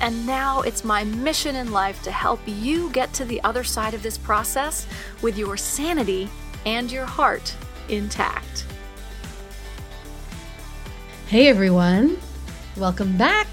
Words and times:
and 0.00 0.26
now 0.26 0.60
it's 0.62 0.84
my 0.84 1.04
mission 1.04 1.56
in 1.56 1.72
life 1.72 2.02
to 2.02 2.10
help 2.10 2.40
you 2.46 2.90
get 2.90 3.12
to 3.14 3.24
the 3.24 3.40
other 3.42 3.64
side 3.64 3.94
of 3.94 4.02
this 4.02 4.18
process 4.18 4.86
with 5.22 5.38
your 5.38 5.56
sanity 5.56 6.28
and 6.66 6.90
your 6.90 7.06
heart 7.06 7.54
intact. 7.88 8.66
Hey 11.28 11.48
everyone. 11.48 12.18
Welcome 12.76 13.16
back. 13.16 13.48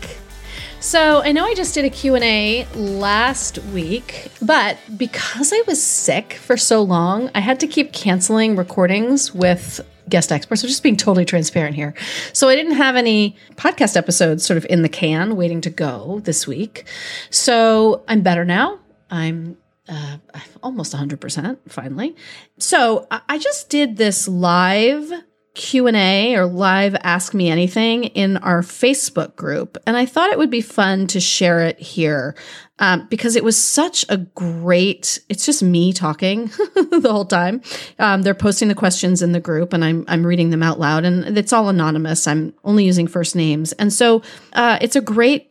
So, 0.79 1.21
I 1.21 1.31
know 1.31 1.45
I 1.45 1.53
just 1.53 1.75
did 1.75 1.85
a 1.85 1.91
Q&A 1.91 2.65
last 2.73 3.59
week, 3.65 4.31
but 4.41 4.79
because 4.97 5.53
I 5.53 5.61
was 5.67 5.81
sick 5.81 6.33
for 6.33 6.57
so 6.57 6.81
long, 6.81 7.29
I 7.35 7.39
had 7.39 7.59
to 7.59 7.67
keep 7.67 7.93
canceling 7.93 8.55
recordings 8.55 9.31
with 9.31 9.79
guest 10.11 10.31
experts. 10.31 10.61
So 10.61 10.67
just 10.67 10.83
being 10.83 10.97
totally 10.97 11.25
transparent 11.25 11.75
here. 11.75 11.95
So 12.33 12.49
I 12.49 12.55
didn't 12.55 12.73
have 12.73 12.95
any 12.95 13.35
podcast 13.55 13.97
episodes 13.97 14.45
sort 14.45 14.57
of 14.57 14.65
in 14.69 14.83
the 14.83 14.89
can 14.89 15.35
waiting 15.35 15.61
to 15.61 15.69
go 15.69 16.21
this 16.23 16.45
week. 16.45 16.85
So 17.31 18.03
I'm 18.07 18.21
better 18.21 18.45
now. 18.45 18.79
I'm 19.09 19.57
uh, 19.89 20.17
almost 20.61 20.93
100% 20.93 21.57
finally. 21.67 22.15
So 22.59 23.07
I 23.09 23.37
just 23.39 23.69
did 23.69 23.97
this 23.97 24.27
live 24.27 25.11
Q&A 25.53 26.35
or 26.35 26.45
live 26.45 26.95
ask 27.03 27.33
me 27.33 27.49
anything 27.49 28.05
in 28.05 28.37
our 28.37 28.61
Facebook 28.61 29.35
group. 29.35 29.77
And 29.85 29.97
I 29.97 30.05
thought 30.05 30.31
it 30.31 30.37
would 30.37 30.49
be 30.49 30.61
fun 30.61 31.07
to 31.07 31.19
share 31.19 31.59
it 31.59 31.77
here 31.77 32.35
um, 32.79 33.05
because 33.09 33.35
it 33.35 33.43
was 33.43 33.57
such 33.57 34.05
a 34.07 34.17
great 34.17 35.19
it's 35.27 35.45
just 35.45 35.61
me 35.61 35.91
talking 35.91 36.45
the 36.75 37.09
whole 37.11 37.25
time. 37.25 37.61
Um, 37.99 38.21
they're 38.21 38.33
posting 38.33 38.69
the 38.69 38.75
questions 38.75 39.21
in 39.21 39.33
the 39.33 39.41
group 39.41 39.73
and 39.73 39.83
I'm, 39.83 40.05
I'm 40.07 40.25
reading 40.25 40.51
them 40.51 40.63
out 40.63 40.79
loud 40.79 41.03
and 41.03 41.37
it's 41.37 41.51
all 41.51 41.67
anonymous. 41.67 42.27
I'm 42.27 42.53
only 42.63 42.85
using 42.85 43.07
first 43.07 43.35
names. 43.35 43.73
And 43.73 43.91
so 43.91 44.21
uh, 44.53 44.77
it's 44.79 44.95
a 44.95 45.01
great 45.01 45.50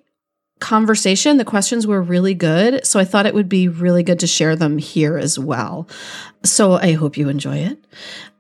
conversation 0.60 1.36
the 1.36 1.44
questions 1.44 1.86
were 1.86 2.02
really 2.02 2.34
good 2.34 2.86
so 2.86 3.00
i 3.00 3.04
thought 3.04 3.26
it 3.26 3.34
would 3.34 3.48
be 3.48 3.66
really 3.68 4.02
good 4.02 4.20
to 4.20 4.26
share 4.26 4.54
them 4.54 4.78
here 4.78 5.16
as 5.16 5.38
well 5.38 5.88
so 6.44 6.74
i 6.74 6.92
hope 6.92 7.16
you 7.16 7.28
enjoy 7.28 7.56
it 7.56 7.78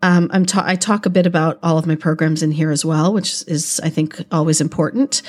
um, 0.02 0.30
I'm 0.32 0.46
ta- 0.46 0.64
I 0.64 0.76
talk 0.76 1.04
a 1.04 1.10
bit 1.10 1.26
about 1.26 1.58
all 1.62 1.76
of 1.76 1.86
my 1.86 1.94
programs 1.94 2.42
in 2.42 2.52
here 2.52 2.70
as 2.70 2.84
well, 2.84 3.12
which 3.12 3.44
is, 3.46 3.80
I 3.84 3.90
think, 3.90 4.24
always 4.32 4.60
important. 4.60 5.22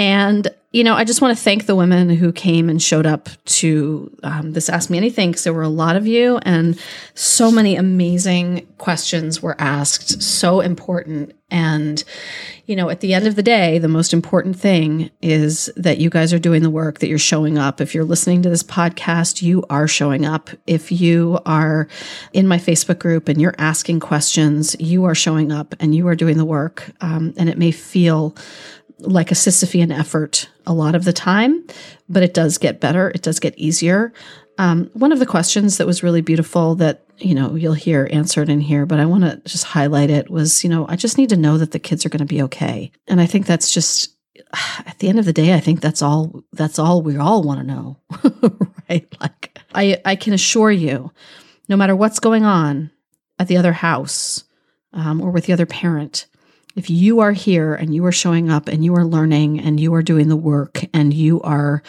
And, 0.00 0.48
you 0.72 0.82
know, 0.82 0.94
I 0.94 1.04
just 1.04 1.20
want 1.20 1.36
to 1.36 1.44
thank 1.44 1.66
the 1.66 1.76
women 1.76 2.08
who 2.08 2.32
came 2.32 2.70
and 2.70 2.82
showed 2.82 3.04
up 3.04 3.28
to 3.44 4.10
um, 4.22 4.52
this 4.52 4.70
Ask 4.70 4.88
Me 4.88 4.96
Anything 4.96 5.30
because 5.30 5.44
there 5.44 5.52
were 5.52 5.60
a 5.60 5.68
lot 5.68 5.94
of 5.94 6.06
you 6.06 6.38
and 6.38 6.80
so 7.14 7.50
many 7.50 7.76
amazing 7.76 8.66
questions 8.78 9.42
were 9.42 9.60
asked, 9.60 10.22
so 10.22 10.60
important. 10.60 11.34
And, 11.50 12.02
you 12.64 12.76
know, 12.76 12.88
at 12.88 13.00
the 13.00 13.12
end 13.12 13.26
of 13.26 13.36
the 13.36 13.42
day, 13.42 13.78
the 13.78 13.88
most 13.88 14.14
important 14.14 14.58
thing 14.58 15.10
is 15.20 15.70
that 15.76 15.98
you 15.98 16.08
guys 16.08 16.32
are 16.32 16.38
doing 16.38 16.62
the 16.62 16.70
work, 16.70 17.00
that 17.00 17.08
you're 17.08 17.18
showing 17.18 17.58
up. 17.58 17.82
If 17.82 17.94
you're 17.94 18.04
listening 18.04 18.40
to 18.42 18.48
this 18.48 18.62
podcast, 18.62 19.42
you 19.42 19.64
are 19.68 19.88
showing 19.88 20.24
up. 20.24 20.48
If 20.66 20.90
you 20.90 21.40
are 21.44 21.88
in 22.32 22.46
my 22.46 22.56
Facebook 22.56 23.00
group 23.00 23.28
and 23.28 23.38
you're 23.38 23.56
asking 23.58 24.00
questions, 24.00 24.76
you 24.80 25.04
are 25.04 25.14
showing 25.14 25.52
up 25.52 25.74
and 25.78 25.94
you 25.94 26.08
are 26.08 26.16
doing 26.16 26.38
the 26.38 26.44
work. 26.46 26.90
Um, 27.02 27.34
and 27.36 27.50
it 27.50 27.58
may 27.58 27.70
feel 27.70 28.34
like 29.00 29.30
a 29.30 29.34
Sisyphean 29.34 29.96
effort 29.96 30.48
a 30.66 30.72
lot 30.72 30.94
of 30.94 31.04
the 31.04 31.12
time, 31.12 31.64
but 32.08 32.22
it 32.22 32.34
does 32.34 32.58
get 32.58 32.80
better. 32.80 33.10
It 33.10 33.22
does 33.22 33.40
get 33.40 33.58
easier. 33.58 34.12
Um, 34.58 34.90
one 34.92 35.12
of 35.12 35.18
the 35.18 35.26
questions 35.26 35.78
that 35.78 35.86
was 35.86 36.02
really 36.02 36.20
beautiful 36.20 36.74
that 36.76 37.04
you 37.18 37.34
know 37.34 37.54
you'll 37.54 37.72
hear 37.72 38.08
answered 38.12 38.48
in 38.48 38.60
here, 38.60 38.86
but 38.86 39.00
I 39.00 39.06
want 39.06 39.24
to 39.24 39.40
just 39.50 39.64
highlight 39.64 40.10
it 40.10 40.30
was 40.30 40.62
you 40.62 40.70
know 40.70 40.86
I 40.88 40.96
just 40.96 41.18
need 41.18 41.30
to 41.30 41.36
know 41.36 41.58
that 41.58 41.70
the 41.72 41.78
kids 41.78 42.04
are 42.04 42.10
going 42.10 42.18
to 42.20 42.26
be 42.26 42.42
okay, 42.42 42.92
and 43.08 43.20
I 43.20 43.26
think 43.26 43.46
that's 43.46 43.72
just 43.72 44.14
at 44.86 44.98
the 44.98 45.08
end 45.08 45.18
of 45.18 45.24
the 45.24 45.32
day, 45.32 45.54
I 45.54 45.60
think 45.60 45.80
that's 45.80 46.02
all 46.02 46.44
that's 46.52 46.78
all 46.78 47.02
we 47.02 47.16
all 47.16 47.42
want 47.42 47.60
to 47.60 47.66
know, 47.66 47.96
right? 48.90 49.06
Like 49.20 49.58
I 49.74 50.00
I 50.04 50.16
can 50.16 50.32
assure 50.32 50.70
you, 50.70 51.12
no 51.68 51.76
matter 51.76 51.96
what's 51.96 52.20
going 52.20 52.44
on 52.44 52.90
at 53.38 53.48
the 53.48 53.56
other 53.56 53.72
house 53.72 54.44
um, 54.92 55.20
or 55.20 55.30
with 55.30 55.46
the 55.46 55.52
other 55.52 55.66
parent, 55.66 56.26
if 56.80 56.88
you 56.88 57.20
are 57.20 57.32
here 57.32 57.74
and 57.74 57.94
you 57.94 58.06
are 58.06 58.12
showing 58.12 58.50
up 58.50 58.66
and 58.66 58.82
you 58.82 58.96
are 58.96 59.04
learning 59.04 59.60
and 59.60 59.78
you 59.78 59.92
are 59.92 60.00
doing 60.02 60.28
the 60.28 60.36
work 60.36 60.82
and 60.94 61.12
you 61.12 61.38
are 61.42 61.82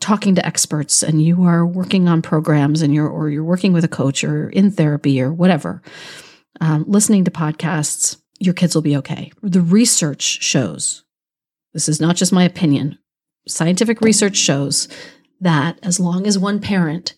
talking 0.00 0.34
to 0.34 0.46
experts 0.46 1.02
and 1.02 1.22
you 1.22 1.44
are 1.44 1.66
working 1.66 2.08
on 2.08 2.22
programs 2.22 2.80
and 2.80 2.94
you're 2.94 3.10
or 3.10 3.28
you're 3.28 3.44
working 3.44 3.74
with 3.74 3.84
a 3.84 3.88
coach 3.88 4.24
or 4.24 4.48
in 4.48 4.70
therapy 4.70 5.20
or 5.20 5.30
whatever 5.30 5.82
um, 6.62 6.82
listening 6.88 7.24
to 7.24 7.30
podcasts 7.30 8.16
your 8.38 8.54
kids 8.54 8.74
will 8.74 8.80
be 8.80 8.96
okay. 8.96 9.30
The 9.42 9.60
research 9.60 10.22
shows 10.22 11.04
this 11.74 11.86
is 11.86 12.00
not 12.00 12.16
just 12.16 12.32
my 12.32 12.44
opinion 12.44 12.98
scientific 13.46 14.00
research 14.00 14.36
shows 14.36 14.88
that 15.42 15.78
as 15.82 16.00
long 16.00 16.26
as 16.26 16.38
one 16.38 16.58
parent 16.58 17.16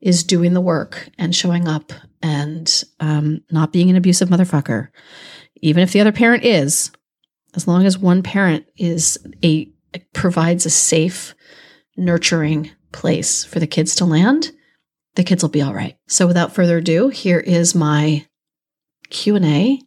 is 0.00 0.24
doing 0.24 0.54
the 0.54 0.60
work 0.60 1.08
and 1.18 1.36
showing 1.36 1.68
up 1.68 1.92
and 2.20 2.82
um, 2.98 3.44
not 3.52 3.72
being 3.72 3.90
an 3.90 3.96
abusive 3.96 4.28
motherfucker 4.28 4.88
even 5.62 5.82
if 5.82 5.92
the 5.92 6.00
other 6.00 6.12
parent 6.12 6.44
is, 6.44 6.90
as 7.54 7.66
long 7.66 7.86
as 7.86 7.96
one 7.96 8.22
parent 8.22 8.66
is 8.76 9.18
a 9.42 9.72
provides 10.12 10.66
a 10.66 10.70
safe, 10.70 11.34
nurturing 11.96 12.70
place 12.92 13.44
for 13.44 13.60
the 13.60 13.66
kids 13.66 13.94
to 13.96 14.04
land, 14.04 14.50
the 15.14 15.24
kids 15.24 15.42
will 15.42 15.50
be 15.50 15.62
all 15.62 15.74
right. 15.74 15.96
So 16.08 16.26
without 16.26 16.54
further 16.54 16.78
ado, 16.78 17.08
here 17.08 17.38
is 17.38 17.74
my 17.74 18.26
Q&A. 19.10 19.80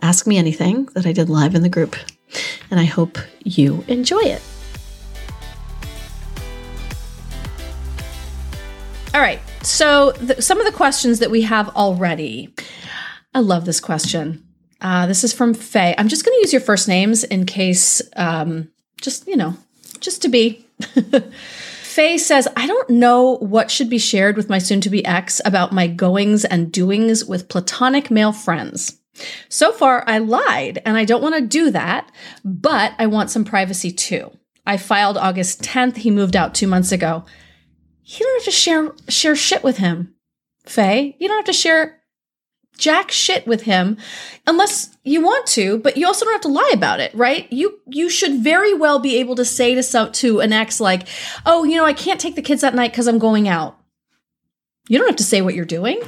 Ask 0.00 0.26
me 0.26 0.38
anything 0.38 0.86
that 0.94 1.06
I 1.06 1.12
did 1.12 1.28
live 1.28 1.54
in 1.54 1.62
the 1.62 1.68
group. 1.68 1.96
And 2.70 2.80
I 2.80 2.84
hope 2.84 3.18
you 3.44 3.84
enjoy 3.88 4.20
it. 4.20 4.42
All 9.14 9.20
right. 9.20 9.40
So, 9.62 10.12
the, 10.12 10.42
some 10.42 10.60
of 10.60 10.66
the 10.66 10.72
questions 10.72 11.20
that 11.20 11.30
we 11.30 11.42
have 11.42 11.68
already. 11.70 12.54
I 13.34 13.40
love 13.40 13.64
this 13.64 13.80
question. 13.80 14.45
Uh, 14.80 15.06
this 15.06 15.24
is 15.24 15.32
from 15.32 15.54
Faye. 15.54 15.94
I'm 15.96 16.08
just 16.08 16.24
going 16.24 16.36
to 16.36 16.40
use 16.40 16.52
your 16.52 16.60
first 16.60 16.88
names 16.88 17.24
in 17.24 17.46
case, 17.46 18.02
um, 18.16 18.68
just, 19.00 19.26
you 19.26 19.36
know, 19.36 19.56
just 20.00 20.22
to 20.22 20.28
be. 20.28 20.66
Faye 21.82 22.18
says, 22.18 22.46
I 22.56 22.66
don't 22.66 22.90
know 22.90 23.38
what 23.38 23.70
should 23.70 23.88
be 23.88 23.98
shared 23.98 24.36
with 24.36 24.50
my 24.50 24.58
soon 24.58 24.82
to 24.82 24.90
be 24.90 25.04
ex 25.06 25.40
about 25.46 25.72
my 25.72 25.86
goings 25.86 26.44
and 26.44 26.70
doings 26.70 27.24
with 27.24 27.48
platonic 27.48 28.10
male 28.10 28.32
friends. 28.32 28.98
So 29.48 29.72
far, 29.72 30.04
I 30.06 30.18
lied 30.18 30.82
and 30.84 30.98
I 30.98 31.06
don't 31.06 31.22
want 31.22 31.36
to 31.36 31.40
do 31.40 31.70
that, 31.70 32.12
but 32.44 32.92
I 32.98 33.06
want 33.06 33.30
some 33.30 33.46
privacy 33.46 33.90
too. 33.90 34.30
I 34.66 34.76
filed 34.76 35.16
August 35.16 35.62
10th. 35.62 35.96
He 35.96 36.10
moved 36.10 36.36
out 36.36 36.54
two 36.54 36.66
months 36.66 36.92
ago. 36.92 37.24
You 38.04 38.26
don't 38.26 38.40
have 38.40 38.44
to 38.44 38.50
share 38.50 38.92
share 39.08 39.36
shit 39.36 39.64
with 39.64 39.78
him, 39.78 40.14
Faye. 40.64 41.16
You 41.18 41.28
don't 41.28 41.38
have 41.38 41.46
to 41.46 41.52
share 41.52 42.00
jack 42.76 43.10
shit 43.10 43.46
with 43.46 43.62
him 43.62 43.96
unless 44.46 44.96
you 45.04 45.22
want 45.22 45.46
to 45.46 45.78
but 45.78 45.96
you 45.96 46.06
also 46.06 46.24
don't 46.24 46.34
have 46.34 46.40
to 46.40 46.48
lie 46.48 46.70
about 46.72 47.00
it 47.00 47.14
right? 47.14 47.50
You 47.52 47.80
you 47.86 48.08
should 48.08 48.42
very 48.42 48.74
well 48.74 48.98
be 48.98 49.16
able 49.16 49.34
to 49.36 49.44
say 49.44 49.74
to 49.74 49.82
some 49.82 50.12
to 50.12 50.40
an 50.40 50.52
ex 50.52 50.80
like 50.80 51.08
oh 51.44 51.64
you 51.64 51.76
know 51.76 51.84
i 51.84 51.92
can't 51.92 52.20
take 52.20 52.34
the 52.34 52.42
kids 52.42 52.60
that 52.60 52.74
night 52.74 52.92
because 52.92 53.06
i'm 53.06 53.18
going 53.18 53.48
out. 53.48 53.78
You 54.88 54.98
don't 54.98 55.08
have 55.08 55.16
to 55.16 55.24
say 55.24 55.42
what 55.42 55.54
you're 55.54 55.64
doing. 55.64 56.00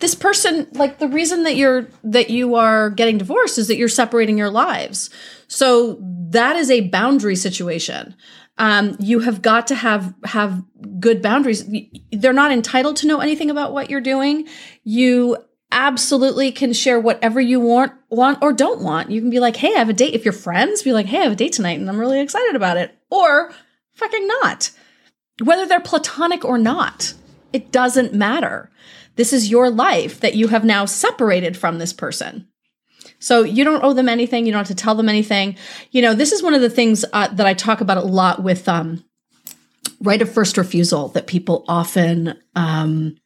This 0.00 0.14
person 0.14 0.66
like 0.72 0.98
the 0.98 1.08
reason 1.08 1.44
that 1.44 1.56
you're 1.56 1.86
that 2.02 2.30
you 2.30 2.56
are 2.56 2.90
getting 2.90 3.18
divorced 3.18 3.58
is 3.58 3.68
that 3.68 3.76
you're 3.76 3.88
separating 3.88 4.36
your 4.36 4.50
lives. 4.50 5.10
So 5.46 5.98
that 6.30 6.56
is 6.56 6.70
a 6.70 6.88
boundary 6.88 7.36
situation. 7.36 8.14
Um, 8.58 8.96
you 9.00 9.20
have 9.20 9.40
got 9.40 9.68
to 9.68 9.74
have 9.74 10.14
have 10.24 10.62
good 11.00 11.22
boundaries. 11.22 11.64
They're 12.12 12.32
not 12.32 12.52
entitled 12.52 12.96
to 12.96 13.06
know 13.06 13.20
anything 13.20 13.50
about 13.50 13.72
what 13.72 13.90
you're 13.90 14.00
doing. 14.00 14.48
You 14.82 15.38
absolutely 15.74 16.52
can 16.52 16.72
share 16.72 16.98
whatever 16.98 17.40
you 17.40 17.60
want 17.60 17.92
want 18.08 18.38
or 18.40 18.52
don't 18.52 18.80
want. 18.80 19.10
You 19.10 19.20
can 19.20 19.28
be 19.28 19.40
like, 19.40 19.56
"Hey, 19.56 19.74
I 19.74 19.78
have 19.78 19.90
a 19.90 19.92
date." 19.92 20.14
If 20.14 20.24
you're 20.24 20.32
friends, 20.32 20.82
be 20.82 20.92
like, 20.92 21.06
"Hey, 21.06 21.18
I 21.18 21.24
have 21.24 21.32
a 21.32 21.36
date 21.36 21.52
tonight 21.52 21.78
and 21.78 21.88
I'm 21.88 21.98
really 21.98 22.20
excited 22.20 22.56
about 22.56 22.78
it." 22.78 22.96
Or 23.10 23.52
fucking 23.94 24.26
not. 24.26 24.70
Whether 25.42 25.66
they're 25.66 25.80
platonic 25.80 26.44
or 26.44 26.56
not, 26.56 27.12
it 27.52 27.72
doesn't 27.72 28.14
matter. 28.14 28.70
This 29.16 29.32
is 29.32 29.50
your 29.50 29.68
life 29.68 30.20
that 30.20 30.34
you 30.34 30.48
have 30.48 30.64
now 30.64 30.86
separated 30.86 31.56
from 31.56 31.78
this 31.78 31.92
person. 31.92 32.48
So 33.18 33.42
you 33.42 33.64
don't 33.64 33.82
owe 33.82 33.92
them 33.92 34.08
anything. 34.08 34.46
You 34.46 34.52
don't 34.52 34.60
have 34.60 34.68
to 34.68 34.74
tell 34.74 34.94
them 34.94 35.08
anything. 35.08 35.56
You 35.90 36.02
know, 36.02 36.14
this 36.14 36.32
is 36.32 36.42
one 36.42 36.54
of 36.54 36.60
the 36.60 36.70
things 36.70 37.04
uh, 37.12 37.28
that 37.28 37.46
I 37.46 37.54
talk 37.54 37.80
about 37.80 37.96
a 37.96 38.02
lot 38.02 38.42
with 38.42 38.68
um, 38.68 39.04
right 40.00 40.20
of 40.20 40.30
first 40.30 40.56
refusal 40.56 41.08
that 41.08 41.26
people 41.26 41.64
often 41.66 42.38
um, 42.54 43.16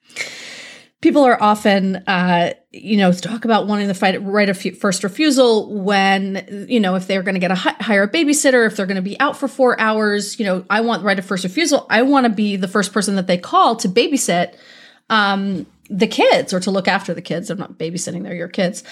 people 1.01 1.25
are 1.25 1.41
often 1.41 1.97
uh, 2.07 2.53
you 2.71 2.97
know 2.97 3.13
talk 3.13 3.45
about 3.45 3.67
wanting 3.67 3.89
to 3.89 3.95
fight 3.95 4.21
right 4.23 4.49
of 4.49 4.61
first 4.81 5.05
refusal 5.05 5.83
when 5.83 6.67
you 6.69 6.81
know 6.81 6.95
if 6.95 7.07
they're 7.07 7.23
going 7.23 7.35
to 7.35 7.41
get 7.41 7.51
a 7.51 7.55
hire 7.55 8.05
a 8.05 8.11
babysitter 8.11 8.67
if 8.67 8.77
they're 8.77 8.87
going 8.87 8.97
to 8.97 9.03
be 9.03 9.19
out 9.21 9.37
for 9.37 9.49
four 9.49 9.79
hours 9.81 10.39
you 10.39 10.45
know 10.45 10.65
i 10.71 10.81
want 10.81 11.05
right 11.05 11.19
of 11.19 11.25
first 11.25 11.45
refusal. 11.45 11.87
I 11.91 12.03
want 12.03 12.25
to 12.25 12.31
be 12.31 12.57
the 12.57 12.69
first 12.69 12.93
person 12.93 13.17
that 13.17 13.27
they 13.27 13.39
call 13.39 13.77
to 13.77 13.89
babysit 13.89 14.55
um, 15.11 15.67
the 15.89 16.07
kids 16.07 16.53
or 16.53 16.61
to 16.61 16.71
look 16.71 16.89
after 16.89 17.15
the 17.15 17.23
kids. 17.23 17.51
I'm 17.51 17.59
not 17.59 17.79
babysitting 17.79 18.23
they're 18.25 18.35
your 18.35 18.49
kids. 18.49 18.85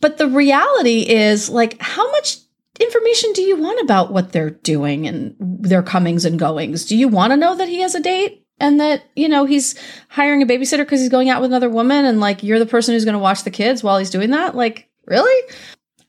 But 0.00 0.18
the 0.18 0.28
reality 0.28 1.00
is 1.08 1.48
like 1.48 1.80
how 1.80 2.10
much 2.10 2.38
information 2.80 3.32
do 3.32 3.42
you 3.42 3.56
want 3.56 3.80
about 3.80 4.12
what 4.12 4.32
they're 4.32 4.50
doing 4.50 5.06
and 5.06 5.36
their 5.38 5.82
comings 5.82 6.24
and 6.24 6.38
goings? 6.38 6.86
Do 6.86 6.96
you 6.96 7.08
want 7.08 7.32
to 7.32 7.36
know 7.36 7.56
that 7.56 7.68
he 7.68 7.80
has 7.80 7.94
a 7.94 8.00
date 8.00 8.43
and 8.60 8.80
that 8.80 9.04
you 9.16 9.28
know 9.28 9.44
he's 9.44 9.74
hiring 10.08 10.42
a 10.42 10.46
babysitter 10.46 10.78
because 10.78 11.00
he's 11.00 11.08
going 11.08 11.30
out 11.30 11.40
with 11.40 11.50
another 11.50 11.68
woman 11.68 12.04
and 12.04 12.20
like 12.20 12.42
you're 12.42 12.58
the 12.58 12.66
person 12.66 12.94
who's 12.94 13.04
going 13.04 13.14
to 13.14 13.18
watch 13.18 13.44
the 13.44 13.50
kids 13.50 13.82
while 13.82 13.98
he's 13.98 14.10
doing 14.10 14.30
that? 14.30 14.54
Like 14.54 14.88
really? 15.06 15.52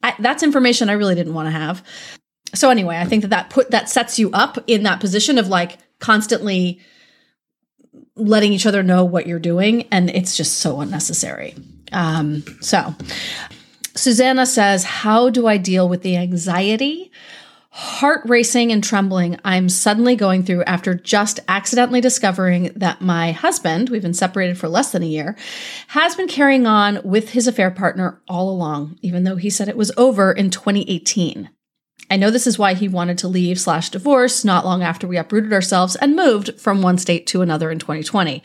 I, 0.04 0.16
that's 0.20 0.44
information 0.44 0.90
i 0.90 0.94
really 0.94 1.16
didn't 1.16 1.34
want 1.34 1.48
to 1.48 1.52
have. 1.52 1.84
So 2.54 2.70
anyway 2.70 2.98
i 2.98 3.06
think 3.06 3.24
that 3.24 3.30
that 3.30 3.50
put 3.50 3.72
that 3.72 3.90
sets 3.90 4.20
you 4.20 4.32
up 4.32 4.58
in 4.68 4.84
that 4.84 5.00
position 5.00 5.38
of 5.38 5.48
like 5.48 5.78
constantly 6.00 6.80
letting 8.16 8.54
each 8.54 8.66
other 8.66 8.84
know 8.84 9.04
what 9.04 9.28
you're 9.28 9.40
doing 9.40 9.88
and 9.92 10.10
it's 10.10 10.38
just 10.38 10.58
so 10.58 10.80
unnecessary. 10.82 11.56
Um 11.92 12.44
so 12.62 12.94
susanna 13.96 14.46
says 14.46 14.84
how 14.84 15.30
do 15.30 15.48
i 15.48 15.56
deal 15.56 15.88
with 15.88 16.02
the 16.02 16.18
anxiety 16.18 17.12
heart 17.76 18.22
racing 18.24 18.72
and 18.72 18.82
trembling 18.82 19.38
I'm 19.44 19.68
suddenly 19.68 20.16
going 20.16 20.44
through 20.44 20.64
after 20.64 20.96
just 20.96 21.42
accidentally 21.50 22.00
discovering 22.00 22.72
that 22.78 23.02
my 23.02 23.34
husband, 23.34 23.90
we've 23.90 24.02
been 24.02 24.14
separated 24.14 24.58
for 24.58 24.70
less 24.70 24.94
than 24.94 25.04
a 25.04 25.08
year, 25.08 25.36
has 25.88 26.16
been 26.16 26.30
carrying 26.30 26.66
on 26.66 27.02
with 27.04 27.32
his 27.32 27.48
affair 27.48 27.70
partner 27.70 28.22
all 28.30 28.50
along, 28.50 28.98
even 29.02 29.26
though 29.26 29.36
he 29.36 29.50
said 29.50 29.68
it 29.68 29.76
was 29.76 29.92
over 29.98 30.32
in 30.32 30.52
2018. 30.52 31.50
I 32.10 32.16
know 32.16 32.32
this 32.32 32.48
is 32.48 32.58
why 32.58 32.76
he 32.76 32.88
wanted 32.88 33.18
to 33.18 33.28
leave 33.28 33.60
slash 33.60 33.90
divorce 33.90 34.46
not 34.46 34.64
long 34.64 34.82
after 34.82 35.06
we 35.06 35.18
uprooted 35.18 35.52
ourselves 35.52 35.98
and 35.98 36.16
moved 36.16 36.58
from 36.58 36.82
one 36.82 36.98
state 36.98 37.28
to 37.28 37.42
another 37.42 37.70
in 37.72 37.80
2020. 37.80 38.42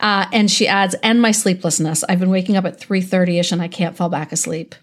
Uh, 0.00 0.26
and 0.32 0.50
she 0.50 0.66
adds, 0.66 0.96
and 1.04 1.22
my 1.22 1.30
sleeplessness. 1.30 2.02
I've 2.08 2.18
been 2.18 2.30
waking 2.30 2.56
up 2.56 2.64
at 2.64 2.80
3.30ish 2.80 3.52
and 3.52 3.62
I 3.62 3.68
can't 3.68 3.96
fall 3.96 4.08
back 4.08 4.32
asleep. 4.32 4.74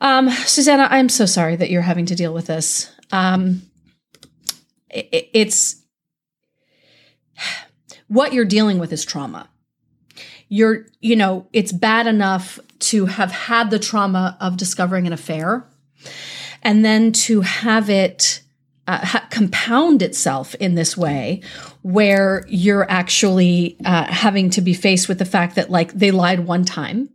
Um, 0.00 0.30
Susanna, 0.30 0.88
I'm 0.90 1.08
so 1.08 1.26
sorry 1.26 1.56
that 1.56 1.70
you're 1.70 1.82
having 1.82 2.06
to 2.06 2.14
deal 2.14 2.34
with 2.34 2.46
this. 2.46 2.92
Um, 3.12 3.62
it, 4.90 5.30
it's 5.32 5.82
what 8.08 8.32
you're 8.32 8.44
dealing 8.44 8.78
with 8.78 8.92
is 8.92 9.04
trauma. 9.04 9.48
You're, 10.48 10.86
you 11.00 11.16
know, 11.16 11.48
it's 11.52 11.72
bad 11.72 12.06
enough 12.06 12.60
to 12.78 13.06
have 13.06 13.32
had 13.32 13.70
the 13.70 13.78
trauma 13.78 14.36
of 14.40 14.56
discovering 14.56 15.06
an 15.06 15.12
affair 15.12 15.66
and 16.62 16.84
then 16.84 17.12
to 17.12 17.40
have 17.40 17.90
it 17.90 18.42
uh, 18.86 19.04
ha- 19.04 19.26
compound 19.30 20.02
itself 20.02 20.54
in 20.56 20.74
this 20.76 20.96
way 20.96 21.42
where 21.82 22.44
you're 22.48 22.88
actually 22.88 23.76
uh, 23.84 24.04
having 24.04 24.50
to 24.50 24.60
be 24.60 24.74
faced 24.74 25.08
with 25.08 25.18
the 25.18 25.24
fact 25.24 25.56
that 25.56 25.70
like 25.70 25.92
they 25.92 26.12
lied 26.12 26.40
one 26.40 26.64
time 26.64 27.08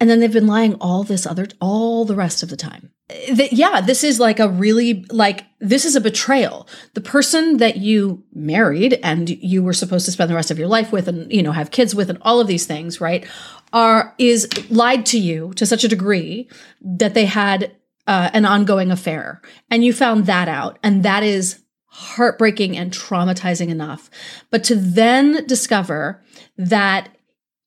and 0.00 0.10
then 0.10 0.18
they've 0.18 0.32
been 0.32 0.46
lying 0.46 0.74
all 0.74 1.04
this 1.04 1.26
other 1.26 1.46
all 1.60 2.04
the 2.04 2.16
rest 2.16 2.42
of 2.42 2.48
the 2.48 2.56
time. 2.56 2.90
Yeah 3.36 3.80
this 3.80 4.02
is 4.02 4.18
like 4.18 4.40
a 4.40 4.48
really 4.48 5.04
like 5.10 5.44
this 5.60 5.84
is 5.84 5.94
a 5.94 6.00
betrayal. 6.00 6.66
The 6.94 7.00
person 7.00 7.58
that 7.58 7.76
you 7.76 8.24
married 8.32 8.98
and 9.02 9.28
you 9.28 9.62
were 9.62 9.72
supposed 9.72 10.06
to 10.06 10.12
spend 10.12 10.30
the 10.30 10.34
rest 10.34 10.50
of 10.50 10.58
your 10.58 10.68
life 10.68 10.90
with 10.90 11.06
and 11.06 11.30
you 11.32 11.42
know 11.42 11.52
have 11.52 11.70
kids 11.70 11.94
with 11.94 12.10
and 12.10 12.18
all 12.22 12.40
of 12.40 12.46
these 12.46 12.66
things 12.66 13.00
right 13.00 13.26
are 13.72 14.14
is 14.18 14.48
lied 14.70 15.06
to 15.06 15.18
you 15.18 15.52
to 15.54 15.66
such 15.66 15.84
a 15.84 15.88
degree 15.88 16.48
that 16.80 17.14
they 17.14 17.26
had 17.26 17.76
uh, 18.10 18.28
an 18.32 18.44
ongoing 18.44 18.90
affair. 18.90 19.40
And 19.70 19.84
you 19.84 19.92
found 19.92 20.26
that 20.26 20.48
out. 20.48 20.78
And 20.82 21.04
that 21.04 21.22
is 21.22 21.62
heartbreaking 21.86 22.76
and 22.76 22.92
traumatizing 22.92 23.68
enough. 23.68 24.10
But 24.50 24.64
to 24.64 24.74
then 24.74 25.46
discover 25.46 26.22
that 26.56 27.08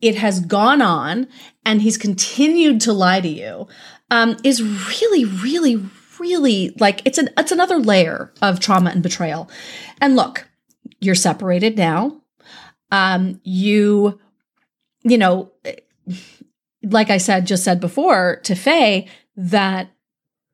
it 0.04 0.16
has 0.16 0.42
gone 0.42 0.82
on 0.82 1.28
and 1.66 1.82
he's 1.82 1.98
continued 1.98 2.82
to 2.82 2.92
lie 2.92 3.22
to 3.22 3.28
you 3.28 3.68
um, 4.12 4.38
is 4.44 4.62
really, 4.62 5.24
really, 5.24 5.84
really 6.20 6.76
like 6.80 7.02
it's 7.06 7.18
an 7.18 7.30
it's 7.38 7.54
another 7.54 7.80
layer 7.80 8.34
of 8.42 8.60
trauma 8.60 8.90
and 8.90 9.02
betrayal. 9.02 9.50
And 10.02 10.16
look, 10.16 10.48
you're 11.00 11.16
separated 11.16 11.78
now. 11.78 12.22
Um, 12.92 13.40
you, 13.44 14.20
you 15.04 15.18
know, 15.18 15.52
like 16.84 17.10
I 17.10 17.18
said, 17.18 17.48
just 17.48 17.64
said 17.64 17.80
before 17.80 18.42
to 18.44 18.56
Faye 18.56 19.08
that 19.38 19.90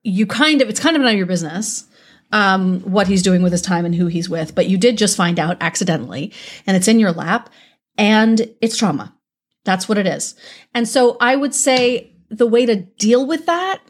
you 0.04 0.26
kind 0.28 0.62
of 0.62 0.70
it's 0.70 0.80
kind 0.80 0.96
of 0.96 1.02
none 1.02 1.12
of 1.12 1.18
your 1.18 1.26
business 1.26 1.86
um, 2.32 2.82
what 2.82 3.08
he's 3.08 3.24
doing 3.24 3.42
with 3.42 3.52
his 3.52 3.62
time 3.62 3.86
and 3.86 3.96
who 3.96 4.06
he's 4.06 4.30
with, 4.30 4.54
but 4.54 4.70
you 4.70 4.78
did 4.78 4.98
just 4.98 5.18
find 5.18 5.40
out 5.40 5.58
accidentally, 5.62 6.32
and 6.68 6.78
it's 6.78 6.88
in 6.88 7.00
your 7.00 7.12
lap, 7.12 7.50
and 7.98 8.48
it's 8.62 8.78
trauma. 8.78 9.16
That's 9.70 9.88
what 9.88 10.00
it 10.00 10.08
is. 10.08 10.34
And 10.74 10.88
so 10.88 11.16
I 11.22 11.36
would 11.36 11.54
say 11.54 12.16
the 12.32 12.48
way 12.48 12.66
to 12.66 12.76
deal 12.76 13.28
with 13.28 13.46
that 13.46 13.82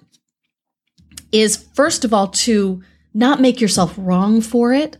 is 1.32 1.56
first 1.74 2.04
of 2.04 2.14
all 2.14 2.28
to 2.28 2.84
not 3.14 3.40
make 3.40 3.62
yourself 3.62 3.94
wrong 3.98 4.42
for 4.42 4.74
it. 4.74 4.98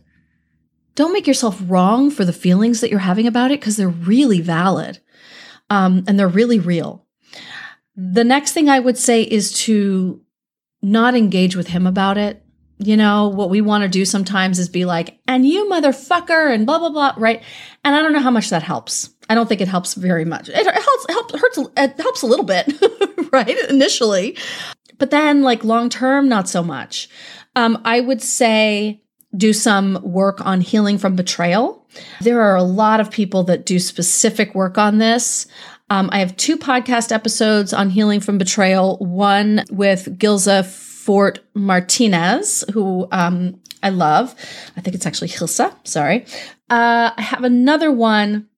Don't 0.94 1.12
make 1.12 1.26
yourself 1.26 1.62
wrong 1.66 2.10
for 2.10 2.24
the 2.24 2.32
feelings 2.32 2.80
that 2.80 2.88
you're 2.88 2.98
having 2.98 3.26
about 3.26 3.50
it 3.50 3.60
because 3.60 3.76
they're 3.76 3.90
really 3.90 4.40
valid 4.40 5.00
um, 5.68 6.02
and 6.08 6.18
they're 6.18 6.28
really 6.28 6.58
real. 6.58 7.06
The 7.94 8.24
next 8.24 8.52
thing 8.52 8.70
I 8.70 8.80
would 8.80 8.96
say 8.96 9.22
is 9.22 9.52
to 9.64 10.22
not 10.80 11.14
engage 11.14 11.56
with 11.56 11.66
him 11.66 11.86
about 11.86 12.16
it. 12.16 12.42
You 12.78 12.96
know, 12.96 13.28
what 13.28 13.50
we 13.50 13.60
want 13.60 13.82
to 13.82 13.88
do 13.90 14.06
sometimes 14.06 14.58
is 14.58 14.70
be 14.70 14.86
like, 14.86 15.20
and 15.28 15.46
you 15.46 15.68
motherfucker, 15.68 16.54
and 16.54 16.64
blah, 16.64 16.78
blah, 16.78 16.88
blah, 16.88 17.12
right? 17.18 17.42
And 17.84 17.94
I 17.94 18.00
don't 18.00 18.14
know 18.14 18.20
how 18.20 18.30
much 18.30 18.48
that 18.48 18.62
helps. 18.62 19.10
I 19.30 19.34
don't 19.36 19.48
think 19.48 19.60
it 19.60 19.68
helps 19.68 19.94
very 19.94 20.24
much. 20.24 20.48
It 20.48 20.56
helps, 20.56 21.04
it 21.08 21.12
helps, 21.12 21.40
hurts, 21.40 21.58
it 21.76 22.00
helps 22.00 22.22
a 22.22 22.26
little 22.26 22.44
bit, 22.44 22.68
right? 23.32 23.56
Initially. 23.70 24.36
But 24.98 25.12
then, 25.12 25.42
like 25.42 25.62
long 25.62 25.88
term, 25.88 26.28
not 26.28 26.48
so 26.48 26.64
much. 26.64 27.08
Um, 27.54 27.80
I 27.84 28.00
would 28.00 28.20
say 28.20 29.04
do 29.36 29.52
some 29.52 30.00
work 30.02 30.44
on 30.44 30.60
healing 30.60 30.98
from 30.98 31.14
betrayal. 31.14 31.88
There 32.20 32.40
are 32.42 32.56
a 32.56 32.64
lot 32.64 32.98
of 32.98 33.12
people 33.12 33.44
that 33.44 33.64
do 33.64 33.78
specific 33.78 34.56
work 34.56 34.78
on 34.78 34.98
this. 34.98 35.46
Um, 35.90 36.10
I 36.12 36.18
have 36.18 36.36
two 36.36 36.56
podcast 36.56 37.12
episodes 37.12 37.72
on 37.72 37.88
healing 37.88 38.18
from 38.18 38.36
betrayal. 38.36 38.98
One 38.98 39.64
with 39.70 40.18
Gilza 40.18 40.66
Fort 40.66 41.38
Martinez, 41.54 42.64
who 42.72 43.06
um, 43.12 43.60
I 43.80 43.90
love. 43.90 44.34
I 44.76 44.80
think 44.80 44.96
it's 44.96 45.06
actually 45.06 45.28
Hilsa. 45.28 45.72
Sorry. 45.86 46.26
Uh, 46.68 47.12
I 47.16 47.22
have 47.22 47.44
another 47.44 47.92
one 47.92 48.48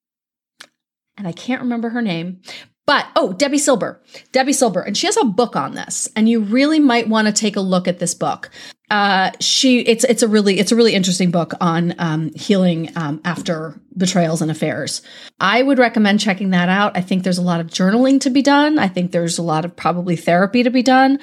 and 1.17 1.27
I 1.27 1.31
can't 1.31 1.61
remember 1.61 1.89
her 1.89 2.01
name. 2.01 2.41
But 2.85 3.07
oh, 3.15 3.33
Debi 3.37 3.59
Silber, 3.59 4.01
Debi 4.33 4.53
Silber, 4.53 4.81
and 4.81 4.97
she 4.97 5.07
has 5.07 5.15
a 5.15 5.23
book 5.23 5.55
on 5.55 5.73
this, 5.73 6.09
and 6.17 6.27
you 6.27 6.41
really 6.41 6.79
might 6.79 7.07
want 7.07 7.27
to 7.27 7.33
take 7.33 7.55
a 7.55 7.61
look 7.61 7.87
at 7.87 7.99
this 7.99 8.13
book. 8.13 8.49
Uh, 8.89 9.31
she, 9.39 9.79
it's 9.79 10.03
it's 10.03 10.21
a 10.21 10.27
really 10.27 10.59
it's 10.59 10.73
a 10.73 10.75
really 10.75 10.93
interesting 10.93 11.31
book 11.31 11.53
on 11.61 11.95
um, 11.97 12.31
healing 12.35 12.91
um, 12.97 13.21
after 13.23 13.79
betrayals 13.95 14.41
and 14.41 14.51
affairs. 14.51 15.01
I 15.39 15.63
would 15.63 15.79
recommend 15.79 16.19
checking 16.19 16.49
that 16.49 16.67
out. 16.67 16.97
I 16.97 17.01
think 17.01 17.23
there's 17.23 17.37
a 17.37 17.43
lot 17.43 17.61
of 17.61 17.67
journaling 17.67 18.19
to 18.21 18.29
be 18.29 18.41
done. 18.41 18.77
I 18.77 18.89
think 18.89 19.11
there's 19.11 19.37
a 19.37 19.43
lot 19.43 19.63
of 19.63 19.75
probably 19.77 20.17
therapy 20.17 20.63
to 20.63 20.69
be 20.69 20.83
done. 20.83 21.19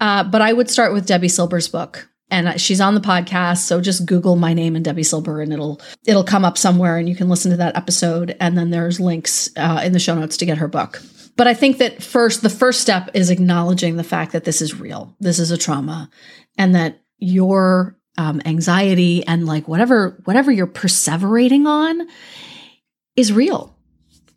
Uh, 0.00 0.24
but 0.24 0.42
I 0.42 0.52
would 0.52 0.68
start 0.68 0.92
with 0.92 1.06
Debi 1.06 1.30
Silber's 1.30 1.68
book 1.68 2.08
and 2.34 2.60
she's 2.60 2.80
on 2.80 2.94
the 2.94 3.00
podcast 3.00 3.58
so 3.58 3.80
just 3.80 4.04
google 4.04 4.34
my 4.34 4.52
name 4.52 4.74
and 4.74 4.84
debi 4.84 5.06
silber 5.06 5.40
and 5.40 5.52
it'll 5.52 5.80
it'll 6.04 6.24
come 6.24 6.44
up 6.44 6.58
somewhere 6.58 6.96
and 6.96 7.08
you 7.08 7.14
can 7.14 7.28
listen 7.28 7.50
to 7.50 7.56
that 7.56 7.76
episode. 7.76 8.36
And 8.40 8.58
then 8.58 8.70
there's 8.70 8.98
links 9.00 9.50
uh, 9.56 9.80
in 9.84 9.92
the 9.92 9.98
show 9.98 10.14
notes 10.14 10.36
to 10.38 10.46
get 10.46 10.58
her 10.58 10.68
book. 10.68 11.00
But 11.36 11.46
i 11.46 11.54
think 11.54 11.78
that 11.78 12.02
first 12.02 12.42
the 12.42 12.50
first 12.50 12.80
step 12.80 13.10
is 13.14 13.30
acknowledging 13.30 13.96
the 13.96 14.04
fact 14.04 14.32
that 14.32 14.44
this 14.44 14.60
is 14.60 14.78
real. 14.78 15.14
This 15.20 15.38
is 15.38 15.50
a 15.50 15.58
trauma 15.58 16.10
and 16.58 16.74
that 16.74 17.00
your 17.18 17.96
um, 18.16 18.40
anxiety 18.44 19.24
and 19.26 19.46
like 19.46 19.66
whatever 19.68 20.20
whatever 20.24 20.52
you're 20.52 20.66
perseverating 20.66 21.66
on 21.66 22.06
is 23.16 23.32
real 23.32 23.74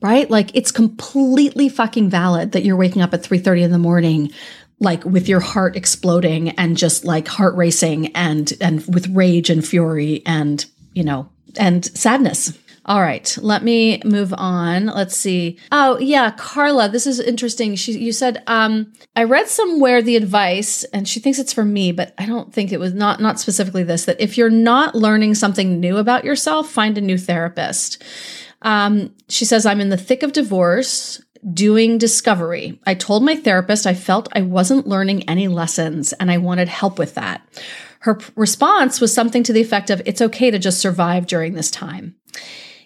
right? 0.01 0.29
Like 0.29 0.55
it's 0.55 0.71
completely 0.71 1.69
fucking 1.69 2.09
valid 2.09 2.51
that 2.51 2.63
you're 2.63 2.75
waking 2.75 3.01
up 3.01 3.15
at 3.15 3.23
3.30 3.23 3.63
in 3.63 3.71
the 3.71 3.79
morning 3.79 4.31
like 4.79 5.03
with 5.05 5.27
your 5.27 5.39
heart 5.39 5.75
exploding 5.75 6.49
and 6.51 6.77
just 6.77 7.05
like 7.05 7.27
heart 7.27 7.55
racing 7.55 8.15
and 8.15 8.53
and 8.61 8.85
with 8.93 9.07
rage 9.09 9.49
and 9.49 9.65
fury 9.65 10.21
and 10.25 10.65
you 10.93 11.03
know 11.03 11.29
and 11.59 11.85
sadness 11.85 12.57
All 12.87 13.01
right, 13.01 13.37
let 13.41 13.63
me 13.63 14.01
move 14.05 14.33
on. 14.37 14.85
Let's 14.85 15.17
see. 15.17 15.59
Oh, 15.73 15.99
yeah, 15.99 16.31
Carla, 16.31 16.87
this 16.87 17.05
is 17.05 17.19
interesting. 17.19 17.75
She 17.75 17.99
you 17.99 18.13
said 18.13 18.41
um 18.47 18.93
I 19.13 19.23
read 19.25 19.49
somewhere 19.49 20.01
the 20.01 20.15
advice 20.15 20.85
and 20.93 21.05
she 21.05 21.19
thinks 21.19 21.37
it's 21.37 21.51
for 21.51 21.65
me, 21.65 21.91
but 21.91 22.13
I 22.17 22.25
don't 22.25 22.53
think 22.53 22.71
it 22.71 22.79
was 22.79 22.93
not 22.93 23.19
not 23.19 23.41
specifically 23.41 23.83
this 23.83 24.05
that 24.05 24.21
if 24.21 24.37
you're 24.37 24.49
not 24.49 24.95
learning 24.95 25.35
something 25.35 25.81
new 25.81 25.97
about 25.97 26.23
yourself, 26.23 26.69
find 26.69 26.97
a 26.97 27.01
new 27.01 27.17
therapist. 27.17 28.01
Um, 28.61 29.13
she 29.27 29.43
says 29.43 29.65
I'm 29.65 29.81
in 29.81 29.89
the 29.89 29.97
thick 29.97 30.23
of 30.23 30.31
divorce 30.31 31.21
doing 31.53 31.97
discovery. 31.97 32.79
I 32.85 32.93
told 32.93 33.23
my 33.23 33.35
therapist 33.35 33.87
I 33.87 33.93
felt 33.93 34.29
I 34.33 34.41
wasn't 34.41 34.87
learning 34.87 35.27
any 35.29 35.47
lessons 35.47 36.13
and 36.13 36.31
I 36.31 36.37
wanted 36.37 36.67
help 36.67 36.99
with 36.99 37.15
that. 37.15 37.41
Her 38.01 38.19
response 38.35 39.01
was 39.01 39.13
something 39.13 39.43
to 39.43 39.53
the 39.53 39.61
effect 39.61 39.89
of, 39.89 40.01
It's 40.05 40.21
okay 40.21 40.51
to 40.51 40.59
just 40.59 40.79
survive 40.79 41.27
during 41.27 41.53
this 41.53 41.71
time. 41.71 42.15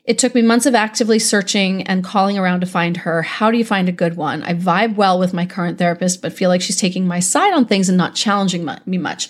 It 0.04 0.18
took 0.18 0.34
me 0.34 0.42
months 0.42 0.66
of 0.66 0.74
actively 0.74 1.20
searching 1.20 1.84
and 1.84 2.04
calling 2.04 2.38
around 2.38 2.62
to 2.62 2.66
find 2.66 2.98
her. 2.98 3.22
How 3.22 3.52
do 3.52 3.58
you 3.58 3.66
find 3.66 3.88
a 3.88 3.94
good 3.94 4.16
one? 4.16 4.42
I 4.44 4.54
vibe 4.54 4.96
well 4.96 5.20
with 5.20 5.34
my 5.34 5.46
current 5.46 5.78
therapist, 5.78 6.22
but 6.22 6.34
feel 6.34 6.50
like 6.50 6.62
she's 6.62 6.78
taking 6.78 7.08
my 7.08 7.20
side 7.20 7.54
on 7.54 7.66
things 7.66 7.88
and 7.88 7.98
not 7.98 8.16
challenging 8.16 8.68
me 8.86 8.98
much. 8.98 9.30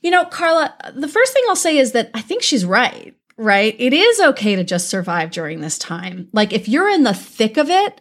You 0.00 0.10
know, 0.10 0.24
Carla, 0.24 0.74
the 0.94 1.08
first 1.08 1.32
thing 1.32 1.44
I'll 1.48 1.56
say 1.56 1.78
is 1.78 1.92
that 1.92 2.10
I 2.14 2.20
think 2.20 2.42
she's 2.42 2.64
right, 2.64 3.16
right? 3.36 3.76
It 3.78 3.92
is 3.92 4.20
okay 4.20 4.56
to 4.56 4.64
just 4.64 4.90
survive 4.90 5.30
during 5.30 5.60
this 5.60 5.78
time. 5.78 6.28
Like, 6.32 6.52
if 6.52 6.68
you're 6.68 6.88
in 6.88 7.04
the 7.04 7.14
thick 7.14 7.56
of 7.56 7.70
it, 7.70 8.00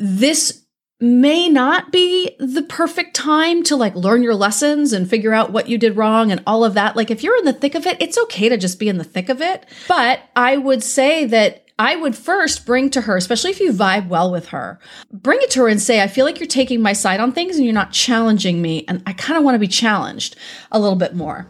this 0.00 0.64
may 0.98 1.48
not 1.48 1.92
be 1.92 2.36
the 2.38 2.62
perfect 2.62 3.14
time 3.14 3.62
to 3.62 3.76
like 3.76 3.94
learn 3.94 4.22
your 4.22 4.34
lessons 4.34 4.92
and 4.92 5.08
figure 5.08 5.32
out 5.32 5.52
what 5.52 5.68
you 5.68 5.78
did 5.78 5.96
wrong 5.96 6.30
and 6.30 6.42
all 6.46 6.64
of 6.64 6.74
that. 6.74 6.96
Like 6.96 7.10
if 7.10 7.22
you're 7.22 7.38
in 7.38 7.44
the 7.44 7.52
thick 7.52 7.74
of 7.74 7.86
it, 7.86 8.00
it's 8.00 8.18
okay 8.18 8.48
to 8.48 8.58
just 8.58 8.78
be 8.78 8.88
in 8.88 8.98
the 8.98 9.04
thick 9.04 9.28
of 9.28 9.40
it. 9.40 9.64
But 9.88 10.20
I 10.36 10.58
would 10.58 10.82
say 10.82 11.24
that 11.26 11.64
I 11.78 11.96
would 11.96 12.14
first 12.14 12.66
bring 12.66 12.90
to 12.90 13.00
her, 13.02 13.16
especially 13.16 13.50
if 13.50 13.60
you 13.60 13.72
vibe 13.72 14.08
well 14.08 14.30
with 14.30 14.48
her, 14.48 14.78
bring 15.10 15.38
it 15.40 15.50
to 15.52 15.60
her 15.60 15.68
and 15.68 15.80
say, 15.80 16.02
I 16.02 16.08
feel 16.08 16.26
like 16.26 16.38
you're 16.38 16.46
taking 16.46 16.82
my 16.82 16.92
side 16.92 17.20
on 17.20 17.32
things 17.32 17.56
and 17.56 17.64
you're 17.64 17.72
not 17.72 17.92
challenging 17.92 18.60
me. 18.60 18.84
And 18.86 19.02
I 19.06 19.14
kind 19.14 19.38
of 19.38 19.44
want 19.44 19.54
to 19.54 19.60
be 19.60 19.66
challenged 19.66 20.36
a 20.70 20.78
little 20.78 20.98
bit 20.98 21.14
more. 21.14 21.46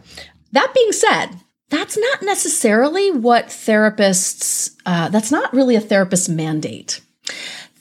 That 0.53 0.73
being 0.73 0.93
said, 0.93 1.31
that's 1.69 1.97
not 1.97 2.21
necessarily 2.21 3.11
what 3.11 3.47
therapists, 3.47 4.75
uh, 4.85 5.09
that's 5.09 5.31
not 5.31 5.53
really 5.53 5.75
a 5.75 5.81
therapist's 5.81 6.29
mandate. 6.29 7.01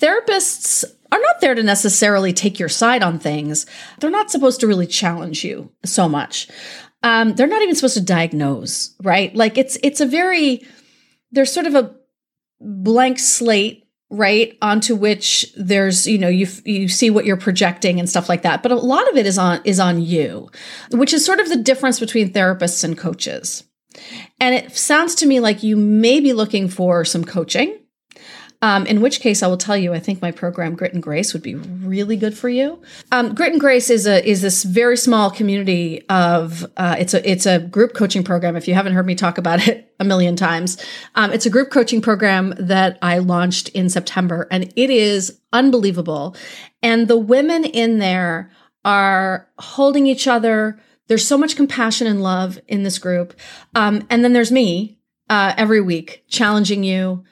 Therapists 0.01 0.85
are 1.13 1.21
not 1.21 1.41
there 1.41 1.55
to 1.55 1.63
necessarily 1.63 2.33
take 2.33 2.59
your 2.59 2.69
side 2.69 3.03
on 3.03 3.19
things. 3.19 3.67
They're 3.99 4.11
not 4.11 4.31
supposed 4.31 4.61
to 4.61 4.67
really 4.67 4.87
challenge 4.87 5.45
you 5.45 5.71
so 5.85 6.09
much. 6.09 6.49
Um, 7.03 7.35
they're 7.35 7.47
not 7.47 7.63
even 7.63 7.75
supposed 7.75 7.95
to 7.95 8.01
diagnose, 8.03 8.95
right? 9.03 9.35
Like 9.35 9.59
it's 9.59 9.79
it's 9.83 10.01
a 10.01 10.07
very 10.07 10.67
there's 11.33 11.53
sort 11.53 11.67
of 11.67 11.75
a 11.75 11.95
blank 12.61 13.19
slate 13.19 13.87
right 14.11 14.59
onto 14.61 14.97
which 14.97 15.47
there's 15.57 16.07
you 16.07 16.19
know 16.19 16.29
you 16.29 16.47
you 16.65 16.89
see 16.89 17.11
what 17.11 17.25
you're 17.25 17.37
projecting 17.37 18.01
and 18.01 18.11
stuff 18.11 18.29
like 18.29 18.43
that 18.43 18.61
but 18.61 18.73
a 18.73 18.77
lot 18.77 19.09
of 19.09 19.17
it 19.17 19.25
is 19.25 19.39
on 19.39 19.61
is 19.65 19.79
on 19.79 20.03
you 20.03 20.51
which 20.91 21.15
is 21.15 21.25
sort 21.25 21.39
of 21.39 21.49
the 21.49 21.57
difference 21.57 22.01
between 22.01 22.33
therapists 22.33 22.83
and 22.83 22.99
coaches 22.99 23.63
and 24.41 24.55
it 24.55 24.77
sounds 24.77 25.15
to 25.15 25.27
me 25.27 25.39
like 25.39 25.63
you 25.63 25.77
may 25.77 26.19
be 26.19 26.33
looking 26.33 26.69
for 26.69 27.05
some 27.05 27.25
coaching 27.25 27.80
um, 28.63 28.87
in 28.87 29.01
which 29.01 29.21
case, 29.21 29.43
I 29.43 29.47
will 29.47 29.57
tell 29.57 29.77
you, 29.77 29.95
I 29.95 30.01
think 30.01 30.21
my 30.21 30.31
program 30.31 30.75
Grit 30.75 30.93
and 30.93 31.03
Grace 31.03 31.33
would 31.33 31.43
be 31.43 31.55
really 31.55 32.17
good 32.17 32.37
for 32.37 32.51
you. 32.51 32.83
Um, 33.11 33.35
Grit 33.35 33.53
and 33.53 33.61
Grace 33.61 33.89
is 33.89 34.07
a 34.07 34.27
is 34.29 34.43
this 34.43 34.65
very 34.65 34.99
small 34.99 35.31
community 35.31 36.07
of 36.11 36.67
uh, 36.77 36.97
it's 36.99 37.15
a 37.15 37.31
it's 37.31 37.47
a 37.47 37.59
group 37.59 37.95
coaching 37.95 38.23
program. 38.23 38.57
If 38.57 38.69
you 38.69 38.75
haven't 38.75 38.93
heard 38.93 39.07
me 39.07 39.15
talk 39.15 39.39
about 39.39 39.67
it 39.67 39.95
a 39.99 40.05
million 40.05 40.37
times, 40.37 40.83
um, 41.15 41.33
it's 41.33 41.47
a 41.47 41.51
group 41.51 41.71
coaching 41.71 42.03
program 42.03 42.55
that 42.59 42.99
I 43.01 43.19
launched 43.19 43.71
in 43.71 43.89
September, 43.89 44.47
and 44.51 44.71
it 44.77 44.91
is 44.91 45.41
unbelievable. 45.55 46.37
And 46.83 47.09
the 47.09 47.19
women 47.19 47.65
in 47.65 47.99
there 47.99 48.51
are 48.85 49.49
holding 49.59 50.07
each 50.07 50.27
other. 50.27 50.79
There's 51.09 51.27
so 51.27 51.37
much 51.37 51.57
compassion 51.57 52.07
and 52.07 52.23
love 52.23 52.61
in 52.69 52.83
this 52.83 52.99
group, 52.99 53.35
um, 53.75 54.07
and 54.11 54.23
then 54.23 54.35
there's 54.35 54.53
me 54.53 54.99
uh, 55.31 55.55
every 55.57 55.81
week 55.81 56.25
challenging 56.29 56.85
you 56.85 57.25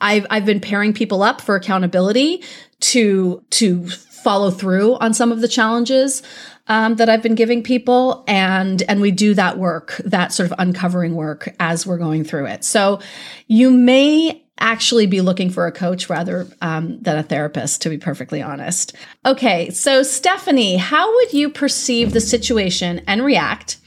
I've 0.00 0.26
I've 0.30 0.46
been 0.46 0.60
pairing 0.60 0.92
people 0.92 1.22
up 1.22 1.40
for 1.40 1.56
accountability 1.56 2.42
to 2.80 3.44
to 3.50 3.88
follow 3.88 4.50
through 4.50 4.94
on 4.96 5.14
some 5.14 5.32
of 5.32 5.40
the 5.40 5.48
challenges 5.48 6.22
um, 6.68 6.94
that 6.96 7.08
I've 7.08 7.22
been 7.22 7.34
giving 7.34 7.62
people, 7.62 8.24
and 8.26 8.82
and 8.88 9.00
we 9.00 9.10
do 9.10 9.34
that 9.34 9.58
work, 9.58 10.00
that 10.04 10.32
sort 10.32 10.50
of 10.50 10.58
uncovering 10.58 11.14
work 11.14 11.54
as 11.58 11.86
we're 11.86 11.98
going 11.98 12.24
through 12.24 12.46
it. 12.46 12.64
So 12.64 13.00
you 13.46 13.70
may 13.70 14.42
actually 14.58 15.06
be 15.06 15.20
looking 15.20 15.50
for 15.50 15.66
a 15.66 15.72
coach 15.72 16.08
rather 16.08 16.46
um, 16.60 17.02
than 17.02 17.18
a 17.18 17.22
therapist, 17.22 17.82
to 17.82 17.90
be 17.90 17.98
perfectly 17.98 18.40
honest. 18.40 18.94
Okay, 19.26 19.70
so 19.70 20.04
Stephanie, 20.04 20.76
how 20.76 21.12
would 21.12 21.32
you 21.32 21.50
perceive 21.50 22.12
the 22.12 22.20
situation 22.20 23.00
and 23.08 23.24
react? 23.24 23.78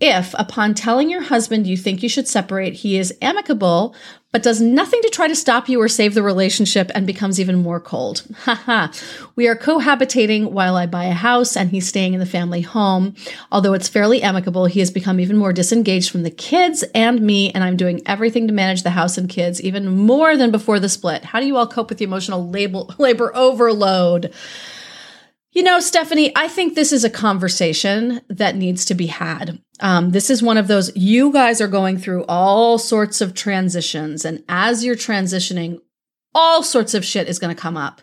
If, 0.00 0.34
upon 0.38 0.74
telling 0.74 1.10
your 1.10 1.22
husband 1.22 1.66
you 1.66 1.76
think 1.76 2.02
you 2.02 2.08
should 2.08 2.26
separate, 2.26 2.74
he 2.74 2.96
is 2.98 3.14
amicable 3.22 3.94
but 4.34 4.42
does 4.42 4.60
nothing 4.60 5.00
to 5.00 5.10
try 5.10 5.28
to 5.28 5.36
stop 5.36 5.68
you 5.68 5.80
or 5.80 5.86
save 5.88 6.12
the 6.12 6.22
relationship 6.22 6.90
and 6.92 7.06
becomes 7.06 7.38
even 7.38 7.54
more 7.54 7.78
cold. 7.78 8.24
Haha. 8.38 8.88
we 9.36 9.46
are 9.46 9.54
cohabitating 9.54 10.50
while 10.50 10.74
I 10.74 10.86
buy 10.86 11.04
a 11.04 11.12
house 11.12 11.56
and 11.56 11.70
he's 11.70 11.86
staying 11.86 12.14
in 12.14 12.18
the 12.18 12.26
family 12.26 12.60
home. 12.60 13.14
Although 13.52 13.74
it's 13.74 13.86
fairly 13.86 14.24
amicable, 14.24 14.66
he 14.66 14.80
has 14.80 14.90
become 14.90 15.20
even 15.20 15.36
more 15.36 15.52
disengaged 15.52 16.10
from 16.10 16.24
the 16.24 16.32
kids 16.32 16.82
and 16.96 17.20
me, 17.20 17.52
and 17.52 17.62
I'm 17.62 17.76
doing 17.76 18.02
everything 18.06 18.48
to 18.48 18.52
manage 18.52 18.82
the 18.82 18.90
house 18.90 19.16
and 19.16 19.28
kids 19.28 19.62
even 19.62 19.86
more 19.86 20.36
than 20.36 20.50
before 20.50 20.80
the 20.80 20.88
split. 20.88 21.26
How 21.26 21.38
do 21.38 21.46
you 21.46 21.56
all 21.56 21.68
cope 21.68 21.88
with 21.88 21.98
the 21.98 22.04
emotional 22.04 22.50
labor, 22.50 22.86
labor 22.98 23.30
overload? 23.36 24.34
You 25.54 25.62
know, 25.62 25.78
Stephanie, 25.78 26.32
I 26.34 26.48
think 26.48 26.74
this 26.74 26.92
is 26.92 27.04
a 27.04 27.10
conversation 27.10 28.20
that 28.28 28.56
needs 28.56 28.84
to 28.86 28.94
be 28.94 29.06
had. 29.06 29.62
Um, 29.78 30.10
this 30.10 30.28
is 30.28 30.42
one 30.42 30.56
of 30.56 30.66
those, 30.66 30.94
you 30.96 31.32
guys 31.32 31.60
are 31.60 31.68
going 31.68 31.96
through 31.96 32.24
all 32.28 32.76
sorts 32.76 33.20
of 33.20 33.34
transitions. 33.34 34.24
And 34.24 34.42
as 34.48 34.84
you're 34.84 34.96
transitioning, 34.96 35.78
all 36.34 36.64
sorts 36.64 36.92
of 36.92 37.04
shit 37.04 37.28
is 37.28 37.38
going 37.38 37.54
to 37.54 37.60
come 37.60 37.76
up. 37.76 38.02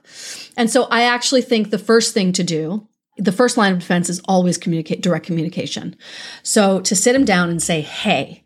And 0.55 0.69
so 0.69 0.83
I 0.83 1.03
actually 1.03 1.41
think 1.41 1.69
the 1.69 1.77
first 1.77 2.13
thing 2.13 2.31
to 2.33 2.43
do, 2.43 2.87
the 3.17 3.33
first 3.33 3.57
line 3.57 3.73
of 3.73 3.79
defense 3.79 4.09
is 4.09 4.21
always 4.25 4.57
communicate, 4.57 5.01
direct 5.01 5.25
communication. 5.25 5.97
So 6.43 6.79
to 6.79 6.95
sit 6.95 7.15
him 7.15 7.25
down 7.25 7.49
and 7.49 7.61
say, 7.61 7.81
Hey, 7.81 8.45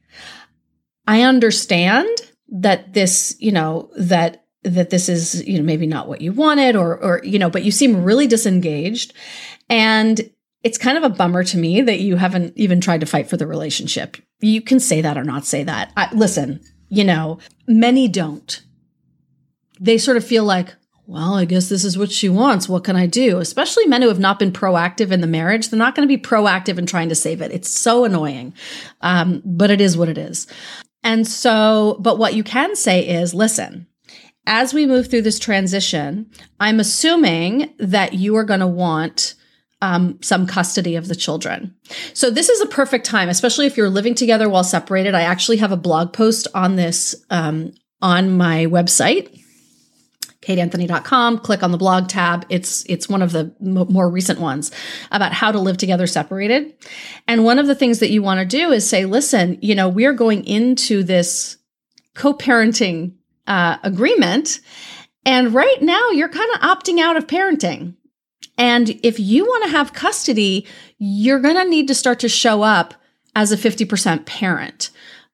I 1.05 1.21
understand 1.21 2.09
that 2.50 2.93
this, 2.93 3.35
you 3.38 3.51
know, 3.51 3.91
that 3.97 4.44
that 4.65 4.89
this 4.89 5.07
is 5.10 5.45
you 5.48 5.57
know 5.57 5.63
maybe 5.63 5.88
not 5.88 6.07
what 6.07 6.22
you 6.22 6.31
wanted 6.31 6.75
or 6.75 6.98
or 6.98 7.22
you 7.24 7.39
know 7.39 7.50
but 7.50 7.63
you 7.63 7.72
seem 7.72 8.03
really 8.03 8.27
disengaged 8.27 9.13
and 9.69 10.29
it's 10.63 10.77
kind 10.77 10.98
of 10.98 11.03
a 11.03 11.10
bummer 11.10 11.43
to 11.43 11.57
me 11.57 11.81
that 11.81 12.00
you 12.00 12.15
haven't 12.15 12.53
even 12.55 12.81
tried 12.81 13.00
to 13.00 13.05
fight 13.05 13.29
for 13.29 13.38
the 13.38 13.48
relationship 13.48 14.17
you 14.39 14.62
can 14.62 14.79
say 14.79 15.01
that 15.01 15.17
or 15.17 15.24
not 15.24 15.45
say 15.45 15.63
that 15.63 15.91
I, 15.95 16.13
listen 16.13 16.60
you 16.89 17.03
know 17.03 17.39
many 17.67 18.07
don't 18.07 18.62
they 19.79 19.98
sort 19.98 20.17
of 20.17 20.25
feel 20.25 20.43
like 20.43 20.74
well, 21.07 21.36
I 21.36 21.45
guess 21.45 21.69
this 21.69 21.84
is 21.84 21.98
what 21.98 22.12
she 22.12 22.29
wants. 22.29 22.67
What 22.67 22.84
can 22.84 22.95
I 22.95 23.05
do? 23.05 23.38
Especially 23.38 23.86
men 23.86 24.01
who 24.01 24.07
have 24.07 24.19
not 24.19 24.39
been 24.39 24.51
proactive 24.51 25.12
in 25.12 25.22
the 25.22 25.27
marriage. 25.27 25.69
They're 25.69 25.77
not 25.77 25.93
going 25.93 26.07
to 26.07 26.17
be 26.17 26.22
proactive 26.22 26.79
in 26.79 26.88
trying 26.88 27.10
to 27.10 27.15
save 27.15 27.41
it. 27.41 27.51
It's 27.51 27.69
so 27.69 28.05
annoying. 28.05 28.55
Um, 29.01 29.43
but 29.45 29.69
it 29.69 29.81
is 29.81 29.95
what 29.95 30.10
it 30.10 30.17
is. 30.17 30.48
And 31.03 31.27
so, 31.27 31.98
but 32.00 32.17
what 32.17 32.34
you 32.34 32.43
can 32.43 32.75
say 32.75 33.07
is 33.07 33.36
listen, 33.36 33.86
as 34.47 34.73
we 34.73 34.85
move 34.85 35.09
through 35.09 35.23
this 35.23 35.39
transition, 35.39 36.29
I'm 36.59 36.79
assuming 36.79 37.73
that 37.79 38.13
you 38.13 38.35
are 38.35 38.43
going 38.43 38.59
to 38.59 38.67
want 38.67 39.35
um, 39.81 40.17
some 40.21 40.47
custody 40.47 40.95
of 40.95 41.07
the 41.07 41.15
children. 41.15 41.75
So 42.13 42.29
this 42.29 42.49
is 42.49 42.61
a 42.61 42.65
perfect 42.65 43.05
time, 43.05 43.29
especially 43.29 43.65
if 43.65 43.77
you're 43.77 43.89
living 43.89 44.15
together 44.15 44.49
while 44.49 44.63
separated. 44.63 45.15
I 45.15 45.21
actually 45.21 45.57
have 45.57 45.71
a 45.71 45.77
blog 45.77 46.13
post 46.13 46.47
on 46.53 46.75
this 46.75 47.15
um, 47.29 47.73
on 48.01 48.35
my 48.37 48.65
website, 48.65 49.41
kateanthony.com. 50.41 51.39
Click 51.39 51.61
on 51.61 51.71
the 51.71 51.77
blog 51.77 52.07
tab. 52.07 52.45
It's 52.49 52.85
it's 52.87 53.09
one 53.09 53.21
of 53.21 53.31
the 53.31 53.53
m- 53.61 53.91
more 53.91 54.09
recent 54.09 54.39
ones 54.39 54.71
about 55.11 55.33
how 55.33 55.51
to 55.51 55.59
live 55.59 55.77
together 55.77 56.07
separated. 56.07 56.73
And 57.27 57.43
one 57.43 57.59
of 57.59 57.67
the 57.67 57.75
things 57.75 57.99
that 57.99 58.11
you 58.11 58.23
want 58.23 58.39
to 58.39 58.45
do 58.45 58.71
is 58.71 58.87
say, 58.87 59.05
listen, 59.05 59.59
you 59.61 59.75
know, 59.75 59.89
we're 59.89 60.13
going 60.13 60.45
into 60.45 61.03
this 61.03 61.57
co-parenting 62.13 63.13
uh, 63.47 63.77
agreement. 63.83 64.59
And 65.25 65.53
right 65.53 65.81
now, 65.81 66.09
you're 66.11 66.29
kind 66.29 66.49
of 66.53 66.61
opting 66.61 66.99
out 66.99 67.17
of 67.17 67.27
parenting. 67.27 67.95
And 68.57 68.89
if 69.03 69.19
you 69.19 69.45
want 69.45 69.65
to 69.65 69.71
have 69.71 69.93
custody, 69.93 70.67
you're 70.97 71.39
going 71.39 71.55
to 71.55 71.69
need 71.69 71.87
to 71.87 71.95
start 71.95 72.19
to 72.19 72.29
show 72.29 72.61
up 72.61 72.93
as 73.35 73.51
a 73.51 73.57
50% 73.57 74.25
parent 74.25 74.91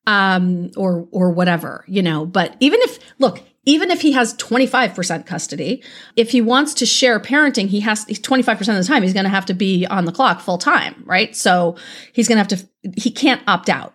um, 0.08 0.72
or, 0.76 1.08
or 1.12 1.32
whatever, 1.32 1.86
you 1.88 2.02
know. 2.02 2.26
But 2.26 2.56
even 2.60 2.80
if, 2.82 3.00
look, 3.20 3.44
even 3.66 3.92
if 3.92 4.02
he 4.02 4.14
has 4.14 4.34
25% 4.36 5.26
custody, 5.28 5.84
if 6.16 6.32
he 6.32 6.42
wants 6.42 6.74
to 6.76 6.86
share 6.86 7.20
parenting, 7.20 7.68
he 7.68 7.82
has 7.82 8.06
25% 8.06 8.60
of 8.60 8.66
the 8.66 8.84
time, 8.84 9.04
he's 9.04 9.14
going 9.14 9.26
to 9.26 9.30
have 9.30 9.46
to 9.48 9.54
be 9.54 9.86
on 9.86 10.06
the 10.06 10.12
clock 10.12 10.42
full 10.42 10.58
time, 10.58 11.04
right? 11.06 11.36
So 11.36 11.76
he's 12.12 12.28
going 12.28 12.44
to 12.44 12.56
have 12.56 12.62
to, 12.62 13.00
he 13.00 13.12
can't 13.12 13.42
opt 13.48 13.70
out 13.70 13.94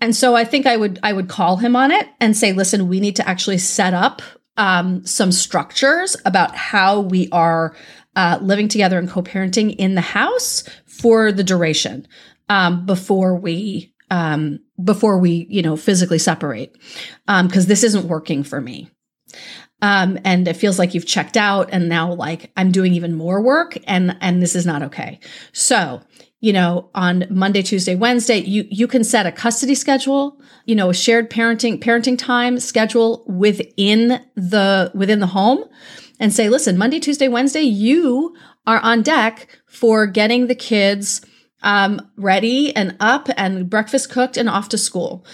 And 0.00 0.14
so 0.14 0.36
I 0.36 0.44
think 0.44 0.66
I 0.66 0.76
would 0.76 1.00
I 1.02 1.12
would 1.12 1.28
call 1.28 1.56
him 1.56 1.74
on 1.74 1.90
it 1.90 2.08
and 2.20 2.36
say, 2.36 2.52
listen, 2.52 2.88
we 2.88 3.00
need 3.00 3.16
to 3.16 3.28
actually 3.28 3.58
set 3.58 3.94
up 3.94 4.22
um, 4.56 5.04
some 5.06 5.32
structures 5.32 6.16
about 6.24 6.54
how 6.54 7.00
we 7.00 7.28
are 7.30 7.74
uh, 8.16 8.38
living 8.42 8.68
together 8.68 8.98
and 8.98 9.08
co-parenting 9.08 9.74
in 9.76 9.94
the 9.94 10.00
house 10.00 10.64
for 10.86 11.30
the 11.30 11.44
duration 11.44 12.06
um, 12.48 12.84
before 12.84 13.36
we 13.36 13.94
um, 14.10 14.60
before 14.82 15.18
we 15.18 15.46
you 15.48 15.62
know 15.62 15.76
physically 15.76 16.18
separate 16.18 16.72
because 17.26 17.64
um, 17.64 17.68
this 17.68 17.84
isn't 17.84 18.08
working 18.08 18.42
for 18.42 18.60
me. 18.60 18.90
Um, 19.80 20.18
and 20.24 20.48
it 20.48 20.54
feels 20.54 20.76
like 20.76 20.94
you've 20.94 21.06
checked 21.06 21.36
out 21.36 21.68
and 21.70 21.88
now 21.88 22.12
like 22.12 22.50
i'm 22.56 22.72
doing 22.72 22.94
even 22.94 23.14
more 23.14 23.40
work 23.40 23.78
and 23.86 24.16
and 24.20 24.42
this 24.42 24.56
is 24.56 24.66
not 24.66 24.82
okay 24.82 25.20
so 25.52 26.00
you 26.40 26.52
know, 26.52 26.88
on 26.94 27.24
Monday, 27.30 27.62
Tuesday, 27.62 27.96
Wednesday, 27.96 28.38
you 28.38 28.66
you 28.70 28.86
can 28.86 29.02
set 29.02 29.26
a 29.26 29.32
custody 29.32 29.74
schedule, 29.74 30.40
you 30.66 30.74
know, 30.74 30.90
a 30.90 30.94
shared 30.94 31.30
parenting 31.30 31.82
parenting 31.82 32.16
time 32.16 32.60
schedule 32.60 33.24
within 33.26 34.24
the 34.36 34.90
within 34.94 35.18
the 35.18 35.26
home 35.26 35.64
and 36.20 36.32
say, 36.32 36.48
listen, 36.48 36.78
Monday, 36.78 37.00
Tuesday, 37.00 37.28
Wednesday, 37.28 37.62
you 37.62 38.36
are 38.66 38.80
on 38.80 39.02
deck 39.02 39.48
for 39.66 40.06
getting 40.06 40.46
the 40.46 40.54
kids 40.54 41.22
um, 41.62 42.00
ready 42.16 42.74
and 42.74 42.96
up 43.00 43.28
and 43.36 43.68
breakfast 43.68 44.10
cooked 44.10 44.36
and 44.36 44.48
off 44.48 44.68
to 44.68 44.78
school. 44.78 45.26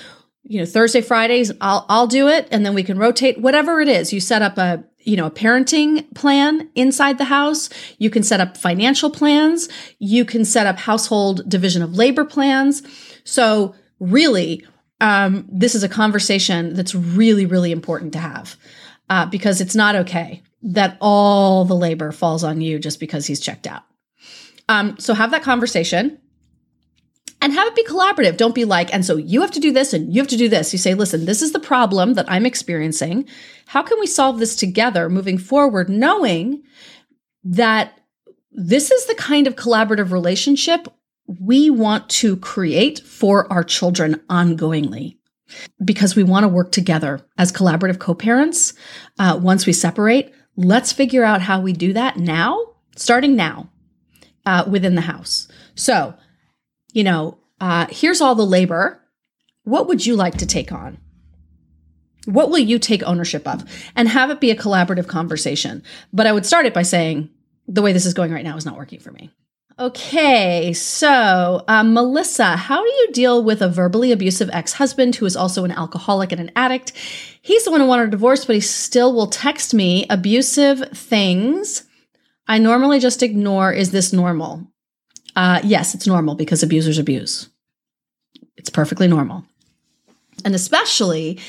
You 0.42 0.60
know, 0.60 0.66
Thursday, 0.66 1.02
Fridays, 1.02 1.52
I'll 1.60 1.84
I'll 1.88 2.06
do 2.06 2.28
it, 2.28 2.48
and 2.50 2.64
then 2.64 2.74
we 2.74 2.82
can 2.82 2.98
rotate. 2.98 3.40
Whatever 3.40 3.80
it 3.80 3.88
is, 3.88 4.12
you 4.12 4.20
set 4.20 4.40
up 4.40 4.56
a 4.56 4.84
you 5.04 5.16
know, 5.16 5.26
a 5.26 5.30
parenting 5.30 6.12
plan 6.14 6.68
inside 6.74 7.18
the 7.18 7.24
house. 7.24 7.70
You 7.98 8.10
can 8.10 8.22
set 8.22 8.40
up 8.40 8.56
financial 8.56 9.10
plans. 9.10 9.68
You 9.98 10.24
can 10.24 10.44
set 10.44 10.66
up 10.66 10.78
household 10.78 11.48
division 11.48 11.82
of 11.82 11.96
labor 11.96 12.24
plans. 12.24 12.82
So 13.24 13.74
really, 14.00 14.66
um, 15.00 15.46
this 15.50 15.74
is 15.74 15.82
a 15.82 15.88
conversation 15.88 16.74
that's 16.74 16.94
really, 16.94 17.46
really 17.46 17.72
important 17.72 18.12
to 18.14 18.18
have 18.18 18.56
uh, 19.10 19.26
because 19.26 19.60
it's 19.60 19.74
not 19.74 19.94
okay 19.96 20.42
that 20.62 20.96
all 21.00 21.64
the 21.64 21.76
labor 21.76 22.10
falls 22.10 22.42
on 22.42 22.60
you 22.60 22.78
just 22.78 22.98
because 22.98 23.26
he's 23.26 23.40
checked 23.40 23.66
out. 23.66 23.82
Um, 24.68 24.96
so 24.98 25.12
have 25.12 25.30
that 25.32 25.42
conversation 25.42 26.18
and 27.44 27.52
have 27.52 27.68
it 27.68 27.74
be 27.74 27.84
collaborative. 27.84 28.38
Don't 28.38 28.54
be 28.54 28.64
like, 28.64 28.92
and 28.94 29.04
so 29.04 29.16
you 29.16 29.42
have 29.42 29.50
to 29.50 29.60
do 29.60 29.70
this 29.70 29.92
and 29.92 30.14
you 30.14 30.18
have 30.18 30.28
to 30.28 30.36
do 30.38 30.48
this. 30.48 30.72
You 30.72 30.78
say, 30.78 30.94
listen, 30.94 31.26
this 31.26 31.42
is 31.42 31.52
the 31.52 31.60
problem 31.60 32.14
that 32.14 32.24
I'm 32.26 32.46
experiencing. 32.46 33.28
How 33.66 33.82
can 33.82 34.00
we 34.00 34.06
solve 34.06 34.38
this 34.38 34.56
together 34.56 35.10
moving 35.10 35.36
forward, 35.36 35.90
knowing 35.90 36.62
that 37.44 38.00
this 38.50 38.90
is 38.90 39.04
the 39.04 39.14
kind 39.16 39.46
of 39.46 39.56
collaborative 39.56 40.10
relationship 40.10 40.88
we 41.38 41.68
want 41.68 42.08
to 42.08 42.38
create 42.38 43.00
for 43.00 43.52
our 43.52 43.62
children 43.62 44.22
ongoingly? 44.30 45.18
Because 45.84 46.16
we 46.16 46.22
want 46.22 46.44
to 46.44 46.48
work 46.48 46.72
together 46.72 47.20
as 47.36 47.52
collaborative 47.52 47.98
co 47.98 48.14
parents. 48.14 48.72
Uh, 49.18 49.38
once 49.38 49.66
we 49.66 49.74
separate, 49.74 50.32
let's 50.56 50.94
figure 50.94 51.24
out 51.24 51.42
how 51.42 51.60
we 51.60 51.74
do 51.74 51.92
that 51.92 52.16
now, 52.16 52.58
starting 52.96 53.36
now 53.36 53.68
uh, 54.46 54.64
within 54.66 54.94
the 54.94 55.02
house. 55.02 55.46
So, 55.74 56.14
you 56.94 57.04
know, 57.04 57.36
uh, 57.60 57.86
here's 57.90 58.22
all 58.22 58.34
the 58.34 58.46
labor. 58.46 59.02
What 59.64 59.88
would 59.88 60.06
you 60.06 60.16
like 60.16 60.38
to 60.38 60.46
take 60.46 60.72
on? 60.72 60.98
What 62.24 62.48
will 62.48 62.58
you 62.58 62.78
take 62.78 63.02
ownership 63.02 63.46
of? 63.46 63.64
And 63.94 64.08
have 64.08 64.30
it 64.30 64.40
be 64.40 64.50
a 64.50 64.56
collaborative 64.56 65.08
conversation. 65.08 65.82
But 66.12 66.26
I 66.26 66.32
would 66.32 66.46
start 66.46 66.64
it 66.64 66.72
by 66.72 66.82
saying, 66.82 67.28
the 67.66 67.82
way 67.82 67.92
this 67.92 68.06
is 68.06 68.14
going 68.14 68.32
right 68.32 68.44
now 68.44 68.56
is 68.56 68.64
not 68.64 68.76
working 68.76 69.00
for 69.00 69.10
me. 69.10 69.30
Okay, 69.76 70.72
so 70.72 71.64
um, 71.66 71.94
Melissa, 71.94 72.56
how 72.56 72.80
do 72.80 72.88
you 72.88 73.08
deal 73.12 73.42
with 73.42 73.60
a 73.60 73.68
verbally 73.68 74.12
abusive 74.12 74.48
ex 74.52 74.74
husband 74.74 75.16
who 75.16 75.26
is 75.26 75.34
also 75.34 75.64
an 75.64 75.72
alcoholic 75.72 76.30
and 76.30 76.40
an 76.40 76.52
addict? 76.54 76.92
He's 77.42 77.64
the 77.64 77.72
one 77.72 77.80
who 77.80 77.88
wanted 77.88 78.08
a 78.08 78.10
divorce, 78.12 78.44
but 78.44 78.54
he 78.54 78.60
still 78.60 79.12
will 79.12 79.26
text 79.26 79.74
me 79.74 80.06
abusive 80.08 80.90
things. 80.90 81.84
I 82.46 82.58
normally 82.58 83.00
just 83.00 83.22
ignore. 83.22 83.72
Is 83.72 83.90
this 83.90 84.12
normal? 84.12 84.68
Uh, 85.36 85.60
yes, 85.64 85.94
it's 85.94 86.06
normal 86.06 86.34
because 86.34 86.62
abusers 86.62 86.98
abuse. 86.98 87.48
It's 88.56 88.70
perfectly 88.70 89.08
normal. 89.08 89.44
And 90.44 90.54
especially 90.54 91.40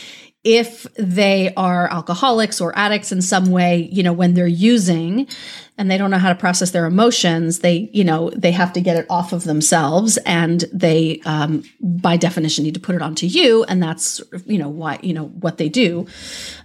if 0.45 0.85
they 0.93 1.51
are 1.57 1.91
alcoholics 1.91 2.61
or 2.61 2.77
addicts 2.77 3.11
in 3.11 3.19
some 3.19 3.49
way, 3.49 3.89
you 3.91 4.03
know, 4.03 4.13
when 4.13 4.35
they're 4.35 4.45
using 4.45 5.27
and 5.75 5.89
they 5.89 5.97
don't 5.97 6.11
know 6.11 6.19
how 6.19 6.29
to 6.29 6.35
process 6.35 6.69
their 6.69 6.85
emotions, 6.85 7.59
they, 7.59 7.89
you 7.91 8.03
know, 8.03 8.29
they 8.29 8.51
have 8.51 8.71
to 8.73 8.79
get 8.79 8.95
it 8.95 9.07
off 9.09 9.33
of 9.33 9.43
themselves 9.45 10.17
and 10.17 10.65
they, 10.71 11.19
um, 11.25 11.63
by 11.81 12.15
definition, 12.15 12.63
need 12.63 12.75
to 12.75 12.79
put 12.79 12.93
it 12.93 13.01
onto 13.01 13.25
you. 13.25 13.63
And 13.63 13.81
that's, 13.81 14.21
you 14.45 14.59
know, 14.59 14.69
why, 14.69 14.99
you 15.01 15.13
know, 15.13 15.25
what 15.25 15.57
they 15.57 15.67
do 15.67 16.05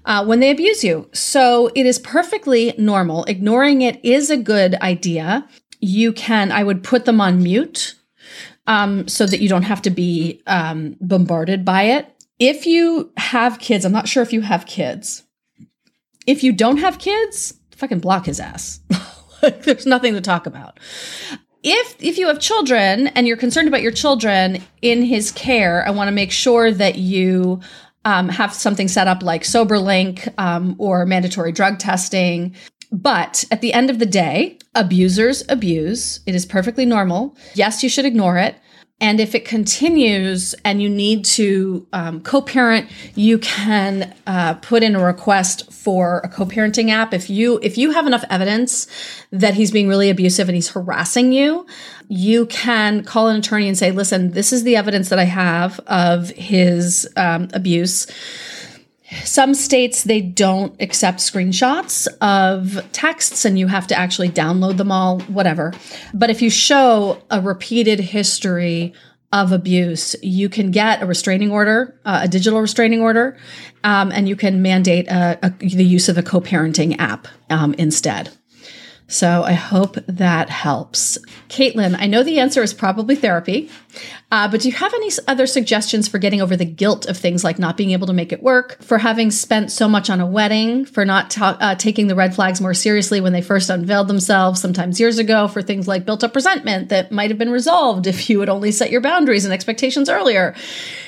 uh, 0.04 0.26
when 0.26 0.40
they 0.40 0.50
abuse 0.50 0.84
you. 0.84 1.08
So 1.14 1.70
it 1.74 1.86
is 1.86 1.98
perfectly 1.98 2.74
normal. 2.76 3.24
Ignoring 3.24 3.80
it 3.80 3.98
is 4.04 4.28
a 4.28 4.36
good 4.36 4.74
idea 4.82 5.48
you 5.80 6.12
can, 6.12 6.52
I 6.52 6.62
would 6.62 6.82
put 6.82 7.04
them 7.04 7.20
on 7.20 7.42
mute 7.42 7.94
um, 8.66 9.08
so 9.08 9.26
that 9.26 9.40
you 9.40 9.48
don't 9.48 9.62
have 9.62 9.82
to 9.82 9.90
be 9.90 10.42
um, 10.46 10.96
bombarded 11.00 11.64
by 11.64 11.82
it. 11.84 12.06
If 12.38 12.66
you 12.66 13.10
have 13.16 13.58
kids, 13.58 13.84
I'm 13.84 13.92
not 13.92 14.08
sure 14.08 14.22
if 14.22 14.32
you 14.32 14.40
have 14.42 14.66
kids. 14.66 15.24
If 16.26 16.42
you 16.42 16.52
don't 16.52 16.78
have 16.78 16.98
kids, 16.98 17.54
fucking 17.76 18.00
block 18.00 18.26
his 18.26 18.40
ass. 18.40 18.80
There's 19.40 19.86
nothing 19.86 20.14
to 20.14 20.20
talk 20.20 20.46
about. 20.46 20.78
If 21.62 21.96
if 21.98 22.16
you 22.16 22.28
have 22.28 22.40
children 22.40 23.08
and 23.08 23.26
you're 23.26 23.36
concerned 23.36 23.68
about 23.68 23.82
your 23.82 23.92
children 23.92 24.62
in 24.80 25.02
his 25.02 25.30
care, 25.32 25.86
I 25.86 25.90
want 25.90 26.08
to 26.08 26.12
make 26.12 26.32
sure 26.32 26.70
that 26.72 26.96
you 26.96 27.60
um, 28.04 28.28
have 28.30 28.54
something 28.54 28.88
set 28.88 29.08
up 29.08 29.22
like 29.22 29.42
SoberLink 29.42 30.32
um, 30.38 30.74
or 30.78 31.04
mandatory 31.04 31.52
drug 31.52 31.78
testing 31.78 32.54
but 32.92 33.44
at 33.50 33.60
the 33.60 33.72
end 33.72 33.90
of 33.90 33.98
the 33.98 34.06
day, 34.06 34.58
abusers 34.74 35.42
abuse. 35.48 36.20
It 36.26 36.34
is 36.34 36.46
perfectly 36.46 36.84
normal. 36.84 37.36
Yes, 37.54 37.82
you 37.82 37.88
should 37.88 38.04
ignore 38.04 38.38
it. 38.38 38.56
And 39.02 39.18
if 39.18 39.34
it 39.34 39.46
continues 39.46 40.54
and 40.62 40.82
you 40.82 40.90
need 40.90 41.24
to 41.24 41.86
um, 41.94 42.20
co 42.20 42.42
parent, 42.42 42.90
you 43.14 43.38
can 43.38 44.14
uh, 44.26 44.54
put 44.54 44.82
in 44.82 44.94
a 44.94 45.02
request 45.02 45.72
for 45.72 46.18
a 46.18 46.28
co 46.28 46.44
parenting 46.44 46.90
app. 46.90 47.14
If 47.14 47.30
you, 47.30 47.58
if 47.62 47.78
you 47.78 47.92
have 47.92 48.06
enough 48.06 48.24
evidence 48.28 48.86
that 49.30 49.54
he's 49.54 49.70
being 49.70 49.88
really 49.88 50.10
abusive 50.10 50.50
and 50.50 50.54
he's 50.54 50.68
harassing 50.68 51.32
you, 51.32 51.66
you 52.08 52.44
can 52.46 53.02
call 53.02 53.28
an 53.28 53.36
attorney 53.36 53.68
and 53.68 53.78
say, 53.78 53.90
listen, 53.90 54.32
this 54.32 54.52
is 54.52 54.64
the 54.64 54.76
evidence 54.76 55.08
that 55.08 55.18
I 55.18 55.24
have 55.24 55.80
of 55.86 56.28
his 56.30 57.08
um, 57.16 57.48
abuse 57.54 58.06
some 59.24 59.54
states 59.54 60.04
they 60.04 60.20
don't 60.20 60.74
accept 60.80 61.18
screenshots 61.18 62.06
of 62.20 62.80
texts 62.92 63.44
and 63.44 63.58
you 63.58 63.66
have 63.66 63.86
to 63.88 63.98
actually 63.98 64.28
download 64.28 64.76
them 64.76 64.92
all 64.92 65.20
whatever. 65.20 65.72
But 66.14 66.30
if 66.30 66.42
you 66.42 66.50
show 66.50 67.22
a 67.30 67.40
repeated 67.40 68.00
history 68.00 68.94
of 69.32 69.52
abuse 69.52 70.16
you 70.22 70.48
can 70.48 70.72
get 70.72 71.02
a 71.02 71.06
restraining 71.06 71.52
order 71.52 71.96
uh, 72.04 72.22
a 72.24 72.28
digital 72.28 72.60
restraining 72.60 73.00
order 73.00 73.38
um, 73.84 74.10
and 74.10 74.28
you 74.28 74.34
can 74.34 74.60
mandate 74.60 75.06
a, 75.06 75.38
a, 75.46 75.50
the 75.50 75.84
use 75.84 76.08
of 76.08 76.18
a 76.18 76.22
co-parenting 76.22 76.96
app 76.98 77.28
um, 77.48 77.72
instead 77.74 78.36
so 79.10 79.42
I 79.42 79.54
hope 79.54 79.96
that 80.06 80.48
helps. 80.48 81.18
Caitlin, 81.48 81.96
I 81.98 82.06
know 82.06 82.22
the 82.22 82.38
answer 82.38 82.62
is 82.62 82.72
probably 82.72 83.16
therapy, 83.16 83.68
uh, 84.30 84.48
but 84.48 84.60
do 84.60 84.68
you 84.68 84.74
have 84.76 84.94
any 84.94 85.10
other 85.26 85.48
suggestions 85.48 86.06
for 86.06 86.18
getting 86.18 86.40
over 86.40 86.56
the 86.56 86.64
guilt 86.64 87.06
of 87.06 87.16
things 87.16 87.42
like 87.42 87.58
not 87.58 87.76
being 87.76 87.90
able 87.90 88.06
to 88.06 88.12
make 88.12 88.32
it 88.32 88.40
work, 88.40 88.80
for 88.80 88.98
having 88.98 89.32
spent 89.32 89.72
so 89.72 89.88
much 89.88 90.10
on 90.10 90.20
a 90.20 90.26
wedding, 90.26 90.84
for 90.84 91.04
not 91.04 91.28
ta- 91.28 91.58
uh, 91.60 91.74
taking 91.74 92.06
the 92.06 92.14
red 92.14 92.36
flags 92.36 92.60
more 92.60 92.72
seriously 92.72 93.20
when 93.20 93.32
they 93.32 93.42
first 93.42 93.68
unveiled 93.68 94.06
themselves, 94.06 94.60
sometimes 94.60 95.00
years 95.00 95.18
ago, 95.18 95.48
for 95.48 95.60
things 95.60 95.88
like 95.88 96.06
built 96.06 96.22
up 96.22 96.36
resentment 96.36 96.88
that 96.90 97.10
might 97.10 97.30
have 97.30 97.38
been 97.38 97.50
resolved 97.50 98.06
if 98.06 98.30
you 98.30 98.38
had 98.38 98.48
only 98.48 98.70
set 98.70 98.92
your 98.92 99.00
boundaries 99.00 99.44
and 99.44 99.52
expectations 99.52 100.08
earlier? 100.08 100.54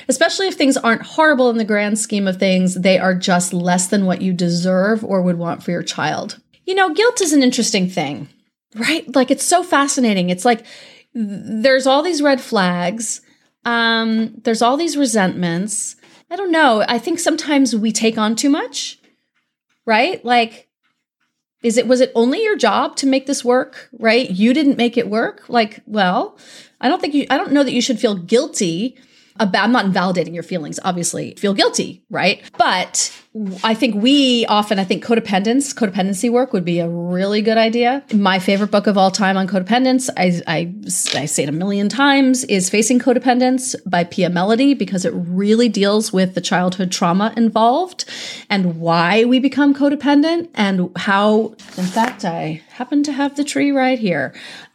Especially 0.09 0.49
if 0.49 0.55
things 0.55 0.75
aren't 0.75 1.03
horrible 1.03 1.49
in 1.49 1.57
the 1.57 1.63
grand 1.63 1.97
scheme 1.97 2.27
of 2.27 2.37
things, 2.37 2.75
they 2.75 2.99
are 2.99 3.15
just 3.15 3.53
less 3.53 3.87
than 3.87 4.05
what 4.05 4.21
you 4.21 4.33
deserve 4.33 5.05
or 5.05 5.21
would 5.21 5.37
want 5.37 5.63
for 5.63 5.71
your 5.71 5.83
child. 5.83 6.41
You 6.65 6.75
know, 6.75 6.93
guilt 6.93 7.21
is 7.21 7.33
an 7.33 7.43
interesting 7.43 7.89
thing, 7.89 8.29
right? 8.75 9.13
Like 9.15 9.31
it's 9.31 9.43
so 9.43 9.63
fascinating. 9.63 10.29
It's 10.29 10.45
like 10.45 10.65
there's 11.13 11.85
all 11.85 12.01
these 12.01 12.21
red 12.21 12.41
flags, 12.41 13.21
um, 13.65 14.33
there's 14.43 14.61
all 14.61 14.77
these 14.77 14.97
resentments. 14.97 15.95
I 16.29 16.35
don't 16.35 16.51
know. 16.51 16.83
I 16.87 16.97
think 16.97 17.19
sometimes 17.19 17.75
we 17.75 17.91
take 17.91 18.17
on 18.17 18.35
too 18.35 18.49
much, 18.49 18.99
right? 19.85 20.23
Like, 20.25 20.67
is 21.61 21.77
it 21.77 21.87
was 21.87 22.01
it 22.01 22.11
only 22.15 22.43
your 22.43 22.57
job 22.57 22.95
to 22.97 23.07
make 23.07 23.25
this 23.25 23.45
work, 23.45 23.89
right? 23.99 24.29
You 24.29 24.53
didn't 24.53 24.77
make 24.77 24.97
it 24.97 25.09
work. 25.09 25.47
Like, 25.47 25.81
well, 25.85 26.37
I 26.81 26.89
don't 26.89 26.99
think 26.99 27.13
you. 27.13 27.27
I 27.29 27.37
don't 27.37 27.53
know 27.53 27.63
that 27.63 27.71
you 27.73 27.81
should 27.81 27.99
feel 27.99 28.15
guilty 28.15 28.97
about, 29.39 29.63
I'm 29.63 29.71
not 29.71 29.85
invalidating 29.85 30.33
your 30.33 30.43
feelings, 30.43 30.79
obviously, 30.83 31.35
feel 31.35 31.53
guilty, 31.53 32.03
right? 32.09 32.41
But 32.57 33.11
I 33.63 33.73
think 33.73 33.95
we 33.95 34.45
often, 34.45 34.77
I 34.77 34.83
think 34.83 35.03
codependence, 35.03 35.73
codependency 35.73 36.31
work 36.31 36.53
would 36.53 36.63
be 36.63 36.79
a 36.79 36.87
really 36.87 37.41
good 37.41 37.57
idea. 37.57 38.03
My 38.13 38.37
favorite 38.37 38.69
book 38.69 38.85
of 38.85 38.97
all 38.97 39.09
time 39.09 39.37
on 39.37 39.47
codependence, 39.47 40.09
I, 40.15 40.41
I, 40.45 40.73
I 41.19 41.25
say 41.25 41.43
it 41.43 41.49
a 41.49 41.53
million 41.53 41.89
times, 41.89 42.43
is 42.43 42.69
Facing 42.69 42.99
Codependence 42.99 43.75
by 43.87 44.03
Pia 44.03 44.29
Mellody 44.29 44.77
because 44.77 45.03
it 45.03 45.13
really 45.15 45.67
deals 45.67 46.13
with 46.13 46.35
the 46.35 46.41
childhood 46.41 46.91
trauma 46.91 47.33
involved 47.35 48.05
and 48.49 48.79
why 48.79 49.25
we 49.25 49.39
become 49.39 49.73
codependent 49.73 50.49
and 50.53 50.91
how, 50.95 51.55
in 51.77 51.85
fact, 51.85 52.23
I 52.23 52.61
happen 52.69 53.01
to 53.03 53.11
have 53.11 53.35
the 53.35 53.43
tree 53.43 53.71
right 53.71 53.97
here. 53.97 54.33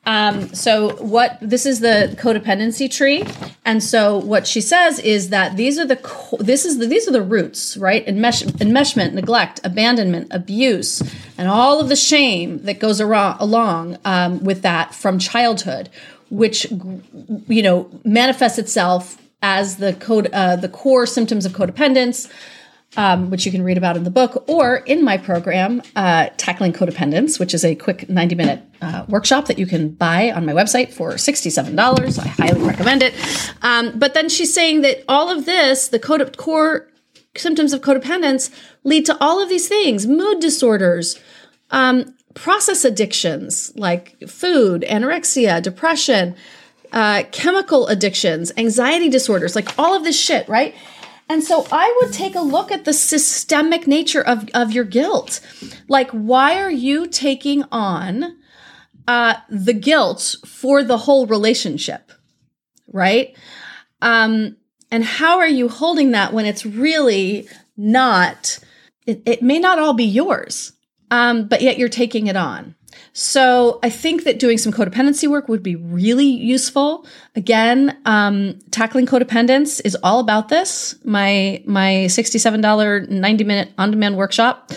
Um, 0.08 0.54
so 0.54 0.96
what 1.04 1.36
this 1.42 1.66
is 1.66 1.80
the 1.80 2.16
codependency 2.18 2.90
tree, 2.90 3.24
and 3.66 3.84
so 3.84 4.16
what 4.16 4.46
she 4.46 4.62
says 4.62 4.98
is 5.00 5.28
that 5.28 5.58
these 5.58 5.78
are 5.78 5.84
the 5.84 5.96
co- 5.96 6.38
this 6.38 6.64
is 6.64 6.78
the 6.78 6.86
these 6.86 7.06
are 7.06 7.12
the 7.12 7.20
roots, 7.20 7.76
right? 7.76 8.06
Enmesh- 8.06 8.50
enmeshment, 8.52 9.12
neglect, 9.12 9.60
abandonment, 9.64 10.28
abuse, 10.30 11.02
and 11.36 11.46
all 11.46 11.78
of 11.78 11.90
the 11.90 11.96
shame 11.96 12.62
that 12.62 12.80
goes 12.80 13.00
along 13.00 13.98
um, 14.06 14.42
with 14.42 14.62
that 14.62 14.94
from 14.94 15.18
childhood, 15.18 15.90
which 16.30 16.70
you 16.70 17.62
know 17.62 17.90
manifests 18.02 18.58
itself 18.58 19.20
as 19.42 19.76
the 19.76 19.92
code 19.92 20.30
uh, 20.32 20.56
the 20.56 20.70
core 20.70 21.04
symptoms 21.04 21.44
of 21.44 21.52
codependence 21.52 22.32
um, 22.96 23.30
which 23.30 23.44
you 23.44 23.52
can 23.52 23.62
read 23.62 23.76
about 23.76 23.96
in 23.96 24.04
the 24.04 24.10
book, 24.10 24.44
or 24.48 24.76
in 24.76 25.04
my 25.04 25.18
program, 25.18 25.82
uh, 25.94 26.28
Tackling 26.36 26.72
Codependence, 26.72 27.38
which 27.38 27.54
is 27.54 27.64
a 27.64 27.74
quick 27.74 28.08
90 28.08 28.34
minute 28.34 28.62
uh, 28.80 29.04
workshop 29.08 29.46
that 29.46 29.58
you 29.58 29.66
can 29.66 29.90
buy 29.90 30.30
on 30.30 30.46
my 30.46 30.52
website 30.52 30.92
for 30.92 31.12
$67. 31.12 32.18
I 32.18 32.28
highly 32.28 32.62
recommend 32.62 33.02
it. 33.02 33.14
Um, 33.62 33.98
but 33.98 34.14
then 34.14 34.28
she's 34.28 34.52
saying 34.54 34.80
that 34.82 35.04
all 35.08 35.28
of 35.30 35.44
this, 35.44 35.88
the 35.88 35.98
code- 35.98 36.36
core 36.36 36.88
symptoms 37.36 37.72
of 37.72 37.82
codependence, 37.82 38.50
lead 38.84 39.04
to 39.06 39.16
all 39.20 39.42
of 39.42 39.48
these 39.48 39.68
things 39.68 40.06
mood 40.06 40.40
disorders, 40.40 41.20
um, 41.70 42.14
process 42.34 42.84
addictions 42.84 43.72
like 43.76 44.16
food, 44.28 44.84
anorexia, 44.88 45.62
depression, 45.62 46.34
uh, 46.92 47.24
chemical 47.32 47.86
addictions, 47.88 48.52
anxiety 48.56 49.08
disorders, 49.08 49.54
like 49.54 49.78
all 49.78 49.94
of 49.94 50.04
this 50.04 50.18
shit, 50.18 50.48
right? 50.48 50.74
And 51.28 51.44
so 51.44 51.66
I 51.70 51.94
would 52.00 52.12
take 52.12 52.34
a 52.34 52.40
look 52.40 52.72
at 52.72 52.84
the 52.84 52.92
systemic 52.92 53.86
nature 53.86 54.22
of, 54.22 54.48
of 54.54 54.72
your 54.72 54.84
guilt. 54.84 55.40
Like, 55.88 56.10
why 56.10 56.58
are 56.58 56.70
you 56.70 57.06
taking 57.06 57.64
on 57.70 58.38
uh, 59.06 59.34
the 59.50 59.74
guilt 59.74 60.36
for 60.46 60.82
the 60.82 60.98
whole 60.98 61.26
relationship? 61.26 62.12
Right? 62.90 63.36
Um, 64.00 64.56
and 64.90 65.04
how 65.04 65.38
are 65.38 65.48
you 65.48 65.68
holding 65.68 66.12
that 66.12 66.32
when 66.32 66.46
it's 66.46 66.64
really 66.64 67.46
not, 67.76 68.58
it, 69.06 69.22
it 69.26 69.42
may 69.42 69.58
not 69.58 69.78
all 69.78 69.92
be 69.92 70.04
yours, 70.04 70.72
um, 71.10 71.46
but 71.46 71.60
yet 71.60 71.78
you're 71.78 71.88
taking 71.90 72.26
it 72.26 72.36
on. 72.36 72.74
So 73.12 73.78
I 73.82 73.90
think 73.90 74.24
that 74.24 74.38
doing 74.38 74.58
some 74.58 74.72
codependency 74.72 75.28
work 75.28 75.48
would 75.48 75.62
be 75.62 75.76
really 75.76 76.26
useful. 76.26 77.06
Again, 77.34 77.98
um, 78.04 78.58
tackling 78.70 79.06
codependence 79.06 79.80
is 79.84 79.96
all 80.02 80.20
about 80.20 80.48
this. 80.48 80.94
My 81.04 81.62
my 81.66 82.06
sixty 82.06 82.38
seven 82.38 82.60
dollar 82.60 83.00
ninety 83.06 83.44
minute 83.44 83.72
on 83.78 83.90
demand 83.90 84.16
workshop, 84.16 84.70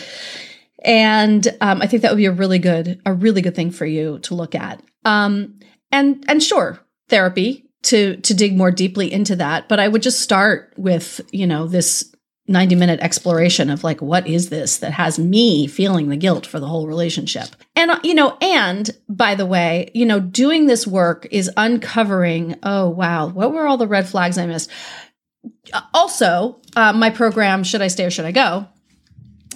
and 0.84 1.48
um, 1.62 1.82
I 1.82 1.88
think 1.88 2.02
that 2.02 2.12
would 2.12 2.18
be 2.18 2.26
a 2.26 2.32
really 2.32 2.60
good 2.60 3.02
a 3.06 3.14
really 3.14 3.42
good 3.42 3.56
thing 3.56 3.72
for 3.72 3.86
you 3.86 4.20
to 4.20 4.36
look 4.36 4.56
at. 4.56 4.82
Um, 5.06 5.60
and 5.92 6.24
and 6.28 6.42
sure, 6.42 6.80
therapy 7.10 7.70
to 7.84 8.18
to 8.18 8.34
dig 8.34 8.56
more 8.56 8.72
deeply 8.72 9.12
into 9.12 9.36
that. 9.36 9.68
But 9.68 9.80
I 9.80 9.88
would 9.88 10.02
just 10.02 10.22
start 10.22 10.74
with 10.78 11.22
you 11.32 11.48
know 11.48 11.68
this 11.68 12.11
90 12.52 12.76
minute 12.76 13.00
exploration 13.00 13.70
of 13.70 13.84
like 13.84 14.02
what 14.02 14.28
is 14.28 14.50
this 14.50 14.78
that 14.78 14.92
has 14.94 15.18
me 15.18 15.68
feeling 15.68 16.10
the 16.10 16.18
guilt 16.18 16.46
for 16.46 16.60
the 16.60 16.68
whole 16.68 16.88
relationship? 16.88 17.48
And 17.76 17.92
uh, 17.92 18.00
you 18.04 18.14
know 18.14 18.38
and 18.42 18.90
by 19.10 19.36
the 19.36 19.46
way 19.46 19.90
you 19.94 20.06
know 20.06 20.20
doing 20.20 20.68
this 20.68 20.86
work 20.86 21.28
is 21.32 21.50
uncovering 21.58 22.58
oh 22.64 22.90
wow 22.90 23.28
what 23.28 23.54
were 23.54 23.66
all 23.66 23.78
the 23.78 23.88
red 23.88 24.08
flags 24.08 24.38
i 24.38 24.46
missed? 24.46 24.70
Uh, 25.74 25.82
also 25.94 26.60
uh, 26.76 26.94
my 26.94 27.10
program 27.10 27.64
should 27.64 27.82
i 27.82 27.88
stay 27.88 28.06
or 28.06 28.12
should 28.12 28.26
i 28.26 28.32
go 28.32 28.68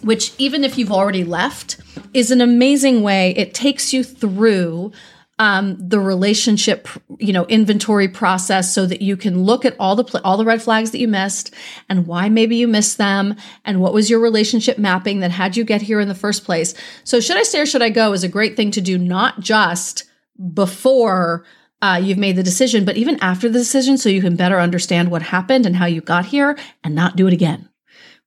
which 0.01 0.33
even 0.37 0.63
if 0.63 0.77
you've 0.77 0.91
already 0.91 1.23
left 1.23 1.77
is 2.13 2.31
an 2.31 2.41
amazing 2.41 3.01
way. 3.01 3.31
It 3.35 3.53
takes 3.53 3.91
you 3.91 4.03
through 4.03 4.91
um, 5.37 5.75
the 5.77 5.99
relationship, 5.99 6.87
you 7.19 7.33
know, 7.33 7.45
inventory 7.45 8.07
process 8.07 8.73
so 8.73 8.85
that 8.85 9.01
you 9.01 9.17
can 9.17 9.43
look 9.43 9.65
at 9.65 9.75
all 9.79 9.95
the 9.95 10.03
pl- 10.05 10.21
all 10.23 10.37
the 10.37 10.45
red 10.45 10.61
flags 10.61 10.91
that 10.91 10.99
you 10.99 11.09
missed 11.09 11.53
and 11.89 12.07
why 12.07 12.29
maybe 12.29 12.55
you 12.55 12.67
missed 12.67 12.97
them 12.97 13.35
and 13.65 13.81
what 13.81 13.93
was 13.93 14.09
your 14.09 14.21
relationship 14.21 14.77
mapping 14.77 15.19
that 15.19 15.31
had 15.31 15.57
you 15.57 15.65
get 15.65 15.81
here 15.81 15.99
in 15.99 16.07
the 16.07 16.15
first 16.15 16.45
place. 16.45 16.73
So, 17.03 17.19
should 17.19 17.37
I 17.37 17.43
stay 17.43 17.59
or 17.59 17.65
should 17.65 17.81
I 17.81 17.89
go 17.89 18.13
is 18.13 18.23
a 18.23 18.29
great 18.29 18.55
thing 18.55 18.71
to 18.71 18.81
do, 18.81 18.97
not 18.97 19.41
just 19.41 20.05
before 20.53 21.45
uh, 21.81 21.99
you've 22.01 22.17
made 22.17 22.37
the 22.37 22.43
decision, 22.43 22.85
but 22.85 22.95
even 22.95 23.19
after 23.21 23.49
the 23.49 23.59
decision, 23.59 23.97
so 23.97 24.07
you 24.07 24.21
can 24.21 24.37
better 24.37 24.59
understand 24.59 25.11
what 25.11 25.21
happened 25.21 25.65
and 25.65 25.75
how 25.75 25.85
you 25.85 25.99
got 25.99 26.25
here 26.25 26.57
and 26.83 26.95
not 26.95 27.17
do 27.17 27.27
it 27.27 27.33
again 27.33 27.69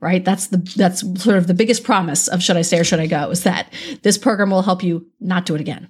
right 0.00 0.24
that's 0.24 0.48
the 0.48 0.58
that's 0.76 1.00
sort 1.20 1.36
of 1.36 1.48
the 1.48 1.54
biggest 1.54 1.82
promise 1.82 2.28
of 2.28 2.40
should 2.40 2.56
i 2.56 2.62
stay 2.62 2.78
or 2.78 2.84
should 2.84 3.00
i 3.00 3.06
go 3.08 3.30
is 3.30 3.42
that 3.42 3.72
this 4.02 4.16
program 4.16 4.50
will 4.50 4.62
help 4.62 4.82
you 4.84 5.04
not 5.18 5.44
do 5.44 5.56
it 5.56 5.60
again 5.60 5.88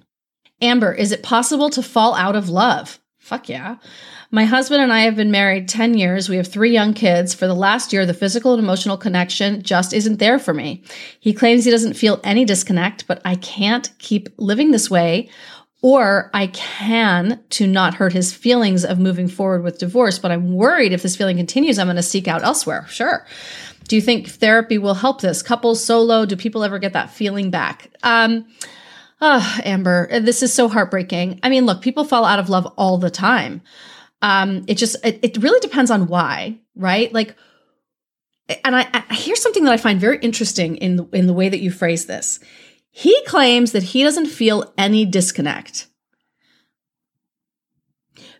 Amber, 0.61 0.93
is 0.93 1.11
it 1.11 1.23
possible 1.23 1.69
to 1.71 1.83
fall 1.83 2.15
out 2.15 2.35
of 2.35 2.49
love? 2.49 2.99
Fuck 3.17 3.49
yeah. 3.49 3.77
My 4.31 4.45
husband 4.45 4.81
and 4.81 4.93
I 4.93 5.01
have 5.01 5.15
been 5.15 5.31
married 5.31 5.67
10 5.67 5.95
years. 5.95 6.29
We 6.29 6.37
have 6.37 6.47
three 6.47 6.71
young 6.71 6.93
kids. 6.93 7.33
For 7.33 7.47
the 7.47 7.55
last 7.55 7.91
year, 7.91 8.05
the 8.05 8.13
physical 8.13 8.53
and 8.53 8.61
emotional 8.61 8.97
connection 8.97 9.63
just 9.63 9.93
isn't 9.93 10.19
there 10.19 10.37
for 10.37 10.53
me. 10.53 10.83
He 11.19 11.33
claims 11.33 11.65
he 11.65 11.71
doesn't 11.71 11.95
feel 11.95 12.19
any 12.23 12.45
disconnect, 12.45 13.07
but 13.07 13.21
I 13.25 13.35
can't 13.35 13.91
keep 13.97 14.29
living 14.37 14.71
this 14.71 14.89
way. 14.89 15.29
Or 15.81 16.29
I 16.33 16.47
can 16.47 17.39
to 17.51 17.65
not 17.65 17.93
hurt 17.93 18.13
his 18.13 18.33
feelings 18.33 18.83
of 18.83 18.99
moving 18.99 19.27
forward 19.27 19.63
with 19.63 19.79
divorce, 19.79 20.19
but 20.19 20.31
I'm 20.31 20.53
worried 20.53 20.91
if 20.91 21.01
this 21.01 21.15
feeling 21.15 21.37
continues, 21.37 21.79
I'm 21.79 21.87
going 21.87 21.95
to 21.95 22.03
seek 22.03 22.27
out 22.27 22.43
elsewhere. 22.43 22.85
Sure. 22.89 23.25
Do 23.87 23.95
you 23.95 24.01
think 24.01 24.27
therapy 24.27 24.77
will 24.77 24.93
help 24.93 25.21
this? 25.21 25.41
Couple 25.41 25.73
solo, 25.75 26.25
do 26.25 26.35
people 26.35 26.63
ever 26.63 26.79
get 26.79 26.93
that 26.93 27.09
feeling 27.09 27.49
back? 27.49 27.89
Um, 28.03 28.45
Oh, 29.21 29.59
Amber, 29.65 30.19
this 30.21 30.41
is 30.41 30.53
so 30.53 30.69
heartbreaking. 30.69 31.39
I 31.43 31.49
mean, 31.49 31.65
look, 31.65 31.81
people 31.81 32.05
fall 32.05 32.23
out 32.23 32.39
of 32.39 32.49
love 32.49 32.65
all 32.77 32.97
the 32.97 33.09
time. 33.09 33.61
Um, 34.21 34.63
it 34.67 34.75
just 34.75 34.95
it, 35.05 35.19
it 35.21 35.37
really 35.37 35.59
depends 35.59 35.91
on 35.91 36.07
why, 36.07 36.59
right? 36.75 37.11
Like, 37.13 37.35
and 38.63 38.75
I, 38.75 38.87
I 38.93 39.13
here's 39.13 39.41
something 39.41 39.65
that 39.65 39.73
I 39.73 39.77
find 39.77 39.99
very 39.99 40.19
interesting 40.19 40.77
in 40.77 40.95
the, 40.95 41.05
in 41.11 41.27
the 41.27 41.33
way 41.33 41.49
that 41.49 41.61
you 41.61 41.71
phrase 41.71 42.05
this. 42.05 42.39
He 42.91 43.21
claims 43.25 43.71
that 43.71 43.83
he 43.83 44.03
doesn't 44.03 44.27
feel 44.27 44.73
any 44.77 45.05
disconnect. 45.05 45.87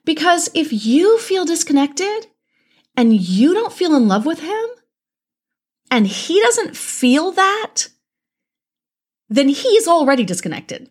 Because 0.05 0.49
if 0.53 0.85
you 0.85 1.19
feel 1.19 1.45
disconnected 1.45 2.27
and 2.97 3.13
you 3.13 3.53
don't 3.53 3.73
feel 3.73 3.95
in 3.95 4.07
love 4.07 4.25
with 4.25 4.39
him, 4.39 4.65
and 5.91 6.07
he 6.07 6.41
doesn't 6.41 6.75
feel 6.75 7.31
that, 7.31 7.87
then 9.29 9.49
he's 9.49 9.87
already 9.87 10.23
disconnected. 10.23 10.89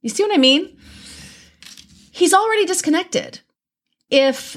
You 0.00 0.10
see 0.10 0.22
what 0.22 0.34
I 0.34 0.38
mean? 0.38 0.76
He's 2.10 2.32
already 2.32 2.64
disconnected. 2.64 3.40
If 4.08 4.56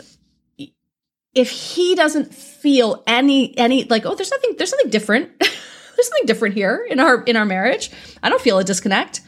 if 1.36 1.50
he 1.50 1.96
doesn't 1.96 2.34
feel 2.34 3.04
any 3.08 3.58
any 3.58 3.84
like 3.86 4.06
oh 4.06 4.16
there's 4.16 4.32
nothing 4.32 4.56
there's 4.58 4.70
something 4.70 4.90
different 4.90 5.32
there's 5.40 6.08
something 6.08 6.26
different 6.26 6.56
here 6.56 6.86
in 6.90 7.00
our 7.00 7.24
in 7.24 7.36
our 7.36 7.46
marriage 7.46 7.92
i 8.24 8.30
don't 8.30 8.42
feel 8.42 8.58
a 8.58 8.64
disconnect 8.64 9.22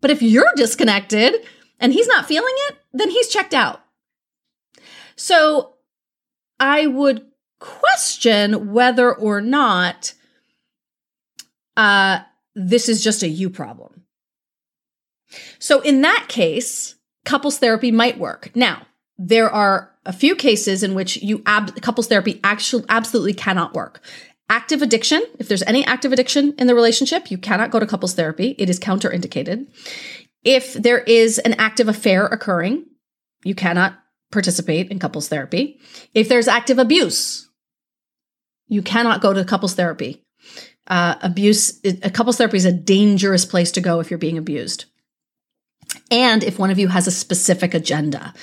but 0.00 0.10
if 0.10 0.22
you're 0.22 0.52
disconnected 0.56 1.34
and 1.80 1.92
he's 1.92 2.06
not 2.06 2.26
feeling 2.26 2.54
it 2.68 2.76
then 2.92 3.10
he's 3.10 3.28
checked 3.28 3.54
out 3.54 3.82
so 5.16 5.74
i 6.60 6.86
would 6.86 7.26
question 7.58 8.72
whether 8.72 9.12
or 9.12 9.40
not 9.40 10.14
uh, 11.76 12.20
this 12.54 12.88
is 12.88 13.02
just 13.02 13.22
a 13.22 13.28
you 13.28 13.50
problem. 13.50 14.04
So 15.58 15.80
in 15.80 16.02
that 16.02 16.26
case, 16.28 16.94
couples 17.24 17.58
therapy 17.58 17.90
might 17.90 18.18
work. 18.18 18.50
Now, 18.54 18.86
there 19.18 19.50
are 19.50 19.90
a 20.06 20.12
few 20.12 20.36
cases 20.36 20.82
in 20.82 20.94
which 20.94 21.16
you 21.18 21.42
ab- 21.46 21.80
couples 21.80 22.08
therapy 22.08 22.40
actually 22.44 22.84
absolutely 22.88 23.34
cannot 23.34 23.74
work. 23.74 24.00
Active 24.48 24.82
addiction, 24.82 25.22
if 25.38 25.48
there's 25.48 25.62
any 25.62 25.84
active 25.86 26.12
addiction 26.12 26.54
in 26.58 26.66
the 26.66 26.74
relationship, 26.74 27.30
you 27.30 27.38
cannot 27.38 27.70
go 27.70 27.80
to 27.80 27.86
couples 27.86 28.14
therapy. 28.14 28.54
It 28.58 28.68
is 28.68 28.78
counterindicated. 28.78 29.66
If 30.44 30.74
there 30.74 30.98
is 30.98 31.38
an 31.38 31.54
active 31.54 31.88
affair 31.88 32.26
occurring, 32.26 32.84
you 33.42 33.54
cannot 33.54 33.94
participate 34.30 34.90
in 34.90 34.98
couples 34.98 35.28
therapy. 35.28 35.80
If 36.12 36.28
there's 36.28 36.48
active 36.48 36.78
abuse, 36.78 37.48
you 38.68 38.82
cannot 38.82 39.22
go 39.22 39.32
to 39.32 39.44
couples 39.44 39.74
therapy. 39.74 40.23
Uh, 40.86 41.14
abuse, 41.22 41.80
a 41.84 42.10
couples 42.10 42.36
therapy 42.36 42.58
is 42.58 42.64
a 42.64 42.72
dangerous 42.72 43.44
place 43.44 43.72
to 43.72 43.80
go 43.80 44.00
if 44.00 44.10
you're 44.10 44.18
being 44.18 44.38
abused. 44.38 44.84
And 46.10 46.44
if 46.44 46.58
one 46.58 46.70
of 46.70 46.78
you 46.78 46.88
has 46.88 47.06
a 47.06 47.10
specific 47.10 47.74
agenda. 47.74 48.34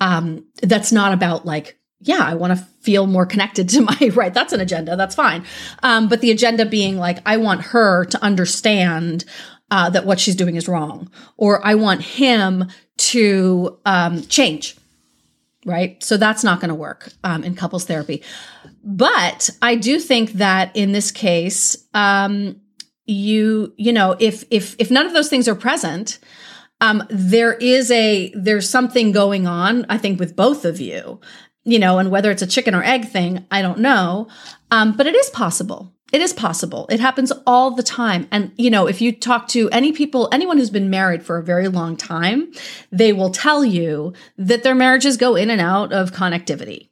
Um, 0.00 0.46
that's 0.62 0.92
not 0.92 1.12
about 1.12 1.44
like, 1.44 1.78
yeah, 2.00 2.22
I 2.22 2.34
want 2.34 2.56
to 2.56 2.64
feel 2.80 3.06
more 3.06 3.26
connected 3.26 3.68
to 3.70 3.80
my 4.00 4.10
right. 4.14 4.32
That's 4.32 4.52
an 4.52 4.60
agenda. 4.60 4.96
That's 4.96 5.14
fine. 5.14 5.44
Um, 5.82 6.08
but 6.08 6.20
the 6.20 6.30
agenda 6.30 6.64
being 6.64 6.96
like, 6.96 7.18
I 7.26 7.36
want 7.36 7.60
her 7.62 8.06
to 8.06 8.22
understand 8.24 9.24
uh, 9.70 9.90
that 9.90 10.04
what 10.04 10.18
she's 10.18 10.34
doing 10.34 10.56
is 10.56 10.66
wrong, 10.68 11.10
or 11.36 11.64
I 11.64 11.76
want 11.76 12.02
him 12.02 12.68
to 12.96 13.78
um, 13.84 14.22
change. 14.22 14.76
Right. 15.66 16.02
So 16.02 16.16
that's 16.16 16.42
not 16.42 16.58
going 16.58 16.70
to 16.70 16.74
work 16.74 17.12
um, 17.22 17.44
in 17.44 17.54
couples 17.54 17.84
therapy. 17.84 18.22
But 18.82 19.50
I 19.60 19.76
do 19.76 20.00
think 20.00 20.32
that 20.34 20.74
in 20.74 20.92
this 20.92 21.10
case, 21.10 21.76
um, 21.92 22.60
you 23.10 23.72
you 23.76 23.92
know 23.92 24.16
if 24.18 24.44
if 24.50 24.76
if 24.78 24.90
none 24.90 25.06
of 25.06 25.12
those 25.12 25.28
things 25.28 25.48
are 25.48 25.54
present 25.54 26.18
um 26.80 27.02
there 27.10 27.54
is 27.54 27.90
a 27.90 28.32
there's 28.34 28.68
something 28.68 29.10
going 29.10 29.46
on 29.46 29.84
i 29.88 29.98
think 29.98 30.20
with 30.20 30.36
both 30.36 30.64
of 30.64 30.80
you 30.80 31.20
you 31.64 31.78
know 31.78 31.98
and 31.98 32.10
whether 32.10 32.30
it's 32.30 32.42
a 32.42 32.46
chicken 32.46 32.74
or 32.74 32.84
egg 32.84 33.06
thing 33.08 33.44
i 33.50 33.60
don't 33.62 33.78
know. 33.78 34.28
Um 34.70 34.96
but 34.96 35.06
it 35.06 35.14
is 35.14 35.28
possible. 35.30 35.92
It 36.12 36.20
is 36.20 36.32
possible. 36.32 36.88
It 36.90 36.98
happens 36.98 37.32
all 37.46 37.70
the 37.70 37.84
time. 37.84 38.26
And 38.32 38.52
you 38.56 38.70
know 38.70 38.86
if 38.86 39.00
you 39.00 39.12
talk 39.12 39.48
to 39.48 39.68
any 39.70 39.92
people 39.92 40.28
anyone 40.32 40.56
who's 40.58 40.70
been 40.70 40.90
married 40.90 41.24
for 41.24 41.38
a 41.38 41.42
very 41.42 41.68
long 41.68 41.96
time 41.96 42.52
they 42.92 43.12
will 43.12 43.30
tell 43.30 43.64
you 43.64 44.12
that 44.38 44.62
their 44.62 44.74
marriages 44.76 45.16
go 45.16 45.34
in 45.34 45.50
and 45.50 45.60
out 45.60 45.92
of 45.92 46.12
connectivity 46.12 46.89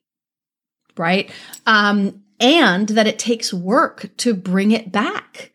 right 0.98 1.30
um 1.66 2.22
and 2.40 2.90
that 2.90 3.06
it 3.06 3.18
takes 3.18 3.52
work 3.52 4.08
to 4.16 4.32
bring 4.32 4.70
it 4.70 4.92
back 4.92 5.52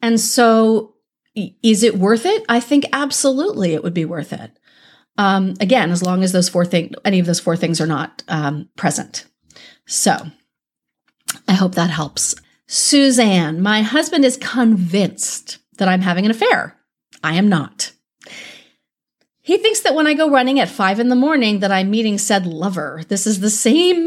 and 0.00 0.20
so, 0.20 0.94
is 1.34 1.82
it 1.82 1.98
worth 1.98 2.26
it? 2.26 2.44
I 2.48 2.60
think 2.60 2.86
absolutely 2.92 3.74
it 3.74 3.82
would 3.82 3.94
be 3.94 4.04
worth 4.04 4.32
it. 4.32 4.58
Um, 5.16 5.54
again, 5.60 5.90
as 5.90 6.02
long 6.02 6.22
as 6.22 6.32
those 6.32 6.48
four 6.48 6.64
things, 6.64 6.94
any 7.04 7.18
of 7.18 7.26
those 7.26 7.40
four 7.40 7.56
things 7.56 7.80
are 7.80 7.86
not 7.86 8.22
um, 8.28 8.68
present. 8.76 9.26
So, 9.86 10.16
I 11.46 11.52
hope 11.52 11.74
that 11.74 11.90
helps. 11.90 12.36
Suzanne, 12.66 13.60
my 13.60 13.82
husband 13.82 14.24
is 14.24 14.36
convinced 14.36 15.58
that 15.78 15.88
I'm 15.88 16.02
having 16.02 16.24
an 16.24 16.30
affair. 16.30 16.76
I 17.24 17.34
am 17.34 17.48
not. 17.48 17.92
He 19.40 19.56
thinks 19.56 19.80
that 19.80 19.94
when 19.94 20.06
I 20.06 20.14
go 20.14 20.30
running 20.30 20.60
at 20.60 20.68
five 20.68 21.00
in 21.00 21.08
the 21.08 21.16
morning 21.16 21.60
that 21.60 21.72
I'm 21.72 21.90
meeting 21.90 22.18
said 22.18 22.46
lover. 22.46 23.02
This 23.08 23.26
is 23.26 23.40
the 23.40 23.50
same 23.50 24.06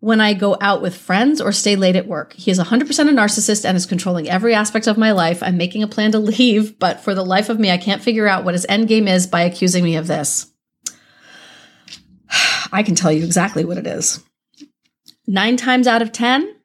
when 0.00 0.20
I 0.20 0.32
go 0.32 0.56
out 0.60 0.80
with 0.80 0.96
friends 0.96 1.40
or 1.40 1.52
stay 1.52 1.76
late 1.76 1.94
at 1.94 2.06
work. 2.06 2.32
He 2.32 2.50
is 2.50 2.58
100% 2.58 2.80
a 2.80 3.12
narcissist 3.12 3.66
and 3.66 3.76
is 3.76 3.86
controlling 3.86 4.28
every 4.28 4.54
aspect 4.54 4.86
of 4.86 4.98
my 4.98 5.12
life. 5.12 5.42
I'm 5.42 5.58
making 5.58 5.82
a 5.82 5.88
plan 5.88 6.12
to 6.12 6.18
leave, 6.18 6.78
but 6.78 7.00
for 7.00 7.14
the 7.14 7.24
life 7.24 7.50
of 7.50 7.60
me, 7.60 7.70
I 7.70 7.76
can't 7.76 8.02
figure 8.02 8.26
out 8.26 8.44
what 8.44 8.54
his 8.54 8.66
end 8.68 8.88
game 8.88 9.06
is 9.06 9.26
by 9.26 9.42
accusing 9.42 9.84
me 9.84 9.96
of 9.96 10.06
this. 10.06 10.50
I 12.72 12.82
can 12.82 12.94
tell 12.94 13.12
you 13.12 13.24
exactly 13.24 13.64
what 13.64 13.78
it 13.78 13.86
is. 13.86 14.24
Nine 15.26 15.56
times 15.56 15.86
out 15.86 16.02
of 16.02 16.12
10, 16.12 16.56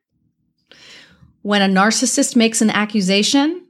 when 1.42 1.62
a 1.62 1.68
narcissist 1.68 2.36
makes 2.36 2.62
an 2.62 2.70
accusation, 2.70 3.68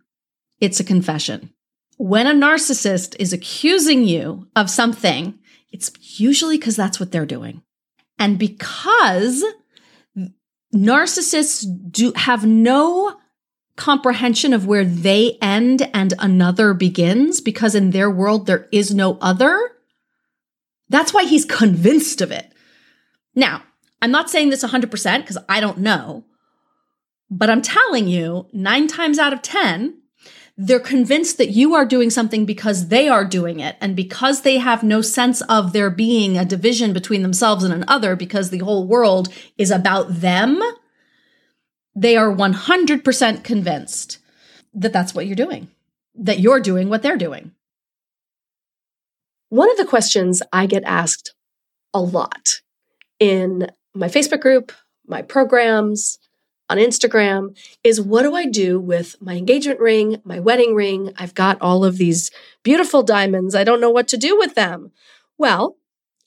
it's 0.62 0.80
a 0.80 0.84
confession. 0.84 1.51
When 1.97 2.28
a 2.28 2.34
narcissist 2.34 3.15
is 3.19 3.34
accusing 3.34 4.04
you 4.04 4.47
of 4.56 4.69
something, 4.69 5.39
it's 5.71 5.91
usually 6.19 6.58
because 6.58 6.75
that's 6.75 6.99
what 6.99 7.12
they're 7.12 7.25
doing. 7.25 7.63
And 8.17 8.39
because 8.39 9.43
narcissists 10.73 11.65
do 11.91 12.13
have 12.15 12.45
no 12.45 13.17
comprehension 13.75 14.54
of 14.54 14.65
where 14.65 14.86
they 14.86 15.38
end 15.41 15.89
and 15.93 16.13
another 16.19 16.73
begins 16.73 17.41
because 17.41 17.75
in 17.75 17.91
their 17.91 18.10
world 18.10 18.45
there 18.45 18.67
is 18.71 18.93
no 18.93 19.17
other. 19.19 19.60
That's 20.89 21.13
why 21.13 21.23
he's 21.25 21.45
convinced 21.45 22.21
of 22.21 22.32
it. 22.32 22.51
Now, 23.34 23.63
I'm 24.01 24.12
not 24.12 24.30
saying 24.30 24.49
this 24.49 24.63
100% 24.63 24.89
because 25.21 25.38
I 25.49 25.60
don't 25.60 25.80
know, 25.80 26.25
but 27.30 27.49
I'm 27.49 27.62
telling 27.62 28.08
you, 28.08 28.47
nine 28.54 28.88
times 28.88 29.19
out 29.19 29.34
of 29.34 29.41
10, 29.41 29.97
they're 30.57 30.79
convinced 30.79 31.37
that 31.37 31.49
you 31.49 31.75
are 31.75 31.85
doing 31.85 32.09
something 32.09 32.45
because 32.45 32.87
they 32.87 33.09
are 33.09 33.25
doing 33.25 33.59
it. 33.59 33.75
And 33.81 33.95
because 33.95 34.41
they 34.41 34.57
have 34.57 34.83
no 34.83 35.01
sense 35.01 35.41
of 35.41 35.73
there 35.73 35.89
being 35.89 36.37
a 36.37 36.45
division 36.45 36.93
between 36.93 37.23
themselves 37.23 37.63
and 37.63 37.73
another, 37.73 38.15
because 38.15 38.49
the 38.49 38.59
whole 38.59 38.87
world 38.87 39.27
is 39.57 39.69
about 39.69 40.21
them, 40.21 40.61
they 41.95 42.15
are 42.15 42.33
100% 42.33 43.43
convinced 43.43 44.19
that 44.73 44.93
that's 44.93 45.13
what 45.13 45.27
you're 45.27 45.35
doing, 45.35 45.69
that 46.15 46.39
you're 46.39 46.59
doing 46.59 46.89
what 46.89 47.01
they're 47.01 47.17
doing. 47.17 47.51
One 49.49 49.69
of 49.69 49.77
the 49.77 49.85
questions 49.85 50.41
I 50.51 50.65
get 50.65 50.83
asked 50.85 51.33
a 51.93 52.01
lot 52.01 52.61
in 53.19 53.69
my 53.93 54.07
Facebook 54.07 54.41
group, 54.41 54.71
my 55.07 55.21
programs, 55.21 56.17
on 56.69 56.78
Instagram 56.78 57.56
is 57.84 58.01
what 58.01 58.23
do 58.23 58.36
I 58.36 58.45
do 58.45 58.80
with 58.80 59.15
my 59.21 59.36
engagement 59.36 59.80
ring, 59.80 60.21
my 60.23 60.39
wedding 60.39 60.75
ring? 60.75 61.13
I've 61.17 61.36
got 61.36 61.62
all 61.62 61.86
of 61.86 61.97
these 61.97 62.32
beautiful 62.63 63.04
diamonds. 63.04 63.56
I 63.56 63.63
don't 63.63 63.82
know 63.82 63.91
what 63.91 64.08
to 64.10 64.17
do 64.17 64.38
with 64.38 64.56
them. 64.56 64.91
Well, 65.38 65.78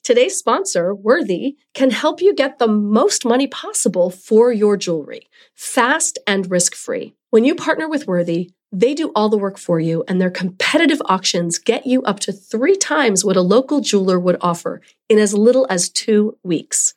today's 0.04 0.36
sponsor, 0.36 0.94
Worthy, 0.94 1.56
can 1.74 1.90
help 1.90 2.20
you 2.20 2.34
get 2.34 2.58
the 2.58 2.68
most 2.68 3.24
money 3.24 3.46
possible 3.46 4.10
for 4.10 4.52
your 4.52 4.76
jewelry, 4.76 5.28
fast 5.54 6.18
and 6.26 6.50
risk 6.50 6.74
free. 6.74 7.14
When 7.30 7.44
you 7.44 7.54
partner 7.54 7.88
with 7.88 8.06
Worthy, 8.06 8.50
they 8.70 8.94
do 8.94 9.12
all 9.14 9.30
the 9.30 9.38
work 9.38 9.58
for 9.58 9.80
you, 9.80 10.04
and 10.06 10.20
their 10.20 10.30
competitive 10.30 11.00
auctions 11.06 11.58
get 11.58 11.86
you 11.86 12.02
up 12.02 12.20
to 12.20 12.32
three 12.32 12.76
times 12.76 13.24
what 13.24 13.36
a 13.36 13.40
local 13.42 13.80
jeweler 13.80 14.20
would 14.20 14.36
offer 14.42 14.82
in 15.08 15.18
as 15.18 15.32
little 15.32 15.66
as 15.70 15.88
two 15.88 16.36
weeks. 16.42 16.94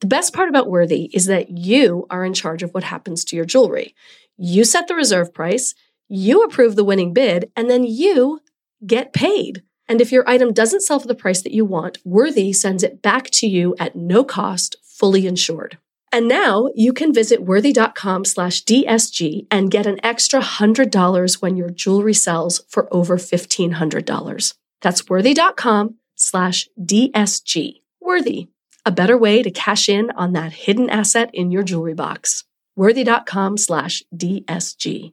The 0.00 0.06
best 0.06 0.34
part 0.34 0.50
about 0.50 0.68
Worthy 0.68 1.10
is 1.14 1.26
that 1.26 1.50
you 1.50 2.06
are 2.10 2.24
in 2.24 2.34
charge 2.34 2.62
of 2.62 2.74
what 2.74 2.84
happens 2.84 3.24
to 3.24 3.36
your 3.36 3.46
jewelry. 3.46 3.94
You 4.36 4.64
set 4.64 4.88
the 4.88 4.94
reserve 4.94 5.32
price, 5.32 5.74
you 6.08 6.42
approve 6.42 6.76
the 6.76 6.84
winning 6.84 7.14
bid, 7.14 7.50
and 7.56 7.70
then 7.70 7.82
you 7.84 8.40
get 8.86 9.14
paid. 9.14 9.62
And 9.88 10.00
if 10.00 10.12
your 10.12 10.28
item 10.28 10.52
doesn't 10.52 10.82
sell 10.82 11.00
for 11.00 11.08
the 11.08 11.14
price 11.14 11.40
that 11.42 11.52
you 11.52 11.64
want, 11.64 11.98
Worthy 12.04 12.52
sends 12.52 12.82
it 12.82 13.00
back 13.00 13.30
to 13.30 13.46
you 13.46 13.74
at 13.78 13.96
no 13.96 14.22
cost, 14.22 14.76
fully 14.82 15.26
insured. 15.26 15.78
And 16.12 16.28
now 16.28 16.68
you 16.74 16.92
can 16.92 17.14
visit 17.14 17.42
worthy.com 17.42 18.24
slash 18.26 18.64
DSG 18.64 19.46
and 19.50 19.70
get 19.70 19.86
an 19.86 19.98
extra 20.04 20.40
$100 20.40 21.42
when 21.42 21.56
your 21.56 21.70
jewelry 21.70 22.14
sells 22.14 22.62
for 22.68 22.88
over 22.94 23.16
$1,500. 23.16 24.54
That's 24.82 25.08
worthy.com 25.08 25.94
slash 26.14 26.68
DSG. 26.78 27.80
Worthy 28.00 28.48
a 28.86 28.92
better 28.92 29.18
way 29.18 29.42
to 29.42 29.50
cash 29.50 29.88
in 29.88 30.10
on 30.12 30.32
that 30.32 30.52
hidden 30.52 30.88
asset 30.88 31.28
in 31.34 31.50
your 31.50 31.64
jewelry 31.64 31.92
box. 31.92 32.44
Worthy.com 32.76 33.58
slash 33.58 34.02
DSG. 34.14 35.12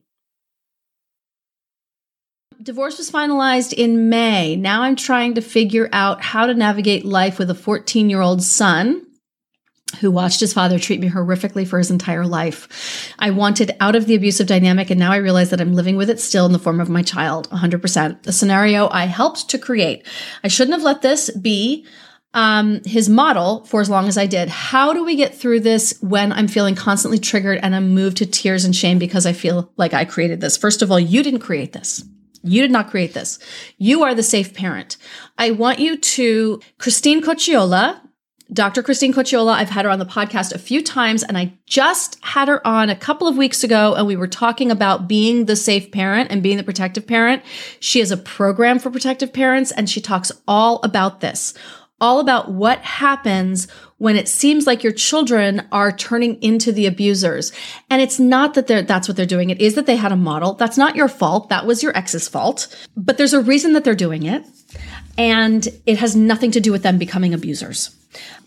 Divorce 2.62 2.98
was 2.98 3.10
finalized 3.10 3.72
in 3.72 4.08
May. 4.08 4.54
Now 4.54 4.82
I'm 4.82 4.96
trying 4.96 5.34
to 5.34 5.42
figure 5.42 5.88
out 5.92 6.22
how 6.22 6.46
to 6.46 6.54
navigate 6.54 7.04
life 7.04 7.38
with 7.38 7.50
a 7.50 7.54
14 7.54 8.08
year 8.08 8.20
old 8.20 8.42
son 8.42 9.04
who 10.00 10.10
watched 10.10 10.40
his 10.40 10.52
father 10.52 10.78
treat 10.78 11.00
me 11.00 11.08
horrifically 11.08 11.66
for 11.66 11.78
his 11.78 11.90
entire 11.90 12.26
life. 12.26 13.12
I 13.18 13.30
wanted 13.30 13.76
out 13.80 13.96
of 13.96 14.06
the 14.06 14.14
abusive 14.14 14.46
dynamic, 14.46 14.90
and 14.90 14.98
now 14.98 15.12
I 15.12 15.16
realize 15.16 15.50
that 15.50 15.60
I'm 15.60 15.74
living 15.74 15.96
with 15.96 16.10
it 16.10 16.20
still 16.20 16.46
in 16.46 16.52
the 16.52 16.58
form 16.58 16.80
of 16.80 16.88
my 16.88 17.02
child, 17.02 17.48
100%. 17.50 18.22
The 18.22 18.32
scenario 18.32 18.88
I 18.90 19.06
helped 19.06 19.48
to 19.50 19.58
create. 19.58 20.06
I 20.42 20.48
shouldn't 20.48 20.74
have 20.74 20.82
let 20.82 21.02
this 21.02 21.30
be 21.30 21.86
um, 22.34 22.82
his 22.84 23.08
model 23.08 23.64
for 23.64 23.80
as 23.80 23.88
long 23.88 24.08
as 24.08 24.18
I 24.18 24.26
did. 24.26 24.48
How 24.48 24.92
do 24.92 25.04
we 25.04 25.16
get 25.16 25.34
through 25.34 25.60
this 25.60 25.96
when 26.02 26.32
I'm 26.32 26.48
feeling 26.48 26.74
constantly 26.74 27.18
triggered 27.18 27.60
and 27.62 27.74
I'm 27.74 27.94
moved 27.94 28.18
to 28.18 28.26
tears 28.26 28.64
and 28.64 28.74
shame 28.74 28.98
because 28.98 29.24
I 29.24 29.32
feel 29.32 29.72
like 29.76 29.94
I 29.94 30.04
created 30.04 30.40
this? 30.40 30.56
First 30.56 30.82
of 30.82 30.90
all, 30.90 31.00
you 31.00 31.22
didn't 31.22 31.40
create 31.40 31.72
this. 31.72 32.04
You 32.42 32.60
did 32.60 32.72
not 32.72 32.90
create 32.90 33.14
this. 33.14 33.38
You 33.78 34.02
are 34.02 34.14
the 34.14 34.22
safe 34.22 34.52
parent. 34.52 34.98
I 35.38 35.52
want 35.52 35.78
you 35.78 35.96
to 35.96 36.60
Christine 36.76 37.22
Cocchiola, 37.22 38.00
Dr. 38.52 38.82
Christine 38.82 39.14
Cocchiola. 39.14 39.54
I've 39.54 39.70
had 39.70 39.86
her 39.86 39.90
on 39.90 39.98
the 39.98 40.04
podcast 40.04 40.52
a 40.52 40.58
few 40.58 40.82
times 40.82 41.22
and 41.22 41.38
I 41.38 41.56
just 41.64 42.22
had 42.22 42.48
her 42.48 42.66
on 42.66 42.90
a 42.90 42.96
couple 42.96 43.26
of 43.26 43.38
weeks 43.38 43.64
ago 43.64 43.94
and 43.94 44.06
we 44.06 44.16
were 44.16 44.26
talking 44.26 44.70
about 44.70 45.08
being 45.08 45.46
the 45.46 45.56
safe 45.56 45.90
parent 45.90 46.30
and 46.30 46.42
being 46.42 46.58
the 46.58 46.64
protective 46.64 47.06
parent. 47.06 47.42
She 47.80 48.00
has 48.00 48.10
a 48.10 48.18
program 48.18 48.78
for 48.78 48.90
protective 48.90 49.32
parents 49.32 49.70
and 49.70 49.88
she 49.88 50.02
talks 50.02 50.30
all 50.46 50.80
about 50.82 51.20
this 51.20 51.54
all 52.04 52.20
about 52.20 52.50
what 52.50 52.80
happens 52.80 53.66
when 53.96 54.14
it 54.14 54.28
seems 54.28 54.66
like 54.66 54.84
your 54.84 54.92
children 54.92 55.66
are 55.72 55.90
turning 55.90 56.34
into 56.42 56.70
the 56.70 56.84
abusers. 56.84 57.50
And 57.88 58.02
it's 58.02 58.20
not 58.20 58.52
that 58.54 58.66
they're, 58.66 58.82
that's 58.82 59.08
what 59.08 59.16
they're 59.16 59.24
doing. 59.24 59.48
It 59.48 59.62
is 59.62 59.74
that 59.76 59.86
they 59.86 59.96
had 59.96 60.12
a 60.12 60.16
model. 60.16 60.52
That's 60.52 60.76
not 60.76 60.96
your 60.96 61.08
fault. 61.08 61.48
That 61.48 61.64
was 61.64 61.82
your 61.82 61.96
ex's 61.96 62.28
fault. 62.28 62.76
But 62.94 63.16
there's 63.16 63.32
a 63.32 63.40
reason 63.40 63.72
that 63.72 63.84
they're 63.84 63.94
doing 63.94 64.24
it. 64.24 64.44
And 65.16 65.66
it 65.86 65.96
has 65.96 66.14
nothing 66.14 66.50
to 66.50 66.60
do 66.60 66.72
with 66.72 66.82
them 66.82 66.98
becoming 66.98 67.32
abusers. 67.32 67.96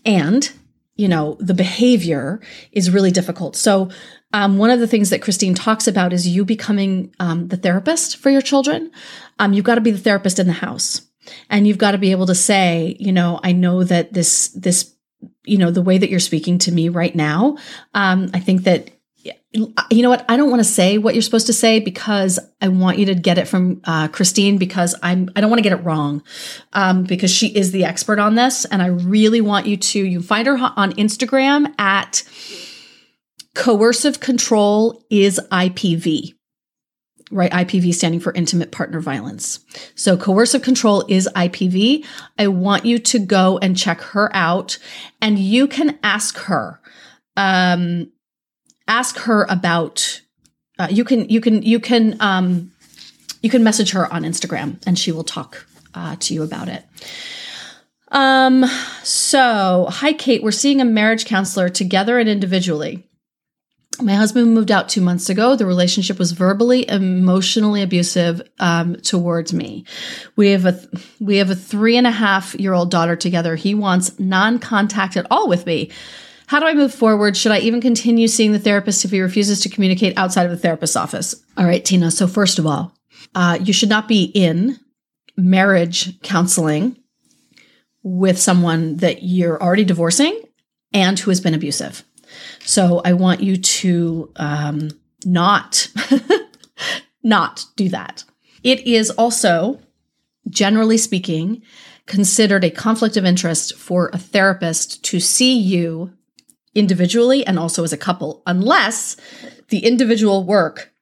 And, 0.06 0.48
you 0.94 1.08
know, 1.08 1.36
the 1.40 1.54
behavior 1.54 2.40
is 2.70 2.92
really 2.92 3.10
difficult. 3.10 3.56
So, 3.56 3.90
um, 4.32 4.58
one 4.58 4.70
of 4.70 4.78
the 4.78 4.86
things 4.86 5.10
that 5.10 5.22
Christine 5.22 5.54
talks 5.54 5.88
about 5.88 6.12
is 6.12 6.28
you 6.28 6.44
becoming 6.44 7.12
um, 7.18 7.48
the 7.48 7.56
therapist 7.56 8.18
for 8.18 8.30
your 8.30 8.42
children. 8.42 8.92
Um, 9.40 9.52
you've 9.52 9.64
got 9.64 9.76
to 9.76 9.80
be 9.80 9.90
the 9.90 9.98
therapist 9.98 10.38
in 10.38 10.46
the 10.46 10.52
house. 10.52 11.07
And 11.50 11.66
you've 11.66 11.78
got 11.78 11.92
to 11.92 11.98
be 11.98 12.10
able 12.10 12.26
to 12.26 12.34
say, 12.34 12.96
you 12.98 13.12
know, 13.12 13.40
I 13.42 13.52
know 13.52 13.84
that 13.84 14.12
this, 14.12 14.48
this, 14.48 14.94
you 15.44 15.58
know, 15.58 15.70
the 15.70 15.82
way 15.82 15.98
that 15.98 16.10
you're 16.10 16.20
speaking 16.20 16.58
to 16.58 16.72
me 16.72 16.88
right 16.88 17.14
now, 17.14 17.56
um, 17.94 18.30
I 18.34 18.40
think 18.40 18.64
that 18.64 18.90
you 19.52 20.02
know 20.02 20.10
what? 20.10 20.26
I 20.28 20.36
don't 20.36 20.50
want 20.50 20.60
to 20.60 20.64
say 20.64 20.98
what 20.98 21.14
you're 21.14 21.22
supposed 21.22 21.46
to 21.46 21.54
say 21.54 21.80
because 21.80 22.38
I 22.60 22.68
want 22.68 22.98
you 22.98 23.06
to 23.06 23.14
get 23.14 23.38
it 23.38 23.48
from 23.48 23.80
uh, 23.84 24.08
Christine 24.08 24.58
because 24.58 24.94
I'm 25.02 25.30
I 25.34 25.40
don't 25.40 25.48
want 25.48 25.58
to 25.58 25.68
get 25.68 25.78
it 25.78 25.84
wrong 25.84 26.22
um, 26.74 27.04
because 27.04 27.30
she 27.30 27.48
is 27.48 27.72
the 27.72 27.84
expert 27.84 28.18
on 28.18 28.34
this 28.34 28.66
and 28.66 28.82
I 28.82 28.86
really 28.86 29.40
want 29.40 29.66
you 29.66 29.78
to 29.78 30.04
you 30.04 30.20
find 30.20 30.46
her 30.46 30.58
on 30.76 30.92
Instagram 30.92 31.74
at 31.78 32.24
coercive 33.54 34.20
control 34.20 35.02
is 35.10 35.40
IPV 35.50 36.34
right? 37.30 37.50
IPV 37.50 37.94
standing 37.94 38.20
for 38.20 38.32
intimate 38.32 38.70
partner 38.70 39.00
violence. 39.00 39.60
So 39.94 40.16
coercive 40.16 40.62
control 40.62 41.04
is 41.08 41.28
IPV. 41.34 42.04
I 42.38 42.48
want 42.48 42.84
you 42.84 42.98
to 42.98 43.18
go 43.18 43.58
and 43.58 43.76
check 43.76 44.00
her 44.00 44.34
out 44.34 44.78
and 45.20 45.38
you 45.38 45.66
can 45.66 45.98
ask 46.02 46.36
her, 46.38 46.80
um, 47.36 48.10
ask 48.86 49.18
her 49.18 49.46
about, 49.48 50.22
uh, 50.78 50.88
you 50.90 51.04
can, 51.04 51.28
you 51.28 51.40
can, 51.40 51.62
you 51.62 51.80
can, 51.80 52.20
um, 52.20 52.72
you 53.42 53.50
can 53.50 53.62
message 53.62 53.90
her 53.92 54.12
on 54.12 54.22
Instagram 54.22 54.82
and 54.86 54.98
she 54.98 55.12
will 55.12 55.24
talk 55.24 55.66
uh, 55.94 56.16
to 56.20 56.34
you 56.34 56.42
about 56.42 56.68
it. 56.68 56.84
Um, 58.10 58.64
so 59.02 59.86
hi, 59.90 60.14
Kate, 60.14 60.42
we're 60.42 60.50
seeing 60.50 60.80
a 60.80 60.84
marriage 60.84 61.26
counselor 61.26 61.68
together 61.68 62.18
and 62.18 62.28
individually. 62.28 63.07
My 64.00 64.14
husband 64.14 64.54
moved 64.54 64.70
out 64.70 64.88
two 64.88 65.00
months 65.00 65.28
ago. 65.28 65.56
The 65.56 65.66
relationship 65.66 66.18
was 66.18 66.32
verbally, 66.32 66.88
emotionally 66.88 67.82
abusive 67.82 68.40
um, 68.60 68.94
towards 68.96 69.52
me. 69.52 69.84
We 70.36 70.50
have 70.50 70.66
a 70.66 70.80
we 71.18 71.38
have 71.38 71.50
a 71.50 71.56
three 71.56 71.96
and 71.96 72.06
a 72.06 72.12
half 72.12 72.54
year 72.54 72.74
old 72.74 72.90
daughter 72.90 73.16
together. 73.16 73.56
He 73.56 73.74
wants 73.74 74.18
non 74.20 74.60
contact 74.60 75.16
at 75.16 75.26
all 75.30 75.48
with 75.48 75.66
me. 75.66 75.90
How 76.46 76.60
do 76.60 76.66
I 76.66 76.74
move 76.74 76.94
forward? 76.94 77.36
Should 77.36 77.52
I 77.52 77.58
even 77.58 77.80
continue 77.80 78.28
seeing 78.28 78.52
the 78.52 78.58
therapist 78.58 79.04
if 79.04 79.10
he 79.10 79.20
refuses 79.20 79.60
to 79.60 79.68
communicate 79.68 80.16
outside 80.16 80.44
of 80.44 80.50
the 80.50 80.56
therapist's 80.56 80.96
office? 80.96 81.34
All 81.56 81.66
right, 81.66 81.84
Tina. 81.84 82.10
So 82.10 82.26
first 82.26 82.58
of 82.58 82.66
all, 82.66 82.94
uh, 83.34 83.58
you 83.60 83.72
should 83.72 83.90
not 83.90 84.08
be 84.08 84.24
in 84.24 84.78
marriage 85.36 86.20
counseling 86.22 86.96
with 88.02 88.38
someone 88.38 88.96
that 88.98 89.22
you're 89.22 89.62
already 89.62 89.84
divorcing 89.84 90.40
and 90.92 91.18
who 91.18 91.30
has 91.30 91.40
been 91.40 91.54
abusive. 91.54 92.04
So 92.64 93.00
I 93.04 93.12
want 93.12 93.40
you 93.40 93.56
to 93.56 94.32
um, 94.36 94.90
not 95.24 95.88
not 97.22 97.64
do 97.76 97.88
that. 97.90 98.24
It 98.62 98.86
is 98.86 99.10
also, 99.10 99.80
generally 100.48 100.98
speaking, 100.98 101.62
considered 102.06 102.64
a 102.64 102.70
conflict 102.70 103.16
of 103.16 103.24
interest 103.24 103.74
for 103.76 104.10
a 104.12 104.18
therapist 104.18 105.04
to 105.04 105.20
see 105.20 105.58
you 105.58 106.12
individually 106.74 107.46
and 107.46 107.58
also 107.58 107.84
as 107.84 107.92
a 107.92 107.98
couple, 107.98 108.42
unless 108.46 109.16
the 109.68 109.80
individual 109.80 110.44
work 110.44 110.92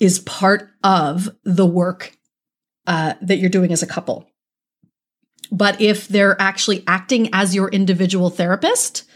is 0.00 0.18
part 0.20 0.70
of 0.82 1.28
the 1.44 1.66
work 1.66 2.16
uh, 2.86 3.14
that 3.20 3.38
you're 3.38 3.50
doing 3.50 3.72
as 3.72 3.82
a 3.82 3.86
couple. 3.86 4.28
But 5.50 5.80
if 5.80 6.08
they're 6.08 6.40
actually 6.40 6.84
acting 6.86 7.30
as 7.32 7.54
your 7.54 7.68
individual 7.68 8.30
therapist, 8.30 9.07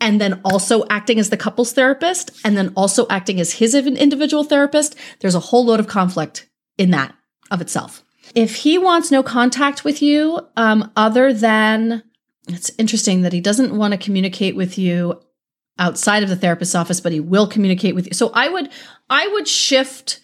and 0.00 0.20
then 0.20 0.40
also 0.44 0.84
acting 0.90 1.18
as 1.18 1.30
the 1.30 1.36
couple's 1.36 1.72
therapist 1.72 2.30
and 2.44 2.56
then 2.56 2.72
also 2.76 3.06
acting 3.08 3.40
as 3.40 3.54
his 3.54 3.74
individual 3.74 4.44
therapist, 4.44 4.94
there's 5.20 5.34
a 5.34 5.40
whole 5.40 5.64
load 5.64 5.80
of 5.80 5.88
conflict 5.88 6.48
in 6.76 6.90
that 6.90 7.14
of 7.50 7.60
itself. 7.60 8.02
If 8.34 8.56
he 8.56 8.76
wants 8.76 9.10
no 9.10 9.22
contact 9.22 9.84
with 9.84 10.02
you, 10.02 10.40
um, 10.56 10.90
other 10.96 11.32
than 11.32 12.02
it's 12.48 12.70
interesting 12.78 13.22
that 13.22 13.32
he 13.32 13.40
doesn't 13.40 13.76
want 13.76 13.92
to 13.92 13.98
communicate 13.98 14.56
with 14.56 14.78
you 14.78 15.20
outside 15.78 16.22
of 16.22 16.28
the 16.28 16.36
therapist's 16.36 16.74
office, 16.74 17.00
but 17.00 17.12
he 17.12 17.20
will 17.20 17.46
communicate 17.46 17.94
with 17.94 18.06
you. 18.06 18.12
So 18.12 18.30
I 18.34 18.48
would, 18.48 18.68
I 19.10 19.28
would 19.28 19.48
shift, 19.48 20.20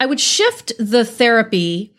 I 0.00 0.06
would 0.06 0.20
shift 0.20 0.72
the 0.78 1.04
therapy 1.04 1.94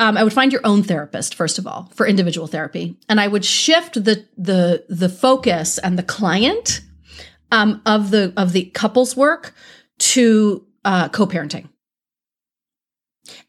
um, 0.00 0.16
I 0.16 0.24
would 0.24 0.32
find 0.32 0.50
your 0.50 0.62
own 0.64 0.82
therapist 0.82 1.34
first 1.34 1.58
of 1.58 1.66
all 1.66 1.92
for 1.94 2.06
individual 2.06 2.46
therapy, 2.46 2.96
and 3.08 3.20
I 3.20 3.28
would 3.28 3.44
shift 3.44 3.94
the 3.94 4.26
the 4.36 4.84
the 4.88 5.10
focus 5.10 5.78
and 5.78 5.98
the 5.98 6.02
client 6.02 6.80
um, 7.52 7.82
of 7.86 8.10
the 8.10 8.32
of 8.36 8.52
the 8.52 8.64
couples 8.64 9.16
work 9.16 9.54
to 9.98 10.66
uh, 10.84 11.10
co-parenting, 11.10 11.68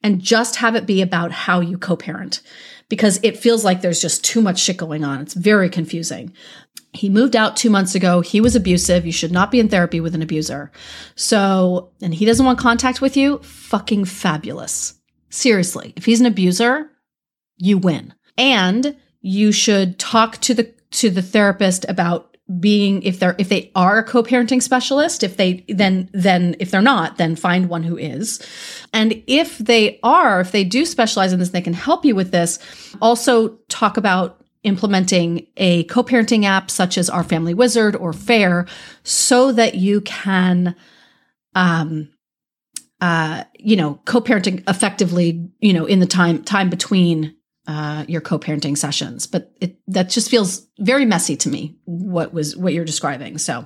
and 0.03 0.21
just 0.21 0.57
have 0.57 0.75
it 0.75 0.85
be 0.85 1.01
about 1.01 1.31
how 1.31 1.61
you 1.61 1.77
co-parent 1.77 2.41
because 2.89 3.21
it 3.23 3.37
feels 3.37 3.63
like 3.63 3.79
there's 3.79 4.01
just 4.01 4.21
too 4.21 4.41
much 4.41 4.59
shit 4.59 4.75
going 4.75 5.05
on. 5.05 5.21
It's 5.21 5.33
very 5.33 5.69
confusing. 5.69 6.33
He 6.91 7.07
moved 7.07 7.37
out 7.37 7.55
two 7.55 7.69
months 7.69 7.95
ago. 7.95 8.19
He 8.19 8.41
was 8.41 8.53
abusive. 8.53 9.05
You 9.05 9.13
should 9.13 9.31
not 9.31 9.49
be 9.49 9.61
in 9.61 9.69
therapy 9.69 10.01
with 10.01 10.13
an 10.13 10.21
abuser. 10.21 10.73
So, 11.15 11.93
and 12.01 12.13
he 12.13 12.25
doesn't 12.25 12.45
want 12.45 12.59
contact 12.59 12.99
with 12.99 13.15
you. 13.15 13.37
Fucking 13.37 14.03
fabulous 14.03 15.00
Seriously, 15.31 15.93
if 15.95 16.05
he's 16.05 16.19
an 16.19 16.25
abuser, 16.27 16.91
you 17.57 17.77
win. 17.77 18.13
And 18.37 18.95
you 19.21 19.51
should 19.51 19.97
talk 19.97 20.37
to 20.41 20.53
the 20.53 20.73
to 20.91 21.09
the 21.09 21.21
therapist 21.21 21.85
about 21.87 22.31
being 22.59 23.01
if 23.03 23.19
they're 23.19 23.35
if 23.37 23.49
they 23.49 23.71
are 23.75 23.99
a 23.99 24.03
co-parenting 24.03 24.61
specialist 24.61 25.23
if 25.23 25.37
they 25.37 25.63
then 25.69 26.09
then 26.11 26.55
if 26.59 26.69
they're 26.69 26.81
not 26.81 27.17
then 27.17 27.35
find 27.35 27.69
one 27.69 27.83
who 27.83 27.97
is 27.97 28.45
and 28.91 29.23
if 29.25 29.57
they 29.59 29.99
are 30.03 30.41
if 30.41 30.51
they 30.51 30.63
do 30.63 30.85
specialize 30.85 31.31
in 31.31 31.39
this 31.39 31.51
they 31.51 31.61
can 31.61 31.73
help 31.73 32.03
you 32.03 32.13
with 32.13 32.31
this 32.31 32.59
also 33.01 33.49
talk 33.69 33.95
about 33.95 34.43
implementing 34.63 35.47
a 35.57 35.85
co-parenting 35.85 36.43
app 36.43 36.69
such 36.69 36.97
as 36.97 37.09
OurFamilyWizard 37.09 37.99
or 37.99 38.11
fair 38.11 38.67
so 39.03 39.53
that 39.53 39.75
you 39.75 40.01
can 40.01 40.75
um 41.55 42.10
uh, 43.01 43.43
you 43.57 43.75
know, 43.75 43.99
co-parenting 44.05 44.63
effectively, 44.69 45.49
you 45.59 45.73
know, 45.73 45.85
in 45.85 45.99
the 45.99 46.05
time 46.05 46.43
time 46.43 46.69
between 46.69 47.35
uh, 47.67 48.05
your 48.07 48.21
co-parenting 48.21 48.77
sessions. 48.77 49.27
But 49.27 49.51
it 49.59 49.77
that 49.87 50.09
just 50.09 50.29
feels 50.29 50.67
very 50.79 51.05
messy 51.05 51.35
to 51.37 51.49
me. 51.49 51.77
What 51.85 52.33
was 52.33 52.55
what 52.55 52.73
you're 52.73 52.85
describing? 52.85 53.39
So, 53.39 53.65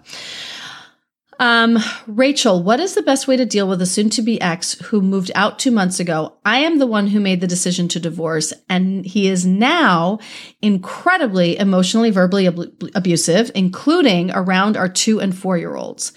um, 1.37 1.77
Rachel, 2.07 2.63
what 2.63 2.79
is 2.79 2.95
the 2.95 3.01
best 3.01 3.27
way 3.27 3.35
to 3.35 3.45
deal 3.45 3.67
with 3.67 3.81
a 3.81 3.85
soon-to-be 3.85 4.39
ex 4.39 4.79
who 4.79 5.01
moved 5.01 5.31
out 5.35 5.59
two 5.59 5.71
months 5.71 5.99
ago? 5.99 6.37
I 6.45 6.59
am 6.59 6.79
the 6.79 6.87
one 6.87 7.07
who 7.07 7.19
made 7.19 7.41
the 7.41 7.47
decision 7.47 7.89
to 7.89 7.99
divorce, 7.99 8.53
and 8.69 9.05
he 9.05 9.27
is 9.27 9.45
now 9.45 10.19
incredibly 10.61 11.57
emotionally, 11.57 12.09
verbally 12.09 12.47
ab- 12.47 12.91
abusive, 12.95 13.51
including 13.53 14.31
around 14.31 14.77
our 14.77 14.87
two 14.87 15.19
and 15.19 15.37
four-year-olds. 15.37 16.13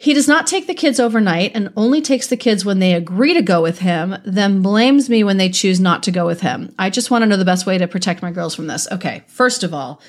He 0.00 0.14
does 0.14 0.26
not 0.26 0.46
take 0.46 0.66
the 0.66 0.72
kids 0.72 0.98
overnight 0.98 1.52
and 1.54 1.70
only 1.76 2.00
takes 2.00 2.28
the 2.28 2.36
kids 2.38 2.64
when 2.64 2.78
they 2.78 2.94
agree 2.94 3.34
to 3.34 3.42
go 3.42 3.60
with 3.60 3.80
him, 3.80 4.16
then 4.24 4.62
blames 4.62 5.10
me 5.10 5.22
when 5.22 5.36
they 5.36 5.50
choose 5.50 5.78
not 5.78 6.02
to 6.04 6.10
go 6.10 6.24
with 6.24 6.40
him. 6.40 6.74
I 6.78 6.88
just 6.88 7.10
want 7.10 7.20
to 7.20 7.26
know 7.26 7.36
the 7.36 7.44
best 7.44 7.66
way 7.66 7.76
to 7.76 7.86
protect 7.86 8.22
my 8.22 8.30
girls 8.30 8.54
from 8.54 8.66
this. 8.66 8.90
Okay, 8.90 9.24
first 9.26 9.62
of 9.62 9.74
all, 9.74 10.00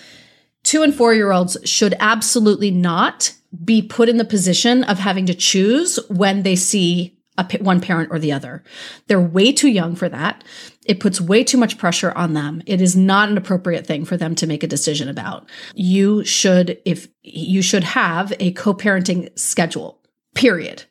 two 0.63 0.81
and 0.81 0.95
four 0.95 1.13
year 1.13 1.33
olds 1.33 1.57
should 1.65 1.93
absolutely 1.99 2.71
not 2.71 3.33
be 3.65 3.81
put 3.81 4.07
in 4.07 4.15
the 4.15 4.23
position 4.23 4.85
of 4.85 4.97
having 4.97 5.25
to 5.25 5.33
choose 5.33 5.99
when 6.07 6.43
they 6.43 6.55
see 6.55 7.17
a, 7.37 7.45
one 7.57 7.81
parent 7.81 8.11
or 8.13 8.19
the 8.19 8.31
other. 8.31 8.63
They're 9.07 9.19
way 9.19 9.51
too 9.51 9.67
young 9.67 9.97
for 9.97 10.07
that. 10.07 10.45
It 10.85 10.99
puts 10.99 11.21
way 11.21 11.43
too 11.43 11.57
much 11.57 11.77
pressure 11.77 12.11
on 12.13 12.33
them. 12.33 12.63
It 12.65 12.81
is 12.81 12.95
not 12.95 13.29
an 13.29 13.37
appropriate 13.37 13.85
thing 13.85 14.03
for 14.03 14.17
them 14.17 14.33
to 14.35 14.47
make 14.47 14.63
a 14.63 14.67
decision 14.67 15.09
about. 15.09 15.47
You 15.75 16.23
should, 16.23 16.79
if 16.85 17.07
you 17.21 17.61
should 17.61 17.83
have 17.83 18.33
a 18.39 18.51
co-parenting 18.53 19.37
schedule, 19.37 20.01
period. 20.33 20.85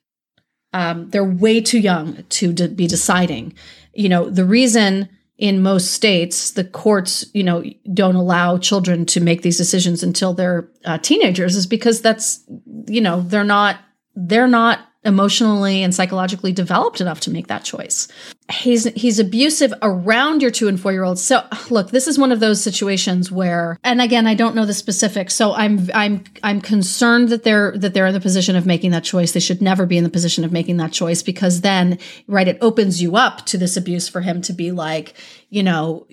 Um, 0.72 1.10
they're 1.10 1.24
way 1.24 1.60
too 1.60 1.80
young 1.80 2.22
to 2.22 2.52
be 2.52 2.86
deciding. 2.86 3.54
You 3.92 4.08
know, 4.08 4.30
the 4.30 4.44
reason 4.44 5.08
in 5.38 5.62
most 5.62 5.90
states 5.92 6.52
the 6.52 6.62
courts, 6.62 7.26
you 7.32 7.42
know, 7.42 7.64
don't 7.92 8.14
allow 8.14 8.58
children 8.58 9.06
to 9.06 9.20
make 9.20 9.42
these 9.42 9.56
decisions 9.56 10.02
until 10.02 10.34
they're 10.34 10.70
uh, 10.84 10.98
teenagers 10.98 11.56
is 11.56 11.66
because 11.66 12.00
that's, 12.00 12.44
you 12.86 13.00
know, 13.00 13.22
they're 13.22 13.42
not, 13.42 13.80
they're 14.14 14.46
not 14.46 14.80
emotionally 15.02 15.82
and 15.82 15.94
psychologically 15.94 16.52
developed 16.52 17.00
enough 17.00 17.20
to 17.20 17.30
make 17.30 17.46
that 17.46 17.64
choice. 17.64 18.06
He's 18.50 18.84
he's 18.94 19.18
abusive 19.18 19.72
around 19.80 20.42
your 20.42 20.50
2 20.50 20.68
and 20.68 20.78
4 20.78 20.92
year 20.92 21.04
olds. 21.04 21.22
So 21.22 21.42
look, 21.70 21.90
this 21.90 22.06
is 22.06 22.18
one 22.18 22.32
of 22.32 22.40
those 22.40 22.62
situations 22.62 23.32
where 23.32 23.78
and 23.82 24.02
again, 24.02 24.26
I 24.26 24.34
don't 24.34 24.54
know 24.54 24.66
the 24.66 24.74
specifics. 24.74 25.34
So 25.34 25.54
I'm 25.54 25.88
I'm 25.94 26.24
I'm 26.42 26.60
concerned 26.60 27.30
that 27.30 27.44
they're 27.44 27.76
that 27.78 27.94
they're 27.94 28.08
in 28.08 28.14
the 28.14 28.20
position 28.20 28.56
of 28.56 28.66
making 28.66 28.90
that 28.90 29.04
choice. 29.04 29.32
They 29.32 29.40
should 29.40 29.62
never 29.62 29.86
be 29.86 29.96
in 29.96 30.04
the 30.04 30.10
position 30.10 30.44
of 30.44 30.52
making 30.52 30.76
that 30.78 30.92
choice 30.92 31.22
because 31.22 31.62
then 31.62 31.98
right 32.26 32.48
it 32.48 32.58
opens 32.60 33.00
you 33.00 33.16
up 33.16 33.46
to 33.46 33.56
this 33.56 33.78
abuse 33.78 34.06
for 34.06 34.20
him 34.20 34.42
to 34.42 34.52
be 34.52 34.70
like, 34.70 35.14
you 35.48 35.62
know, 35.62 36.06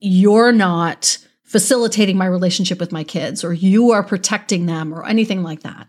you're 0.00 0.52
not 0.52 1.18
facilitating 1.44 2.16
my 2.16 2.26
relationship 2.26 2.80
with 2.80 2.90
my 2.90 3.04
kids 3.04 3.44
or 3.44 3.52
you 3.52 3.92
are 3.92 4.02
protecting 4.02 4.66
them 4.66 4.92
or 4.92 5.06
anything 5.06 5.44
like 5.44 5.62
that. 5.62 5.88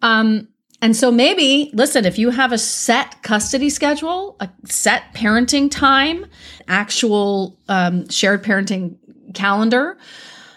Um 0.00 0.48
And 0.84 0.94
so 0.94 1.10
maybe, 1.10 1.70
listen, 1.72 2.04
if 2.04 2.18
you 2.18 2.28
have 2.28 2.52
a 2.52 2.58
set 2.58 3.22
custody 3.22 3.70
schedule, 3.70 4.36
a 4.38 4.50
set 4.66 5.14
parenting 5.14 5.70
time, 5.70 6.26
actual 6.68 7.58
um, 7.70 8.06
shared 8.10 8.44
parenting 8.44 8.98
calendar, 9.32 9.96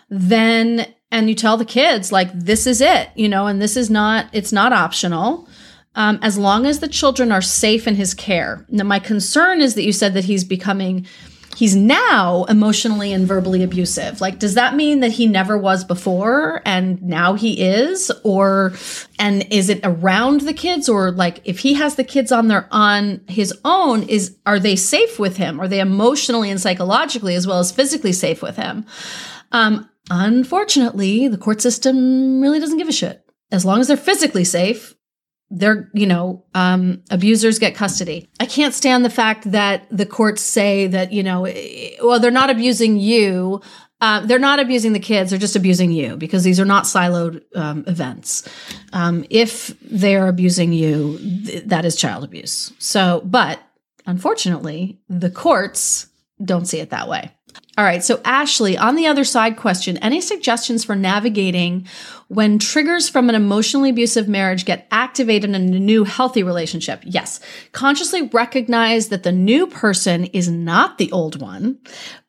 then, 0.10 0.86
and 1.12 1.30
you 1.30 1.34
tell 1.34 1.56
the 1.56 1.64
kids, 1.64 2.12
like, 2.12 2.30
this 2.38 2.68
is 2.68 2.82
it, 2.82 3.10
you 3.16 3.30
know, 3.30 3.48
and 3.48 3.62
this 3.62 3.78
is 3.78 3.90
not, 3.90 4.28
it's 4.34 4.52
not 4.52 4.74
optional. 4.74 5.48
Um, 5.96 6.20
as 6.22 6.38
long 6.38 6.66
as 6.66 6.82
the 6.82 6.90
children 6.90 7.32
are 7.32 7.42
safe 7.42 7.88
in 7.88 7.96
his 7.96 8.14
care. 8.14 8.66
Now, 8.68 8.84
my 8.84 9.00
concern 9.00 9.62
is 9.62 9.76
that 9.76 9.84
you 9.84 9.94
said 9.94 10.14
that 10.14 10.26
he's 10.26 10.44
becoming 10.44 11.08
he's 11.58 11.76
now 11.76 12.44
emotionally 12.44 13.12
and 13.12 13.28
verbally 13.28 13.64
abusive. 13.64 14.22
Like, 14.22 14.38
does 14.38 14.54
that 14.54 14.76
mean 14.76 15.00
that 15.00 15.12
he 15.12 15.26
never 15.26 15.58
was 15.58 15.84
before 15.84 16.62
and 16.66 17.02
now 17.02 17.34
he 17.34 17.60
is? 17.60 18.12
Or, 18.24 18.74
and 19.18 19.44
is 19.50 19.68
it 19.72 19.80
around 19.84 20.42
the 20.42 20.54
kids? 20.54 20.88
Or 20.88 21.10
like, 21.10 21.42
if 21.46 21.58
he 21.58 21.74
has 21.74 21.96
the 21.96 22.04
kids 22.04 22.32
on 22.32 22.48
their, 22.48 22.68
on 22.70 23.22
his 23.28 23.52
own, 23.66 24.04
is, 24.04 24.38
are 24.46 24.60
they 24.60 24.76
safe 24.76 25.18
with 25.18 25.38
him? 25.38 25.60
Are 25.60 25.68
they 25.68 25.80
emotionally 25.80 26.52
and 26.52 26.62
psychologically 26.62 27.34
as 27.34 27.48
well 27.48 27.58
as 27.58 27.72
physically 27.72 28.14
safe 28.14 28.44
with 28.44 28.56
him? 28.56 28.86
Um, 29.52 29.90
unfortunately, 30.12 31.28
the 31.28 31.40
court 31.40 31.60
system 31.60 32.40
really 32.40 32.60
doesn't 32.60 32.78
give 32.78 32.88
a 32.88 32.94
shit. 32.94 33.24
As 33.52 33.66
long 33.66 33.80
as 33.80 33.88
they're 33.88 33.98
physically 33.98 34.44
safe, 34.44 34.94
they're 35.50 35.90
you 35.94 36.06
know 36.06 36.44
um, 36.54 37.04
abusers 37.10 37.60
get 37.60 37.76
custody. 37.76 38.30
I 38.40 38.46
can't 38.46 38.74
stand 38.74 39.06
the 39.06 39.10
fact 39.10 39.52
that 39.52 39.88
the 39.90 40.06
courts 40.06 40.42
say 40.42 40.88
that 40.88 41.12
you 41.12 41.24
know 41.24 41.46
eh, 41.46 41.92
well 42.02 42.20
they're 42.20 42.32
not 42.32 42.50
abusing 42.50 42.98
you. 42.98 43.62
Uh, 44.00 44.24
they're 44.28 44.38
not 44.38 44.60
abusing 44.60 44.94
the 44.94 45.00
kids. 45.00 45.32
They're 45.32 45.40
just 45.40 45.56
abusing 45.56 45.92
you 45.92 46.18
because 46.18 46.44
these 46.44 46.60
are 46.60 46.66
not 46.66 46.84
siloed 46.84 47.42
um, 47.56 47.84
events. 47.88 48.48
Um, 48.94 49.26
if 49.32 49.74
they're 49.82 50.28
abusing 50.28 50.72
you 50.72 51.18
th- 51.18 51.64
that 51.66 51.84
is 51.84 51.96
child 51.96 52.24
abuse. 52.24 52.74
So 52.80 53.22
but 53.26 53.60
unfortunately 54.06 55.00
the 55.10 55.32
courts 55.32 56.08
don't 56.44 56.66
see 56.66 56.80
it 56.80 56.92
that 56.92 57.08
way 57.10 57.32
all 57.78 57.84
right. 57.86 58.04
So, 58.04 58.20
Ashley, 58.26 58.76
on 58.76 58.96
the 58.96 59.06
other 59.06 59.24
side 59.24 59.56
question, 59.56 59.98
any 59.98 60.20
suggestions 60.20 60.84
for 60.84 60.96
navigating 60.96 61.86
when 62.28 62.58
triggers 62.58 63.08
from 63.08 63.30
an 63.30 63.36
emotionally 63.36 63.92
abusive 63.92 64.28
marriage 64.28 64.66
get 64.66 64.88
activated 64.90 65.52
in 65.52 65.56
a 65.56 65.80
new 65.80 66.04
healthy 66.04 66.42
relationship? 66.42 67.02
Yes. 67.04 67.40
Consciously 67.74 68.24
recognize 68.30 69.10
that 69.10 69.22
the 69.22 69.32
new 69.32 69.68
person 69.68 70.26
is 70.26 70.50
not 70.50 70.98
the 70.98 71.12
old 71.12 71.40
one, 71.40 71.78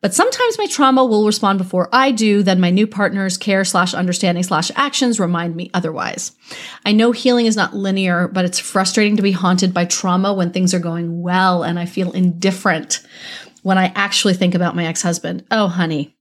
but 0.01 0.13
sometimes 0.13 0.59
my 0.59 0.67
trauma 0.67 1.03
will 1.03 1.25
respond 1.25 1.57
before 1.57 1.89
I 1.91 2.11
do. 2.11 2.43
Then 2.43 2.59
my 2.59 2.69
new 2.69 2.85
partner's 2.85 3.35
care 3.35 3.65
slash 3.65 3.95
understanding 3.95 4.43
slash 4.43 4.69
actions 4.75 5.19
remind 5.19 5.55
me 5.55 5.71
otherwise. 5.73 6.31
I 6.85 6.91
know 6.91 7.11
healing 7.11 7.47
is 7.47 7.55
not 7.55 7.73
linear, 7.75 8.27
but 8.27 8.45
it's 8.45 8.59
frustrating 8.59 9.15
to 9.15 9.23
be 9.23 9.31
haunted 9.31 9.73
by 9.73 9.85
trauma 9.85 10.31
when 10.31 10.51
things 10.51 10.75
are 10.75 10.79
going 10.79 11.23
well 11.23 11.63
and 11.63 11.79
I 11.79 11.87
feel 11.87 12.11
indifferent 12.11 13.01
when 13.63 13.77
I 13.77 13.91
actually 13.95 14.33
think 14.33 14.55
about 14.55 14.75
my 14.75 14.85
ex 14.85 15.01
husband. 15.01 15.45
Oh, 15.51 15.67
honey. 15.67 16.15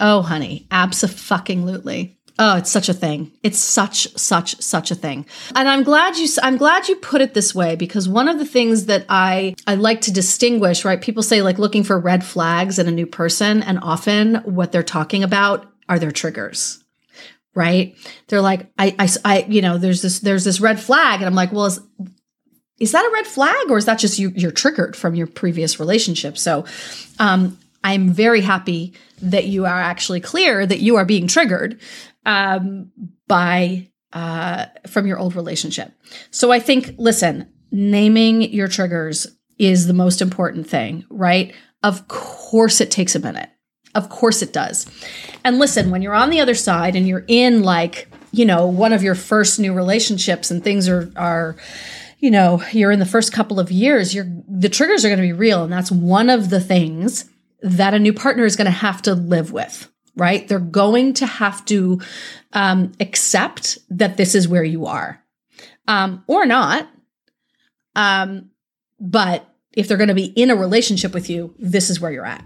Oh, 0.00 0.22
honey. 0.22 0.66
Absolutely. 0.70 2.18
Oh, 2.36 2.56
it's 2.56 2.70
such 2.70 2.88
a 2.88 2.94
thing. 2.94 3.30
It's 3.44 3.58
such, 3.58 4.08
such, 4.18 4.60
such 4.60 4.90
a 4.90 4.96
thing. 4.96 5.24
And 5.54 5.68
I'm 5.68 5.84
glad 5.84 6.16
you, 6.16 6.28
I'm 6.42 6.56
glad 6.56 6.88
you 6.88 6.96
put 6.96 7.20
it 7.20 7.32
this 7.32 7.54
way 7.54 7.76
because 7.76 8.08
one 8.08 8.28
of 8.28 8.40
the 8.40 8.44
things 8.44 8.86
that 8.86 9.06
I, 9.08 9.54
I 9.68 9.76
like 9.76 10.00
to 10.02 10.12
distinguish, 10.12 10.84
right? 10.84 11.00
People 11.00 11.22
say 11.22 11.42
like 11.42 11.60
looking 11.60 11.84
for 11.84 11.96
red 11.96 12.24
flags 12.24 12.80
in 12.80 12.88
a 12.88 12.92
new 12.92 13.06
person. 13.06 13.62
And 13.62 13.78
often 13.80 14.36
what 14.38 14.72
they're 14.72 14.82
talking 14.82 15.22
about 15.22 15.70
are 15.88 15.98
their 15.98 16.10
triggers 16.10 16.80
right? 17.54 17.96
They're 18.28 18.40
like, 18.40 18.66
I, 18.78 18.94
I, 18.98 19.08
I, 19.24 19.46
you 19.48 19.62
know, 19.62 19.78
there's 19.78 20.02
this, 20.02 20.18
there's 20.20 20.44
this 20.44 20.60
red 20.60 20.80
flag. 20.80 21.20
And 21.20 21.26
I'm 21.26 21.34
like, 21.34 21.52
well, 21.52 21.66
is, 21.66 21.80
is 22.78 22.92
that 22.92 23.04
a 23.04 23.10
red 23.12 23.26
flag 23.26 23.70
or 23.70 23.78
is 23.78 23.84
that 23.84 23.98
just 23.98 24.18
you 24.18 24.32
you're 24.34 24.50
triggered 24.50 24.96
from 24.96 25.14
your 25.14 25.26
previous 25.26 25.78
relationship? 25.78 26.36
So 26.38 26.64
um, 27.18 27.58
i'm 27.82 28.10
very 28.10 28.40
happy 28.40 28.94
that 29.22 29.44
you 29.44 29.66
are 29.66 29.80
actually 29.80 30.20
clear 30.20 30.66
that 30.66 30.80
you 30.80 30.96
are 30.96 31.04
being 31.04 31.26
triggered 31.28 31.80
um, 32.26 32.90
by 33.28 33.88
uh, 34.12 34.66
from 34.86 35.06
your 35.06 35.18
old 35.18 35.36
relationship. 35.36 35.92
So 36.30 36.50
i 36.50 36.58
think 36.58 36.94
listen 36.98 37.48
naming 37.70 38.42
your 38.42 38.68
triggers 38.68 39.26
is 39.58 39.86
the 39.86 39.92
most 39.92 40.20
important 40.20 40.68
thing 40.68 41.04
right? 41.10 41.54
Of 41.82 42.08
course 42.08 42.80
it 42.80 42.90
takes 42.90 43.14
a 43.14 43.20
minute. 43.20 43.50
Of 43.94 44.08
course 44.08 44.42
it 44.42 44.52
does. 44.52 44.86
And 45.44 45.58
listen 45.58 45.90
when 45.90 46.02
you're 46.02 46.14
on 46.14 46.30
the 46.30 46.40
other 46.40 46.54
side 46.54 46.96
and 46.96 47.06
you're 47.06 47.24
in 47.28 47.62
like 47.62 48.08
you 48.32 48.44
know 48.44 48.66
one 48.66 48.92
of 48.92 49.02
your 49.02 49.14
first 49.14 49.60
new 49.60 49.72
relationships 49.72 50.50
and 50.50 50.64
things 50.64 50.88
are 50.88 51.12
are 51.14 51.56
you 52.24 52.30
know, 52.30 52.62
you're 52.72 52.90
in 52.90 53.00
the 53.00 53.04
first 53.04 53.34
couple 53.34 53.60
of 53.60 53.70
years, 53.70 54.14
you're 54.14 54.26
the 54.48 54.70
triggers 54.70 55.04
are 55.04 55.08
going 55.08 55.20
to 55.20 55.26
be 55.26 55.34
real. 55.34 55.62
And 55.62 55.70
that's 55.70 55.92
one 55.92 56.30
of 56.30 56.48
the 56.48 56.58
things 56.58 57.26
that 57.60 57.92
a 57.92 57.98
new 57.98 58.14
partner 58.14 58.46
is 58.46 58.56
going 58.56 58.64
to 58.64 58.70
have 58.70 59.02
to 59.02 59.14
live 59.14 59.52
with, 59.52 59.90
right? 60.16 60.48
They're 60.48 60.58
going 60.58 61.12
to 61.14 61.26
have 61.26 61.62
to 61.66 62.00
um, 62.54 62.92
accept 62.98 63.76
that 63.90 64.16
this 64.16 64.34
is 64.34 64.48
where 64.48 64.64
you 64.64 64.86
are 64.86 65.22
um, 65.86 66.24
or 66.26 66.46
not. 66.46 66.88
Um, 67.94 68.52
but 68.98 69.46
if 69.74 69.86
they're 69.86 69.98
going 69.98 70.08
to 70.08 70.14
be 70.14 70.32
in 70.32 70.48
a 70.48 70.56
relationship 70.56 71.12
with 71.12 71.28
you, 71.28 71.54
this 71.58 71.90
is 71.90 72.00
where 72.00 72.10
you're 72.10 72.24
at. 72.24 72.42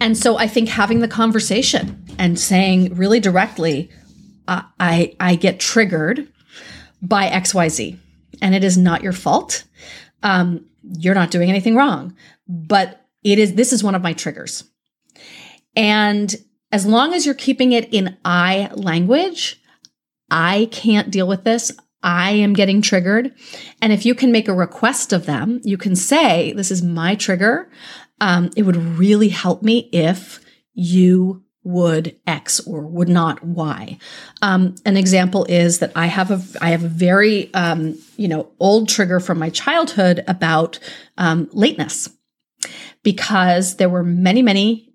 And 0.00 0.16
so 0.16 0.38
I 0.38 0.46
think 0.46 0.70
having 0.70 1.00
the 1.00 1.08
conversation 1.08 2.02
and 2.18 2.40
saying 2.40 2.94
really 2.94 3.20
directly, 3.20 3.90
I 4.48 5.14
I 5.20 5.34
get 5.34 5.60
triggered 5.60 6.32
by 7.02 7.28
XYZ 7.28 7.98
and 8.40 8.54
it 8.54 8.64
is 8.64 8.76
not 8.76 9.02
your 9.02 9.12
fault. 9.12 9.64
Um, 10.22 10.66
you're 10.82 11.14
not 11.14 11.30
doing 11.30 11.50
anything 11.50 11.76
wrong, 11.76 12.16
but 12.48 13.06
it 13.22 13.38
is, 13.38 13.54
this 13.54 13.72
is 13.72 13.82
one 13.82 13.94
of 13.94 14.02
my 14.02 14.12
triggers. 14.12 14.64
And 15.74 16.34
as 16.72 16.86
long 16.86 17.12
as 17.12 17.26
you're 17.26 17.34
keeping 17.34 17.72
it 17.72 17.92
in 17.92 18.16
I 18.24 18.70
language, 18.74 19.60
I 20.30 20.68
can't 20.72 21.10
deal 21.10 21.28
with 21.28 21.44
this. 21.44 21.72
I 22.02 22.32
am 22.32 22.52
getting 22.52 22.82
triggered. 22.82 23.34
And 23.82 23.92
if 23.92 24.06
you 24.06 24.14
can 24.14 24.32
make 24.32 24.48
a 24.48 24.54
request 24.54 25.12
of 25.12 25.26
them, 25.26 25.60
you 25.64 25.76
can 25.76 25.96
say, 25.96 26.52
This 26.52 26.70
is 26.70 26.82
my 26.82 27.14
trigger. 27.14 27.70
Um, 28.20 28.50
it 28.56 28.62
would 28.62 28.76
really 28.76 29.28
help 29.28 29.62
me 29.62 29.90
if 29.92 30.40
you 30.72 31.42
would 31.66 32.16
X 32.28 32.60
or 32.60 32.82
would 32.82 33.08
not 33.08 33.42
Y. 33.44 33.98
Um, 34.40 34.76
an 34.84 34.96
example 34.96 35.44
is 35.46 35.80
that 35.80 35.90
I 35.96 36.06
have 36.06 36.30
a 36.30 36.40
I 36.64 36.70
have 36.70 36.84
a 36.84 36.88
very 36.88 37.52
um, 37.54 37.98
you 38.16 38.28
know 38.28 38.48
old 38.60 38.88
trigger 38.88 39.18
from 39.18 39.40
my 39.40 39.50
childhood 39.50 40.22
about 40.28 40.78
um, 41.18 41.48
lateness 41.52 42.08
because 43.02 43.76
there 43.76 43.88
were 43.88 44.04
many 44.04 44.42
many 44.42 44.94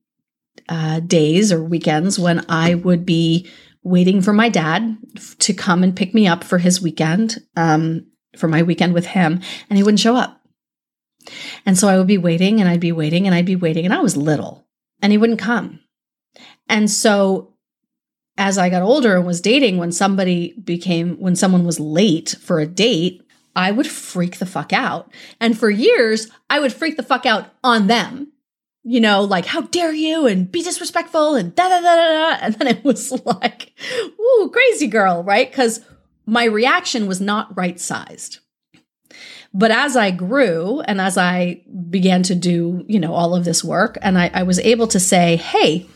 uh, 0.70 1.02
days 1.02 1.52
or 1.52 1.62
weekends 1.62 2.18
when 2.18 2.46
I 2.48 2.76
would 2.76 3.06
be 3.06 3.50
waiting 3.84 4.22
for 4.22 4.32
my 4.32 4.48
dad 4.48 4.98
to 5.40 5.54
come 5.54 5.84
and 5.84 5.96
pick 5.96 6.14
me 6.14 6.26
up 6.26 6.44
for 6.44 6.58
his 6.58 6.82
weekend 6.82 7.38
um, 7.58 8.08
for 8.38 8.48
my 8.48 8.64
weekend 8.64 8.94
with 8.94 9.08
him, 9.08 9.42
and 9.70 9.76
he 9.76 9.84
wouldn't 9.84 10.00
show 10.00 10.16
up. 10.16 10.40
And 11.66 11.78
so 11.78 11.90
I 11.90 11.98
would 11.98 12.08
be 12.08 12.18
waiting 12.18 12.62
and 12.62 12.70
I'd 12.70 12.80
be 12.80 12.94
waiting 12.94 13.28
and 13.28 13.36
I'd 13.36 13.46
be 13.46 13.58
waiting, 13.58 13.84
and 13.84 13.94
I 13.94 14.00
was 14.00 14.16
little, 14.16 14.66
and 15.02 15.12
he 15.12 15.18
wouldn't 15.18 15.40
come. 15.40 15.82
And 16.72 16.90
so 16.90 17.54
as 18.38 18.58
I 18.58 18.70
got 18.70 18.82
older 18.82 19.18
and 19.18 19.26
was 19.28 19.42
dating, 19.42 19.78
when 19.78 19.92
somebody 19.92 20.54
became, 20.54 21.18
when 21.18 21.36
someone 21.36 21.66
was 21.66 21.80
late 21.80 22.36
for 22.42 22.60
a 22.60 22.66
date, 22.66 23.22
I 23.56 23.72
would 23.72 23.88
freak 23.88 24.40
the 24.40 24.46
fuck 24.46 24.72
out. 24.72 25.12
And 25.40 25.58
for 25.58 25.70
years, 25.70 26.30
I 26.50 26.62
would 26.62 26.72
freak 26.72 26.96
the 26.96 27.04
fuck 27.04 27.26
out 27.26 27.54
on 27.64 27.88
them. 27.88 28.32
You 28.84 29.02
know, 29.02 29.22
like, 29.22 29.46
how 29.46 29.62
dare 29.62 29.94
you 29.94 30.26
and 30.26 30.52
be 30.52 30.64
disrespectful 30.64 31.36
and 31.36 31.54
da 31.54 31.70
da 31.70 31.82
da 31.82 31.96
da 31.96 32.08
da. 32.08 32.38
And 32.42 32.56
then 32.56 32.68
it 32.68 32.84
was 32.86 33.12
like, 33.26 33.74
ooh, 34.20 34.50
crazy 34.52 34.88
girl, 34.88 35.24
right? 35.24 35.52
Because 35.52 35.82
my 36.26 36.46
reaction 36.46 37.06
was 37.06 37.20
not 37.20 37.56
right 37.56 37.80
sized. 37.80 38.40
But 39.54 39.72
as 39.72 39.98
I 39.98 40.12
grew 40.12 40.80
and 40.80 41.02
as 41.02 41.18
I 41.18 41.64
began 41.90 42.24
to 42.24 42.34
do, 42.34 42.86
you 42.88 43.00
know, 43.00 43.14
all 43.14 43.36
of 43.36 43.44
this 43.44 43.62
work, 43.62 43.98
and 44.02 44.18
I, 44.18 44.32
I 44.34 44.44
was 44.44 44.58
able 44.60 44.88
to 44.88 45.00
say, 45.00 45.36
hey, 45.36 45.90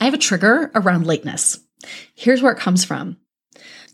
I 0.00 0.04
have 0.04 0.14
a 0.14 0.18
trigger 0.18 0.70
around 0.74 1.06
lateness. 1.06 1.60
Here's 2.14 2.42
where 2.42 2.52
it 2.52 2.58
comes 2.58 2.84
from 2.84 3.18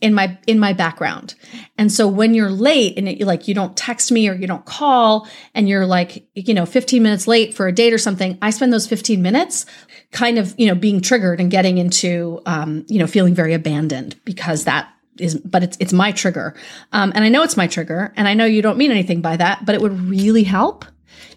in 0.01 0.15
my 0.15 0.39
in 0.47 0.59
my 0.59 0.73
background. 0.73 1.35
And 1.79 1.91
so 1.91 2.07
when 2.07 2.35
you're 2.35 2.51
late 2.51 2.99
and 2.99 3.09
it, 3.09 3.21
like 3.23 3.49
you 3.49 3.55
don't 3.55 3.77
text 3.77 4.13
me 4.13 4.29
or 4.29 4.35
you 4.35 4.47
don't 4.47 4.65
call 4.65 5.27
and 5.55 5.69
you're 5.69 5.87
like, 5.87 6.27
you 6.35 6.55
know, 6.55 6.67
15 6.67 7.03
minutes 7.03 7.27
late 7.27 7.55
for 7.55 7.67
a 7.67 7.73
date 7.73 7.93
or 7.93 7.99
something, 7.99 8.39
I 8.43 8.51
spend 8.51 8.73
those 8.73 8.87
15 8.87 9.23
minutes 9.23 9.67
kind 10.13 10.39
of, 10.39 10.55
you 10.59 10.67
know, 10.67 10.75
being 10.75 11.01
triggered 11.01 11.41
and 11.41 11.51
getting 11.51 11.79
into 11.79 12.41
um, 12.47 12.85
you 12.89 12.99
know, 12.99 13.07
feeling 13.07 13.35
very 13.35 13.55
abandoned 13.55 14.17
because 14.25 14.65
that 14.65 14.93
is 15.19 15.35
but 15.35 15.63
it's 15.63 15.77
it's 15.81 15.93
my 15.93 16.13
trigger. 16.13 16.55
Um, 16.93 17.13
and 17.15 17.25
I 17.25 17.29
know 17.29 17.43
it's 17.43 17.57
my 17.57 17.67
trigger 17.67 18.13
and 18.17 18.29
I 18.29 18.35
know 18.35 18.45
you 18.45 18.63
don't 18.63 18.79
mean 18.79 18.91
anything 18.91 19.23
by 19.23 19.37
that, 19.37 19.65
but 19.65 19.75
it 19.75 19.81
would 19.81 19.99
really 19.99 20.45
help 20.45 20.85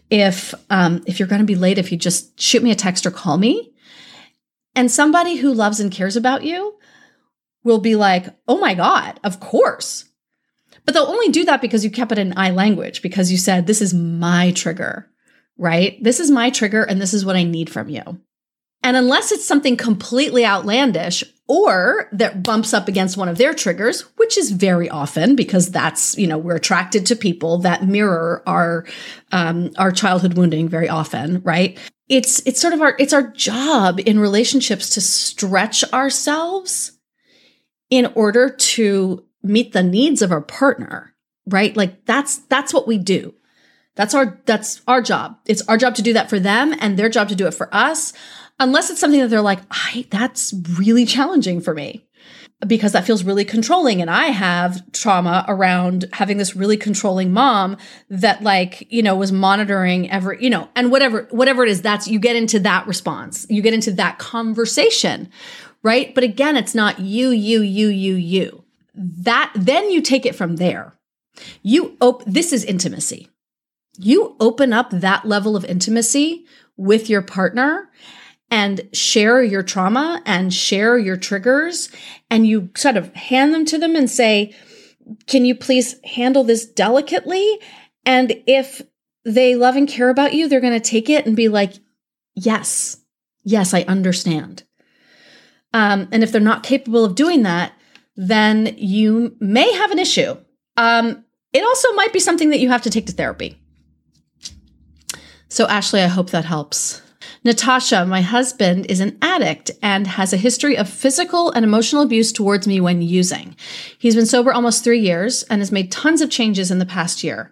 if 0.09 0.53
um, 0.69 1.01
if 1.05 1.19
you're 1.19 1.27
going 1.27 1.39
to 1.41 1.45
be 1.45 1.55
late 1.55 1.77
if 1.77 1.91
you 1.91 1.97
just 1.97 2.39
shoot 2.39 2.63
me 2.63 2.71
a 2.71 2.75
text 2.75 3.05
or 3.05 3.11
call 3.11 3.37
me 3.37 3.71
and 4.75 4.91
somebody 4.91 5.37
who 5.37 5.53
loves 5.53 5.79
and 5.79 5.91
cares 5.91 6.15
about 6.15 6.43
you 6.43 6.77
will 7.63 7.79
be 7.79 7.95
like, 7.95 8.27
oh 8.47 8.57
my 8.57 8.73
God, 8.73 9.19
of 9.23 9.39
course. 9.39 10.05
But 10.85 10.93
they'll 10.93 11.03
only 11.03 11.29
do 11.29 11.45
that 11.45 11.61
because 11.61 11.83
you 11.83 11.91
kept 11.91 12.11
it 12.11 12.17
in 12.17 12.37
I 12.37 12.51
language, 12.51 13.01
because 13.01 13.31
you 13.31 13.37
said, 13.37 13.67
this 13.67 13.81
is 13.81 13.93
my 13.93 14.51
trigger, 14.51 15.09
right? 15.57 16.01
This 16.03 16.19
is 16.19 16.31
my 16.31 16.49
trigger 16.49 16.83
and 16.83 17.01
this 17.01 17.13
is 17.13 17.25
what 17.25 17.35
I 17.35 17.43
need 17.43 17.69
from 17.69 17.89
you. 17.89 18.21
And 18.81 18.95
unless 18.95 19.31
it's 19.31 19.45
something 19.45 19.75
completely 19.75 20.45
outlandish 20.45 21.23
or 21.49 22.07
that 22.11 22.43
bumps 22.43 22.75
up 22.75 22.87
against 22.87 23.17
one 23.17 23.27
of 23.27 23.39
their 23.39 23.55
triggers, 23.55 24.01
which 24.17 24.37
is 24.37 24.51
very 24.51 24.87
often 24.87 25.35
because 25.35 25.71
that's, 25.71 26.15
you 26.15 26.27
know, 26.27 26.37
we're 26.37 26.55
attracted 26.55 27.07
to 27.07 27.15
people 27.15 27.57
that 27.57 27.83
mirror 27.83 28.43
our, 28.45 28.85
um, 29.31 29.71
our 29.75 29.91
childhood 29.91 30.35
wounding 30.35 30.69
very 30.69 30.87
often, 30.87 31.41
right? 31.41 31.79
It's, 32.07 32.39
it's 32.45 32.61
sort 32.61 32.75
of 32.75 32.81
our, 32.81 32.95
it's 32.99 33.13
our 33.13 33.29
job 33.31 33.99
in 33.99 34.19
relationships 34.19 34.91
to 34.91 35.01
stretch 35.01 35.83
ourselves 35.91 36.91
in 37.89 38.05
order 38.13 38.51
to 38.51 39.25
meet 39.41 39.73
the 39.73 39.83
needs 39.83 40.21
of 40.21 40.31
our 40.31 40.41
partner, 40.41 41.15
right? 41.47 41.75
Like 41.75 42.05
that's, 42.05 42.37
that's 42.37 42.75
what 42.75 42.87
we 42.87 42.99
do. 42.99 43.33
That's 43.95 44.13
our, 44.13 44.39
that's 44.45 44.83
our 44.87 45.01
job. 45.01 45.39
It's 45.47 45.67
our 45.67 45.77
job 45.77 45.95
to 45.95 46.03
do 46.03 46.13
that 46.13 46.29
for 46.29 46.39
them 46.39 46.75
and 46.79 46.95
their 46.95 47.09
job 47.09 47.27
to 47.29 47.35
do 47.35 47.47
it 47.47 47.55
for 47.55 47.73
us 47.75 48.13
unless 48.59 48.89
it's 48.89 48.99
something 48.99 49.19
that 49.21 49.29
they're 49.29 49.41
like, 49.41 49.61
I, 49.71 50.05
that's 50.09 50.53
really 50.77 51.05
challenging 51.05 51.61
for 51.61 51.73
me 51.73 52.05
because 52.67 52.91
that 52.91 53.05
feels 53.05 53.23
really 53.23 53.45
controlling. 53.45 54.01
And 54.01 54.09
I 54.09 54.27
have 54.27 54.91
trauma 54.91 55.45
around 55.47 56.05
having 56.11 56.37
this 56.37 56.55
really 56.55 56.75
controlling 56.75 57.31
mom 57.31 57.77
that 58.09 58.43
like, 58.43 58.85
you 58.91 59.01
know, 59.01 59.15
was 59.15 59.31
monitoring 59.31 60.11
every, 60.11 60.43
you 60.43 60.49
know, 60.49 60.67
and 60.75 60.91
whatever, 60.91 61.27
whatever 61.31 61.63
it 61.63 61.69
is, 61.69 61.81
that's, 61.81 62.07
you 62.07 62.19
get 62.19 62.35
into 62.35 62.59
that 62.59 62.85
response. 62.85 63.45
You 63.49 63.61
get 63.61 63.73
into 63.73 63.91
that 63.93 64.19
conversation, 64.19 65.29
right? 65.83 66.13
But 66.13 66.25
again, 66.25 66.57
it's 66.57 66.75
not 66.75 66.99
you, 66.99 67.29
you, 67.29 67.61
you, 67.61 67.87
you, 67.87 68.15
you. 68.15 68.63
That, 68.93 69.53
then 69.55 69.89
you 69.89 70.01
take 70.01 70.25
it 70.25 70.35
from 70.35 70.57
there. 70.57 70.93
You 71.63 71.95
op- 72.01 72.25
this 72.25 72.51
is 72.51 72.65
intimacy. 72.65 73.29
You 73.97 74.35
open 74.41 74.73
up 74.73 74.89
that 74.91 75.23
level 75.25 75.55
of 75.55 75.63
intimacy 75.63 76.45
with 76.75 77.09
your 77.09 77.21
partner 77.21 77.89
and 78.51 78.89
share 78.93 79.43
your 79.43 79.63
trauma 79.63 80.21
and 80.25 80.53
share 80.53 80.97
your 80.97 81.17
triggers 81.17 81.89
and 82.29 82.47
you 82.47 82.69
sort 82.75 82.97
of 82.97 83.13
hand 83.13 83.53
them 83.53 83.65
to 83.65 83.77
them 83.77 83.95
and 83.95 84.09
say, 84.09 84.55
can 85.27 85.45
you 85.45 85.55
please 85.55 85.95
handle 86.03 86.43
this 86.43 86.65
delicately? 86.65 87.59
And 88.05 88.41
if 88.47 88.81
they 89.25 89.55
love 89.55 89.75
and 89.75 89.87
care 89.87 90.09
about 90.09 90.33
you, 90.33 90.47
they're 90.47 90.61
going 90.61 90.73
to 90.73 90.79
take 90.79 91.09
it 91.09 91.25
and 91.25 91.35
be 91.35 91.47
like, 91.47 91.73
yes, 92.35 92.97
yes, 93.43 93.73
I 93.73 93.81
understand. 93.81 94.63
Um, 95.73 96.07
and 96.11 96.23
if 96.23 96.31
they're 96.31 96.41
not 96.41 96.63
capable 96.63 97.05
of 97.05 97.15
doing 97.15 97.43
that, 97.43 97.73
then 98.15 98.73
you 98.77 99.35
may 99.39 99.71
have 99.73 99.91
an 99.91 99.99
issue. 99.99 100.35
Um, 100.77 101.23
it 101.53 101.63
also 101.63 101.93
might 101.93 102.13
be 102.13 102.19
something 102.19 102.49
that 102.49 102.59
you 102.59 102.69
have 102.69 102.81
to 102.83 102.89
take 102.89 103.05
to 103.07 103.11
therapy. 103.11 103.61
So, 105.47 105.67
Ashley, 105.67 106.01
I 106.01 106.07
hope 106.07 106.29
that 106.31 106.45
helps. 106.45 107.01
Natasha, 107.43 108.05
my 108.05 108.21
husband, 108.21 108.85
is 108.87 108.99
an 108.99 109.17
addict 109.21 109.71
and 109.81 110.05
has 110.07 110.33
a 110.33 110.37
history 110.37 110.77
of 110.77 110.89
physical 110.89 111.51
and 111.51 111.63
emotional 111.63 112.01
abuse 112.01 112.33
towards 112.33 112.67
me 112.67 112.81
when 112.81 113.01
using. 113.01 113.55
He's 113.97 114.15
been 114.15 114.25
sober 114.25 114.51
almost 114.51 114.83
three 114.83 114.99
years 114.99 115.43
and 115.43 115.61
has 115.61 115.71
made 115.71 115.91
tons 115.91 116.21
of 116.21 116.29
changes 116.29 116.69
in 116.69 116.79
the 116.79 116.85
past 116.85 117.23
year. 117.23 117.51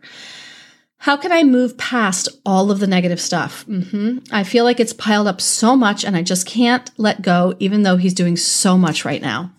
How 1.00 1.16
can 1.16 1.32
I 1.32 1.44
move 1.44 1.78
past 1.78 2.28
all 2.46 2.72
of 2.72 2.80
the 2.80 2.88
negative 2.88 3.22
stuff? 3.22 3.66
Mm-hmm. 3.68 4.20
I 4.32 4.44
feel 4.44 4.64
like 4.64 4.80
it's 4.80 4.94
piled 4.94 5.28
up 5.28 5.40
so 5.40 5.76
much 5.76 6.04
and 6.04 6.18
I 6.18 6.24
just 6.24 6.46
can't 6.46 6.90
let 6.98 7.22
go, 7.22 7.56
even 7.60 7.84
though 7.84 7.98
he's 7.98 8.14
doing 8.14 8.36
so 8.36 8.78
much 8.78 9.06
right 9.06 9.22
now. 9.22 9.52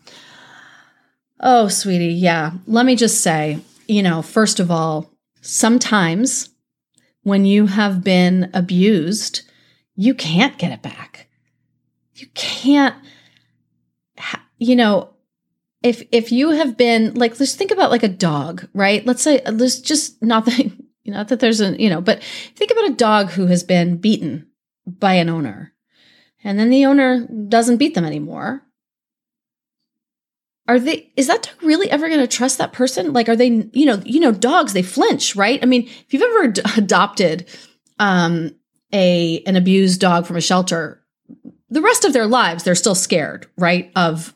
Oh, 1.41 1.68
sweetie, 1.68 2.09
yeah. 2.09 2.53
Let 2.66 2.85
me 2.85 2.97
just 2.97 3.22
say, 3.22 3.61
you 3.87 4.03
know, 4.03 4.20
first 4.20 4.59
of 4.59 4.70
all, 4.70 5.11
sometimes 5.41 6.51
when 7.22 7.45
you 7.45 7.66
have 7.66 8.03
been 8.03 8.51
abused, 8.53 9.47
you 9.99 10.14
can't 10.14 10.57
get 10.59 10.70
it 10.70 10.80
back. 10.80 11.28
You 12.14 12.28
can't, 12.34 12.94
you 14.57 14.76
know, 14.76 15.14
if 15.82 16.07
if 16.12 16.30
you 16.30 16.51
have 16.51 16.76
been 16.76 17.14
like, 17.14 17.38
let's 17.38 17.57
think 17.57 17.72
about 17.72 17.90
like 17.90 18.05
a 18.05 18.09
dog, 18.09 18.68
right? 18.72 19.05
Let's 19.05 19.22
say 19.22 19.40
there's 19.44 19.80
just 19.80 20.22
not 20.22 20.44
that 20.44 20.59
you 21.03 21.12
know 21.12 21.24
that 21.24 21.40
there's 21.40 21.61
a 21.61 21.80
you 21.82 21.90
know, 21.90 22.01
but 22.01 22.22
think 22.55 22.70
about 22.70 22.90
a 22.90 22.94
dog 22.94 23.30
who 23.30 23.46
has 23.46 23.64
been 23.64 23.96
beaten 23.96 24.46
by 24.86 25.14
an 25.14 25.28
owner, 25.28 25.74
and 26.44 26.61
then 26.61 26.70
the 26.70 26.86
owner 26.86 27.26
doesn't 27.49 27.78
beat 27.78 27.94
them 27.94 28.05
anymore. 28.05 28.62
Are 30.68 30.78
they? 30.78 31.12
Is 31.16 31.26
that 31.26 31.42
dog 31.42 31.62
really 31.62 31.90
ever 31.90 32.09
going 32.09 32.20
to 32.20 32.28
trust 32.28 32.59
that 32.59 32.72
person? 32.72 33.12
Like, 33.12 33.28
are 33.28 33.36
they? 33.36 33.68
You 33.72 33.86
know, 33.86 34.01
you 34.05 34.20
know, 34.20 34.30
dogs 34.30 34.74
they 34.74 34.82
flinch, 34.82 35.34
right? 35.34 35.59
I 35.61 35.66
mean, 35.66 35.88
if 35.88 36.12
you've 36.12 36.22
ever 36.22 36.44
ad- 36.44 36.78
adopted 36.78 37.49
um, 37.99 38.55
a 38.93 39.43
an 39.47 39.57
abused 39.57 40.01
dog 40.01 40.26
from 40.26 40.36
a 40.36 40.41
shelter, 40.41 41.03
the 41.68 41.82
rest 41.82 42.05
of 42.05 42.12
their 42.12 42.26
lives 42.26 42.64
they're 42.64 42.74
still 42.74 42.95
scared, 42.95 43.47
right? 43.57 43.91
Of 43.97 44.34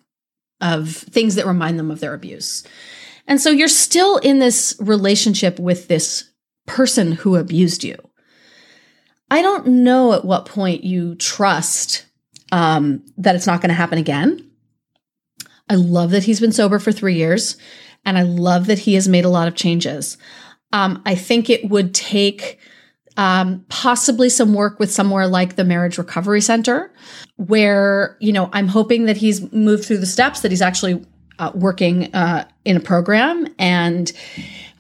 of 0.61 0.91
things 0.91 1.35
that 1.35 1.47
remind 1.47 1.79
them 1.79 1.91
of 1.91 2.01
their 2.01 2.15
abuse. 2.15 2.65
And 3.27 3.41
so 3.41 3.51
you're 3.51 3.69
still 3.69 4.17
in 4.19 4.39
this 4.39 4.77
relationship 4.81 5.59
with 5.59 5.89
this 5.89 6.31
person 6.67 7.13
who 7.13 7.37
abused 7.37 7.85
you. 7.85 7.97
I 9.31 9.43
don't 9.43 9.67
know 9.67 10.13
at 10.13 10.25
what 10.25 10.47
point 10.47 10.85
you 10.85 11.15
trust 11.15 12.07
um, 12.53 13.05
that 13.17 13.35
it's 13.35 13.47
not 13.47 13.61
going 13.61 13.71
to 13.71 13.75
happen 13.75 13.99
again. 13.99 14.51
I 15.69 15.77
love 15.77 16.11
that 16.11 16.25
he's 16.25 16.41
been 16.41 16.53
sober 16.53 16.79
for 16.79 16.93
three 16.93 17.15
years, 17.15 17.57
and 18.05 18.19
I 18.19 18.23
love 18.23 18.67
that 18.67 18.81
he 18.81 18.95
has 18.95 19.09
made 19.09 19.25
a 19.25 19.31
lot 19.31 19.49
of 19.49 19.55
changes. 19.55 20.19
Um, 20.73 21.03
I 21.07 21.15
think 21.15 21.49
it 21.49 21.71
would 21.71 21.95
take 21.95 22.59
um, 23.17 23.65
possibly 23.69 24.29
some 24.29 24.55
work 24.55 24.79
with 24.79 24.91
somewhere 24.91 25.27
like 25.27 25.57
the 25.57 25.65
Marriage 25.65 25.99
Recovery 25.99 26.41
Center, 26.41 26.93
where, 27.37 28.17
you 28.21 28.33
know, 28.33 28.49
I'm 28.53 28.69
hoping 28.69 29.05
that 29.07 29.17
he's 29.17 29.53
moved 29.53 29.85
through 29.85 29.99
the 29.99 30.07
steps, 30.07 30.41
that 30.41 30.51
he's 30.51 30.63
actually 30.63 31.05
uh, 31.39 31.53
working 31.55 32.15
uh, 32.15 32.47
in 32.65 32.77
a 32.77 32.81
program 32.81 33.47
and 33.59 34.13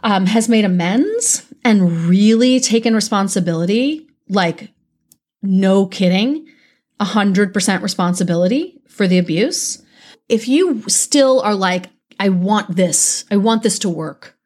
um, 0.02 0.26
has 0.26 0.48
made 0.48 0.64
amends 0.64 1.46
and 1.64 2.06
really 2.06 2.60
taken 2.60 2.94
responsibility, 2.94 4.06
like, 4.28 4.72
no 5.42 5.86
kidding, 5.86 6.46
100% 7.00 7.82
responsibility 7.82 8.80
for 8.88 9.06
the 9.06 9.18
abuse. 9.18 9.82
If 10.28 10.48
you 10.48 10.82
still 10.88 11.40
are 11.40 11.54
like, 11.54 11.86
I 12.18 12.28
want 12.28 12.76
this, 12.76 13.24
I 13.30 13.36
want 13.36 13.62
this 13.62 13.78
to 13.80 13.88
work, 13.88 14.36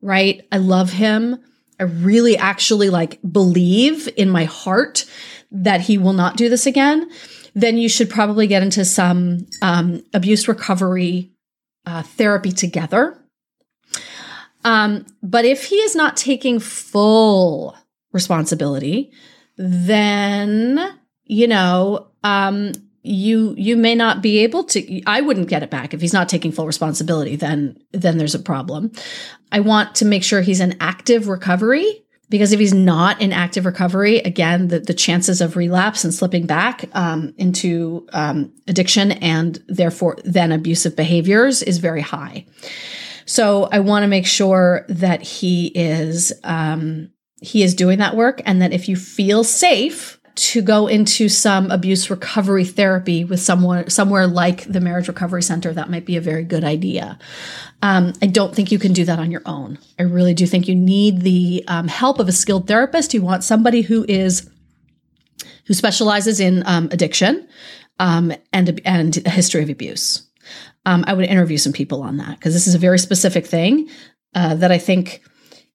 right? 0.00 0.46
I 0.52 0.58
love 0.58 0.92
him. 0.92 1.38
I 1.80 1.84
really 1.84 2.36
actually 2.36 2.90
like 2.90 3.18
believe 3.22 4.08
in 4.16 4.28
my 4.28 4.44
heart 4.44 5.06
that 5.50 5.80
he 5.80 5.96
will 5.98 6.12
not 6.12 6.36
do 6.36 6.48
this 6.48 6.66
again, 6.66 7.10
then 7.54 7.78
you 7.78 7.88
should 7.88 8.10
probably 8.10 8.46
get 8.46 8.62
into 8.62 8.84
some 8.84 9.46
um, 9.62 10.04
abuse 10.12 10.46
recovery 10.46 11.32
uh, 11.86 12.02
therapy 12.02 12.52
together. 12.52 13.16
Um, 14.62 15.06
but 15.22 15.46
if 15.46 15.64
he 15.64 15.76
is 15.76 15.96
not 15.96 16.18
taking 16.18 16.60
full 16.60 17.74
responsibility, 18.12 19.10
then, 19.56 20.98
you 21.24 21.46
know, 21.46 22.08
um, 22.22 22.72
you 23.02 23.54
you 23.56 23.76
may 23.76 23.94
not 23.94 24.22
be 24.22 24.38
able 24.38 24.62
to 24.62 25.02
i 25.06 25.20
wouldn't 25.20 25.48
get 25.48 25.62
it 25.62 25.70
back 25.70 25.94
if 25.94 26.02
he's 26.02 26.12
not 26.12 26.28
taking 26.28 26.52
full 26.52 26.66
responsibility 26.66 27.34
then 27.34 27.78
then 27.92 28.18
there's 28.18 28.34
a 28.34 28.40
problem. 28.40 28.92
I 29.52 29.60
want 29.60 29.96
to 29.96 30.04
make 30.04 30.22
sure 30.22 30.40
he's 30.40 30.60
in 30.60 30.76
active 30.80 31.28
recovery 31.28 32.04
because 32.28 32.52
if 32.52 32.60
he's 32.60 32.74
not 32.74 33.20
in 33.20 33.32
active 33.32 33.66
recovery 33.66 34.18
again 34.18 34.68
the, 34.68 34.80
the 34.80 34.94
chances 34.94 35.40
of 35.40 35.56
relapse 35.56 36.04
and 36.04 36.14
slipping 36.14 36.46
back 36.46 36.84
um, 36.92 37.34
into 37.36 38.06
um, 38.12 38.52
addiction 38.68 39.12
and 39.12 39.62
therefore 39.66 40.16
then 40.24 40.52
abusive 40.52 40.94
behaviors 40.94 41.62
is 41.62 41.78
very 41.78 42.02
high. 42.02 42.46
So 43.26 43.64
i 43.72 43.80
want 43.80 44.02
to 44.04 44.08
make 44.08 44.26
sure 44.26 44.84
that 44.88 45.22
he 45.22 45.66
is 45.68 46.32
um, 46.44 47.10
he 47.42 47.62
is 47.62 47.74
doing 47.74 47.98
that 47.98 48.16
work 48.16 48.42
and 48.44 48.60
that 48.60 48.72
if 48.72 48.88
you 48.88 48.96
feel 48.96 49.42
safe 49.42 50.19
to 50.40 50.62
go 50.62 50.86
into 50.86 51.28
some 51.28 51.70
abuse 51.70 52.08
recovery 52.08 52.64
therapy 52.64 53.24
with 53.24 53.40
someone 53.40 53.90
somewhere 53.90 54.26
like 54.26 54.64
the 54.64 54.80
marriage 54.80 55.06
recovery 55.06 55.42
center 55.42 55.70
that 55.74 55.90
might 55.90 56.06
be 56.06 56.16
a 56.16 56.20
very 56.20 56.44
good 56.44 56.64
idea. 56.64 57.18
Um, 57.82 58.14
i 58.22 58.26
don't 58.26 58.54
think 58.54 58.72
you 58.72 58.78
can 58.78 58.94
do 58.94 59.04
that 59.04 59.18
on 59.18 59.30
your 59.30 59.42
own. 59.44 59.78
I 59.98 60.04
really 60.04 60.32
do 60.32 60.46
think 60.46 60.66
you 60.66 60.74
need 60.74 61.20
the 61.20 61.62
um, 61.68 61.88
help 61.88 62.18
of 62.18 62.28
a 62.28 62.32
skilled 62.32 62.66
therapist. 62.66 63.12
You 63.12 63.20
want 63.20 63.44
somebody 63.44 63.82
who 63.82 64.06
is 64.08 64.48
who 65.66 65.74
specializes 65.74 66.40
in 66.40 66.62
um, 66.64 66.88
addiction 66.90 67.46
um, 67.98 68.32
and 68.50 68.80
and 68.86 69.18
a 69.26 69.30
history 69.30 69.62
of 69.62 69.68
abuse. 69.68 70.26
Um, 70.86 71.04
i 71.06 71.12
would 71.12 71.26
interview 71.26 71.58
some 71.58 71.74
people 71.74 72.00
on 72.00 72.16
that 72.16 72.38
because 72.38 72.54
this 72.54 72.66
is 72.66 72.74
a 72.74 72.78
very 72.78 72.98
specific 72.98 73.46
thing 73.46 73.90
uh, 74.34 74.54
that 74.54 74.72
i 74.72 74.78
think 74.78 75.22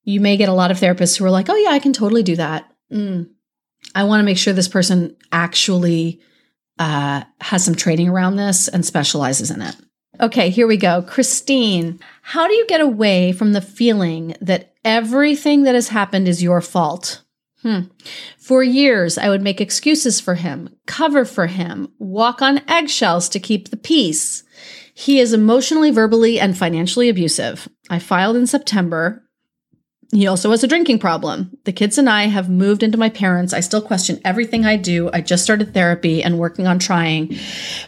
you 0.04 0.20
may 0.20 0.38
get 0.38 0.50
a 0.50 0.54
lot 0.54 0.72
of 0.72 0.80
therapists 0.80 1.16
who 1.16 1.26
are 1.26 1.30
like 1.30 1.50
oh 1.50 1.56
yeah 1.56 1.70
i 1.70 1.78
can 1.80 1.94
totally 1.94 2.24
do 2.24 2.36
that. 2.36 2.72
Mm, 2.92 3.30
I 3.94 4.04
want 4.04 4.20
to 4.22 4.26
make 4.26 4.38
sure 4.38 4.54
this 4.54 4.68
person 4.68 5.16
actually 5.32 6.22
uh, 6.80 7.24
has 7.42 7.64
some 7.64 7.76
training 7.76 8.10
around 8.10 8.36
this 8.36 8.68
and 8.68 8.86
specializes 8.86 9.52
in 9.52 9.62
it. 9.62 9.76
Okay, 10.20 10.50
here 10.50 10.68
we 10.68 10.78
go. 10.78 11.02
Christine, 11.02 12.00
how 12.22 12.48
do 12.48 12.54
you 12.54 12.66
get 12.68 12.82
away 12.82 13.32
from 13.32 13.54
the 13.54 13.62
feeling 13.62 14.36
that 14.42 14.74
everything 14.84 15.64
that 15.64 15.76
has 15.76 15.90
happened 15.90 16.28
is 16.28 16.44
your 16.44 16.62
fault? 16.62 17.22
Hmm. 17.62 17.82
For 18.38 18.64
years, 18.64 19.18
I 19.18 19.30
would 19.30 19.42
make 19.42 19.60
excuses 19.60 20.22
for 20.22 20.36
him, 20.36 20.70
cover 20.86 21.26
for 21.26 21.48
him, 21.48 21.92
walk 22.00 22.42
on 22.42 22.62
eggshells 22.70 23.28
to 23.30 23.40
keep 23.40 23.70
the 23.70 23.78
peace. 23.78 24.44
He 24.94 25.20
is 25.20 25.34
emotionally, 25.34 25.92
verbally, 25.92 26.40
and 26.40 26.58
financially 26.58 27.10
abusive. 27.10 27.68
I 27.90 28.00
filed 28.00 28.36
in 28.38 28.48
September. 28.48 29.25
He 30.12 30.28
also 30.28 30.52
has 30.52 30.64
a 30.64 30.68
drinking 30.68 31.00
problem. 31.00 31.58
The 31.66 31.74
kids 31.74 31.98
and 31.98 32.10
I 32.10 32.28
have 32.28 32.50
moved 32.50 32.84
into 32.84 32.98
my 32.98 33.10
parents. 33.10 33.54
I 33.54 33.60
still 33.60 33.82
question 33.82 34.22
everything 34.24 34.66
I 34.66 34.78
do. 34.78 35.10
I 35.12 35.22
just 35.22 35.44
started 35.44 35.74
therapy 35.74 36.24
and 36.24 36.38
working 36.38 36.68
on 36.68 36.80
trying. 36.80 37.38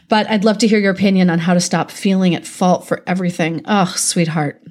But 0.09 0.27
I'd 0.29 0.43
love 0.43 0.57
to 0.59 0.67
hear 0.67 0.79
your 0.79 0.91
opinion 0.91 1.29
on 1.29 1.39
how 1.39 1.53
to 1.53 1.61
stop 1.61 1.91
feeling 1.91 2.35
at 2.35 2.45
fault 2.45 2.87
for 2.87 3.03
everything. 3.07 3.61
Oh, 3.65 3.93
sweetheart. 3.95 4.61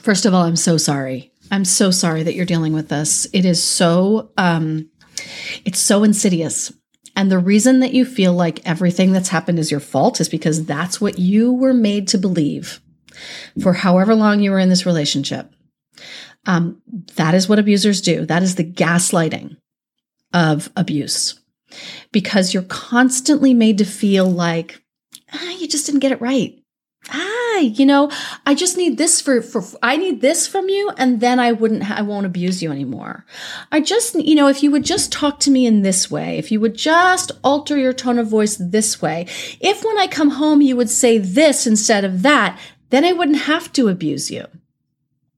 First 0.00 0.24
of 0.24 0.32
all, 0.32 0.44
I'm 0.44 0.56
so 0.56 0.76
sorry. 0.76 1.32
I'm 1.50 1.64
so 1.64 1.90
sorry 1.90 2.22
that 2.22 2.34
you're 2.34 2.46
dealing 2.46 2.72
with 2.72 2.88
this. 2.88 3.26
It 3.32 3.44
is 3.44 3.62
so 3.62 4.30
um 4.38 4.88
it's 5.64 5.80
so 5.80 6.04
insidious. 6.04 6.72
And 7.16 7.30
the 7.30 7.38
reason 7.38 7.80
that 7.80 7.92
you 7.92 8.04
feel 8.04 8.32
like 8.32 8.66
everything 8.66 9.12
that's 9.12 9.28
happened 9.28 9.58
is 9.58 9.70
your 9.70 9.80
fault 9.80 10.20
is 10.20 10.28
because 10.28 10.64
that's 10.64 11.00
what 11.00 11.18
you 11.18 11.52
were 11.52 11.74
made 11.74 12.08
to 12.08 12.18
believe 12.18 12.80
for 13.60 13.72
however 13.72 14.14
long 14.14 14.40
you 14.40 14.52
were 14.52 14.60
in 14.60 14.68
this 14.68 14.86
relationship. 14.86 15.52
Um, 16.46 16.80
that 17.16 17.34
is 17.34 17.48
what 17.48 17.58
abusers 17.58 18.00
do. 18.00 18.24
That 18.26 18.42
is 18.42 18.54
the 18.54 18.64
gaslighting 18.64 19.56
of 20.32 20.70
abuse 20.76 21.38
because 22.12 22.54
you're 22.54 22.62
constantly 22.64 23.54
made 23.54 23.78
to 23.78 23.84
feel 23.84 24.26
like, 24.26 24.82
ah, 25.32 25.50
you 25.50 25.68
just 25.68 25.86
didn't 25.86 26.00
get 26.00 26.12
it 26.12 26.20
right 26.20 26.60
ah, 27.08 27.58
you 27.58 27.86
know, 27.86 28.10
I 28.46 28.54
just 28.54 28.76
need 28.76 28.98
this 28.98 29.20
for, 29.20 29.40
for, 29.42 29.62
I 29.82 29.96
need 29.96 30.20
this 30.20 30.46
from 30.46 30.68
you. 30.68 30.90
And 30.96 31.20
then 31.20 31.40
I 31.40 31.52
wouldn't, 31.52 31.90
I 31.90 32.02
won't 32.02 32.26
abuse 32.26 32.62
you 32.62 32.70
anymore. 32.70 33.24
I 33.72 33.80
just, 33.80 34.14
you 34.14 34.34
know, 34.34 34.48
if 34.48 34.62
you 34.62 34.70
would 34.70 34.84
just 34.84 35.12
talk 35.12 35.40
to 35.40 35.50
me 35.50 35.66
in 35.66 35.82
this 35.82 36.10
way, 36.10 36.38
if 36.38 36.52
you 36.52 36.60
would 36.60 36.74
just 36.74 37.32
alter 37.42 37.76
your 37.76 37.92
tone 37.92 38.18
of 38.18 38.28
voice 38.28 38.56
this 38.56 39.00
way, 39.00 39.26
if 39.60 39.84
when 39.84 39.98
I 39.98 40.06
come 40.06 40.30
home 40.30 40.60
you 40.60 40.76
would 40.76 40.90
say 40.90 41.18
this 41.18 41.66
instead 41.66 42.04
of 42.04 42.22
that, 42.22 42.58
then 42.90 43.04
I 43.04 43.12
wouldn't 43.12 43.42
have 43.42 43.72
to 43.74 43.88
abuse 43.88 44.30
you. 44.30 44.46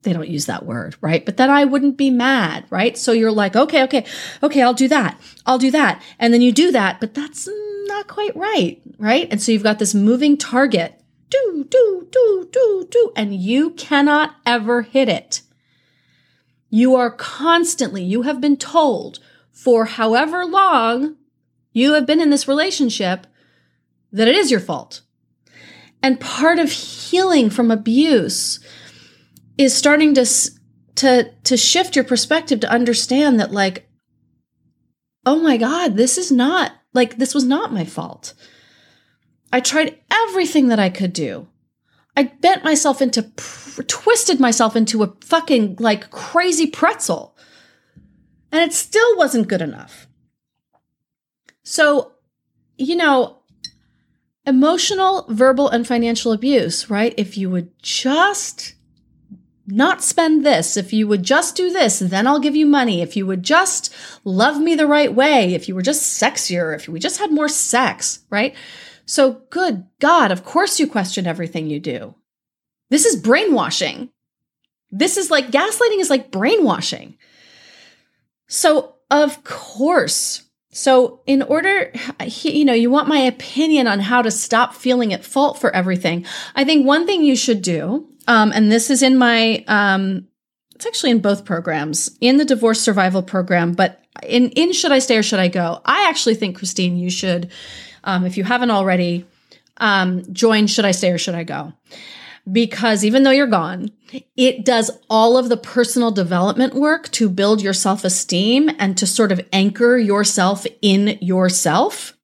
They 0.03 0.13
don't 0.13 0.29
use 0.29 0.47
that 0.47 0.67
word, 0.67 0.97
right? 1.01 1.25
But 1.25 1.37
then 1.37 1.49
I 1.49 1.65
wouldn't 1.65 1.97
be 1.97 2.11
mad, 2.11 2.67
right? 2.71 2.99
So 2.99 3.13
you're 3.13 3.31
like, 3.31 3.55
okay, 3.55 3.85
okay, 3.85 4.05
okay, 4.43 4.63
I'll 4.63 4.75
do 4.75 4.89
that. 4.89 5.21
I'll 5.47 5.59
do 5.59 5.71
that. 5.71 6.03
And 6.19 6.35
then 6.35 6.43
you 6.43 6.53
do 6.53 6.73
that, 6.73 7.01
but 7.01 7.15
that's 7.15 7.49
not 7.87 8.09
quite 8.09 8.35
right, 8.35 8.81
right? 8.99 9.29
And 9.31 9.41
so 9.41 9.53
you've 9.53 9.63
got 9.63 9.79
this 9.79 9.95
moving 9.95 10.37
target 10.37 10.99
do, 11.33 11.67
do, 11.71 12.09
do, 12.11 12.49
do, 12.53 12.87
do, 12.91 13.13
and 13.17 13.35
you 13.35 13.71
cannot 13.71 14.37
ever 14.45 14.83
hit 14.83 15.09
it. 15.09 15.41
You 16.69 16.95
are 16.95 17.11
constantly, 17.11 18.03
you 18.03 18.23
have 18.23 18.41
been 18.41 18.59
told 18.59 19.19
for 19.51 19.87
however 19.87 20.45
long 20.45 21.17
you 21.73 21.95
have 21.95 22.07
been 22.07 22.21
in 22.21 22.31
this 22.31 22.47
relationship 22.47 23.27
that 24.13 24.29
it 24.29 24.37
is 24.37 24.51
your 24.51 24.61
fault. 24.61 25.01
And 26.03 26.21
part 26.21 26.59
of 26.59 26.71
healing 26.71 27.49
from 27.49 27.71
abuse 27.71 28.61
is 29.59 29.75
starting 29.75 30.15
to, 30.15 30.27
to, 30.97 31.33
to 31.45 31.57
shift 31.57 31.97
your 31.97 32.05
perspective 32.05 32.61
to 32.61 32.71
understand 32.71 33.39
that, 33.41 33.53
like, 33.53 33.89
oh 35.25 35.41
my 35.41 35.57
God, 35.57 35.97
this 35.97 36.19
is 36.19 36.33
not, 36.33 36.73
like, 36.95 37.19
this 37.19 37.35
was 37.35 37.45
not 37.45 37.73
my 37.73 37.85
fault. 37.85 38.35
I 39.53 39.61
tried 39.61 39.99
everything 40.11 40.69
that 40.69 40.79
I 40.79 40.89
could 40.89 41.13
do. 41.13 41.49
I 42.17 42.25
bent 42.25 42.65
myself 42.65 43.01
into, 43.01 43.31
twisted 43.87 44.41
myself 44.41 44.77
into 44.77 45.03
a 45.03 45.15
fucking 45.23 45.77
like 45.79 46.11
crazy 46.11 46.67
pretzel. 46.67 47.37
And 48.51 48.61
it 48.61 48.75
still 48.75 49.17
wasn't 49.17 49.49
good 49.49 49.63
enough. 49.63 50.07
So, 51.63 52.13
you 52.77 52.97
know, 52.97 53.39
emotional, 54.47 55.27
verbal, 55.31 55.69
and 55.69 55.87
financial 55.87 56.33
abuse, 56.33 56.91
right? 56.91 57.15
If 57.17 57.39
you 57.39 57.49
would 57.49 57.71
just 57.83 58.75
not 59.67 60.03
spend 60.03 60.45
this, 60.45 60.77
if 60.77 60.93
you 60.93 61.07
would 61.07 61.23
just 61.23 61.57
do 61.57 61.71
this, 61.71 62.01
then 62.01 62.27
I'll 62.27 62.41
give 62.41 62.57
you 62.57 62.67
money. 62.67 63.01
If 63.01 63.17
you 63.17 63.27
would 63.27 63.43
just 63.43 63.95
love 64.25 64.61
me 64.61 64.75
the 64.75 64.87
right 64.87 65.15
way, 65.15 65.55
if 65.55 65.69
you 65.69 65.75
were 65.75 65.83
just 65.83 66.21
sexier, 66.21 66.75
if 66.75 66.89
we 66.89 66.99
just 66.99 67.19
had 67.19 67.31
more 67.31 67.49
sex, 67.49 68.21
right? 68.31 68.55
So, 69.07 69.43
good 69.51 69.87
God, 70.01 70.33
of 70.33 70.45
course 70.45 70.81
you 70.81 70.87
question 70.87 71.27
everything 71.27 71.69
you 71.69 71.81
do. 71.81 72.15
This 72.91 73.07
is 73.07 73.17
brainwashing. 73.17 74.11
This 74.91 75.17
is 75.17 75.31
like 75.31 75.51
gaslighting 75.51 76.01
is 76.01 76.11
like 76.11 76.31
brainwashing. 76.31 77.17
So, 78.49 78.97
of 79.11 79.45
course. 79.45 80.43
So, 80.71 81.21
in 81.27 81.43
order, 81.43 81.93
you 82.43 82.65
know, 82.65 82.73
you 82.73 82.91
want 82.91 83.09
my 83.09 83.19
opinion 83.19 83.87
on 83.87 84.01
how 84.01 84.23
to 84.23 84.31
stop 84.31 84.75
feeling 84.75 85.13
at 85.13 85.25
fault 85.25 85.59
for 85.59 85.75
everything. 85.75 86.25
I 86.55 86.65
think 86.65 86.87
one 86.87 87.07
thing 87.07 87.23
you 87.23 87.37
should 87.37 87.63
do, 87.63 88.09
um, 88.27 88.53
and 88.53 88.71
this 88.71 88.91
is 88.91 89.03
in 89.03 89.17
my, 89.19 89.65
um, 89.69 90.29
it's 90.75 90.87
actually 90.87 91.11
in 91.11 91.21
both 91.21 91.45
programs, 91.45 92.17
in 92.21 92.37
the 92.37 92.45
divorce 92.45 92.81
survival 92.81 93.23
program, 93.23 93.73
but 93.73 94.01
in 94.23 94.51
in 94.51 94.73
should 94.73 94.93
I 94.93 94.99
stay 94.99 95.17
or 95.17 95.23
should 95.23 95.41
I 95.41 95.49
go? 95.49 95.81
I 95.85 96.09
actually 96.09 96.35
think 96.35 96.59
Christine, 96.59 96.97
you 96.97 97.11
should 97.11 97.51
um, 98.05 98.25
if 98.25 98.37
you 98.37 98.45
haven't 98.45 98.71
already, 98.71 99.27
um, 99.79 100.23
join 100.33 100.67
Should 100.67 100.85
I 100.85 100.91
Stay 100.91 101.11
or 101.11 101.19
Should 101.19 101.35
I 101.35 101.45
Go? 101.45 101.73
Because 102.51 103.05
even 103.05 103.23
though 103.23 103.31
you're 103.31 103.47
gone, 103.47 103.91
it 104.37 104.65
does 104.65 104.91
all 105.09 105.37
of 105.37 105.49
the 105.49 105.57
personal 105.57 106.11
development 106.11 106.75
work 106.75 107.09
to 107.13 107.29
build 107.29 107.63
your 107.63 107.73
self 107.73 108.05
esteem 108.05 108.71
and 108.79 108.99
to 108.99 109.07
sort 109.07 109.31
of 109.31 109.41
anchor 109.53 109.97
yourself 109.97 110.67
in 110.83 111.19
yourself. 111.21 112.17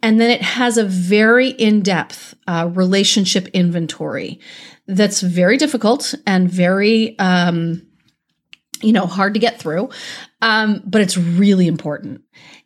And 0.00 0.20
then 0.20 0.30
it 0.30 0.42
has 0.42 0.76
a 0.78 0.84
very 0.84 1.48
in 1.48 1.80
depth 1.82 2.34
uh, 2.46 2.70
relationship 2.72 3.48
inventory 3.48 4.38
that's 4.86 5.20
very 5.20 5.56
difficult 5.56 6.14
and 6.26 6.50
very, 6.50 7.18
um, 7.18 7.86
you 8.80 8.92
know, 8.92 9.06
hard 9.06 9.34
to 9.34 9.40
get 9.40 9.58
through. 9.58 9.90
Um, 10.40 10.82
but 10.84 11.00
it's 11.00 11.16
really 11.16 11.66
important. 11.66 12.22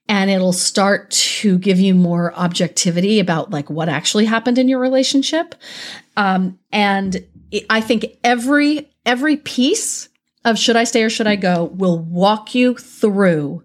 And 0.09 0.31
it'll 0.31 0.53
start 0.53 1.11
to 1.11 1.59
give 1.59 1.81
you 1.81 1.95
more 1.95 2.33
objectivity 2.35 3.19
about 3.21 3.51
like 3.51 3.69
what 3.69 3.89
actually 3.89 4.25
happened 4.25 4.59
in 4.59 4.69
your 4.69 4.79
relationship. 4.81 5.55
Um, 6.17 6.59
and 6.73 7.25
i 7.71 7.81
think 7.81 8.05
every 8.25 8.91
every 9.07 9.37
piece 9.37 10.09
of 10.45 10.59
should 10.59 10.75
i 10.75 10.83
stay 10.83 11.05
or 11.05 11.09
should 11.09 11.29
i 11.29 11.37
go 11.37 11.65
will 11.65 12.01
walk 12.01 12.57
you 12.57 12.75
through 12.75 13.63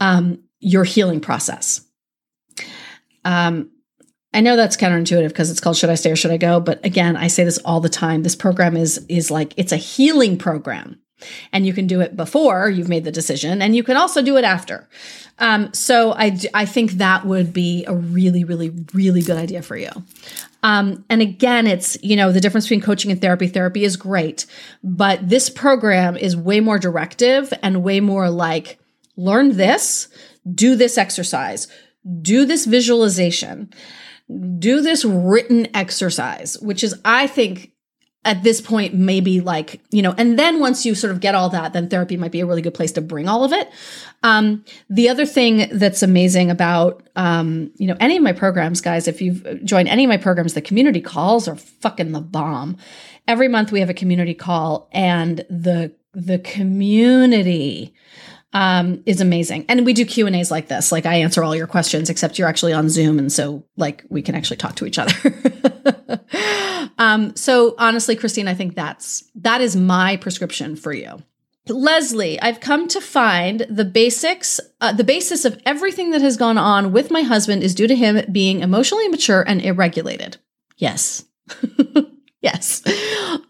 um, 0.00 0.42
your 0.60 0.84
healing 0.84 1.20
process. 1.20 1.82
Um, 3.24 3.70
I 4.34 4.40
know 4.40 4.56
that's 4.56 4.76
counterintuitive 4.76 5.28
because 5.28 5.50
it's 5.50 5.60
called 5.60 5.76
Should 5.76 5.90
I 5.90 5.94
Stay 5.94 6.10
or 6.10 6.16
Should 6.16 6.32
I 6.32 6.36
Go? 6.36 6.60
But 6.60 6.84
again, 6.84 7.16
I 7.16 7.28
say 7.28 7.44
this 7.44 7.58
all 7.58 7.80
the 7.80 7.88
time. 7.88 8.22
This 8.22 8.36
program 8.36 8.76
is 8.76 9.04
is 9.08 9.30
like 9.30 9.54
it's 9.56 9.72
a 9.72 9.76
healing 9.76 10.36
program. 10.36 11.00
And 11.52 11.64
you 11.64 11.72
can 11.72 11.86
do 11.86 12.00
it 12.00 12.16
before 12.16 12.68
you've 12.68 12.88
made 12.88 13.04
the 13.04 13.12
decision, 13.12 13.62
and 13.62 13.74
you 13.74 13.82
can 13.82 13.96
also 13.96 14.20
do 14.20 14.36
it 14.36 14.44
after. 14.44 14.88
Um, 15.38 15.72
so 15.72 16.12
I, 16.12 16.38
I 16.52 16.66
think 16.66 16.92
that 16.92 17.24
would 17.24 17.52
be 17.52 17.84
a 17.86 17.94
really, 17.94 18.44
really, 18.44 18.70
really 18.92 19.22
good 19.22 19.36
idea 19.36 19.62
for 19.62 19.76
you. 19.76 19.90
Um, 20.62 21.04
and 21.08 21.22
again, 21.22 21.66
it's, 21.66 21.96
you 22.02 22.16
know, 22.16 22.32
the 22.32 22.40
difference 22.40 22.66
between 22.66 22.82
coaching 22.82 23.10
and 23.10 23.20
therapy. 23.20 23.46
Therapy 23.46 23.84
is 23.84 23.96
great, 23.96 24.44
but 24.82 25.26
this 25.26 25.48
program 25.48 26.16
is 26.16 26.36
way 26.36 26.60
more 26.60 26.78
directive 26.78 27.54
and 27.62 27.84
way 27.84 28.00
more 28.00 28.28
like 28.28 28.78
learn 29.16 29.56
this, 29.56 30.08
do 30.52 30.74
this 30.74 30.98
exercise, 30.98 31.68
do 32.20 32.44
this 32.44 32.66
visualization, 32.66 33.72
do 34.58 34.80
this 34.80 35.04
written 35.04 35.68
exercise, 35.74 36.58
which 36.60 36.82
is, 36.82 36.94
I 37.04 37.26
think, 37.26 37.74
at 38.24 38.42
this 38.42 38.60
point 38.60 38.94
maybe 38.94 39.40
like 39.40 39.80
you 39.90 40.00
know 40.00 40.14
and 40.16 40.38
then 40.38 40.58
once 40.58 40.86
you 40.86 40.94
sort 40.94 41.10
of 41.10 41.20
get 41.20 41.34
all 41.34 41.50
that 41.50 41.72
then 41.72 41.88
therapy 41.88 42.16
might 42.16 42.32
be 42.32 42.40
a 42.40 42.46
really 42.46 42.62
good 42.62 42.74
place 42.74 42.92
to 42.92 43.00
bring 43.00 43.28
all 43.28 43.44
of 43.44 43.52
it. 43.52 43.68
Um, 44.22 44.64
the 44.88 45.08
other 45.10 45.26
thing 45.26 45.68
that's 45.72 46.02
amazing 46.02 46.50
about 46.50 47.06
um, 47.16 47.70
you 47.76 47.86
know 47.86 47.96
any 48.00 48.16
of 48.16 48.22
my 48.22 48.32
programs 48.32 48.80
guys 48.80 49.06
if 49.08 49.20
you've 49.20 49.64
joined 49.64 49.88
any 49.88 50.04
of 50.04 50.08
my 50.08 50.16
programs 50.16 50.54
the 50.54 50.62
community 50.62 51.00
calls 51.00 51.46
are 51.48 51.56
fucking 51.56 52.12
the 52.12 52.20
bomb. 52.20 52.76
Every 53.26 53.48
month 53.48 53.72
we 53.72 53.80
have 53.80 53.90
a 53.90 53.94
community 53.94 54.34
call 54.34 54.88
and 54.92 55.44
the 55.50 55.92
the 56.12 56.38
community 56.38 57.94
um, 58.54 59.02
is 59.04 59.20
amazing. 59.20 59.66
And 59.68 59.84
we 59.84 59.92
do 59.92 60.06
Q 60.06 60.26
and 60.26 60.34
A's 60.34 60.50
like 60.50 60.68
this. 60.68 60.92
Like 60.92 61.04
I 61.04 61.16
answer 61.16 61.42
all 61.42 61.54
your 61.54 61.66
questions, 61.66 62.08
except 62.08 62.38
you're 62.38 62.48
actually 62.48 62.72
on 62.72 62.88
Zoom, 62.88 63.18
and 63.18 63.30
so 63.30 63.64
like 63.76 64.04
we 64.08 64.22
can 64.22 64.34
actually 64.34 64.56
talk 64.56 64.76
to 64.76 64.86
each 64.86 64.98
other. 64.98 65.12
um, 66.98 67.34
so 67.36 67.74
honestly, 67.78 68.16
Christine, 68.16 68.48
I 68.48 68.54
think 68.54 68.74
that's 68.74 69.24
that 69.34 69.60
is 69.60 69.76
my 69.76 70.16
prescription 70.16 70.76
for 70.76 70.92
you. 70.92 71.22
Leslie, 71.68 72.40
I've 72.40 72.60
come 72.60 72.88
to 72.88 73.00
find 73.00 73.66
the 73.70 73.86
basics, 73.86 74.60
uh, 74.82 74.92
the 74.92 75.02
basis 75.02 75.44
of 75.46 75.60
everything 75.64 76.10
that 76.10 76.20
has 76.20 76.36
gone 76.36 76.58
on 76.58 76.92
with 76.92 77.10
my 77.10 77.22
husband 77.22 77.62
is 77.62 77.74
due 77.74 77.86
to 77.86 77.96
him 77.96 78.20
being 78.30 78.60
emotionally 78.60 79.06
immature 79.06 79.42
and 79.42 79.62
irregulated. 79.62 80.36
Yes. 80.76 81.24
yes. 82.44 82.82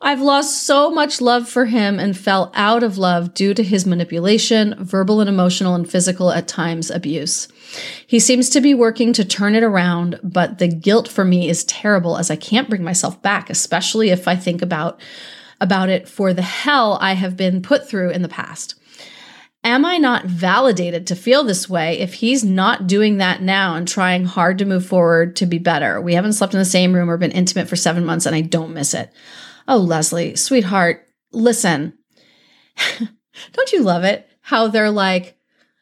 I've 0.01 0.21
lost 0.21 0.63
so 0.63 0.91
much 0.91 1.21
love 1.21 1.49
for 1.49 1.67
him 1.67 1.99
and 1.99 2.17
fell 2.17 2.53
out 2.55 2.83
of 2.85 2.97
love 2.97 3.35
due 3.35 3.53
to 3.53 3.63
his 3.63 3.85
manipulation, 3.85 4.77
verbal 4.79 5.21
and 5.21 5.29
emotional 5.29 5.75
and 5.75 5.91
physical 5.91 6.31
at 6.31 6.47
times 6.47 6.91
abuse. 6.91 7.49
He 8.07 8.21
seems 8.21 8.49
to 8.51 8.61
be 8.61 8.73
working 8.73 9.13
to 9.15 9.25
turn 9.25 9.57
it 9.57 9.65
around, 9.65 10.21
but 10.23 10.59
the 10.59 10.69
guilt 10.69 11.09
for 11.09 11.25
me 11.25 11.49
is 11.49 11.65
terrible 11.65 12.17
as 12.17 12.31
I 12.31 12.37
can't 12.37 12.71
bring 12.71 12.85
myself 12.85 13.21
back, 13.21 13.51
especially 13.51 14.11
if 14.11 14.29
I 14.29 14.37
think 14.37 14.63
about 14.63 15.01
about 15.61 15.89
it 15.89 16.09
for 16.09 16.33
the 16.33 16.43
hell 16.43 16.99
I 17.01 17.15
have 17.15 17.37
been 17.37 17.63
put 17.63 17.89
through 17.89 18.11
in 18.11 18.23
the 18.23 18.29
past. 18.29 18.75
Am 19.65 19.87
I 19.87 19.97
not 19.97 20.27
validated 20.27 21.07
to 21.07 21.17
feel 21.17 21.43
this 21.43 21.71
way 21.71 21.99
if 21.99 22.15
he's 22.15 22.45
not 22.45 22.87
doing 22.87 23.17
that 23.17 23.41
now 23.41 23.75
and 23.75 23.89
trying 23.89 24.27
hard 24.27 24.59
to 24.59 24.67
move 24.67 24.85
forward 24.85 25.37
to 25.37 25.47
be 25.47 25.59
better? 25.59 26.01
We 26.03 26.15
haven't 26.15 26.35
slept 26.35 26.53
in 26.53 26.59
the 26.59 26.67
same 26.67 26.93
room 26.95 27.11
or 27.11 27.17
been 27.17 27.31
intimate 27.31 27.69
for 27.69 27.77
seven 27.77 28.05
months 28.05 28.27
and 28.27 28.37
I 28.37 28.43
don't 28.43 28.75
miss 28.75 28.93
it. 28.93 29.11
Oh, 29.67 29.79
Leslie, 29.79 30.37
sweetheart, 30.37 31.07
listen. 31.33 31.97
don't 33.53 33.73
you 33.73 33.83
love 33.83 34.05
it 34.05 34.29
how 34.45 34.69
they're 34.69 34.91
like, 34.91 35.39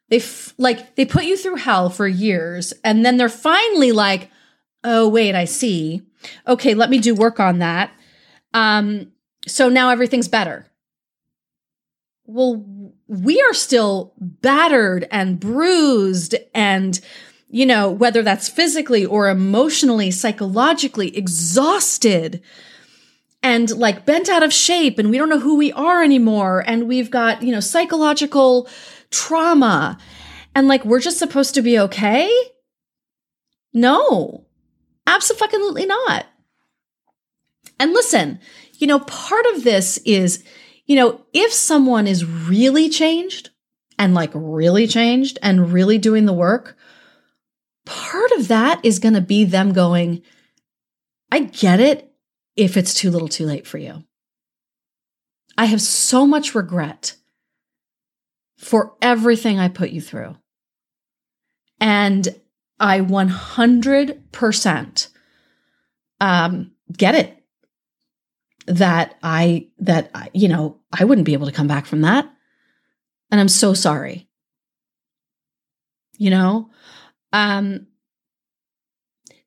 they 0.09 0.19
f- 0.19 0.55
like 0.57 0.95
they 0.95 1.05
put 1.05 1.25
you 1.25 1.37
through 1.37 1.57
hell 1.57 1.91
for 1.91 2.07
years 2.07 2.73
and 2.85 3.05
then 3.05 3.17
they're 3.17 3.29
finally 3.29 3.91
like, 3.91 4.31
"Oh, 4.85 5.09
wait, 5.09 5.35
I 5.35 5.47
see. 5.47 6.03
Okay, 6.47 6.75
let 6.75 6.91
me 6.91 6.99
do 6.99 7.15
work 7.15 7.41
on 7.41 7.59
that." 7.59 7.91
Um 8.55 9.11
so 9.49 9.69
now 9.69 9.91
everything's 9.91 10.29
better. 10.29 10.67
Well, 12.25 12.65
we 13.13 13.43
are 13.43 13.53
still 13.53 14.15
battered 14.19 15.07
and 15.11 15.39
bruised 15.39 16.35
and 16.55 16.99
you 17.55 17.67
know, 17.67 17.91
whether 17.91 18.23
that's 18.23 18.49
physically 18.49 19.05
or 19.05 19.29
emotionally, 19.29 20.11
psychologically 20.11 21.15
exhausted 21.15 22.41
and 23.43 23.71
like 23.77 24.07
bent 24.07 24.31
out 24.31 24.43
of 24.43 24.55
shape 24.55 24.99
and 24.99 25.11
we 25.11 25.19
don't 25.19 25.29
know 25.29 25.39
who 25.39 25.57
we 25.57 25.71
are 25.73 26.03
anymore 26.03 26.65
and 26.67 26.89
we've 26.89 27.11
got, 27.11 27.43
you 27.43 27.53
know, 27.53 27.61
psychological 27.61 28.67
trauma 29.11 29.99
and 30.55 30.67
like 30.67 30.83
we're 30.87 30.99
just 30.99 31.19
supposed 31.19 31.55
to 31.55 31.61
be 31.61 31.79
okay? 31.79 32.35
No. 33.75 34.47
Absolutely 35.07 35.85
not. 35.85 36.25
And 37.79 37.93
listen, 37.93 38.41
you 38.79 38.87
know, 38.87 39.01
part 39.01 39.45
of 39.55 39.63
this 39.63 39.99
is 40.07 40.43
you 40.87 40.97
know, 40.97 41.25
if 41.33 41.53
someone 41.53 42.07
is 42.07 42.25
really 42.25 42.89
changed 42.89 43.51
and 43.99 44.15
like 44.15 44.31
really 44.35 44.87
changed 44.87 45.39
and 45.43 45.73
really 45.73 45.99
doing 45.99 46.27
the 46.27 46.33
work, 46.33 46.77
part 47.85 48.31
of 48.33 48.49
that 48.49 48.85
is 48.85 48.99
going 48.99 49.15
to 49.15 49.21
be 49.21 49.45
them 49.45 49.73
going, 49.73 50.23
I 51.31 51.41
get 51.41 51.81
it 51.81 52.13
if 52.57 52.77
it's 52.77 52.95
too 52.95 53.11
little 53.11 53.29
too 53.29 53.47
late 53.47 53.67
for 53.67 53.79
you. 53.79 54.05
I 55.57 55.67
have 55.67 55.81
so 55.81 56.27
much 56.27 56.55
regret 56.55 57.17
for 58.59 58.95
everything 59.03 59.59
I 59.59 59.69
put 59.69 59.91
you 59.91 60.01
through. 60.01 60.37
And 61.81 62.29
I 62.79 63.01
100% 63.01 65.09
um, 66.21 66.73
get 66.97 67.15
it 67.15 67.42
that 68.67 69.17
I, 69.23 69.69
that, 69.79 70.11
you 70.33 70.49
know, 70.49 70.79
I 70.93 71.05
wouldn't 71.05 71.27
be 71.27 71.33
able 71.33 71.47
to 71.47 71.53
come 71.53 71.69
back 71.69 71.87
from 71.87 72.03
that. 72.03 72.31
And 73.31 73.41
I'm 73.41 73.49
so 73.49 73.75
sorry. 73.75 74.29
You 76.19 76.31
know, 76.31 76.71
um, 77.33 77.87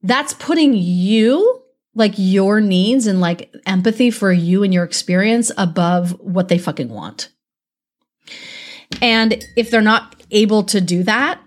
that's 0.01 0.34
putting 0.34 0.74
you, 0.74 1.61
like 1.95 2.13
your 2.18 2.59
needs 2.59 3.07
and 3.07 3.22
like 3.22 3.53
empathy 3.66 4.11
for 4.11 4.32
you 4.32 4.63
and 4.63 4.74
your 4.74 4.84
experience 4.84 5.49
above 5.57 6.11
what 6.20 6.49
they 6.49 6.57
fucking 6.57 6.89
want. 6.89 7.30
And 9.01 9.43
if 9.55 9.72
they're 9.72 9.82
not 9.82 10.22
able 10.32 10.63
to 10.63 10.82
do 10.82 11.03
that, 11.03 11.41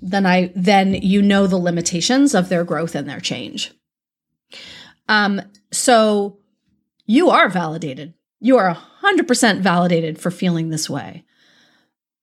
then 0.00 0.24
I 0.24 0.52
then 0.54 0.94
you 0.94 1.20
know 1.20 1.46
the 1.46 1.58
limitations 1.58 2.34
of 2.34 2.48
their 2.48 2.64
growth 2.64 2.94
and 2.94 3.08
their 3.08 3.20
change. 3.20 3.72
Um 5.08 5.42
so 5.70 6.38
you 7.08 7.30
are 7.30 7.48
validated. 7.48 8.14
You 8.38 8.58
are 8.58 8.76
100% 9.02 9.60
validated 9.60 10.20
for 10.20 10.30
feeling 10.30 10.68
this 10.68 10.88
way. 10.88 11.24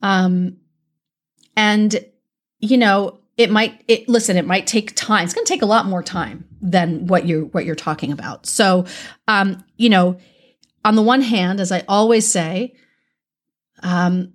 Um, 0.02 0.58
and, 1.58 2.06
you 2.60 2.78
know, 2.78 3.20
it 3.36 3.52
might 3.52 3.84
it 3.88 4.08
listen 4.08 4.38
it 4.38 4.48
might 4.48 4.66
take 4.66 4.96
time 4.96 5.26
it's 5.26 5.34
going 5.34 5.44
to 5.44 5.52
take 5.52 5.62
a 5.62 5.66
lot 5.66 5.86
more 5.86 6.02
time 6.02 6.46
than 6.62 7.06
what 7.08 7.28
you're 7.28 7.44
what 7.46 7.66
you're 7.66 7.76
talking 7.76 8.14
about 8.14 8.46
so 8.46 8.86
um 9.28 9.62
you 9.76 9.90
know 9.90 10.18
on 10.86 10.96
the 10.96 11.02
one 11.02 11.22
hand 11.22 11.60
as 11.60 11.70
i 11.70 11.84
always 11.90 12.26
say 12.26 12.74
um 13.84 14.32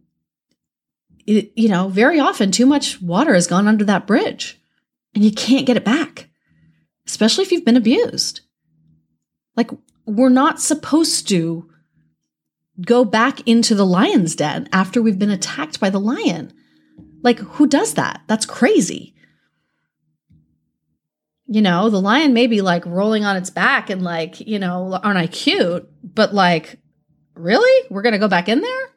it, 1.26 1.50
you 1.56 1.70
know 1.70 1.88
very 1.88 2.20
often 2.20 2.50
too 2.50 2.66
much 2.66 3.00
water 3.00 3.32
has 3.32 3.46
gone 3.46 3.66
under 3.66 3.86
that 3.86 4.06
bridge 4.06 4.60
and 5.14 5.24
you 5.24 5.32
can't 5.32 5.66
get 5.66 5.78
it 5.78 5.84
back 5.84 6.28
especially 7.06 7.42
if 7.42 7.52
you've 7.52 7.64
been 7.64 7.78
abused 7.78 8.42
like 9.56 9.70
we're 10.10 10.28
not 10.28 10.60
supposed 10.60 11.28
to 11.28 11.70
go 12.80 13.04
back 13.04 13.46
into 13.46 13.74
the 13.74 13.86
lion's 13.86 14.34
den 14.34 14.68
after 14.72 15.00
we've 15.00 15.18
been 15.18 15.30
attacked 15.30 15.78
by 15.78 15.88
the 15.88 16.00
lion. 16.00 16.52
Like, 17.22 17.38
who 17.38 17.66
does 17.66 17.94
that? 17.94 18.22
That's 18.26 18.46
crazy. 18.46 19.14
You 21.46 21.62
know, 21.62 21.90
the 21.90 22.00
lion 22.00 22.32
may 22.32 22.46
be 22.46 22.60
like 22.60 22.84
rolling 22.86 23.24
on 23.24 23.36
its 23.36 23.50
back 23.50 23.90
and 23.90 24.02
like, 24.02 24.40
you 24.40 24.58
know, 24.58 24.98
aren't 25.02 25.18
I 25.18 25.26
cute? 25.26 25.88
But 26.02 26.34
like, 26.34 26.80
really? 27.34 27.86
We're 27.90 28.02
going 28.02 28.12
to 28.12 28.18
go 28.18 28.28
back 28.28 28.48
in 28.48 28.60
there? 28.60 28.90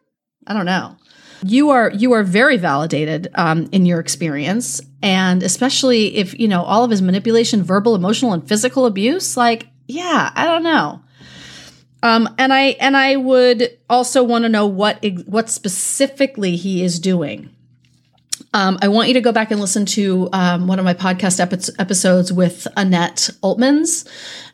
I 0.47 0.53
don't 0.53 0.65
know. 0.65 0.97
You 1.45 1.71
are 1.71 1.91
you 1.91 2.13
are 2.13 2.23
very 2.23 2.55
validated 2.55 3.27
um, 3.35 3.67
in 3.73 3.85
your 3.85 3.99
experience, 3.99 4.79
and 5.01 5.43
especially 5.43 6.15
if 6.15 6.39
you 6.39 6.47
know 6.47 6.63
all 6.63 6.85
of 6.85 6.91
his 6.91 7.01
manipulation, 7.01 7.63
verbal, 7.63 7.95
emotional, 7.95 8.31
and 8.31 8.47
physical 8.47 8.85
abuse. 8.85 9.35
Like, 9.35 9.67
yeah, 9.85 10.31
I 10.33 10.45
don't 10.45 10.63
know. 10.63 11.02
Um, 12.03 12.35
and 12.37 12.53
I 12.53 12.75
and 12.81 12.97
I 12.97 13.15
would 13.15 13.79
also 13.89 14.23
want 14.23 14.43
to 14.43 14.49
know 14.49 14.67
what 14.67 15.03
what 15.25 15.49
specifically 15.49 16.57
he 16.57 16.83
is 16.83 16.99
doing. 16.99 17.49
Um, 18.53 18.77
I 18.81 18.89
want 18.89 19.07
you 19.07 19.15
to 19.15 19.21
go 19.21 19.31
back 19.31 19.49
and 19.49 19.59
listen 19.59 19.85
to 19.87 20.29
um, 20.33 20.67
one 20.67 20.77
of 20.77 20.85
my 20.85 20.93
podcast 20.93 21.39
epi- 21.39 21.73
episodes 21.79 22.31
with 22.31 22.67
Annette 22.75 23.29
Oltmans, 23.41 24.07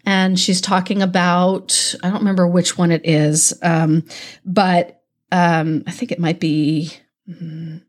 and 0.05 0.39
she's 0.39 0.61
talking 0.61 1.01
about 1.01 1.95
I 2.03 2.09
don't 2.09 2.19
remember 2.19 2.47
which 2.47 2.77
one 2.77 2.91
it 2.91 3.01
is, 3.03 3.51
um, 3.63 4.05
but 4.45 5.01
um, 5.31 5.83
I 5.87 5.91
think 5.91 6.11
it 6.11 6.19
might 6.19 6.39
be. 6.39 6.91
Mm, 7.27 7.81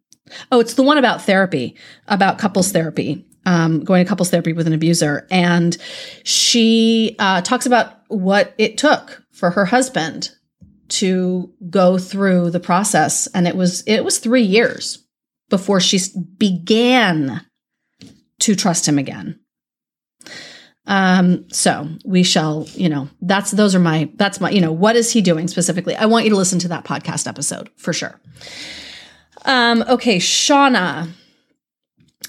oh, 0.50 0.61
it's 0.61 0.74
the 0.74 0.82
one 0.82 0.96
about 0.96 1.22
therapy, 1.22 1.76
about 2.08 2.38
couples 2.38 2.72
therapy, 2.72 3.26
um, 3.44 3.84
going 3.84 4.02
to 4.02 4.08
couples 4.08 4.30
therapy 4.30 4.54
with 4.54 4.66
an 4.66 4.72
abuser. 4.72 5.26
And 5.30 5.76
she 6.24 7.14
uh, 7.18 7.42
talks 7.42 7.66
about 7.66 7.94
what 8.08 8.54
it 8.56 8.78
took 8.78 9.20
for 9.33 9.51
her 9.51 9.66
husband 9.66 10.31
to 10.89 11.53
go 11.70 11.99
through 11.99 12.51
the 12.51 12.61
process. 12.61 13.26
And 13.28 13.47
it 13.47 13.57
was, 13.57 13.83
it 13.87 14.05
was 14.05 14.18
three 14.18 14.43
years 14.43 15.07
before 15.49 15.81
she 15.81 15.99
began 16.37 17.47
to 18.41 18.57
trust 18.57 18.87
him 18.89 18.99
again. 18.99 19.39
Um, 20.87 21.49
so 21.51 21.89
we 22.05 22.22
shall, 22.22 22.66
you 22.72 22.89
know, 22.89 23.09
that's, 23.20 23.53
those 23.53 23.74
are 23.74 23.81
my, 23.81 24.11
that's 24.16 24.41
my, 24.41 24.51
you 24.51 24.61
know, 24.61 24.72
what 24.72 24.97
is 24.97 25.12
he 25.12 25.20
doing 25.20 25.47
specifically? 25.47 25.95
I 25.95 26.07
want 26.07 26.24
you 26.24 26.31
to 26.31 26.37
listen 26.37 26.59
to 26.61 26.68
that 26.68 26.85
podcast 26.85 27.28
episode 27.28 27.70
for 27.76 27.93
sure. 27.93 28.18
Um, 29.45 29.85
okay, 29.89 30.16
Shauna 30.16 31.09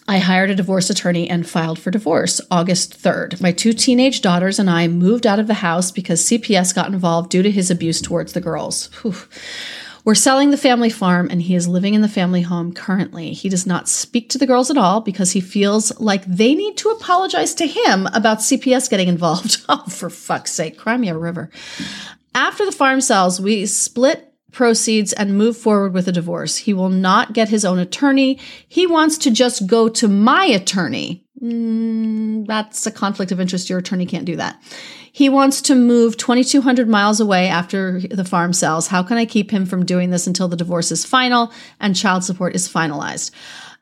I 0.07 0.19
hired 0.19 0.49
a 0.49 0.55
divorce 0.55 0.89
attorney 0.89 1.29
and 1.29 1.47
filed 1.47 1.79
for 1.79 1.91
divorce 1.91 2.41
August 2.49 3.01
3rd. 3.01 3.41
My 3.41 3.51
two 3.51 3.71
teenage 3.71 4.21
daughters 4.21 4.59
and 4.59 4.69
I 4.69 4.87
moved 4.87 5.25
out 5.25 5.39
of 5.39 5.47
the 5.47 5.55
house 5.55 5.91
because 5.91 6.25
CPS 6.25 6.75
got 6.75 6.91
involved 6.91 7.29
due 7.29 7.43
to 7.43 7.51
his 7.51 7.71
abuse 7.71 8.01
towards 8.01 8.33
the 8.33 8.41
girls. 8.41 8.89
Whew. 9.01 9.15
We're 10.03 10.15
selling 10.15 10.49
the 10.49 10.57
family 10.57 10.89
farm 10.89 11.27
and 11.29 11.41
he 11.41 11.53
is 11.53 11.67
living 11.67 11.93
in 11.93 12.01
the 12.01 12.09
family 12.09 12.41
home 12.41 12.73
currently. 12.73 13.33
He 13.33 13.49
does 13.49 13.67
not 13.67 13.87
speak 13.87 14.29
to 14.29 14.37
the 14.37 14.47
girls 14.47 14.71
at 14.71 14.77
all 14.77 14.99
because 14.99 15.31
he 15.31 15.41
feels 15.41 15.97
like 15.99 16.25
they 16.25 16.55
need 16.55 16.75
to 16.77 16.89
apologize 16.89 17.53
to 17.55 17.67
him 17.67 18.07
about 18.07 18.39
CPS 18.39 18.89
getting 18.89 19.07
involved. 19.07 19.63
oh, 19.69 19.85
for 19.87 20.09
fuck's 20.09 20.51
sake, 20.51 20.77
cry 20.77 20.97
me 20.97 21.09
a 21.09 21.17
river. 21.17 21.51
After 22.33 22.65
the 22.65 22.71
farm 22.71 23.01
sells, 23.01 23.39
we 23.39 23.65
split 23.67 24.30
proceeds 24.51 25.13
and 25.13 25.37
move 25.37 25.57
forward 25.57 25.93
with 25.93 26.07
a 26.07 26.11
divorce. 26.11 26.57
He 26.57 26.73
will 26.73 26.89
not 26.89 27.33
get 27.33 27.49
his 27.49 27.65
own 27.65 27.79
attorney. 27.79 28.39
He 28.67 28.85
wants 28.85 29.17
to 29.19 29.31
just 29.31 29.67
go 29.67 29.89
to 29.89 30.07
my 30.07 30.45
attorney. 30.45 31.25
Mm, 31.41 32.45
that's 32.45 32.85
a 32.85 32.91
conflict 32.91 33.31
of 33.31 33.39
interest. 33.39 33.69
Your 33.69 33.79
attorney 33.79 34.05
can't 34.05 34.25
do 34.25 34.35
that. 34.35 34.61
He 35.13 35.27
wants 35.27 35.61
to 35.63 35.75
move 35.75 36.15
2,200 36.17 36.87
miles 36.87 37.19
away 37.19 37.47
after 37.47 37.99
the 37.99 38.23
farm 38.23 38.53
sells. 38.53 38.87
How 38.87 39.03
can 39.03 39.17
I 39.17 39.25
keep 39.25 39.51
him 39.51 39.65
from 39.65 39.85
doing 39.85 40.09
this 40.09 40.27
until 40.27 40.47
the 40.47 40.55
divorce 40.55 40.91
is 40.91 41.03
final 41.03 41.51
and 41.79 41.95
child 41.95 42.23
support 42.23 42.55
is 42.55 42.69
finalized? 42.69 43.31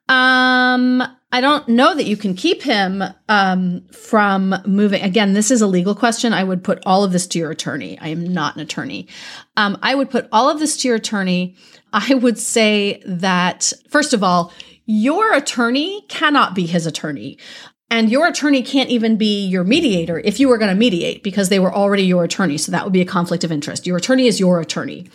Um, 0.09 1.03
I 1.31 1.41
don't 1.41 1.67
know 1.69 1.93
that 1.93 2.07
you 2.07 2.17
can 2.17 2.33
keep 2.33 2.63
him 2.63 3.03
um, 3.29 3.87
from 3.91 4.55
moving. 4.65 5.03
Again, 5.03 5.33
this 5.33 5.51
is 5.51 5.61
a 5.61 5.67
legal 5.67 5.93
question. 5.93 6.33
I 6.33 6.43
would 6.43 6.63
put 6.63 6.81
all 6.87 7.03
of 7.03 7.11
this 7.11 7.27
to 7.27 7.39
your 7.39 7.51
attorney. 7.51 7.99
I 7.99 8.07
am 8.07 8.33
not 8.33 8.55
an 8.55 8.61
attorney. 8.61 9.07
Um, 9.55 9.77
I 9.83 9.93
would 9.93 10.09
put 10.09 10.27
all 10.31 10.49
of 10.49 10.57
this 10.59 10.77
to 10.77 10.87
your 10.87 10.97
attorney. 10.97 11.55
I 11.93 12.15
would 12.15 12.39
say 12.39 13.03
that, 13.05 13.71
first 13.89 14.13
of 14.13 14.23
all, 14.23 14.51
your 14.87 15.33
attorney 15.33 16.03
cannot 16.09 16.55
be 16.55 16.65
his 16.65 16.87
attorney. 16.87 17.37
And 17.91 18.11
your 18.11 18.27
attorney 18.27 18.63
can't 18.63 18.89
even 18.89 19.15
be 19.17 19.45
your 19.45 19.63
mediator 19.63 20.19
if 20.19 20.39
you 20.39 20.47
were 20.47 20.57
going 20.57 20.73
to 20.73 20.79
mediate 20.79 21.21
because 21.21 21.49
they 21.49 21.59
were 21.59 21.73
already 21.73 22.03
your 22.03 22.23
attorney. 22.23 22.57
So 22.57 22.71
that 22.71 22.83
would 22.83 22.93
be 22.93 23.01
a 23.01 23.05
conflict 23.05 23.43
of 23.43 23.51
interest. 23.51 23.85
Your 23.85 23.97
attorney 23.97 24.25
is 24.25 24.39
your 24.39 24.59
attorney. 24.59 25.07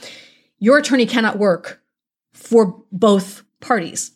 Your 0.61 0.79
attorney 0.79 1.07
cannot 1.07 1.39
work 1.39 1.83
for 2.33 2.85
both 2.93 3.43
parties 3.61 4.14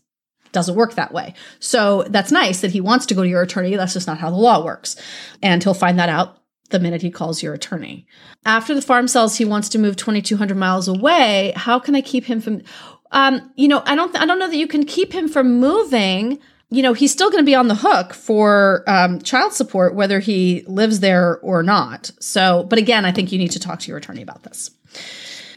doesn't 0.53 0.74
work 0.74 0.94
that 0.94 1.12
way. 1.12 1.34
So 1.61 2.05
that's 2.09 2.32
nice 2.32 2.61
that 2.61 2.72
he 2.72 2.80
wants 2.80 3.07
to 3.07 3.14
go 3.14 3.22
to 3.22 3.28
your 3.28 3.42
attorney. 3.42 3.74
That's 3.76 3.94
just 3.94 4.07
not 4.07 4.18
how 4.18 4.30
the 4.30 4.36
law 4.36 4.64
works. 4.64 4.96
And 5.42 5.62
he'll 5.62 5.74
find 5.74 5.99
that 5.99 6.09
out 6.09 6.38
the 6.70 6.78
minute 6.78 7.03
he 7.03 7.11
calls 7.11 7.42
your 7.42 7.55
attorney. 7.55 8.07
After 8.44 8.74
the 8.74 8.82
farm 8.82 9.09
sells, 9.09 9.36
he 9.36 9.44
wants 9.44 9.68
to 9.70 9.78
move 9.78 9.96
2200 9.96 10.57
miles 10.57 10.88
away. 10.88 11.53
How 11.57 11.78
can 11.78 11.94
I 11.94 12.01
keep 12.01 12.24
him 12.24 12.40
from 12.40 12.62
um, 13.11 13.51
you 13.57 13.68
know, 13.68 13.82
I 13.86 13.94
don't 13.94 14.12
th- 14.12 14.22
I 14.22 14.26
don't 14.26 14.38
know 14.38 14.49
that 14.49 14.57
you 14.57 14.66
can 14.66 14.84
keep 14.84 15.14
him 15.14 15.28
from 15.28 15.59
moving. 15.59 16.38
You 16.70 16.82
know, 16.82 16.92
he's 16.92 17.12
still 17.12 17.30
going 17.30 17.42
to 17.42 17.46
be 17.46 17.55
on 17.55 17.68
the 17.68 17.74
hook 17.74 18.12
for 18.12 18.84
um, 18.86 19.20
child 19.22 19.55
support 19.55 19.94
whether 19.94 20.20
he 20.20 20.62
lives 20.66 21.01
there 21.01 21.38
or 21.38 21.62
not. 21.62 22.11
So, 22.20 22.64
but 22.64 22.78
again, 22.78 23.07
I 23.07 23.12
think 23.12 23.32
you 23.32 23.38
need 23.38 23.53
to 23.53 23.61
talk 23.61 23.80
to 23.80 23.88
your 23.88 23.96
attorney 23.96 24.20
about 24.20 24.42
this. 24.42 24.70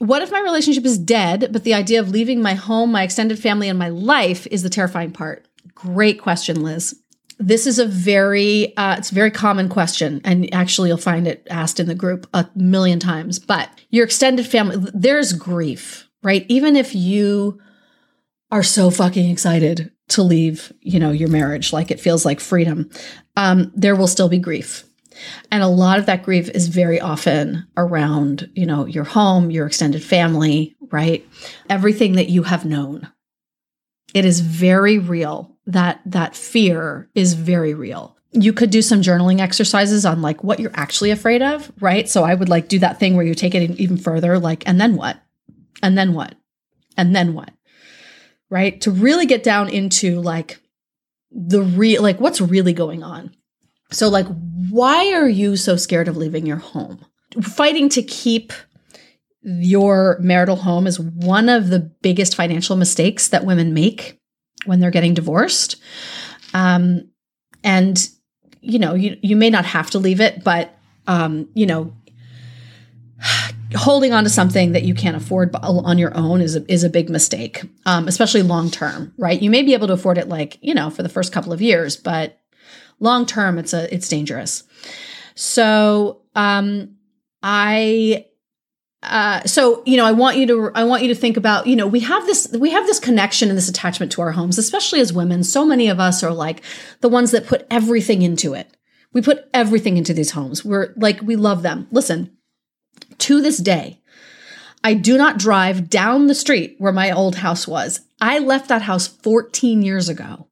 What 0.02 0.24
if 0.24 0.32
my 0.32 0.40
relationship 0.40 0.84
is 0.84 0.98
dead, 0.98 1.50
but 1.52 1.64
the 1.64 1.76
idea 1.76 2.00
of 2.00 2.10
leaving 2.10 2.42
my 2.42 2.56
home, 2.56 2.92
my 2.92 3.04
extended 3.04 3.38
family, 3.38 3.70
and 3.70 3.78
my 3.78 3.90
life 3.90 4.48
is 4.48 4.64
the 4.64 4.70
terrifying 4.70 5.12
part? 5.12 5.48
Great 5.76 6.20
question, 6.20 6.64
Liz. 6.64 7.00
This 7.38 7.68
is 7.68 7.78
a 7.78 7.86
very, 7.86 8.76
uh, 8.78 8.96
it's 8.98 9.12
a 9.12 9.16
very 9.16 9.30
common 9.30 9.70
question, 9.70 10.20
and 10.24 10.52
actually, 10.56 10.90
you'll 10.90 10.98
find 10.98 11.28
it 11.28 11.46
asked 11.52 11.80
in 11.80 11.86
the 11.86 11.94
group 11.94 12.28
a 12.34 12.50
million 12.56 12.98
times. 12.98 13.38
But 13.38 13.70
your 13.92 14.04
extended 14.04 14.48
family, 14.48 14.78
there's 14.92 15.34
grief, 15.34 16.10
right? 16.24 16.48
Even 16.50 16.76
if 16.76 16.96
you 16.96 17.62
are 18.50 18.64
so 18.64 18.90
fucking 18.90 19.30
excited 19.30 19.92
to 20.08 20.24
leave, 20.24 20.74
you 20.82 21.00
know, 21.00 21.12
your 21.12 21.30
marriage, 21.30 21.72
like 21.72 21.92
it 21.92 22.00
feels 22.00 22.26
like 22.26 22.40
freedom, 22.40 22.90
um, 23.38 23.72
there 23.76 23.96
will 23.96 24.08
still 24.08 24.30
be 24.30 24.40
grief 24.40 24.84
and 25.52 25.64
a 25.64 25.68
lot 25.68 26.00
of 26.00 26.06
that 26.06 26.24
grief 26.24 26.50
is 26.50 26.68
very 26.68 27.00
often 27.00 27.68
around, 27.78 28.50
you 28.56 28.66
know, 28.66 28.86
your 28.86 29.04
home, 29.04 29.52
your 29.52 29.68
extended 29.68 30.04
family, 30.04 30.76
right? 30.92 31.28
Everything 31.70 32.14
that 32.14 32.30
you 32.30 32.44
have 32.44 32.66
known. 32.66 33.10
It 34.14 34.26
is 34.26 34.40
very 34.42 34.98
real. 34.98 35.58
That 35.66 36.02
that 36.06 36.36
fear 36.36 37.10
is 37.16 37.34
very 37.34 37.74
real. 37.74 38.18
You 38.32 38.54
could 38.54 38.70
do 38.70 38.82
some 38.82 39.02
journaling 39.02 39.40
exercises 39.40 40.06
on 40.06 40.22
like 40.22 40.44
what 40.44 40.60
you're 40.60 40.72
actually 40.74 41.12
afraid 41.12 41.42
of, 41.42 41.72
right? 41.80 42.10
So 42.10 42.24
I 42.24 42.34
would 42.34 42.50
like 42.50 42.68
do 42.68 42.80
that 42.80 43.00
thing 43.00 43.16
where 43.16 43.26
you 43.26 43.36
take 43.36 43.56
it 43.56 43.80
even 43.80 43.98
further 43.98 44.40
like 44.40 44.68
and 44.68 44.80
then 44.80 44.96
what? 44.96 45.22
And 45.84 45.98
then 45.98 46.14
what? 46.14 46.36
And 46.98 47.16
then 47.16 47.34
what? 47.34 47.52
Right? 48.50 48.80
To 48.82 48.92
really 48.92 49.26
get 49.26 49.44
down 49.44 49.70
into 49.70 50.20
like 50.20 50.60
the 51.32 51.62
real 51.62 52.02
like 52.02 52.20
what's 52.20 52.42
really 52.42 52.74
going 52.74 53.04
on 53.04 53.34
so, 53.92 54.10
like, 54.10 54.28
why 54.70 55.14
are 55.14 55.28
you 55.28 55.58
so 55.58 55.76
scared 55.76 56.08
of 56.08 56.18
leaving 56.18 56.46
your 56.46 56.58
home? 56.58 57.06
Fighting 57.42 57.90
to 57.90 58.02
keep 58.02 58.54
your 59.44 60.18
marital 60.20 60.56
home 60.56 60.88
is 60.88 61.00
one 61.00 61.50
of 61.50 61.70
the 61.70 61.80
biggest 61.80 62.36
financial 62.36 62.76
mistakes 62.76 63.30
that 63.30 63.46
women 63.46 63.74
make 63.74 64.20
when 64.66 64.80
they're 64.80 64.92
getting 64.92 65.14
divorced. 65.14 65.82
Um, 66.54 67.10
and 67.64 68.08
you 68.62 68.80
know, 68.80 68.94
you 68.94 69.18
you 69.22 69.36
may 69.36 69.50
not 69.50 69.66
have 69.66 69.90
to 69.92 70.00
leave 70.00 70.22
it, 70.22 70.44
but 70.44 70.78
um, 71.08 71.50
you 71.54 71.66
know, 71.66 71.94
holding 73.76 74.14
on 74.14 74.24
to 74.24 74.30
something 74.30 74.74
that 74.74 74.84
you 74.84 74.94
can't 74.94 75.18
afford 75.18 75.56
on 75.56 75.98
your 75.98 76.16
own 76.16 76.42
is 76.42 76.56
a, 76.56 76.72
is 76.72 76.84
a 76.84 76.90
big 76.90 77.10
mistake, 77.10 77.64
um, 77.86 78.08
especially 78.08 78.44
long 78.44 78.70
term, 78.70 79.14
right? 79.18 79.42
You 79.42 79.50
may 79.50 79.64
be 79.64 79.74
able 79.74 79.88
to 79.88 79.94
afford 79.94 80.18
it, 80.18 80.30
like 80.30 80.60
you 80.62 80.74
know, 80.74 80.90
for 80.90 81.04
the 81.04 81.10
first 81.10 81.34
couple 81.34 81.52
of 81.52 81.62
years, 81.62 81.98
but 81.98 82.41
long 83.02 83.26
term 83.26 83.58
it's 83.58 83.74
a 83.74 83.94
it's 83.94 84.08
dangerous. 84.08 84.64
So 85.36 86.22
um 86.36 86.96
i 87.44 88.26
uh, 89.04 89.44
so 89.46 89.82
you 89.86 89.98
know 89.98 90.06
i 90.06 90.12
want 90.12 90.38
you 90.38 90.46
to 90.46 90.72
i 90.76 90.84
want 90.84 91.02
you 91.02 91.08
to 91.08 91.16
think 91.16 91.36
about 91.36 91.66
you 91.66 91.76
know 91.76 91.88
we 91.88 92.00
have 92.02 92.24
this 92.28 92.48
we 92.60 92.70
have 92.70 92.86
this 92.86 93.00
connection 93.00 93.50
and 93.50 93.58
this 93.58 93.68
attachment 93.68 94.12
to 94.12 94.22
our 94.22 94.32
homes 94.32 94.58
especially 94.58 95.00
as 95.00 95.12
women. 95.12 95.44
So 95.44 95.66
many 95.66 95.90
of 95.90 96.00
us 96.00 96.24
are 96.24 96.32
like 96.32 96.62
the 97.02 97.10
ones 97.10 97.32
that 97.32 97.48
put 97.48 97.66
everything 97.72 98.22
into 98.22 98.54
it. 98.54 98.78
We 99.12 99.22
put 99.22 99.50
everything 99.54 99.98
into 99.98 100.14
these 100.14 100.32
homes. 100.32 100.64
We're 100.64 100.94
like 100.96 101.20
we 101.22 101.36
love 101.36 101.64
them. 101.64 101.88
Listen 101.92 102.38
to 103.18 103.42
this 103.42 103.58
day 103.58 104.00
i 104.84 104.94
do 104.94 105.18
not 105.18 105.38
drive 105.38 105.90
down 105.90 106.28
the 106.28 106.36
street 106.36 106.76
where 106.78 106.92
my 106.92 107.12
old 107.12 107.36
house 107.36 107.68
was. 107.68 108.02
I 108.20 108.40
left 108.40 108.68
that 108.70 108.84
house 108.84 109.08
14 109.08 109.82
years 109.82 110.10
ago 110.10 110.48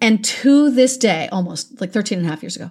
and 0.00 0.24
to 0.24 0.70
this 0.70 0.96
day, 0.96 1.28
almost 1.32 1.80
like 1.80 1.92
13 1.92 2.18
and 2.18 2.26
a 2.26 2.30
half 2.30 2.42
years 2.42 2.56
ago, 2.56 2.70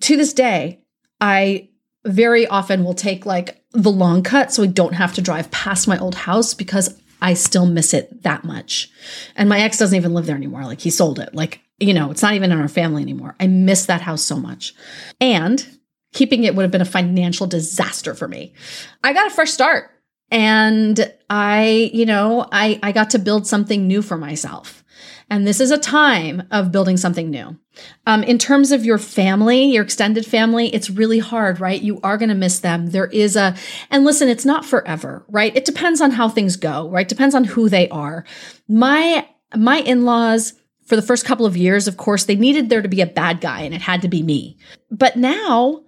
to 0.00 0.16
this 0.16 0.32
day, 0.32 0.82
I 1.20 1.70
very 2.04 2.46
often 2.46 2.84
will 2.84 2.94
take 2.94 3.26
like 3.26 3.62
the 3.72 3.90
long 3.90 4.22
cut 4.22 4.52
so 4.52 4.62
I 4.62 4.66
don't 4.66 4.94
have 4.94 5.14
to 5.14 5.22
drive 5.22 5.50
past 5.50 5.88
my 5.88 5.98
old 5.98 6.14
house 6.14 6.54
because 6.54 7.00
I 7.20 7.34
still 7.34 7.66
miss 7.66 7.94
it 7.94 8.22
that 8.22 8.44
much. 8.44 8.90
And 9.34 9.48
my 9.48 9.60
ex 9.60 9.78
doesn't 9.78 9.96
even 9.96 10.14
live 10.14 10.26
there 10.26 10.36
anymore. 10.36 10.64
Like 10.64 10.80
he 10.80 10.90
sold 10.90 11.18
it. 11.18 11.34
Like, 11.34 11.60
you 11.78 11.94
know, 11.94 12.10
it's 12.10 12.22
not 12.22 12.34
even 12.34 12.52
in 12.52 12.60
our 12.60 12.68
family 12.68 13.02
anymore. 13.02 13.34
I 13.40 13.46
miss 13.46 13.86
that 13.86 14.02
house 14.02 14.22
so 14.22 14.36
much. 14.36 14.74
And 15.20 15.66
keeping 16.12 16.44
it 16.44 16.54
would 16.54 16.62
have 16.62 16.70
been 16.70 16.80
a 16.80 16.86
financial 16.86 17.46
disaster 17.46 18.14
for 18.14 18.28
me. 18.28 18.54
I 19.02 19.12
got 19.12 19.26
a 19.26 19.34
fresh 19.34 19.50
start 19.50 19.90
and 20.30 21.12
I, 21.30 21.90
you 21.92 22.06
know, 22.06 22.46
I 22.52 22.78
I 22.82 22.92
got 22.92 23.10
to 23.10 23.18
build 23.18 23.46
something 23.46 23.86
new 23.86 24.02
for 24.02 24.16
myself. 24.16 24.84
And 25.28 25.46
this 25.46 25.60
is 25.60 25.72
a 25.72 25.78
time 25.78 26.44
of 26.52 26.70
building 26.70 26.96
something 26.96 27.30
new. 27.30 27.58
Um, 28.06 28.22
in 28.22 28.38
terms 28.38 28.70
of 28.70 28.84
your 28.84 28.98
family, 28.98 29.64
your 29.64 29.82
extended 29.82 30.24
family, 30.24 30.72
it's 30.72 30.88
really 30.88 31.18
hard, 31.18 31.60
right? 31.60 31.82
You 31.82 32.00
are 32.02 32.16
going 32.16 32.28
to 32.28 32.34
miss 32.34 32.60
them. 32.60 32.88
There 32.88 33.06
is 33.06 33.34
a, 33.34 33.56
and 33.90 34.04
listen, 34.04 34.28
it's 34.28 34.44
not 34.44 34.64
forever, 34.64 35.24
right? 35.28 35.54
It 35.56 35.64
depends 35.64 36.00
on 36.00 36.12
how 36.12 36.28
things 36.28 36.56
go, 36.56 36.88
right? 36.90 37.08
Depends 37.08 37.34
on 37.34 37.44
who 37.44 37.68
they 37.68 37.88
are. 37.88 38.24
My, 38.68 39.28
my 39.54 39.78
in-laws, 39.78 40.54
for 40.84 40.94
the 40.94 41.02
first 41.02 41.24
couple 41.24 41.44
of 41.44 41.56
years, 41.56 41.88
of 41.88 41.96
course, 41.96 42.24
they 42.24 42.36
needed 42.36 42.68
there 42.68 42.82
to 42.82 42.88
be 42.88 43.00
a 43.00 43.06
bad 43.06 43.40
guy 43.40 43.62
and 43.62 43.74
it 43.74 43.82
had 43.82 44.02
to 44.02 44.08
be 44.08 44.22
me. 44.22 44.56
But 44.92 45.16
now, 45.16 45.82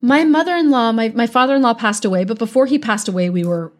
my 0.00 0.22
mother-in-law, 0.22 0.92
my, 0.92 1.08
my 1.08 1.26
father-in-law 1.26 1.74
passed 1.74 2.04
away, 2.04 2.22
but 2.22 2.38
before 2.38 2.66
he 2.66 2.78
passed 2.78 3.08
away, 3.08 3.28
we 3.28 3.42
were 3.42 3.72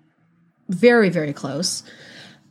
very, 0.69 1.09
very 1.09 1.33
close. 1.33 1.85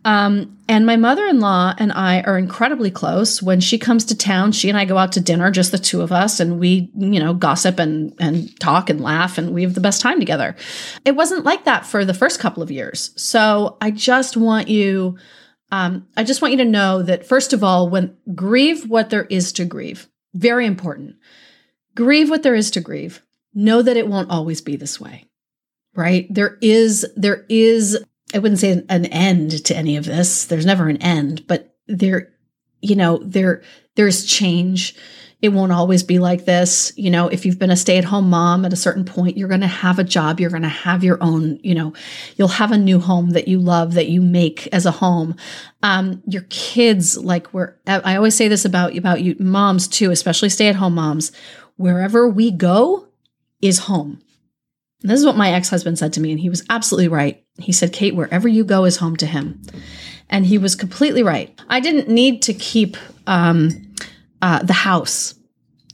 Um, 0.05 0.59
and 0.69 0.85
my 0.85 0.97
mother 0.97 1.25
in 1.25 1.39
law 1.39 1.73
and 1.79 1.91
I 1.91 2.21
are 2.21 2.37
incredibly 2.37 2.91
close. 2.91 3.41
When 3.41 3.59
she 3.59 3.79
comes 3.79 4.05
to 4.05 4.15
town, 4.15 4.51
she 4.51 4.69
and 4.69 4.77
I 4.77 4.85
go 4.85 4.99
out 4.99 5.11
to 5.13 5.19
dinner, 5.19 5.49
just 5.49 5.71
the 5.71 5.79
two 5.79 6.01
of 6.01 6.11
us, 6.11 6.39
and 6.39 6.59
we, 6.59 6.91
you 6.95 7.19
know, 7.19 7.33
gossip 7.33 7.79
and, 7.79 8.13
and 8.19 8.57
talk 8.59 8.91
and 8.91 9.01
laugh, 9.01 9.39
and 9.39 9.51
we 9.51 9.63
have 9.63 9.73
the 9.73 9.81
best 9.81 10.01
time 10.01 10.19
together. 10.19 10.55
It 11.05 11.15
wasn't 11.15 11.43
like 11.43 11.65
that 11.65 11.87
for 11.87 12.05
the 12.05 12.13
first 12.13 12.39
couple 12.39 12.61
of 12.61 12.69
years. 12.69 13.19
So 13.19 13.77
I 13.81 13.89
just 13.89 14.37
want 14.37 14.67
you, 14.67 15.17
um, 15.71 16.07
I 16.15 16.23
just 16.23 16.39
want 16.39 16.51
you 16.51 16.59
to 16.59 16.65
know 16.65 17.01
that, 17.01 17.25
first 17.25 17.51
of 17.51 17.63
all, 17.63 17.89
when 17.89 18.15
grieve 18.35 18.87
what 18.87 19.09
there 19.09 19.25
is 19.25 19.51
to 19.53 19.65
grieve, 19.65 20.07
very 20.35 20.67
important. 20.67 21.15
Grieve 21.95 22.29
what 22.29 22.43
there 22.43 22.55
is 22.55 22.69
to 22.71 22.79
grieve. 22.79 23.23
Know 23.55 23.81
that 23.81 23.97
it 23.97 24.07
won't 24.07 24.29
always 24.29 24.61
be 24.61 24.75
this 24.75 24.99
way 24.99 25.25
right 25.95 26.27
there 26.29 26.57
is 26.61 27.05
there 27.15 27.45
is 27.47 28.03
I 28.35 28.39
wouldn't 28.39 28.59
say 28.59 28.83
an 28.89 29.05
end 29.05 29.63
to 29.65 29.75
any 29.75 29.95
of 29.95 30.03
this. 30.03 30.45
There's 30.45 30.65
never 30.65 30.89
an 30.89 30.97
end, 30.97 31.47
but 31.47 31.73
there, 31.87 32.33
you 32.81 32.97
know, 32.97 33.19
there, 33.23 33.63
there's 33.95 34.25
change. 34.25 34.93
It 35.41 35.49
won't 35.49 35.71
always 35.71 36.03
be 36.03 36.19
like 36.19 36.43
this. 36.43 36.91
You 36.97 37.11
know, 37.11 37.29
if 37.29 37.45
you've 37.45 37.59
been 37.59 37.71
a 37.71 37.77
stay 37.77 37.97
at 37.97 38.03
home 38.03 38.29
mom 38.29 38.65
at 38.65 38.73
a 38.73 38.77
certain 38.77 39.05
point, 39.05 39.37
you're 39.37 39.47
going 39.47 39.61
to 39.61 39.67
have 39.67 39.99
a 39.99 40.03
job. 40.03 40.41
You're 40.41 40.49
going 40.49 40.63
to 40.63 40.67
have 40.67 41.01
your 41.01 41.17
own, 41.23 41.61
you 41.63 41.73
know, 41.73 41.93
you'll 42.35 42.49
have 42.49 42.73
a 42.73 42.77
new 42.77 42.99
home 42.99 43.29
that 43.29 43.47
you 43.47 43.57
love, 43.57 43.93
that 43.93 44.09
you 44.09 44.21
make 44.21 44.67
as 44.73 44.85
a 44.85 44.91
home. 44.91 45.35
Um, 45.81 46.21
your 46.25 46.45
kids, 46.49 47.17
like 47.17 47.47
where 47.47 47.79
I 47.87 48.17
always 48.17 48.35
say 48.35 48.49
this 48.49 48.65
about, 48.65 48.97
about 48.97 49.21
you 49.21 49.37
moms 49.39 49.87
too, 49.87 50.11
especially 50.11 50.49
stay 50.49 50.67
at 50.67 50.75
home 50.75 50.95
moms, 50.95 51.31
wherever 51.77 52.27
we 52.27 52.51
go 52.51 53.07
is 53.61 53.79
home. 53.79 54.19
This 55.01 55.19
is 55.19 55.25
what 55.25 55.37
my 55.37 55.51
ex 55.51 55.69
husband 55.69 55.99
said 55.99 56.13
to 56.13 56.21
me, 56.21 56.31
and 56.31 56.39
he 56.39 56.49
was 56.49 56.63
absolutely 56.69 57.07
right. 57.07 57.43
He 57.57 57.71
said, 57.71 57.93
Kate, 57.93 58.15
wherever 58.15 58.47
you 58.47 58.63
go 58.63 58.85
is 58.85 58.97
home 58.97 59.15
to 59.17 59.25
him. 59.25 59.61
And 60.29 60.45
he 60.45 60.57
was 60.57 60.75
completely 60.75 61.21
right. 61.21 61.59
I 61.69 61.79
didn't 61.79 62.09
need 62.09 62.41
to 62.43 62.53
keep 62.53 62.97
um, 63.27 63.93
uh, 64.41 64.63
the 64.63 64.73
house 64.73 65.35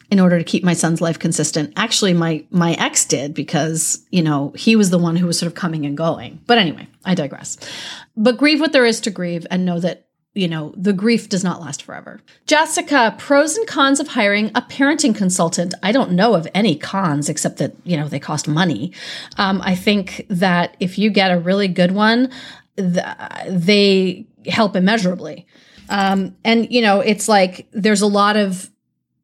in 0.09 0.19
order 0.19 0.37
to 0.37 0.43
keep 0.43 0.63
my 0.63 0.73
son's 0.73 1.01
life 1.01 1.17
consistent. 1.17 1.73
Actually, 1.75 2.13
my 2.13 2.45
my 2.51 2.73
ex 2.73 3.05
did 3.05 3.33
because 3.33 4.05
you 4.11 4.21
know 4.21 4.53
he 4.55 4.75
was 4.75 4.89
the 4.89 4.97
one 4.97 5.15
who 5.15 5.25
was 5.25 5.39
sort 5.39 5.47
of 5.47 5.55
coming 5.55 5.85
and 5.85 5.97
going. 5.97 6.39
But 6.45 6.57
anyway, 6.57 6.87
I 7.05 7.15
digress. 7.15 7.57
But 8.15 8.37
grieve 8.37 8.59
what 8.59 8.73
there 8.73 8.85
is 8.85 8.99
to 9.01 9.11
grieve, 9.11 9.47
and 9.49 9.65
know 9.65 9.79
that 9.79 10.07
you 10.33 10.47
know, 10.47 10.73
the 10.77 10.93
grief 10.93 11.27
does 11.27 11.43
not 11.43 11.59
last 11.59 11.83
forever. 11.83 12.21
Jessica, 12.47 13.15
pros 13.17 13.57
and 13.57 13.67
cons 13.67 13.99
of 13.99 14.07
hiring 14.07 14.47
a 14.55 14.61
parenting 14.61 15.13
consultant. 15.13 15.73
I 15.83 15.91
don't 15.91 16.11
know 16.11 16.35
of 16.35 16.47
any 16.53 16.77
cons 16.77 17.27
except 17.27 17.57
that, 17.57 17.73
you 17.83 17.97
know, 17.97 18.07
they 18.07 18.19
cost 18.19 18.47
money. 18.47 18.93
Um, 19.37 19.61
I 19.61 19.75
think 19.75 20.25
that 20.29 20.77
if 20.79 20.97
you 20.97 21.09
get 21.09 21.31
a 21.31 21.39
really 21.39 21.67
good 21.67 21.91
one, 21.91 22.31
th- 22.77 23.05
they 23.49 24.25
help 24.47 24.75
immeasurably. 24.75 25.47
Um, 25.89 26.37
and, 26.45 26.71
you 26.71 26.81
know, 26.81 27.01
it's 27.01 27.27
like 27.27 27.67
there's 27.73 28.01
a 28.01 28.07
lot 28.07 28.37
of, 28.37 28.69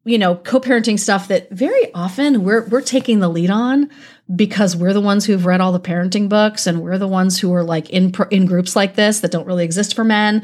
you 0.04 0.18
know, 0.18 0.36
co-parenting 0.36 0.98
stuff 0.98 1.28
that 1.28 1.50
very 1.50 1.92
often 1.94 2.44
we're 2.44 2.66
we're 2.68 2.82
taking 2.82 3.20
the 3.20 3.28
lead 3.28 3.50
on 3.50 3.90
because 4.34 4.76
we're 4.76 4.92
the 4.92 5.00
ones 5.00 5.24
who've 5.24 5.46
read 5.46 5.60
all 5.60 5.72
the 5.72 5.80
parenting 5.80 6.28
books 6.28 6.66
and 6.66 6.82
we're 6.82 6.98
the 6.98 7.08
ones 7.08 7.38
who 7.38 7.52
are 7.54 7.64
like 7.64 7.88
in 7.90 8.14
in 8.30 8.46
groups 8.46 8.76
like 8.76 8.94
this 8.94 9.20
that 9.20 9.30
don't 9.30 9.46
really 9.46 9.64
exist 9.64 9.94
for 9.94 10.04
men. 10.04 10.42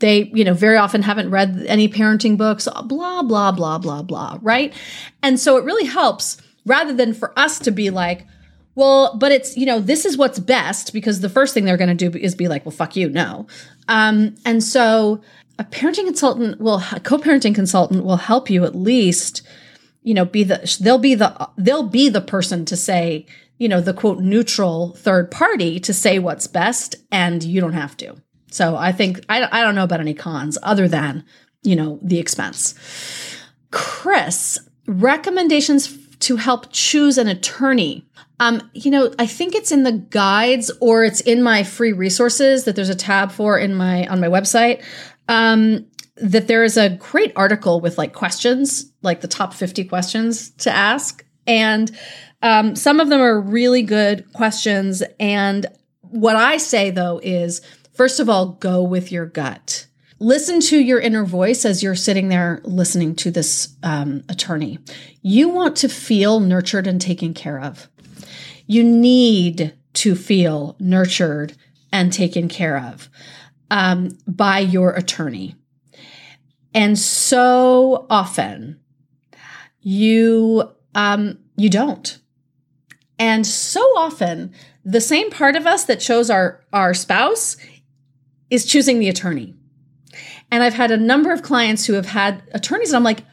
They 0.00 0.30
you 0.34 0.44
know 0.44 0.54
very 0.54 0.76
often 0.76 1.02
haven't 1.02 1.30
read 1.30 1.64
any 1.68 1.88
parenting 1.88 2.36
books 2.36 2.66
blah 2.84 3.22
blah 3.22 3.52
blah 3.52 3.78
blah 3.78 4.02
blah 4.02 4.38
right? 4.42 4.74
And 5.22 5.38
so 5.38 5.56
it 5.56 5.64
really 5.64 5.86
helps 5.86 6.38
rather 6.66 6.92
than 6.92 7.14
for 7.14 7.38
us 7.38 7.58
to 7.60 7.70
be 7.70 7.90
like 7.90 8.26
well 8.74 9.16
but 9.16 9.30
it's 9.30 9.56
you 9.56 9.66
know 9.66 9.78
this 9.78 10.04
is 10.04 10.16
what's 10.16 10.38
best 10.38 10.92
because 10.92 11.20
the 11.20 11.28
first 11.28 11.54
thing 11.54 11.64
they're 11.64 11.76
going 11.76 11.96
to 11.96 12.10
do 12.10 12.18
is 12.18 12.34
be 12.34 12.48
like 12.48 12.64
well 12.66 12.72
fuck 12.72 12.96
you 12.96 13.08
no. 13.08 13.46
Um, 13.86 14.34
and 14.44 14.62
so 14.62 15.20
a 15.60 15.64
parenting 15.64 16.06
consultant 16.06 16.60
will 16.60 16.82
a 16.92 17.00
co-parenting 17.00 17.54
consultant 17.54 18.04
will 18.04 18.16
help 18.16 18.50
you 18.50 18.64
at 18.64 18.74
least 18.74 19.42
you 20.02 20.14
know 20.14 20.24
be 20.24 20.44
the 20.44 20.78
they'll 20.80 20.98
be 20.98 21.14
the 21.14 21.48
they'll 21.56 21.88
be 21.88 22.08
the 22.08 22.20
person 22.20 22.64
to 22.64 22.76
say 22.76 23.26
you 23.58 23.68
know 23.68 23.80
the 23.80 23.94
quote 23.94 24.20
neutral 24.20 24.94
third 24.96 25.30
party 25.30 25.78
to 25.80 25.92
say 25.92 26.18
what's 26.18 26.46
best 26.46 26.96
and 27.10 27.42
you 27.42 27.60
don't 27.60 27.74
have 27.74 27.96
to. 27.98 28.16
So 28.50 28.76
i 28.76 28.92
think 28.92 29.24
i, 29.28 29.46
I 29.50 29.62
don't 29.62 29.74
know 29.74 29.84
about 29.84 30.00
any 30.00 30.14
cons 30.14 30.58
other 30.62 30.88
than 30.88 31.24
you 31.62 31.76
know 31.76 31.98
the 32.02 32.18
expense. 32.18 32.74
Chris 33.70 34.58
recommendations 34.86 35.96
to 36.20 36.36
help 36.36 36.66
choose 36.72 37.16
an 37.16 37.28
attorney. 37.28 38.06
Um, 38.40 38.70
you 38.72 38.90
know 38.90 39.12
i 39.18 39.26
think 39.26 39.54
it's 39.54 39.70
in 39.70 39.82
the 39.82 39.92
guides 39.92 40.70
or 40.80 41.04
it's 41.04 41.20
in 41.20 41.42
my 41.42 41.62
free 41.62 41.92
resources 41.92 42.64
that 42.64 42.74
there's 42.74 42.88
a 42.88 42.94
tab 42.94 43.30
for 43.30 43.58
in 43.58 43.74
my 43.74 44.06
on 44.06 44.20
my 44.20 44.28
website. 44.28 44.82
Um, 45.28 45.86
that 46.20 46.48
there 46.48 46.64
is 46.64 46.76
a 46.76 46.90
great 46.90 47.32
article 47.36 47.80
with 47.80 47.98
like 47.98 48.12
questions, 48.12 48.92
like 49.02 49.20
the 49.20 49.28
top 49.28 49.54
50 49.54 49.84
questions 49.84 50.50
to 50.50 50.70
ask. 50.70 51.24
And 51.46 51.90
um, 52.42 52.76
some 52.76 53.00
of 53.00 53.08
them 53.08 53.20
are 53.20 53.40
really 53.40 53.82
good 53.82 54.30
questions. 54.32 55.02
And 55.18 55.66
what 56.02 56.36
I 56.36 56.56
say 56.56 56.90
though 56.90 57.20
is, 57.22 57.60
first 57.94 58.20
of 58.20 58.28
all, 58.28 58.52
go 58.52 58.82
with 58.82 59.10
your 59.12 59.26
gut. 59.26 59.86
Listen 60.18 60.60
to 60.60 60.78
your 60.78 61.00
inner 61.00 61.24
voice 61.24 61.64
as 61.64 61.82
you're 61.82 61.94
sitting 61.94 62.28
there 62.28 62.60
listening 62.64 63.14
to 63.16 63.30
this 63.30 63.74
um, 63.82 64.22
attorney. 64.28 64.78
You 65.22 65.48
want 65.48 65.76
to 65.76 65.88
feel 65.88 66.40
nurtured 66.40 66.86
and 66.86 67.00
taken 67.00 67.32
care 67.32 67.58
of. 67.58 67.88
You 68.66 68.84
need 68.84 69.74
to 69.94 70.14
feel 70.14 70.76
nurtured 70.78 71.56
and 71.90 72.12
taken 72.12 72.48
care 72.48 72.78
of 72.78 73.08
um, 73.70 74.10
by 74.26 74.58
your 74.58 74.90
attorney. 74.92 75.54
And 76.74 76.98
so 76.98 78.06
often 78.08 78.80
you 79.80 80.70
um, 80.94 81.38
you 81.56 81.68
don't. 81.68 82.18
And 83.18 83.46
so 83.46 83.80
often 83.96 84.52
the 84.84 85.00
same 85.00 85.30
part 85.30 85.56
of 85.56 85.66
us 85.66 85.84
that 85.84 86.00
chose 86.00 86.30
our 86.30 86.64
our 86.72 86.94
spouse 86.94 87.56
is 88.50 88.64
choosing 88.64 88.98
the 88.98 89.08
attorney. 89.08 89.54
And 90.50 90.62
I've 90.62 90.74
had 90.74 90.90
a 90.90 90.96
number 90.96 91.32
of 91.32 91.42
clients 91.42 91.86
who 91.86 91.92
have 91.94 92.06
had 92.06 92.42
attorneys 92.52 92.90
and 92.90 92.96
I'm 92.96 93.04
like 93.04 93.24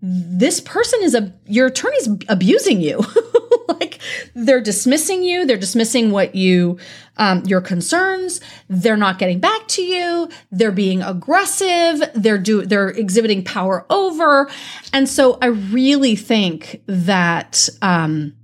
this 0.00 0.60
person 0.60 1.00
is 1.02 1.14
a 1.14 1.32
your 1.46 1.66
attorney's 1.66 2.08
abusing 2.28 2.80
you. 2.80 3.04
like 3.80 4.00
they're 4.34 4.60
dismissing 4.60 5.22
you 5.22 5.46
they're 5.46 5.56
dismissing 5.56 6.10
what 6.10 6.34
you 6.34 6.78
um, 7.16 7.44
your 7.44 7.60
concerns 7.60 8.40
they're 8.68 8.96
not 8.96 9.18
getting 9.18 9.40
back 9.40 9.66
to 9.68 9.82
you 9.82 10.28
they're 10.50 10.72
being 10.72 11.02
aggressive 11.02 12.00
they're 12.14 12.38
do 12.38 12.64
they're 12.64 12.88
exhibiting 12.88 13.44
power 13.44 13.86
over. 13.90 14.50
And 14.92 15.08
so 15.08 15.38
i 15.42 15.46
really 15.46 16.16
think 16.16 16.82
that 16.86 17.68
um, 17.82 18.34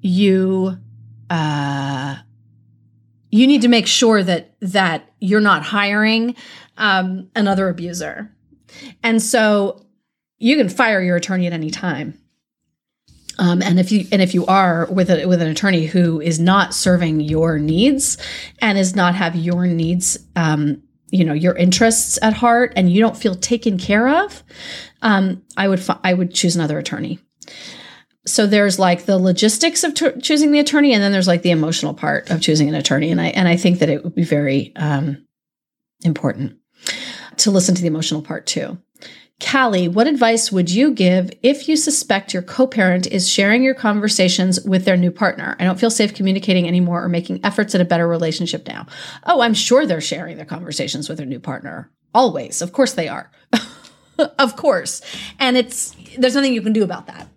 you 0.00 0.78
uh, 1.30 2.16
you 3.30 3.46
need 3.46 3.62
to 3.62 3.68
make 3.68 3.86
sure 3.86 4.22
that 4.22 4.54
that 4.60 5.12
you're 5.20 5.40
not 5.40 5.62
hiring 5.62 6.34
um, 6.76 7.28
another 7.34 7.68
abuser. 7.68 8.32
And 9.02 9.20
so 9.20 9.84
you 10.38 10.56
can 10.56 10.68
fire 10.68 11.02
your 11.02 11.16
attorney 11.16 11.46
at 11.46 11.52
any 11.52 11.70
time 11.70 12.18
um, 13.38 13.62
and 13.62 13.78
if 13.78 13.92
you 13.92 14.06
and 14.10 14.20
if 14.20 14.34
you 14.34 14.44
are 14.46 14.86
with 14.90 15.10
a, 15.10 15.26
with 15.26 15.40
an 15.40 15.48
attorney 15.48 15.86
who 15.86 16.20
is 16.20 16.40
not 16.40 16.74
serving 16.74 17.20
your 17.20 17.58
needs 17.58 18.18
and 18.60 18.76
is 18.76 18.96
not 18.96 19.14
have 19.14 19.36
your 19.36 19.66
needs, 19.66 20.18
um, 20.34 20.82
you 21.10 21.24
know, 21.24 21.32
your 21.32 21.56
interests 21.56 22.18
at 22.20 22.32
heart, 22.32 22.72
and 22.74 22.90
you 22.90 23.00
don't 23.00 23.16
feel 23.16 23.34
taken 23.34 23.78
care 23.78 24.08
of, 24.24 24.42
um, 25.02 25.42
I 25.56 25.68
would 25.68 25.82
I 26.02 26.14
would 26.14 26.34
choose 26.34 26.56
another 26.56 26.78
attorney. 26.78 27.20
So 28.26 28.46
there's 28.46 28.78
like 28.78 29.06
the 29.06 29.18
logistics 29.18 29.84
of 29.84 29.94
t- 29.94 30.20
choosing 30.20 30.50
the 30.50 30.58
attorney, 30.58 30.92
and 30.92 31.02
then 31.02 31.12
there's 31.12 31.28
like 31.28 31.42
the 31.42 31.52
emotional 31.52 31.94
part 31.94 32.30
of 32.30 32.40
choosing 32.40 32.68
an 32.68 32.74
attorney, 32.74 33.10
and 33.10 33.20
I 33.20 33.28
and 33.28 33.46
I 33.46 33.56
think 33.56 33.78
that 33.78 33.88
it 33.88 34.02
would 34.02 34.14
be 34.14 34.24
very 34.24 34.74
um, 34.74 35.24
important 36.04 36.58
to 37.36 37.52
listen 37.52 37.76
to 37.76 37.82
the 37.82 37.88
emotional 37.88 38.20
part 38.20 38.46
too. 38.46 38.78
Callie, 39.40 39.86
what 39.86 40.08
advice 40.08 40.50
would 40.50 40.68
you 40.68 40.90
give 40.90 41.30
if 41.44 41.68
you 41.68 41.76
suspect 41.76 42.34
your 42.34 42.42
co 42.42 42.66
parent 42.66 43.06
is 43.06 43.30
sharing 43.30 43.62
your 43.62 43.74
conversations 43.74 44.60
with 44.62 44.84
their 44.84 44.96
new 44.96 45.12
partner? 45.12 45.56
I 45.60 45.64
don't 45.64 45.78
feel 45.78 45.90
safe 45.90 46.12
communicating 46.12 46.66
anymore 46.66 47.04
or 47.04 47.08
making 47.08 47.44
efforts 47.44 47.74
at 47.74 47.80
a 47.80 47.84
better 47.84 48.08
relationship 48.08 48.66
now. 48.66 48.86
Oh, 49.24 49.40
I'm 49.40 49.54
sure 49.54 49.86
they're 49.86 50.00
sharing 50.00 50.36
their 50.36 50.44
conversations 50.44 51.08
with 51.08 51.18
their 51.18 51.26
new 51.26 51.38
partner. 51.38 51.88
Always. 52.12 52.60
Of 52.62 52.72
course 52.72 52.94
they 52.94 53.06
are. 53.06 53.30
of 54.38 54.56
course. 54.56 55.02
And 55.38 55.56
it's, 55.56 55.94
there's 56.18 56.34
nothing 56.34 56.52
you 56.52 56.62
can 56.62 56.72
do 56.72 56.82
about 56.82 57.06
that, 57.06 57.28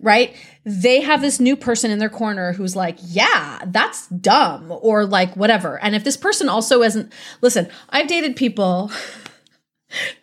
right? 0.00 0.34
They 0.64 1.02
have 1.02 1.20
this 1.20 1.38
new 1.38 1.54
person 1.54 1.92
in 1.92 2.00
their 2.00 2.08
corner 2.08 2.52
who's 2.52 2.74
like, 2.74 2.98
yeah, 3.00 3.60
that's 3.66 4.08
dumb 4.08 4.72
or 4.82 5.06
like 5.06 5.36
whatever. 5.36 5.78
And 5.80 5.94
if 5.94 6.02
this 6.02 6.16
person 6.16 6.48
also 6.48 6.82
isn't, 6.82 7.12
listen, 7.42 7.68
I've 7.90 8.08
dated 8.08 8.34
people. 8.34 8.90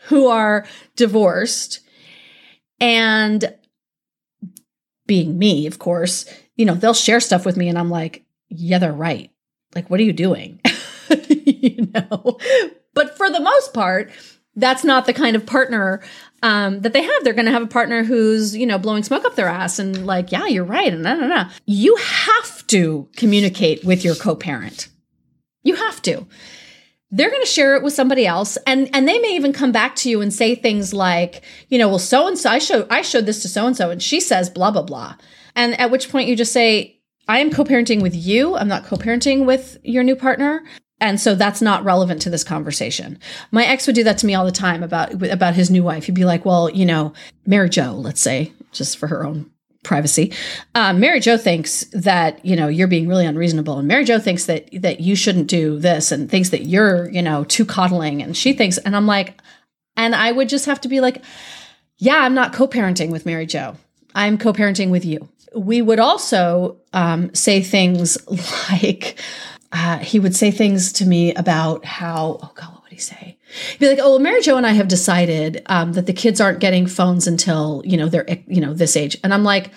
Who 0.07 0.27
are 0.27 0.65
divorced 0.95 1.79
and 2.79 3.53
being 5.05 5.37
me, 5.37 5.67
of 5.67 5.79
course, 5.79 6.25
you 6.55 6.65
know, 6.65 6.75
they'll 6.75 6.93
share 6.93 7.19
stuff 7.19 7.45
with 7.45 7.57
me 7.57 7.69
and 7.69 7.77
I'm 7.77 7.89
like, 7.89 8.23
yeah, 8.49 8.77
they're 8.79 8.93
right. 8.93 9.31
Like, 9.75 9.89
what 9.89 9.99
are 9.99 10.03
you 10.03 10.13
doing? 10.13 10.59
you 11.45 11.87
know? 11.93 12.37
But 12.93 13.17
for 13.17 13.29
the 13.29 13.39
most 13.39 13.73
part, 13.73 14.11
that's 14.55 14.83
not 14.83 15.05
the 15.05 15.13
kind 15.13 15.35
of 15.35 15.45
partner 15.45 16.01
um, 16.43 16.81
that 16.81 16.93
they 16.93 17.03
have. 17.03 17.23
They're 17.23 17.33
going 17.33 17.45
to 17.45 17.51
have 17.51 17.63
a 17.63 17.67
partner 17.67 18.03
who's, 18.03 18.55
you 18.55 18.65
know, 18.65 18.77
blowing 18.77 19.03
smoke 19.03 19.23
up 19.23 19.35
their 19.35 19.47
ass 19.47 19.79
and 19.79 20.05
like, 20.05 20.31
yeah, 20.31 20.47
you're 20.47 20.65
right. 20.65 20.91
And 20.91 21.03
no, 21.03 21.15
no, 21.15 21.27
no. 21.27 21.45
You 21.65 21.95
have 21.95 22.67
to 22.67 23.07
communicate 23.15 23.83
with 23.83 24.03
your 24.03 24.15
co 24.15 24.35
parent. 24.35 24.89
You 25.63 25.75
have 25.75 26.01
to 26.03 26.27
they're 27.11 27.29
going 27.29 27.41
to 27.41 27.47
share 27.47 27.75
it 27.75 27.83
with 27.83 27.93
somebody 27.93 28.25
else 28.25 28.57
and 28.65 28.89
and 28.93 29.07
they 29.07 29.19
may 29.19 29.35
even 29.35 29.53
come 29.53 29.71
back 29.71 29.95
to 29.95 30.09
you 30.09 30.21
and 30.21 30.33
say 30.33 30.55
things 30.55 30.93
like 30.93 31.43
you 31.69 31.77
know 31.77 31.89
well 31.89 31.99
so 31.99 32.27
and 32.27 32.37
so 32.37 32.49
i 32.49 32.57
showed 32.57 32.87
i 32.89 33.01
showed 33.01 33.25
this 33.25 33.41
to 33.41 33.49
so 33.49 33.67
and 33.67 33.75
so 33.75 33.89
and 33.89 34.01
she 34.01 34.19
says 34.19 34.49
blah 34.49 34.71
blah 34.71 34.81
blah 34.81 35.15
and 35.55 35.79
at 35.79 35.91
which 35.91 36.09
point 36.09 36.27
you 36.27 36.35
just 36.35 36.53
say 36.53 36.97
i 37.27 37.39
am 37.39 37.51
co-parenting 37.51 38.01
with 38.01 38.15
you 38.15 38.55
i'm 38.55 38.67
not 38.67 38.85
co-parenting 38.85 39.45
with 39.45 39.77
your 39.83 40.03
new 40.03 40.15
partner 40.15 40.63
and 41.01 41.19
so 41.19 41.33
that's 41.33 41.63
not 41.63 41.83
relevant 41.83 42.21
to 42.21 42.29
this 42.29 42.43
conversation. 42.43 43.17
My 43.49 43.65
ex 43.65 43.87
would 43.87 43.95
do 43.95 44.03
that 44.03 44.19
to 44.19 44.27
me 44.27 44.35
all 44.35 44.45
the 44.45 44.51
time 44.51 44.83
about 44.83 45.11
about 45.23 45.55
his 45.55 45.71
new 45.71 45.81
wife. 45.81 46.05
He'd 46.05 46.13
be 46.13 46.25
like, 46.25 46.45
"Well, 46.45 46.69
you 46.69 46.85
know, 46.85 47.13
Mary 47.43 47.69
Jo, 47.69 47.93
let's 47.93 48.21
say, 48.21 48.53
just 48.71 48.99
for 48.99 49.07
her 49.07 49.25
own 49.25 49.49
privacy. 49.83 50.31
Um, 50.75 50.99
Mary 50.99 51.19
Jo 51.19 51.37
thinks 51.37 51.85
that 51.93 52.43
you 52.45 52.55
know 52.55 52.67
you're 52.67 52.87
being 52.87 53.07
really 53.07 53.25
unreasonable, 53.25 53.77
and 53.77 53.87
Mary 53.87 54.05
Jo 54.05 54.19
thinks 54.19 54.45
that 54.45 54.69
that 54.81 54.99
you 54.99 55.15
shouldn't 55.15 55.47
do 55.47 55.79
this, 55.79 56.11
and 56.11 56.29
thinks 56.29 56.49
that 56.49 56.65
you're 56.65 57.09
you 57.09 57.21
know 57.21 57.43
too 57.43 57.65
coddling, 57.65 58.21
and 58.21 58.35
she 58.35 58.53
thinks, 58.53 58.77
and 58.79 58.95
I'm 58.95 59.07
like, 59.07 59.39
and 59.97 60.15
I 60.15 60.31
would 60.31 60.49
just 60.49 60.65
have 60.65 60.81
to 60.81 60.87
be 60.87 61.01
like, 61.01 61.23
yeah, 61.97 62.17
I'm 62.17 62.33
not 62.33 62.53
co-parenting 62.53 63.11
with 63.11 63.25
Mary 63.25 63.45
Jo. 63.45 63.75
I'm 64.15 64.37
co-parenting 64.37 64.89
with 64.89 65.05
you. 65.05 65.29
We 65.55 65.81
would 65.81 65.99
also 65.99 66.77
um, 66.93 67.33
say 67.35 67.61
things 67.61 68.17
like, 68.71 69.19
uh, 69.71 69.99
he 69.99 70.19
would 70.19 70.35
say 70.35 70.51
things 70.51 70.93
to 70.93 71.05
me 71.05 71.33
about 71.35 71.85
how, 71.85 72.39
oh 72.41 72.51
God, 72.55 72.80
he 72.91 72.97
say? 72.97 73.37
be 73.79 73.87
like, 73.87 73.99
oh, 73.99 74.11
well, 74.11 74.19
Mary 74.19 74.41
Jo 74.41 74.57
and 74.57 74.65
I 74.65 74.71
have 74.71 74.87
decided 74.87 75.61
um, 75.65 75.93
that 75.93 76.05
the 76.05 76.13
kids 76.13 76.39
aren't 76.39 76.59
getting 76.59 76.87
phones 76.87 77.27
until 77.27 77.81
you 77.85 77.97
know 77.97 78.07
they're 78.07 78.25
you 78.47 78.61
know 78.61 78.73
this 78.73 78.95
age, 78.95 79.17
and 79.23 79.33
I'm 79.33 79.43
like, 79.43 79.71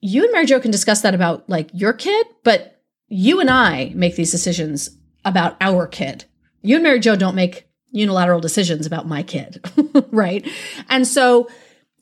you 0.00 0.24
and 0.24 0.32
Mary 0.32 0.46
Jo 0.46 0.60
can 0.60 0.70
discuss 0.70 1.02
that 1.02 1.14
about 1.14 1.48
like 1.48 1.70
your 1.72 1.92
kid, 1.92 2.26
but 2.44 2.80
you 3.08 3.40
and 3.40 3.50
I 3.50 3.92
make 3.94 4.16
these 4.16 4.30
decisions 4.30 4.90
about 5.24 5.56
our 5.60 5.86
kid. 5.86 6.24
You 6.62 6.76
and 6.76 6.84
Mary 6.84 7.00
Jo 7.00 7.16
don't 7.16 7.34
make 7.34 7.68
unilateral 7.90 8.40
decisions 8.40 8.86
about 8.86 9.08
my 9.08 9.22
kid, 9.22 9.64
right? 10.10 10.46
And 10.88 11.06
so 11.06 11.48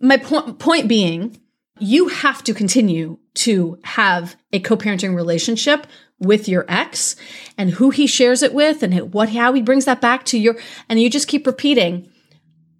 my 0.00 0.18
po- 0.18 0.52
point 0.52 0.88
being, 0.88 1.40
you 1.78 2.08
have 2.08 2.42
to 2.44 2.54
continue 2.54 3.18
to 3.34 3.78
have 3.84 4.36
a 4.52 4.60
co-parenting 4.60 5.14
relationship 5.14 5.86
with 6.20 6.48
your 6.48 6.64
ex 6.68 7.16
and 7.56 7.70
who 7.70 7.90
he 7.90 8.06
shares 8.06 8.42
it 8.42 8.52
with 8.52 8.82
and 8.82 9.12
what 9.12 9.28
how 9.30 9.52
he 9.52 9.62
brings 9.62 9.84
that 9.84 10.00
back 10.00 10.24
to 10.24 10.38
your 10.38 10.56
and 10.88 11.00
you 11.00 11.08
just 11.08 11.28
keep 11.28 11.46
repeating 11.46 12.08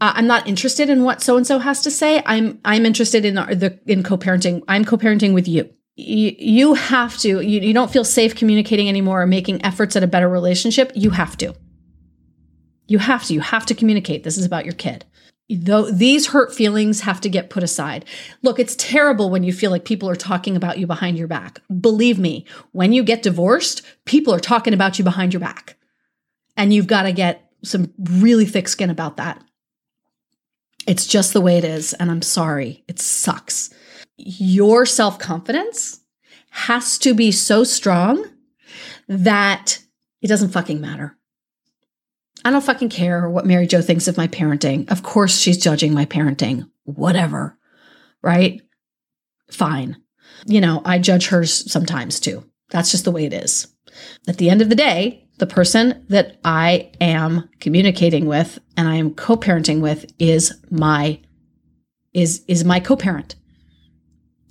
uh, 0.00 0.12
I'm 0.14 0.26
not 0.26 0.46
interested 0.46 0.88
in 0.88 1.02
what 1.02 1.22
so 1.22 1.36
and 1.36 1.46
so 1.46 1.58
has 1.58 1.82
to 1.82 1.90
say. 1.90 2.22
I'm 2.24 2.60
I'm 2.64 2.86
interested 2.86 3.24
in 3.24 3.34
the 3.34 3.78
in 3.86 4.02
co-parenting. 4.02 4.62
I'm 4.68 4.84
co-parenting 4.84 5.34
with 5.34 5.48
you. 5.48 5.70
You, 5.96 6.34
you 6.38 6.74
have 6.74 7.18
to. 7.18 7.40
You, 7.40 7.60
you 7.60 7.74
don't 7.74 7.90
feel 7.90 8.04
safe 8.04 8.36
communicating 8.36 8.88
anymore 8.88 9.22
or 9.22 9.26
making 9.26 9.64
efforts 9.64 9.96
at 9.96 10.04
a 10.04 10.06
better 10.06 10.28
relationship. 10.28 10.92
You 10.94 11.10
have 11.10 11.36
to. 11.38 11.54
You 12.86 12.98
have 12.98 13.24
to. 13.24 13.34
You 13.34 13.40
have 13.40 13.66
to 13.66 13.74
communicate. 13.74 14.22
This 14.22 14.38
is 14.38 14.44
about 14.44 14.64
your 14.64 14.74
kid. 14.74 15.04
Though 15.50 15.90
these 15.90 16.28
hurt 16.28 16.54
feelings 16.54 17.00
have 17.00 17.22
to 17.22 17.28
get 17.30 17.48
put 17.48 17.62
aside. 17.62 18.04
Look, 18.42 18.58
it's 18.58 18.76
terrible 18.76 19.30
when 19.30 19.42
you 19.42 19.52
feel 19.52 19.70
like 19.70 19.86
people 19.86 20.08
are 20.08 20.16
talking 20.16 20.56
about 20.56 20.78
you 20.78 20.86
behind 20.86 21.18
your 21.18 21.28
back. 21.28 21.60
Believe 21.80 22.18
me, 22.18 22.44
when 22.72 22.92
you 22.92 23.02
get 23.02 23.22
divorced, 23.22 23.82
people 24.04 24.34
are 24.34 24.40
talking 24.40 24.74
about 24.74 24.98
you 24.98 25.04
behind 25.04 25.32
your 25.32 25.40
back. 25.40 25.76
And 26.56 26.74
you've 26.74 26.86
got 26.86 27.02
to 27.02 27.12
get 27.12 27.50
some 27.62 27.92
really 27.98 28.44
thick 28.44 28.68
skin 28.68 28.90
about 28.90 29.16
that. 29.16 29.42
It's 30.86 31.06
just 31.06 31.32
the 31.32 31.40
way 31.40 31.58
it 31.58 31.64
is. 31.64 31.92
And 31.94 32.10
I'm 32.10 32.22
sorry, 32.22 32.84
it 32.88 32.98
sucks. 32.98 33.70
Your 34.16 34.84
self 34.84 35.18
confidence 35.18 36.00
has 36.50 36.98
to 36.98 37.14
be 37.14 37.30
so 37.30 37.64
strong 37.64 38.24
that 39.06 39.82
it 40.20 40.28
doesn't 40.28 40.50
fucking 40.50 40.80
matter. 40.80 41.17
I 42.44 42.50
don't 42.50 42.64
fucking 42.64 42.90
care 42.90 43.28
what 43.28 43.46
Mary 43.46 43.66
Jo 43.66 43.82
thinks 43.82 44.08
of 44.08 44.16
my 44.16 44.28
parenting. 44.28 44.90
Of 44.90 45.02
course, 45.02 45.38
she's 45.38 45.58
judging 45.58 45.92
my 45.92 46.06
parenting. 46.06 46.68
Whatever. 46.84 47.58
Right? 48.22 48.62
Fine. 49.50 49.96
You 50.46 50.60
know, 50.60 50.82
I 50.84 50.98
judge 50.98 51.28
hers 51.28 51.70
sometimes 51.70 52.20
too. 52.20 52.44
That's 52.70 52.90
just 52.90 53.04
the 53.04 53.10
way 53.10 53.24
it 53.24 53.32
is. 53.32 53.66
At 54.28 54.38
the 54.38 54.50
end 54.50 54.62
of 54.62 54.68
the 54.68 54.74
day, 54.74 55.28
the 55.38 55.46
person 55.46 56.04
that 56.08 56.38
I 56.44 56.90
am 57.00 57.48
communicating 57.60 58.26
with 58.26 58.58
and 58.76 58.88
I 58.88 58.96
am 58.96 59.14
co-parenting 59.14 59.80
with 59.80 60.10
is 60.18 60.52
my 60.70 61.20
is 62.12 62.44
is 62.48 62.64
my 62.64 62.80
co-parent. 62.80 63.36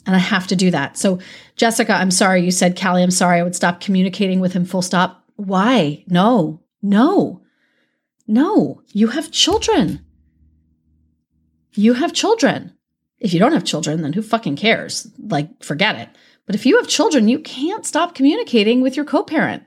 And 0.06 0.16
I 0.16 0.20
have 0.20 0.48
to 0.48 0.56
do 0.56 0.72
that. 0.72 0.98
So 0.98 1.20
Jessica, 1.58 1.94
I'm 1.94 2.12
sorry 2.12 2.44
you 2.44 2.52
said 2.52 2.80
Callie, 2.80 3.04
I'm 3.04 3.12
sorry 3.12 3.40
I 3.40 3.44
would 3.44 3.56
stop 3.56 3.82
communicating 3.82 4.40
with 4.40 4.54
him 4.54 4.66
full 4.66 4.82
stop. 4.82 5.24
Why? 5.36 6.04
No. 6.08 6.64
No. 6.82 7.42
No. 8.28 8.82
You 8.92 9.08
have 9.08 9.32
children. 9.32 10.06
You 11.74 11.94
have 11.94 12.14
children. 12.14 12.74
If 13.20 13.34
you 13.34 13.40
don't 13.40 13.54
have 13.54 13.64
children, 13.64 14.02
then 14.02 14.14
who 14.14 14.22
fucking 14.22 14.58
cares? 14.58 15.08
Like 15.18 15.64
forget 15.64 15.96
it. 15.96 16.10
But 16.46 16.56
if 16.56 16.66
you 16.66 16.78
have 16.78 16.88
children, 16.88 17.28
you 17.28 17.40
can't 17.40 17.86
stop 17.86 18.16
communicating 18.16 18.82
with 18.82 18.96
your 18.96 19.06
co-parent. 19.06 19.64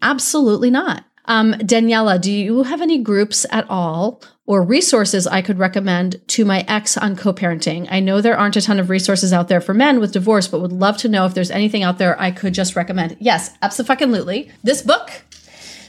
Absolutely 0.00 0.70
not. 0.70 1.04
Um, 1.26 1.52
Daniela, 1.52 2.20
do 2.20 2.32
you 2.32 2.64
have 2.64 2.82
any 2.82 2.98
groups 2.98 3.46
at 3.50 3.66
all 3.70 4.22
or 4.44 4.62
resources 4.62 5.26
I 5.26 5.40
could 5.40 5.58
recommend 5.58 6.20
to 6.28 6.44
my 6.44 6.64
ex 6.66 6.98
on 6.98 7.14
co 7.14 7.32
parenting? 7.32 7.86
I 7.90 8.00
know 8.00 8.20
there 8.20 8.36
aren't 8.36 8.56
a 8.56 8.60
ton 8.60 8.80
of 8.80 8.90
resources 8.90 9.32
out 9.32 9.46
there 9.46 9.60
for 9.60 9.72
men 9.72 10.00
with 10.00 10.12
divorce, 10.12 10.48
but 10.48 10.60
would 10.60 10.72
love 10.72 10.96
to 10.98 11.08
know 11.08 11.24
if 11.24 11.34
there's 11.34 11.52
anything 11.52 11.84
out 11.84 11.98
there 11.98 12.20
I 12.20 12.32
could 12.32 12.54
just 12.54 12.74
recommend. 12.74 13.16
Yes, 13.20 13.56
absolutely. 13.62 14.50
This 14.64 14.82
book, 14.82 15.10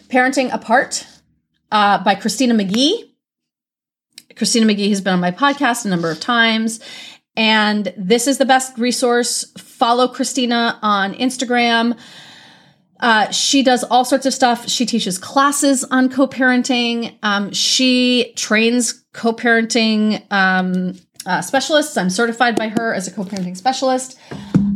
Parenting 0.10 0.54
Apart 0.54 1.08
uh, 1.74 2.02
by 2.04 2.16
Christina 2.16 2.54
McGhee. 2.54 3.10
Christina 4.38 4.66
McGhee 4.66 4.90
has 4.90 5.02
been 5.02 5.14
on 5.14 5.20
my 5.20 5.32
podcast 5.32 5.86
a 5.86 5.90
number 5.90 6.10
of 6.10 6.20
times. 6.20 6.80
And 7.36 7.92
this 7.98 8.28
is 8.28 8.38
the 8.38 8.46
best 8.46 8.78
resource. 8.78 9.52
Follow 9.58 10.08
Christina 10.08 10.80
on 10.84 11.16
Instagram. 11.16 11.98
Uh, 13.00 13.32
she 13.32 13.64
does 13.64 13.84
all 13.84 14.06
sorts 14.06 14.26
of 14.28 14.34
stuff. 14.34 14.70
She 14.70 14.86
teaches 14.86 15.18
classes 15.18 15.84
on 15.84 16.10
co-parenting. 16.10 17.18
Um, 17.24 17.52
she 17.52 18.34
trains 18.38 19.04
co-parenting 19.14 20.32
um, 20.32 20.94
uh, 21.26 21.42
specialists. 21.42 21.98
I'm 21.98 22.12
certified 22.12 22.56
by 22.56 22.70
her 22.70 22.94
as 22.94 23.08
a 23.08 23.12
co-parenting 23.12 23.58
specialist. 23.58 24.18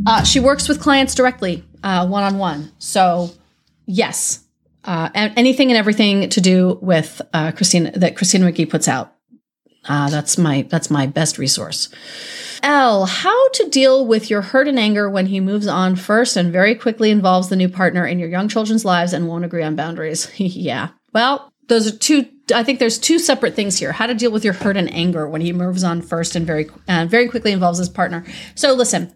Uh, 0.06 0.24
she 0.24 0.40
works 0.40 0.68
with 0.68 0.80
clients 0.80 1.14
directly, 1.14 1.64
one 1.82 2.24
on 2.24 2.38
one. 2.38 2.72
So, 2.78 3.30
yes, 3.86 4.44
uh, 4.88 5.10
anything 5.14 5.70
and 5.70 5.76
everything 5.76 6.30
to 6.30 6.40
do 6.40 6.78
with 6.80 7.20
uh, 7.34 7.52
Christina 7.52 7.90
that 7.92 8.16
Christina 8.16 8.50
McGhee 8.50 8.70
puts 8.70 8.88
out. 8.88 9.12
Uh, 9.86 10.08
that's 10.08 10.38
my 10.38 10.62
that's 10.62 10.90
my 10.90 11.06
best 11.06 11.36
resource. 11.36 11.90
L, 12.62 13.04
how 13.04 13.48
to 13.50 13.68
deal 13.68 14.06
with 14.06 14.30
your 14.30 14.40
hurt 14.40 14.66
and 14.66 14.78
anger 14.78 15.08
when 15.10 15.26
he 15.26 15.40
moves 15.40 15.66
on 15.66 15.94
first 15.94 16.38
and 16.38 16.50
very 16.50 16.74
quickly 16.74 17.10
involves 17.10 17.50
the 17.50 17.56
new 17.56 17.68
partner 17.68 18.06
in 18.06 18.18
your 18.18 18.30
young 18.30 18.48
children's 18.48 18.84
lives 18.84 19.12
and 19.12 19.28
won't 19.28 19.44
agree 19.44 19.62
on 19.62 19.76
boundaries. 19.76 20.28
yeah. 20.40 20.88
Well, 21.12 21.52
those 21.68 21.86
are 21.86 21.96
two 21.96 22.26
I 22.54 22.64
think 22.64 22.78
there's 22.78 22.98
two 22.98 23.18
separate 23.18 23.54
things 23.54 23.78
here. 23.78 23.92
How 23.92 24.06
to 24.06 24.14
deal 24.14 24.30
with 24.30 24.42
your 24.42 24.54
hurt 24.54 24.78
and 24.78 24.90
anger 24.92 25.28
when 25.28 25.42
he 25.42 25.52
moves 25.52 25.84
on 25.84 26.00
first 26.00 26.34
and 26.34 26.46
very 26.46 26.66
uh, 26.88 27.04
very 27.06 27.28
quickly 27.28 27.52
involves 27.52 27.78
his 27.78 27.90
partner. 27.90 28.24
So 28.54 28.72
listen. 28.72 29.14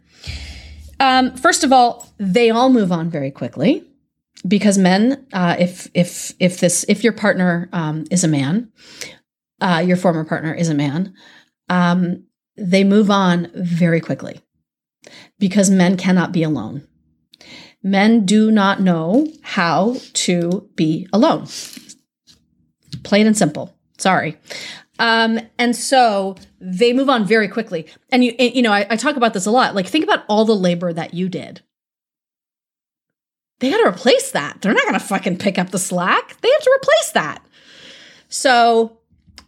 Um, 1.00 1.34
first 1.34 1.64
of 1.64 1.72
all, 1.72 2.06
they 2.18 2.50
all 2.50 2.68
move 2.68 2.92
on 2.92 3.10
very 3.10 3.30
quickly 3.30 3.84
because 4.46 4.78
men, 4.78 5.26
uh, 5.32 5.56
if 5.58 5.88
if 5.94 6.32
if 6.38 6.60
this 6.60 6.84
if 6.88 7.04
your 7.04 7.12
partner 7.12 7.68
um, 7.72 8.04
is 8.10 8.24
a 8.24 8.28
man, 8.28 8.70
uh, 9.60 9.82
your 9.84 9.96
former 9.96 10.24
partner 10.24 10.52
is 10.52 10.68
a 10.68 10.74
man, 10.74 11.14
um, 11.68 12.24
they 12.56 12.84
move 12.84 13.10
on 13.10 13.50
very 13.54 14.00
quickly 14.00 14.40
because 15.38 15.70
men 15.70 15.96
cannot 15.96 16.32
be 16.32 16.42
alone. 16.42 16.86
Men 17.82 18.24
do 18.24 18.50
not 18.50 18.80
know 18.80 19.26
how 19.42 19.96
to 20.12 20.68
be 20.76 21.08
alone. 21.12 21.46
Plain 23.02 23.26
and 23.26 23.36
simple. 23.36 23.74
Sorry. 23.98 24.38
Um, 24.98 25.40
and 25.58 25.74
so 25.74 26.36
they 26.60 26.92
move 26.92 27.08
on 27.08 27.24
very 27.24 27.48
quickly. 27.48 27.86
And 28.10 28.24
you, 28.24 28.34
you 28.38 28.62
know, 28.62 28.72
I, 28.72 28.86
I 28.90 28.96
talk 28.96 29.16
about 29.16 29.34
this 29.34 29.46
a 29.46 29.50
lot. 29.50 29.74
Like, 29.74 29.86
think 29.86 30.04
about 30.04 30.24
all 30.28 30.44
the 30.44 30.54
labor 30.54 30.92
that 30.92 31.14
you 31.14 31.28
did. 31.28 31.62
They 33.62 33.70
got 33.70 33.78
to 33.78 33.88
replace 33.88 34.32
that. 34.32 34.60
They're 34.60 34.74
not 34.74 34.82
going 34.82 34.98
to 34.98 35.06
fucking 35.06 35.38
pick 35.38 35.56
up 35.56 35.70
the 35.70 35.78
slack. 35.78 36.36
They 36.40 36.50
have 36.50 36.62
to 36.62 36.78
replace 36.82 37.12
that. 37.12 37.46
So 38.28 38.98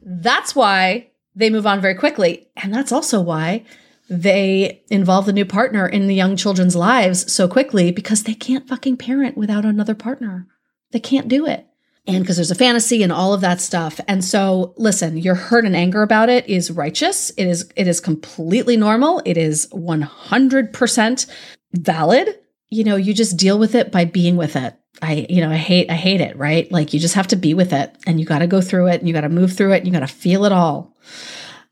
that's 0.03 0.55
why 0.55 1.11
they 1.35 1.51
move 1.51 1.67
on 1.67 1.81
very 1.81 1.97
quickly. 1.97 2.47
And 2.55 2.73
that's 2.73 2.93
also 2.93 3.21
why 3.21 3.65
they 4.09 4.85
involve 4.89 5.27
the 5.27 5.33
new 5.33 5.45
partner 5.45 5.85
in 5.85 6.07
the 6.07 6.15
young 6.15 6.37
children's 6.37 6.77
lives 6.77 7.33
so 7.33 7.49
quickly 7.49 7.91
because 7.91 8.23
they 8.23 8.35
can't 8.35 8.69
fucking 8.69 8.99
parent 8.99 9.37
without 9.37 9.65
another 9.65 9.97
partner. 9.97 10.47
They 10.93 11.01
can't 11.01 11.27
do 11.27 11.45
it. 11.45 11.67
And 12.07 12.23
because 12.23 12.37
there's 12.37 12.53
a 12.53 12.55
fantasy 12.55 13.03
and 13.03 13.11
all 13.11 13.35
of 13.35 13.41
that 13.41 13.61
stuff. 13.61 13.99
And 14.07 14.25
so 14.25 14.75
listen, 14.77 15.19
your 15.19 15.35
hurt 15.35 15.65
and 15.65 15.75
anger 15.75 16.03
about 16.03 16.29
it 16.29 16.49
is 16.49 16.71
righteous. 16.71 17.31
It 17.31 17.49
is 17.49 17.69
it 17.75 17.89
is 17.89 17.99
completely 17.99 18.77
normal. 18.77 19.23
It 19.25 19.37
is 19.37 19.67
100% 19.73 21.27
valid. 21.73 22.39
You 22.75 22.83
know, 22.83 22.97
you 22.97 23.15
just 23.15 23.37
deal 23.37 23.57
with 23.57 23.77
it 23.77 23.93
by 23.93 24.05
being 24.05 24.37
with 24.37 24.57
it. 24.57 24.75
I, 25.01 25.27
you 25.31 25.41
know, 25.41 25.51
I 25.51 25.57
hate, 25.57 25.91
I 25.91 25.95
hate 25.95 26.21
it, 26.21 26.37
right? 26.37 26.71
Like 26.73 26.93
you 26.93 26.99
just 26.99 27.15
have 27.15 27.29
to 27.29 27.37
be 27.37 27.55
with 27.55 27.73
it 27.73 27.95
and 28.05 28.19
you 28.19 28.27
got 28.27 28.41
to 28.41 28.49
go 28.49 28.61
through 28.61 28.89
it 28.89 28.99
and 28.99 29.07
you 29.07 29.15
got 29.15 29.21
to 29.21 29.29
move 29.29 29.53
through 29.53 29.75
it 29.75 29.79
and 29.79 29.87
you 29.87 29.93
got 29.93 30.01
to 30.01 30.13
feel 30.13 30.45
it 30.45 30.51
all. 30.51 30.97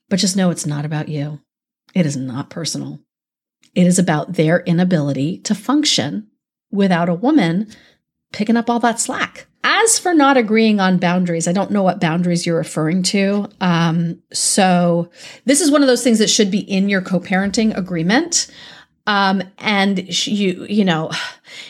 But 0.09 0.21
just 0.21 0.37
know 0.37 0.51
it's 0.51 0.65
not 0.67 0.85
about 0.85 1.09
you. 1.09 1.41
It 1.93 2.07
is 2.07 2.17
not 2.17 2.51
personal. 2.51 3.01
It 3.75 3.87
is 3.87 3.99
about 3.99 4.35
their 4.35 4.61
inability 4.61 5.39
to 5.39 5.57
function 5.57 6.29
without 6.71 7.09
a 7.09 7.15
woman 7.15 7.69
picking 8.33 8.57
up 8.57 8.71
all 8.71 8.79
that 8.81 9.01
slack. 9.01 9.47
As 9.65 9.99
for 9.99 10.15
not 10.15 10.37
agreeing 10.37 10.79
on 10.79 10.99
boundaries, 10.99 11.49
I 11.49 11.53
don't 11.53 11.71
know 11.71 11.83
what 11.83 12.01
boundaries 12.01 12.47
you're 12.47 12.57
referring 12.57 13.03
to. 13.05 13.49
Um, 13.61 14.23
so 14.33 15.11
this 15.47 15.61
is 15.61 15.71
one 15.71 15.83
of 15.83 15.89
those 15.89 16.05
things 16.05 16.19
that 16.21 16.31
should 16.31 16.51
be 16.51 16.61
in 16.61 16.89
your 16.89 17.01
co-parenting 17.01 17.77
agreement. 17.77 18.49
Um, 19.07 19.43
and 19.59 20.27
you, 20.27 20.67
you 20.69 20.85
know, 20.85 21.11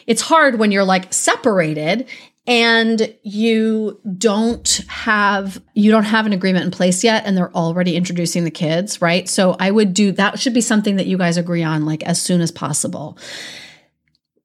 it's 0.07 0.23
hard 0.23 0.59
when 0.59 0.71
you're 0.73 0.85
like 0.85 1.13
separated 1.13 2.09
and 2.47 3.15
you 3.23 4.01
don't 4.19 4.85
have 4.89 5.63
you 5.75 5.91
don't 5.91 6.05
have 6.05 6.27
an 6.27 6.33
agreement 6.33 6.65
in 6.65 6.71
place 6.73 7.05
yet 7.05 7.25
and 7.25 7.37
they're 7.37 7.55
already 7.55 7.95
introducing 7.95 8.43
the 8.45 8.51
kids 8.51 9.01
right? 9.01 9.29
So 9.29 9.57
i 9.61 9.71
would 9.71 9.95
do 9.95 10.13
that 10.13 10.41
should 10.41 10.55
be 10.55 10.61
something 10.61 10.97
that 10.97 11.07
you 11.07 11.17
guys 11.17 11.37
agree 11.37 11.63
on 11.63 11.87
like 11.87 12.03
as 12.03 12.21
soon 12.21 12.41
as 12.41 12.51
possible. 12.51 13.17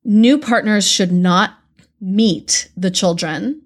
New 0.04 0.38
partners 0.38 0.88
should 0.88 1.12
not 1.12 1.58
meet 2.00 2.70
the 2.78 2.92
children 2.92 3.62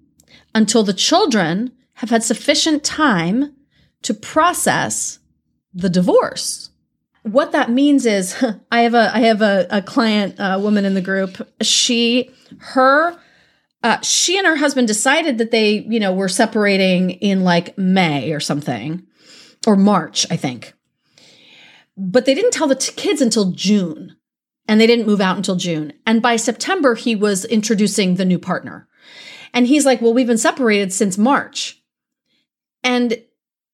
until 0.54 0.82
the 0.82 0.94
children 0.94 1.70
have 1.94 2.10
had 2.10 2.24
sufficient 2.24 2.82
time 2.82 3.54
to 4.02 4.14
process 4.14 5.18
the 5.74 5.90
divorce 5.90 6.70
what 7.22 7.52
that 7.52 7.70
means 7.70 8.06
is 8.06 8.42
I 8.72 8.82
have 8.82 8.94
a 8.94 9.10
I 9.14 9.20
have 9.20 9.42
a, 9.42 9.66
a 9.70 9.82
client 9.82 10.36
a 10.38 10.58
woman 10.58 10.84
in 10.84 10.94
the 10.94 11.00
group. 11.00 11.48
She 11.60 12.30
her 12.58 13.18
uh, 13.82 14.00
she 14.00 14.38
and 14.38 14.46
her 14.46 14.56
husband 14.56 14.86
decided 14.86 15.38
that 15.38 15.50
they, 15.50 15.84
you 15.88 15.98
know, 15.98 16.12
were 16.12 16.28
separating 16.28 17.10
in 17.10 17.42
like 17.42 17.76
May 17.76 18.32
or 18.32 18.38
something, 18.38 19.04
or 19.66 19.76
March, 19.76 20.24
I 20.30 20.36
think. 20.36 20.74
But 21.96 22.24
they 22.24 22.34
didn't 22.34 22.52
tell 22.52 22.68
the 22.68 22.76
t- 22.76 22.92
kids 22.92 23.20
until 23.20 23.50
June, 23.50 24.16
and 24.68 24.80
they 24.80 24.86
didn't 24.86 25.06
move 25.06 25.20
out 25.20 25.36
until 25.36 25.56
June. 25.56 25.92
And 26.06 26.22
by 26.22 26.36
September, 26.36 26.94
he 26.94 27.16
was 27.16 27.44
introducing 27.44 28.14
the 28.14 28.24
new 28.24 28.38
partner. 28.38 28.88
And 29.52 29.66
he's 29.66 29.84
like, 29.84 30.00
Well, 30.00 30.14
we've 30.14 30.28
been 30.28 30.38
separated 30.38 30.92
since 30.92 31.18
March. 31.18 31.82
And 32.84 33.20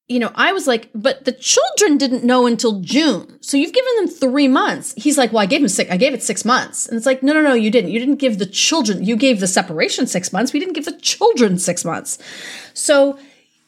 you 0.08 0.18
know, 0.18 0.32
I 0.34 0.52
was 0.52 0.66
like, 0.66 0.88
but 0.94 1.26
the 1.26 1.32
children 1.32 1.98
didn't 1.98 2.24
know 2.24 2.46
until 2.46 2.80
June. 2.80 3.38
So 3.42 3.58
you've 3.58 3.74
given 3.74 3.92
them 3.96 4.08
three 4.08 4.48
months. 4.48 4.94
He's 4.96 5.18
like, 5.18 5.32
well, 5.32 5.42
I 5.42 5.46
gave 5.46 5.60
him 5.60 5.68
six, 5.68 5.90
I 5.90 5.98
gave 5.98 6.14
it 6.14 6.22
six 6.22 6.46
months. 6.46 6.88
And 6.88 6.96
it's 6.96 7.04
like, 7.04 7.22
no, 7.22 7.34
no, 7.34 7.42
no, 7.42 7.52
you 7.52 7.70
didn't. 7.70 7.90
You 7.90 8.00
didn't 8.00 8.16
give 8.16 8.38
the 8.38 8.46
children, 8.46 9.04
you 9.04 9.16
gave 9.16 9.40
the 9.40 9.46
separation 9.46 10.06
six 10.06 10.32
months. 10.32 10.52
We 10.52 10.60
didn't 10.60 10.74
give 10.74 10.86
the 10.86 10.98
children 10.98 11.58
six 11.58 11.84
months. 11.84 12.18
So 12.72 13.18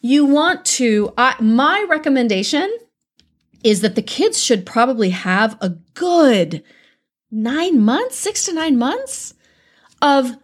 you 0.00 0.24
want 0.24 0.64
to, 0.64 1.12
I, 1.18 1.36
my 1.40 1.84
recommendation 1.88 2.74
is 3.62 3.82
that 3.82 3.94
the 3.94 4.02
kids 4.02 4.42
should 4.42 4.64
probably 4.64 5.10
have 5.10 5.58
a 5.60 5.68
good 5.92 6.62
nine 7.30 7.80
months, 7.80 8.16
six 8.16 8.46
to 8.46 8.54
nine 8.54 8.78
months 8.78 9.34
of 10.00 10.38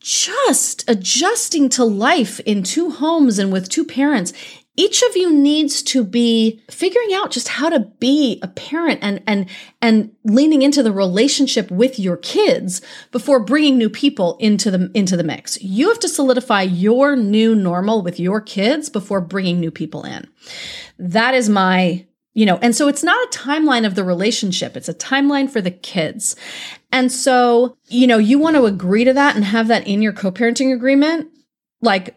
just 0.00 0.88
adjusting 0.88 1.68
to 1.70 1.84
life 1.84 2.40
in 2.40 2.62
two 2.62 2.90
homes 2.90 3.38
and 3.38 3.52
with 3.52 3.68
two 3.68 3.84
parents 3.84 4.32
each 4.76 5.02
of 5.02 5.16
you 5.16 5.32
needs 5.32 5.82
to 5.82 6.02
be 6.02 6.62
figuring 6.68 7.14
out 7.14 7.30
just 7.30 7.48
how 7.48 7.68
to 7.68 7.80
be 7.80 8.40
a 8.42 8.48
parent 8.48 8.98
and 9.02 9.22
and 9.26 9.48
and 9.80 10.12
leaning 10.24 10.62
into 10.62 10.82
the 10.82 10.92
relationship 10.92 11.70
with 11.70 11.98
your 11.98 12.16
kids 12.16 12.80
before 13.12 13.40
bringing 13.40 13.78
new 13.78 13.88
people 13.88 14.36
into 14.40 14.70
the 14.70 14.90
into 14.94 15.16
the 15.16 15.24
mix. 15.24 15.60
You 15.62 15.88
have 15.88 16.00
to 16.00 16.08
solidify 16.08 16.62
your 16.62 17.14
new 17.14 17.54
normal 17.54 18.02
with 18.02 18.18
your 18.18 18.40
kids 18.40 18.88
before 18.88 19.20
bringing 19.20 19.60
new 19.60 19.70
people 19.70 20.04
in. 20.04 20.28
That 20.98 21.34
is 21.34 21.48
my 21.48 22.06
you 22.36 22.46
know, 22.46 22.58
and 22.60 22.74
so 22.74 22.88
it's 22.88 23.04
not 23.04 23.16
a 23.28 23.38
timeline 23.38 23.86
of 23.86 23.94
the 23.94 24.02
relationship. 24.02 24.76
It's 24.76 24.88
a 24.88 24.94
timeline 24.94 25.48
for 25.48 25.60
the 25.60 25.70
kids. 25.70 26.34
And 26.90 27.12
so, 27.12 27.76
you 27.86 28.08
know, 28.08 28.18
you 28.18 28.40
want 28.40 28.56
to 28.56 28.66
agree 28.66 29.04
to 29.04 29.12
that 29.12 29.36
and 29.36 29.44
have 29.44 29.68
that 29.68 29.86
in 29.86 30.02
your 30.02 30.12
co-parenting 30.12 30.74
agreement 30.74 31.30
like 31.80 32.12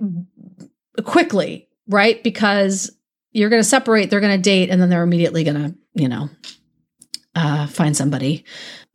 quickly 1.03 1.66
right? 1.87 2.21
Because 2.23 2.91
you're 3.31 3.49
going 3.49 3.61
to 3.61 3.67
separate, 3.67 4.09
they're 4.09 4.19
going 4.19 4.37
to 4.37 4.41
date, 4.41 4.69
and 4.69 4.81
then 4.81 4.89
they're 4.89 5.03
immediately 5.03 5.43
going 5.43 5.55
to, 5.55 5.75
you 5.93 6.07
know, 6.07 6.29
uh, 7.35 7.67
find 7.67 7.95
somebody, 7.95 8.43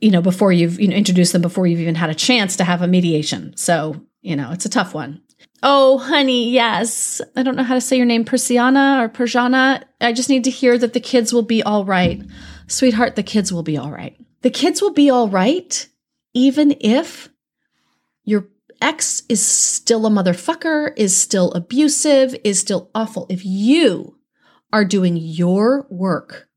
you 0.01 0.11
know, 0.11 0.21
before 0.21 0.53
you've 0.53 0.81
you 0.81 0.89
know 0.89 0.97
introduced 0.97 1.33
them, 1.33 1.43
before 1.43 1.67
you've 1.67 1.81
even 1.81 1.95
had 1.95 2.11
a 2.11 2.15
chance 2.15 2.57
to 2.57 2.65
have 2.65 2.83
a 2.83 2.89
mediation. 2.89 3.57
So 3.57 4.05
you 4.21 4.37
know, 4.37 4.53
it's 4.53 4.65
a 4.65 4.71
tough 4.71 4.95
one. 4.95 5.21
Oh, 5.63 5.99
honey, 5.99 6.51
yes. 6.51 7.21
I 7.37 7.43
don't 7.43 7.57
know 7.57 7.63
how 7.63 7.75
to 7.75 7.81
say 7.81 7.97
your 7.97 8.07
name, 8.07 8.25
Persiana 8.25 9.01
or 9.01 9.09
Persiana. 9.09 9.85
I 10.01 10.13
just 10.13 10.29
need 10.29 10.45
to 10.45 10.51
hear 10.51 10.77
that 10.79 10.93
the 10.93 11.01
kids 11.01 11.33
will 11.33 11.43
be 11.43 11.63
all 11.63 11.85
right. 11.85 12.23
Sweetheart, 12.67 13.15
the 13.15 13.23
kids 13.23 13.53
will 13.53 13.63
be 13.63 13.77
all 13.77 13.91
right. 13.91 14.17
The 14.43 14.51
kids 14.51 14.83
will 14.83 14.93
be 14.93 15.09
all 15.11 15.29
right, 15.29 15.89
even 16.35 16.75
if 16.81 17.29
your 18.25 18.49
ex 18.83 19.23
is 19.29 19.45
still 19.45 20.07
a 20.07 20.11
motherfucker, 20.11 20.93
is 20.97 21.17
still 21.17 21.53
abusive, 21.53 22.35
is 22.45 22.59
still 22.59 22.91
awful. 22.95 23.27
If 23.31 23.45
you 23.45 24.19
are 24.73 24.85
doing 24.85 25.17
your 25.17 25.87
work 25.91 26.49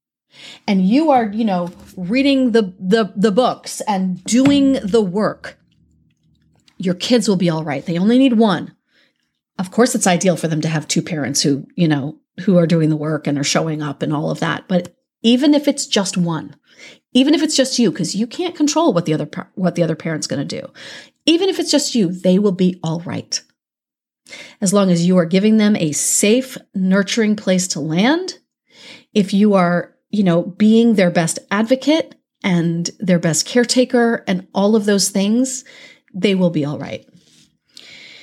and 0.68 0.86
you 0.86 1.12
are, 1.12 1.26
you 1.26 1.46
know, 1.46 1.72
reading 1.96 2.52
the 2.52 2.74
the 2.80 3.14
the 3.16 3.32
books 3.32 3.82
and 3.88 4.24
doing 4.26 4.74
the 4.84 5.02
work, 5.02 5.58
your 6.78 6.96
kids 6.96 7.28
will 7.28 7.38
be 7.38 7.50
all 7.50 7.64
right. 7.64 7.86
They 7.86 7.98
only 7.98 8.18
need 8.18 8.34
one. 8.34 8.76
Of 9.58 9.72
course, 9.72 9.96
it's 9.96 10.08
ideal 10.08 10.36
for 10.36 10.50
them 10.50 10.62
to 10.62 10.68
have 10.68 10.88
two 10.88 11.02
parents 11.02 11.42
who, 11.42 11.66
you 11.76 11.88
know, 11.88 12.20
who 12.42 12.58
are 12.58 12.68
doing 12.68 12.90
the 12.90 12.98
work 12.98 13.28
and 13.28 13.38
are 13.38 13.44
showing 13.44 13.82
up 13.82 14.02
and 14.02 14.14
all 14.14 14.30
of 14.30 14.42
that. 14.42 14.68
But 14.68 14.94
even 15.22 15.54
if 15.54 15.68
it's 15.68 15.88
just 15.88 16.18
one, 16.18 16.58
even 17.14 17.34
if 17.34 17.42
it's 17.42 17.56
just 17.56 17.80
you 17.80 17.90
because 17.92 18.16
you 18.16 18.28
can't 18.28 18.56
control 18.56 18.94
what 18.94 19.06
the 19.06 19.14
other 19.14 19.30
what 19.56 19.76
the 19.76 19.84
other 19.84 19.96
parent's 19.96 20.28
going 20.28 20.46
to 20.46 20.62
do 20.62 20.68
even 21.26 21.50
if 21.50 21.60
it's 21.60 21.72
just 21.72 21.96
you, 21.96 22.12
they 22.12 22.40
will 22.40 22.52
be 22.52 22.80
all 22.84 23.00
right. 23.02 23.42
As 24.62 24.74
long 24.74 24.90
as 24.90 25.06
you 25.06 25.18
are 25.18 25.26
giving 25.26 25.58
them 25.58 25.76
a 25.76 25.92
safe, 25.92 26.58
nurturing 26.74 27.36
place 27.36 27.68
to 27.70 27.80
land, 27.80 28.40
if 29.14 29.34
you 29.34 29.54
are, 29.54 29.96
you 30.10 30.24
know, 30.24 30.44
being 30.44 30.96
their 30.96 31.12
best 31.12 31.40
advocate 31.52 32.16
and 32.44 32.90
their 33.00 33.20
best 33.20 33.46
caretaker 33.46 34.24
and 34.28 34.48
all 34.54 34.76
of 34.76 34.86
those 34.86 35.10
things, 35.10 35.64
they 36.14 36.36
will 36.36 36.50
be 36.50 36.66
all 36.66 36.80
right. 36.80 37.08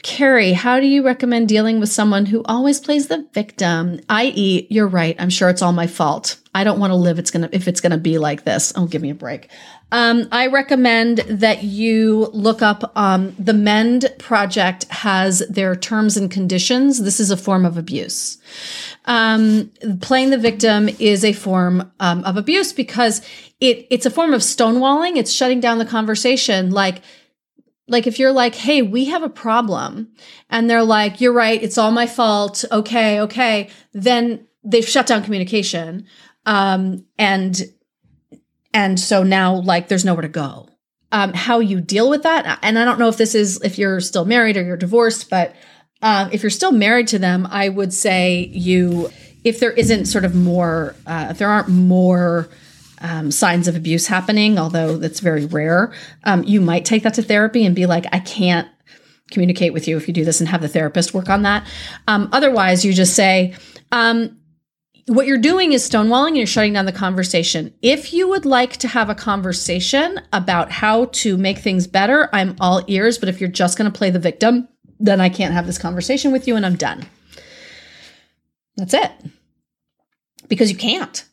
Carrie, 0.02 0.52
how 0.52 0.80
do 0.80 0.86
you 0.86 1.04
recommend 1.04 1.48
dealing 1.48 1.78
with 1.78 1.88
someone 1.88 2.26
who 2.26 2.42
always 2.44 2.80
plays 2.80 3.06
the 3.06 3.28
victim? 3.32 4.00
I.e., 4.08 4.66
you're 4.68 4.88
right. 4.88 5.14
I'm 5.20 5.30
sure 5.30 5.48
it's 5.48 5.62
all 5.62 5.72
my 5.72 5.86
fault. 5.86 6.38
I 6.54 6.64
don't 6.64 6.80
want 6.80 6.90
to 6.90 6.96
live. 6.96 7.20
It's 7.20 7.30
gonna 7.30 7.48
if 7.52 7.68
it's 7.68 7.80
gonna 7.80 7.98
be 7.98 8.18
like 8.18 8.42
this. 8.42 8.72
Oh, 8.74 8.86
give 8.86 9.00
me 9.00 9.10
a 9.10 9.14
break. 9.14 9.48
Um, 9.92 10.26
I 10.32 10.46
recommend 10.46 11.18
that 11.18 11.64
you 11.64 12.30
look 12.32 12.62
up 12.62 12.90
um, 12.96 13.36
the 13.38 13.52
Mend 13.52 14.10
Project 14.18 14.84
has 14.84 15.40
their 15.50 15.76
terms 15.76 16.16
and 16.16 16.30
conditions. 16.30 17.02
This 17.02 17.20
is 17.20 17.30
a 17.30 17.36
form 17.36 17.66
of 17.66 17.76
abuse. 17.76 18.38
Um, 19.04 19.70
playing 20.00 20.30
the 20.30 20.38
victim 20.38 20.88
is 20.98 21.26
a 21.26 21.34
form 21.34 21.92
um, 22.00 22.24
of 22.24 22.38
abuse 22.38 22.72
because 22.72 23.20
it 23.60 23.86
it's 23.90 24.06
a 24.06 24.10
form 24.10 24.32
of 24.32 24.40
stonewalling. 24.40 25.16
It's 25.16 25.30
shutting 25.30 25.60
down 25.60 25.78
the 25.78 25.84
conversation. 25.84 26.70
Like 26.70 27.02
like 27.86 28.06
if 28.06 28.18
you're 28.18 28.32
like, 28.32 28.54
hey, 28.54 28.80
we 28.80 29.06
have 29.06 29.22
a 29.22 29.28
problem, 29.28 30.08
and 30.48 30.70
they're 30.70 30.84
like, 30.84 31.20
you're 31.20 31.34
right, 31.34 31.62
it's 31.62 31.76
all 31.76 31.90
my 31.90 32.06
fault. 32.06 32.64
Okay, 32.72 33.20
okay, 33.20 33.68
then 33.92 34.46
they've 34.64 34.88
shut 34.88 35.06
down 35.06 35.22
communication. 35.22 36.06
Um, 36.46 37.04
and 37.18 37.60
and 38.74 38.98
so 38.98 39.22
now, 39.22 39.54
like, 39.54 39.88
there's 39.88 40.04
nowhere 40.04 40.22
to 40.22 40.28
go. 40.28 40.68
Um, 41.10 41.34
how 41.34 41.60
you 41.60 41.80
deal 41.80 42.08
with 42.08 42.22
that, 42.22 42.58
and 42.62 42.78
I 42.78 42.84
don't 42.84 42.98
know 42.98 43.08
if 43.08 43.18
this 43.18 43.34
is 43.34 43.60
if 43.62 43.78
you're 43.78 44.00
still 44.00 44.24
married 44.24 44.56
or 44.56 44.62
you're 44.62 44.78
divorced, 44.78 45.28
but 45.28 45.54
um, 46.00 46.30
if 46.32 46.42
you're 46.42 46.50
still 46.50 46.72
married 46.72 47.08
to 47.08 47.18
them, 47.18 47.46
I 47.50 47.68
would 47.68 47.92
say 47.92 48.50
you, 48.52 49.10
if 49.44 49.60
there 49.60 49.72
isn't 49.72 50.06
sort 50.06 50.24
of 50.24 50.34
more, 50.34 50.96
uh, 51.06 51.28
if 51.30 51.38
there 51.38 51.48
aren't 51.48 51.68
more 51.68 52.48
um, 53.00 53.30
signs 53.30 53.68
of 53.68 53.76
abuse 53.76 54.06
happening, 54.06 54.58
although 54.58 54.96
that's 54.96 55.20
very 55.20 55.44
rare, 55.44 55.92
um, 56.24 56.42
you 56.44 56.60
might 56.60 56.84
take 56.84 57.02
that 57.02 57.14
to 57.14 57.22
therapy 57.22 57.64
and 57.66 57.74
be 57.74 57.86
like, 57.86 58.06
I 58.12 58.18
can't 58.18 58.68
communicate 59.30 59.72
with 59.72 59.86
you 59.86 59.96
if 59.96 60.08
you 60.08 60.14
do 60.14 60.24
this 60.24 60.40
and 60.40 60.48
have 60.48 60.60
the 60.60 60.68
therapist 60.68 61.14
work 61.14 61.28
on 61.28 61.42
that. 61.42 61.66
Um, 62.08 62.28
otherwise, 62.32 62.84
you 62.84 62.92
just 62.92 63.14
say, 63.14 63.54
um, 63.90 64.38
what 65.06 65.26
you're 65.26 65.38
doing 65.38 65.72
is 65.72 65.88
stonewalling 65.88 66.28
and 66.28 66.36
you're 66.36 66.46
shutting 66.46 66.72
down 66.72 66.86
the 66.86 66.92
conversation. 66.92 67.74
If 67.82 68.12
you 68.12 68.28
would 68.28 68.44
like 68.44 68.76
to 68.78 68.88
have 68.88 69.10
a 69.10 69.14
conversation 69.14 70.20
about 70.32 70.70
how 70.70 71.06
to 71.06 71.36
make 71.36 71.58
things 71.58 71.86
better, 71.86 72.28
I'm 72.32 72.56
all 72.60 72.84
ears. 72.86 73.18
But 73.18 73.28
if 73.28 73.40
you're 73.40 73.50
just 73.50 73.76
going 73.76 73.90
to 73.90 73.96
play 73.96 74.10
the 74.10 74.18
victim, 74.18 74.68
then 75.00 75.20
I 75.20 75.28
can't 75.28 75.54
have 75.54 75.66
this 75.66 75.78
conversation 75.78 76.30
with 76.30 76.46
you 76.46 76.54
and 76.54 76.64
I'm 76.64 76.76
done. 76.76 77.04
That's 78.76 78.94
it. 78.94 79.10
Because 80.48 80.70
you 80.70 80.76
can't. 80.76 81.24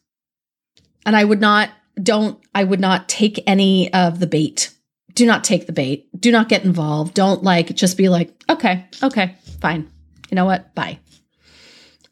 And 1.05 1.15
I 1.15 1.23
would 1.23 1.41
not, 1.41 1.69
don't, 2.01 2.41
I 2.55 2.63
would 2.63 2.79
not 2.79 3.07
take 3.07 3.43
any 3.45 3.93
of 3.93 4.19
the 4.19 4.27
bait. 4.27 4.73
Do 5.13 5.25
not 5.25 5.43
take 5.43 5.67
the 5.67 5.73
bait. 5.73 6.09
Do 6.19 6.31
not 6.31 6.49
get 6.49 6.63
involved. 6.65 7.13
Don't 7.13 7.43
like, 7.43 7.75
just 7.75 7.97
be 7.97 8.09
like, 8.09 8.31
okay, 8.49 8.87
okay, 9.03 9.35
fine. 9.61 9.91
You 10.31 10.35
know 10.35 10.45
what? 10.45 10.73
Bye. 10.75 10.99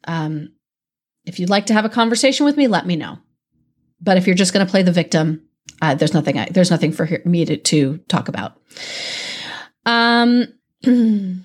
Um, 0.07 0.51
if 1.27 1.39
you'd 1.39 1.49
like 1.49 1.67
to 1.67 1.73
have 1.73 1.85
a 1.85 1.89
conversation 1.89 2.45
with 2.45 2.57
me, 2.57 2.67
let 2.67 2.87
me 2.87 2.95
know. 2.95 3.19
But 4.01 4.17
if 4.17 4.25
you're 4.25 4.35
just 4.35 4.53
going 4.53 4.65
to 4.65 4.69
play 4.69 4.83
the 4.83 4.91
victim, 4.91 5.47
uh, 5.81 5.95
there's 5.95 6.13
nothing. 6.13 6.37
I, 6.37 6.47
there's 6.49 6.71
nothing 6.71 6.91
for 6.91 7.07
me 7.25 7.45
to, 7.45 7.57
to 7.57 7.97
talk 8.07 8.29
about. 8.29 8.59
Um, 9.85 10.47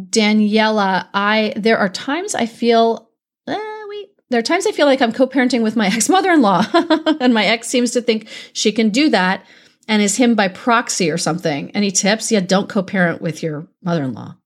Daniela, 0.00 1.08
I 1.12 1.52
there 1.56 1.78
are 1.78 1.88
times 1.88 2.34
I 2.34 2.46
feel. 2.46 3.10
Uh, 3.46 3.56
wait, 3.88 4.08
there 4.30 4.38
are 4.38 4.42
times 4.42 4.66
I 4.66 4.72
feel 4.72 4.86
like 4.86 5.02
I'm 5.02 5.12
co-parenting 5.12 5.62
with 5.62 5.76
my 5.76 5.86
ex 5.92 6.08
mother-in-law, 6.08 6.66
and 7.20 7.34
my 7.34 7.44
ex 7.44 7.68
seems 7.68 7.92
to 7.92 8.02
think 8.02 8.28
she 8.52 8.72
can 8.72 8.90
do 8.90 9.10
that 9.10 9.44
and 9.88 10.02
is 10.02 10.16
him 10.16 10.34
by 10.34 10.48
proxy 10.48 11.10
or 11.10 11.18
something. 11.18 11.70
Any 11.70 11.90
tips? 11.90 12.32
Yeah, 12.32 12.40
don't 12.40 12.68
co-parent 12.68 13.22
with 13.22 13.42
your 13.42 13.68
mother-in-law. 13.82 14.36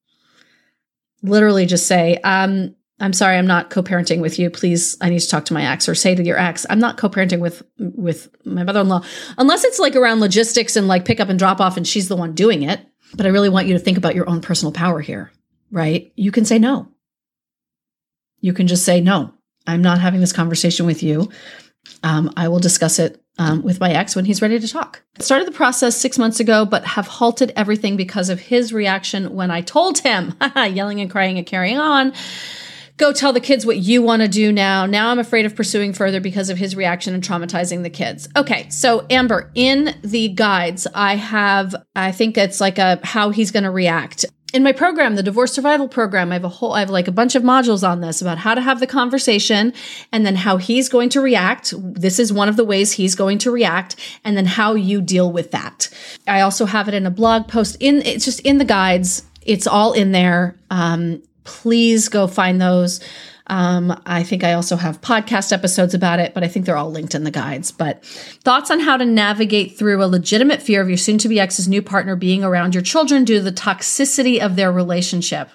Literally, 1.23 1.67
just 1.67 1.87
say, 1.87 2.17
um, 2.25 2.75
I'm 3.01 3.15
sorry, 3.15 3.37
I'm 3.37 3.47
not 3.47 3.71
co-parenting 3.71 4.21
with 4.21 4.39
you. 4.39 4.51
Please, 4.51 4.97
I 5.01 5.09
need 5.09 5.21
to 5.21 5.29
talk 5.29 5.47
to 5.47 5.55
my 5.55 5.65
ex 5.65 5.89
or 5.89 5.95
say 5.95 6.15
to 6.15 6.23
your 6.23 6.39
ex, 6.39 6.67
I'm 6.69 6.79
not 6.79 6.99
co-parenting 6.99 7.41
with 7.41 7.63
with 7.79 8.29
my 8.45 8.63
mother-in-law 8.63 9.03
unless 9.39 9.65
it's 9.65 9.79
like 9.79 9.97
around 9.97 10.21
logistics 10.21 10.77
and 10.77 10.87
like 10.87 11.05
pick 11.05 11.19
up 11.19 11.29
and 11.29 11.39
drop 11.39 11.61
off 11.61 11.77
and 11.77 11.87
she's 11.87 12.09
the 12.09 12.17
one 12.17 12.35
doing 12.35 12.63
it. 12.63 12.81
But 13.15 13.27
I 13.27 13.31
really 13.31 13.49
want 13.49 13.67
you 13.67 13.75
to 13.75 13.81
think 13.81 13.99
about 13.99 14.15
your 14.15 14.29
own 14.29 14.41
personal 14.41 14.73
power 14.73 15.01
here, 15.01 15.33
right? 15.71 16.13
You 16.15 16.31
can 16.31 16.45
say 16.45 16.59
no. 16.59 16.89
You 18.41 18.53
can 18.53 18.67
just 18.67 18.85
say 18.85 19.01
no. 19.01 19.35
I'm 19.67 19.83
not 19.83 20.01
having 20.01 20.21
this 20.21 20.33
conversation 20.33 20.87
with 20.87 21.03
you. 21.03 21.31
Um, 22.03 22.33
I 22.37 22.49
will 22.49 22.61
discuss 22.61 22.99
it 22.99 23.23
um, 23.39 23.63
with 23.63 23.81
my 23.81 23.91
ex 23.91 24.15
when 24.15 24.27
he's 24.27 24.43
ready 24.43 24.61
to 24.61 24.69
talk. 24.69 25.03
Started 25.19 25.49
the 25.49 25.53
process 25.53 25.97
six 25.97 26.19
months 26.19 26.41
ago, 26.41 26.65
but 26.65 26.85
have 26.85 27.07
halted 27.07 27.53
everything 27.57 27.97
because 27.97 28.29
of 28.29 28.39
his 28.39 28.73
reaction 28.73 29.35
when 29.35 29.51
I 29.51 29.63
told 29.63 29.99
him, 29.99 30.35
yelling 30.57 31.01
and 31.01 31.11
crying 31.11 31.39
and 31.39 31.47
carrying 31.47 31.79
on. 31.79 32.13
Go 33.01 33.15
tell 33.15 33.33
the 33.33 33.41
kids 33.41 33.65
what 33.65 33.79
you 33.79 34.03
want 34.03 34.21
to 34.21 34.29
do 34.29 34.53
now. 34.53 34.85
Now 34.85 35.09
I'm 35.09 35.19
afraid 35.19 35.47
of 35.47 35.57
pursuing 35.57 35.95
further 35.95 36.21
because 36.21 36.51
of 36.51 36.59
his 36.59 36.77
reaction 36.77 37.15
and 37.15 37.23
traumatizing 37.23 37.83
the 37.83 37.89
kids. 37.89 38.29
Okay, 38.37 38.69
so 38.69 39.07
Amber, 39.09 39.51
in 39.55 39.99
the 40.03 40.29
guides, 40.29 40.87
I 40.95 41.17
have, 41.17 41.75
I 41.97 42.13
think 42.13 42.37
it's 42.37 42.61
like 42.61 42.77
a 42.77 43.01
how 43.03 43.31
he's 43.31 43.53
going 43.53 43.63
to 43.63 43.71
react 43.71 44.27
in 44.53 44.63
my 44.63 44.73
program, 44.73 45.15
the 45.15 45.23
divorce 45.23 45.53
survival 45.53 45.89
program, 45.89 46.31
I 46.31 46.35
have 46.35 46.45
a 46.45 46.49
whole, 46.49 46.73
I 46.73 46.81
have 46.81 46.91
like 46.91 47.09
a 47.09 47.13
bunch 47.13 47.37
of 47.37 47.43
modules 47.43 47.89
on 47.89 48.01
this 48.01 48.21
about 48.21 48.37
how 48.37 48.55
to 48.55 48.61
have 48.61 48.81
the 48.81 48.87
conversation 48.87 49.73
and 50.13 50.27
then 50.27 50.35
how 50.35 50.57
he's 50.57 50.89
going 50.89 51.09
to 51.11 51.23
react. 51.23 51.73
This 51.79 52.19
is 52.19 52.33
one 52.33 52.49
of 52.49 52.57
the 52.57 52.65
ways 52.65 52.93
he's 52.93 53.15
going 53.15 53.39
to 53.39 53.51
react 53.51 53.95
and 54.25 54.37
then 54.37 54.47
how 54.47 54.75
you 54.75 55.01
deal 55.01 55.31
with 55.31 55.53
that. 55.53 55.89
I 56.27 56.41
also 56.41 56.67
have 56.67 56.89
it 56.89 56.95
in 56.95 57.07
a 57.07 57.11
blog 57.11 57.49
post 57.49 57.77
in, 57.79 58.03
it's 58.03 58.25
just 58.25 58.41
in 58.41 58.59
the 58.59 58.65
guides. 58.65 59.25
It's 59.43 59.67
all 59.67 59.93
in 59.93 60.13
there. 60.13 60.57
Um, 60.69 61.23
please 61.45 62.09
go 62.09 62.27
find 62.27 62.61
those. 62.61 63.01
Um, 63.47 64.01
I 64.07 64.23
think 64.23 64.45
I 64.45 64.53
also 64.53 64.77
have 64.77 65.01
podcast 65.01 65.53
episodes 65.53 65.93
about 65.93 66.21
it, 66.21 66.35
but 66.35 66.45
I 66.45 66.49
think 66.49 66.67
they're 66.67 66.77
all 66.77 66.91
linked 66.91 67.17
in 67.17 67.25
the 67.25 67.33
guides. 67.33 67.73
But 67.73 68.05
thoughts 68.05 68.71
on 68.71 68.79
how 68.79 68.97
to 68.97 69.05
navigate 69.05 69.77
through 69.77 70.03
a 70.03 70.07
legitimate 70.07 70.63
fear 70.63 70.81
of 70.81 70.89
your 70.89 70.97
soon 70.97 71.19
to 71.19 71.29
be 71.29 71.41
ex's 71.41 71.67
new 71.67 71.83
partner 71.83 72.15
being 72.15 72.45
around 72.45 72.75
your 72.75 72.83
children 72.83 73.25
due 73.25 73.39
to 73.39 73.43
the 73.43 73.53
toxicity 73.53 74.39
of 74.39 74.55
their 74.55 74.71
relationship. 74.71 75.51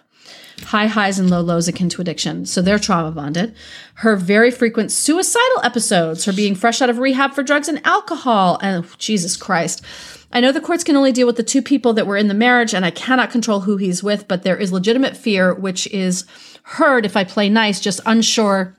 High 0.64 0.88
highs 0.88 1.20
and 1.20 1.30
low 1.30 1.42
lows 1.42 1.68
akin 1.68 1.90
to 1.90 2.02
addiction. 2.02 2.46
So 2.46 2.62
they're 2.62 2.80
trauma 2.80 3.12
bonded. 3.12 3.56
Her 3.96 4.16
very 4.16 4.52
frequent 4.52 4.92
suicidal 4.92 5.62
episodes, 5.64 6.26
her 6.26 6.34
being 6.34 6.56
fresh 6.56 6.82
out 6.82 6.90
of 6.90 6.98
rehab 6.98 7.34
for 7.34 7.44
drugs 7.44 7.68
and 7.68 7.86
alcohol. 7.86 8.58
And 8.62 8.86
oh, 8.86 8.96
Jesus 8.98 9.36
Christ. 9.38 9.84
I 10.32 10.40
know 10.40 10.52
the 10.52 10.62
courts 10.62 10.84
can 10.84 10.96
only 10.96 11.12
deal 11.12 11.28
with 11.28 11.38
the 11.38 11.44
two 11.44 11.62
people 11.62 11.94
that 11.94 12.08
were 12.08 12.18
in 12.18 12.28
the 12.28 12.34
marriage, 12.34 12.74
and 12.74 12.86
I 12.86 12.92
cannot 12.92 13.32
control 13.32 13.62
who 13.62 13.78
he's 13.78 14.04
with, 14.04 14.28
but 14.28 14.44
there 14.44 14.58
is 14.58 14.72
legitimate 14.72 15.16
fear, 15.16 15.54
which 15.54 15.88
is 15.88 16.26
heard 16.64 17.06
if 17.06 17.16
I 17.16 17.24
play 17.24 17.48
nice, 17.48 17.80
just 17.80 18.02
unsure 18.06 18.76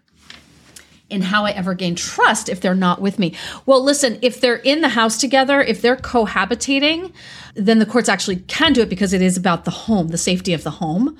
in 1.09 1.23
how 1.23 1.44
I 1.44 1.53
ever 1.53 1.74
gain 1.74 1.94
trust 1.94 2.48
if 2.48 2.61
they're 2.61 2.74
not 2.74 3.01
with 3.01 3.19
me. 3.19 3.35
Well, 3.65 3.82
listen, 3.82 4.19
if 4.23 4.40
they're 4.40 4.57
in 4.57 4.81
the 4.81 4.89
house 4.89 5.19
together, 5.19 5.61
if 5.61 5.81
they're 5.81 5.97
cohabitating, 5.97 7.12
then 7.55 7.78
the 7.78 7.86
courts 7.86 8.09
actually 8.09 8.36
can 8.36 8.73
do 8.73 8.82
it 8.82 8.89
because 8.89 9.12
it 9.12 9.23
is 9.23 9.36
about 9.36 9.65
the 9.65 9.70
home, 9.70 10.09
the 10.09 10.19
safety 10.19 10.53
of 10.53 10.65
the 10.65 10.73
home. 10.73 11.16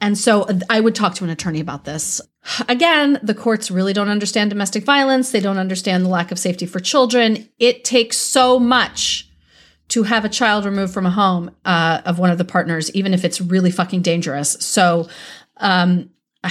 And 0.00 0.16
so 0.18 0.46
I 0.68 0.80
would 0.80 0.94
talk 0.94 1.14
to 1.16 1.24
an 1.24 1.30
attorney 1.30 1.60
about 1.60 1.84
this. 1.84 2.20
Again, 2.68 3.18
the 3.22 3.34
courts 3.34 3.70
really 3.70 3.92
don't 3.92 4.08
understand 4.08 4.50
domestic 4.50 4.84
violence. 4.84 5.30
They 5.30 5.40
don't 5.40 5.58
understand 5.58 6.04
the 6.04 6.10
lack 6.10 6.30
of 6.30 6.38
safety 6.38 6.66
for 6.66 6.80
children. 6.80 7.48
It 7.58 7.84
takes 7.84 8.16
so 8.16 8.58
much 8.58 9.28
to 9.88 10.02
have 10.02 10.24
a 10.24 10.28
child 10.28 10.64
removed 10.64 10.92
from 10.92 11.06
a 11.06 11.10
home 11.10 11.50
uh, 11.64 12.02
of 12.04 12.18
one 12.18 12.30
of 12.30 12.38
the 12.38 12.44
partners, 12.44 12.90
even 12.92 13.14
if 13.14 13.24
it's 13.24 13.40
really 13.40 13.70
fucking 13.70 14.02
dangerous. 14.02 14.52
So 14.60 15.08
um, 15.58 16.10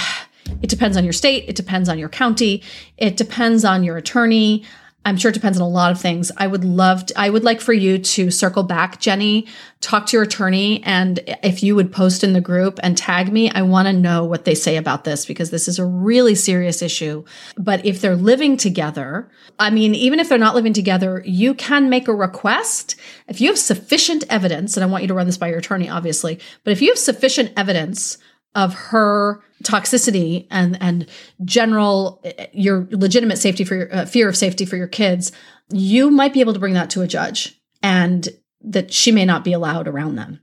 it 0.62 0.70
depends 0.70 0.98
on 0.98 1.04
your 1.04 1.14
state. 1.14 1.46
It 1.48 1.56
depends 1.56 1.90
on 1.90 2.00
your 2.00 2.10
county. 2.10 2.64
It 2.98 3.18
depends 3.18 3.66
on 3.66 3.84
your 3.84 3.98
attorney. 3.98 4.66
I'm 5.06 5.18
sure 5.18 5.30
it 5.30 5.36
depends 5.36 5.60
on 5.60 5.64
a 5.64 5.70
lot 5.70 5.92
of 5.92 6.02
things. 6.02 6.32
I 6.36 6.48
would 6.48 6.66
love 6.66 7.06
to, 7.06 7.20
I 7.20 7.30
would 7.30 7.44
like 7.44 7.62
for 7.62 7.74
you 7.74 8.00
to 8.00 8.32
circle 8.32 8.64
back, 8.64 9.00
Jenny, 9.00 9.48
talk 9.80 10.08
to 10.08 10.18
your 10.18 10.24
attorney. 10.24 10.82
And 10.84 11.20
if 11.44 11.62
you 11.62 11.76
would 11.76 11.92
post 11.92 12.24
in 12.24 12.34
the 12.34 12.42
group 12.42 12.80
and 12.82 12.98
tag 12.98 13.32
me, 13.32 13.52
I 13.52 13.62
want 13.62 13.88
to 13.88 13.94
know 13.94 14.26
what 14.26 14.46
they 14.46 14.56
say 14.56 14.78
about 14.78 15.04
this 15.04 15.24
because 15.26 15.52
this 15.52 15.68
is 15.68 15.78
a 15.78 15.86
really 15.86 16.34
serious 16.34 16.82
issue. 16.82 17.24
But 17.56 17.86
if 17.86 18.02
they're 18.02 18.16
living 18.16 18.58
together, 18.58 19.30
I 19.60 19.70
mean, 19.70 19.94
even 19.94 20.20
if 20.20 20.28
they're 20.28 20.40
not 20.40 20.56
living 20.56 20.74
together, 20.74 21.22
you 21.24 21.54
can 21.54 21.88
make 21.88 22.08
a 22.08 22.16
request. 22.16 22.96
If 23.28 23.40
you 23.40 23.50
have 23.50 23.60
sufficient 23.60 24.24
evidence, 24.30 24.76
and 24.76 24.84
I 24.84 24.88
want 24.88 25.04
you 25.04 25.08
to 25.10 25.14
run 25.14 25.28
this 25.28 25.38
by 25.38 25.50
your 25.50 25.60
attorney, 25.60 25.88
obviously, 25.88 26.40
but 26.64 26.72
if 26.72 26.82
you 26.82 26.90
have 26.90 26.98
sufficient 26.98 27.54
evidence 27.56 28.18
of 28.56 28.74
her 28.74 29.42
toxicity 29.64 30.48
and 30.50 30.78
and 30.82 31.08
general 31.44 32.24
your 32.54 32.88
legitimate 32.92 33.38
safety 33.38 33.64
for 33.64 33.76
your 33.76 33.96
uh, 33.96 34.06
fear 34.06 34.28
of 34.28 34.36
safety 34.36 34.66
for 34.66 34.76
your 34.76 34.88
kids 34.88 35.32
you 35.72 36.12
might 36.12 36.34
be 36.34 36.40
able 36.40 36.54
to 36.54 36.60
bring 36.60 36.74
that 36.74 36.90
to 36.92 37.02
a 37.02 37.08
judge 37.08 37.60
and 37.82 38.30
that 38.62 38.94
she 38.94 39.12
may 39.12 39.26
not 39.26 39.44
be 39.44 39.54
allowed 39.54 39.88
around 39.88 40.16
them. 40.16 40.42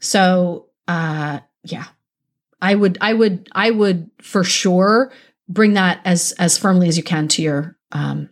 So 0.00 0.66
uh 0.88 1.40
yeah. 1.64 1.86
I 2.60 2.74
would 2.74 2.98
i 3.00 3.12
would 3.12 3.48
i 3.52 3.70
would 3.70 4.10
for 4.20 4.44
sure 4.44 5.12
bring 5.48 5.74
that 5.74 6.00
as 6.04 6.32
as 6.38 6.58
firmly 6.58 6.88
as 6.88 6.96
you 6.96 7.02
can 7.02 7.28
to 7.28 7.42
your 7.42 7.76
um 7.92 8.28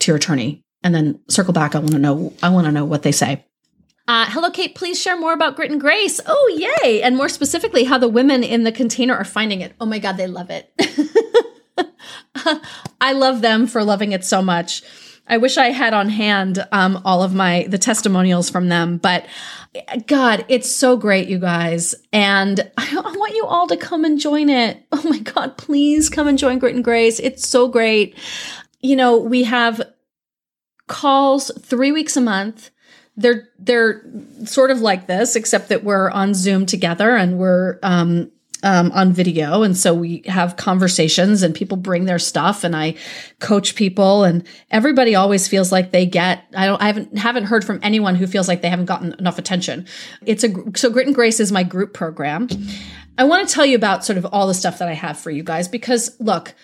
to 0.00 0.10
your 0.10 0.16
attorney 0.16 0.62
and 0.82 0.94
then 0.94 1.20
circle 1.28 1.52
back. 1.52 1.74
I 1.74 1.78
want 1.78 1.92
to 1.92 1.98
know 1.98 2.32
i 2.42 2.48
want 2.48 2.66
to 2.66 2.72
know 2.72 2.84
what 2.84 3.02
they 3.02 3.12
say 3.12 3.44
uh, 4.08 4.24
hello, 4.30 4.50
Kate. 4.50 4.74
Please 4.74 5.00
share 5.00 5.18
more 5.18 5.34
about 5.34 5.54
Grit 5.54 5.70
and 5.70 5.80
Grace. 5.80 6.18
Oh, 6.26 6.74
yay. 6.82 7.02
And 7.02 7.14
more 7.14 7.28
specifically, 7.28 7.84
how 7.84 7.98
the 7.98 8.08
women 8.08 8.42
in 8.42 8.64
the 8.64 8.72
container 8.72 9.14
are 9.14 9.24
finding 9.24 9.60
it. 9.60 9.74
Oh 9.78 9.86
my 9.86 9.98
God, 9.98 10.16
they 10.16 10.26
love 10.26 10.48
it. 10.50 10.72
I 13.00 13.12
love 13.12 13.42
them 13.42 13.66
for 13.66 13.84
loving 13.84 14.12
it 14.12 14.24
so 14.24 14.40
much. 14.40 14.82
I 15.26 15.36
wish 15.36 15.58
I 15.58 15.66
had 15.66 15.92
on 15.92 16.08
hand 16.08 16.66
um, 16.72 17.02
all 17.04 17.22
of 17.22 17.34
my 17.34 17.66
the 17.68 17.76
testimonials 17.76 18.48
from 18.48 18.70
them, 18.70 18.96
but 18.96 19.26
God, 20.06 20.46
it's 20.48 20.70
so 20.70 20.96
great, 20.96 21.28
you 21.28 21.38
guys, 21.38 21.94
and 22.10 22.60
I, 22.78 22.88
I 23.04 23.16
want 23.16 23.34
you 23.34 23.44
all 23.44 23.66
to 23.66 23.76
come 23.76 24.06
and 24.06 24.18
join 24.18 24.48
it. 24.48 24.82
Oh 24.90 25.02
my 25.04 25.18
God, 25.18 25.58
please 25.58 26.08
come 26.08 26.26
and 26.26 26.38
join 26.38 26.58
Grit 26.58 26.74
and 26.74 26.82
Grace. 26.82 27.20
It's 27.20 27.46
so 27.46 27.68
great. 27.68 28.16
You 28.80 28.96
know, 28.96 29.18
we 29.18 29.42
have 29.44 29.82
calls 30.86 31.50
three 31.60 31.92
weeks 31.92 32.16
a 32.16 32.22
month 32.22 32.70
they're 33.18 33.48
they're 33.58 34.02
sort 34.44 34.70
of 34.70 34.80
like 34.80 35.06
this, 35.06 35.36
except 35.36 35.68
that 35.68 35.84
we're 35.84 36.10
on 36.10 36.32
Zoom 36.34 36.64
together 36.64 37.16
and 37.16 37.36
we're 37.36 37.78
um, 37.82 38.30
um, 38.62 38.92
on 38.92 39.12
video, 39.12 39.62
and 39.64 39.76
so 39.76 39.92
we 39.92 40.22
have 40.26 40.56
conversations 40.56 41.42
and 41.42 41.54
people 41.54 41.76
bring 41.76 42.04
their 42.04 42.20
stuff, 42.20 42.62
and 42.62 42.76
I 42.76 42.94
coach 43.40 43.74
people, 43.74 44.22
and 44.22 44.46
everybody 44.70 45.16
always 45.16 45.48
feels 45.48 45.72
like 45.72 45.90
they 45.90 46.06
get. 46.06 46.44
I 46.56 46.66
don't. 46.66 46.80
I 46.80 46.86
haven't 46.86 47.18
haven't 47.18 47.44
heard 47.44 47.64
from 47.64 47.80
anyone 47.82 48.14
who 48.14 48.26
feels 48.26 48.46
like 48.46 48.62
they 48.62 48.70
haven't 48.70 48.86
gotten 48.86 49.14
enough 49.18 49.38
attention. 49.38 49.86
It's 50.24 50.44
a 50.44 50.54
so 50.76 50.88
Grit 50.88 51.06
and 51.06 51.14
Grace 51.14 51.40
is 51.40 51.50
my 51.50 51.64
group 51.64 51.92
program. 51.92 52.48
I 53.18 53.24
want 53.24 53.48
to 53.48 53.52
tell 53.52 53.66
you 53.66 53.74
about 53.74 54.04
sort 54.04 54.16
of 54.16 54.26
all 54.26 54.46
the 54.46 54.54
stuff 54.54 54.78
that 54.78 54.88
I 54.88 54.94
have 54.94 55.18
for 55.18 55.32
you 55.32 55.42
guys 55.42 55.66
because 55.66 56.16
look, 56.20 56.54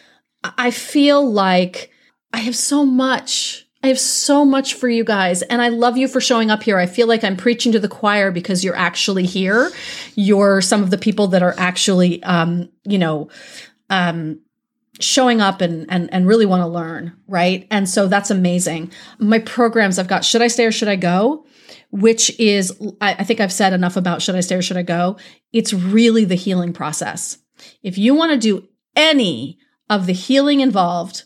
I 0.44 0.70
feel 0.70 1.28
like 1.28 1.90
I 2.32 2.38
have 2.38 2.54
so 2.54 2.86
much 2.86 3.63
I 3.84 3.88
have 3.88 4.00
so 4.00 4.46
much 4.46 4.72
for 4.72 4.88
you 4.88 5.04
guys, 5.04 5.42
and 5.42 5.60
I 5.60 5.68
love 5.68 5.98
you 5.98 6.08
for 6.08 6.18
showing 6.18 6.50
up 6.50 6.62
here. 6.62 6.78
I 6.78 6.86
feel 6.86 7.06
like 7.06 7.22
I'm 7.22 7.36
preaching 7.36 7.70
to 7.72 7.78
the 7.78 7.86
choir 7.86 8.30
because 8.30 8.64
you're 8.64 8.74
actually 8.74 9.26
here. 9.26 9.70
You're 10.14 10.62
some 10.62 10.82
of 10.82 10.88
the 10.88 10.96
people 10.96 11.26
that 11.28 11.42
are 11.42 11.54
actually, 11.58 12.22
um, 12.22 12.70
you 12.84 12.96
know, 12.96 13.28
um, 13.90 14.40
showing 15.00 15.42
up 15.42 15.60
and 15.60 15.84
and 15.90 16.10
and 16.14 16.26
really 16.26 16.46
want 16.46 16.62
to 16.62 16.66
learn, 16.66 17.14
right? 17.28 17.66
And 17.70 17.86
so 17.86 18.08
that's 18.08 18.30
amazing. 18.30 18.90
My 19.18 19.38
programs 19.38 19.98
I've 19.98 20.08
got 20.08 20.24
Should 20.24 20.40
I 20.40 20.48
Stay 20.48 20.64
or 20.64 20.72
Should 20.72 20.88
I 20.88 20.96
Go? 20.96 21.44
Which 21.90 22.40
is 22.40 22.72
I, 23.02 23.16
I 23.18 23.24
think 23.24 23.40
I've 23.40 23.52
said 23.52 23.74
enough 23.74 23.98
about 23.98 24.22
Should 24.22 24.34
I 24.34 24.40
Stay 24.40 24.54
or 24.54 24.62
Should 24.62 24.78
I 24.78 24.82
Go? 24.82 25.18
It's 25.52 25.74
really 25.74 26.24
the 26.24 26.36
healing 26.36 26.72
process. 26.72 27.36
If 27.82 27.98
you 27.98 28.14
want 28.14 28.32
to 28.32 28.38
do 28.38 28.66
any 28.96 29.58
of 29.90 30.06
the 30.06 30.14
healing 30.14 30.60
involved 30.60 31.24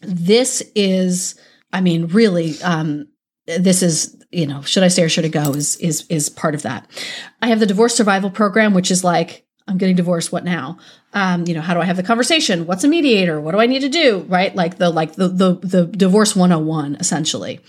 this 0.00 0.62
is, 0.74 1.38
I 1.72 1.80
mean, 1.80 2.06
really, 2.06 2.60
um, 2.62 3.08
this 3.56 3.82
is 3.82 4.14
you 4.30 4.46
know 4.46 4.60
should 4.62 4.82
i 4.82 4.88
stay 4.88 5.02
or 5.02 5.08
should 5.08 5.24
i 5.24 5.28
go 5.28 5.52
is 5.54 5.76
is 5.76 6.04
is 6.08 6.28
part 6.28 6.54
of 6.54 6.62
that. 6.62 6.86
I 7.40 7.48
have 7.48 7.60
the 7.60 7.66
divorce 7.66 7.94
survival 7.94 8.30
program 8.30 8.74
which 8.74 8.90
is 8.90 9.02
like 9.02 9.46
i'm 9.66 9.78
getting 9.78 9.96
divorced 9.96 10.32
what 10.32 10.44
now? 10.44 10.78
Um, 11.14 11.46
you 11.46 11.54
know 11.54 11.62
how 11.62 11.74
do 11.74 11.80
i 11.80 11.84
have 11.84 11.96
the 11.96 12.02
conversation? 12.02 12.66
What's 12.66 12.84
a 12.84 12.88
mediator? 12.88 13.40
What 13.40 13.52
do 13.52 13.58
i 13.58 13.66
need 13.66 13.80
to 13.80 13.88
do? 13.88 14.26
Right? 14.28 14.54
Like 14.54 14.76
the 14.76 14.90
like 14.90 15.14
the 15.14 15.28
the, 15.28 15.54
the 15.54 15.86
divorce 15.86 16.36
101 16.36 16.96
essentially 16.96 17.60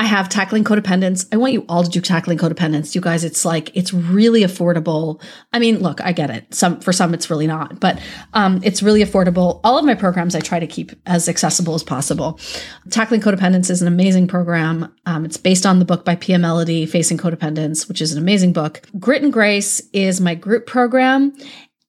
I 0.00 0.04
have 0.04 0.30
tackling 0.30 0.64
codependence. 0.64 1.28
I 1.30 1.36
want 1.36 1.52
you 1.52 1.66
all 1.68 1.84
to 1.84 1.90
do 1.90 2.00
tackling 2.00 2.38
codependence. 2.38 2.94
You 2.94 3.02
guys, 3.02 3.22
it's 3.22 3.44
like 3.44 3.70
it's 3.76 3.92
really 3.92 4.40
affordable. 4.40 5.22
I 5.52 5.58
mean, 5.58 5.80
look, 5.80 6.00
I 6.00 6.12
get 6.12 6.30
it. 6.30 6.54
Some 6.54 6.80
for 6.80 6.90
some 6.90 7.12
it's 7.12 7.28
really 7.28 7.46
not, 7.46 7.78
but 7.80 8.00
um, 8.32 8.60
it's 8.64 8.82
really 8.82 9.04
affordable. 9.04 9.60
All 9.62 9.76
of 9.76 9.84
my 9.84 9.94
programs 9.94 10.34
I 10.34 10.40
try 10.40 10.58
to 10.58 10.66
keep 10.66 10.92
as 11.04 11.28
accessible 11.28 11.74
as 11.74 11.82
possible. 11.82 12.40
Tackling 12.88 13.20
codependence 13.20 13.68
is 13.68 13.82
an 13.82 13.88
amazing 13.88 14.26
program. 14.26 14.90
Um, 15.04 15.26
it's 15.26 15.36
based 15.36 15.66
on 15.66 15.80
the 15.80 15.84
book 15.84 16.06
by 16.06 16.16
Pia 16.16 16.38
Mellody, 16.38 16.88
Facing 16.88 17.18
Codependence, 17.18 17.86
which 17.86 18.00
is 18.00 18.10
an 18.10 18.18
amazing 18.18 18.54
book. 18.54 18.80
Grit 18.98 19.22
and 19.22 19.30
Grace 19.30 19.82
is 19.92 20.18
my 20.18 20.34
group 20.34 20.66
program, 20.66 21.34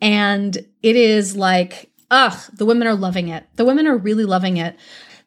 and 0.02 0.58
it 0.84 0.98
is 0.98 1.38
like, 1.38 1.90
ugh, 2.10 2.38
the 2.52 2.66
women 2.66 2.90
are 2.90 2.96
loving 2.96 3.30
it. 3.30 3.48
The 3.56 3.64
women 3.64 3.88
are 3.88 3.96
really 3.96 4.26
loving 4.26 4.58
it 4.58 4.76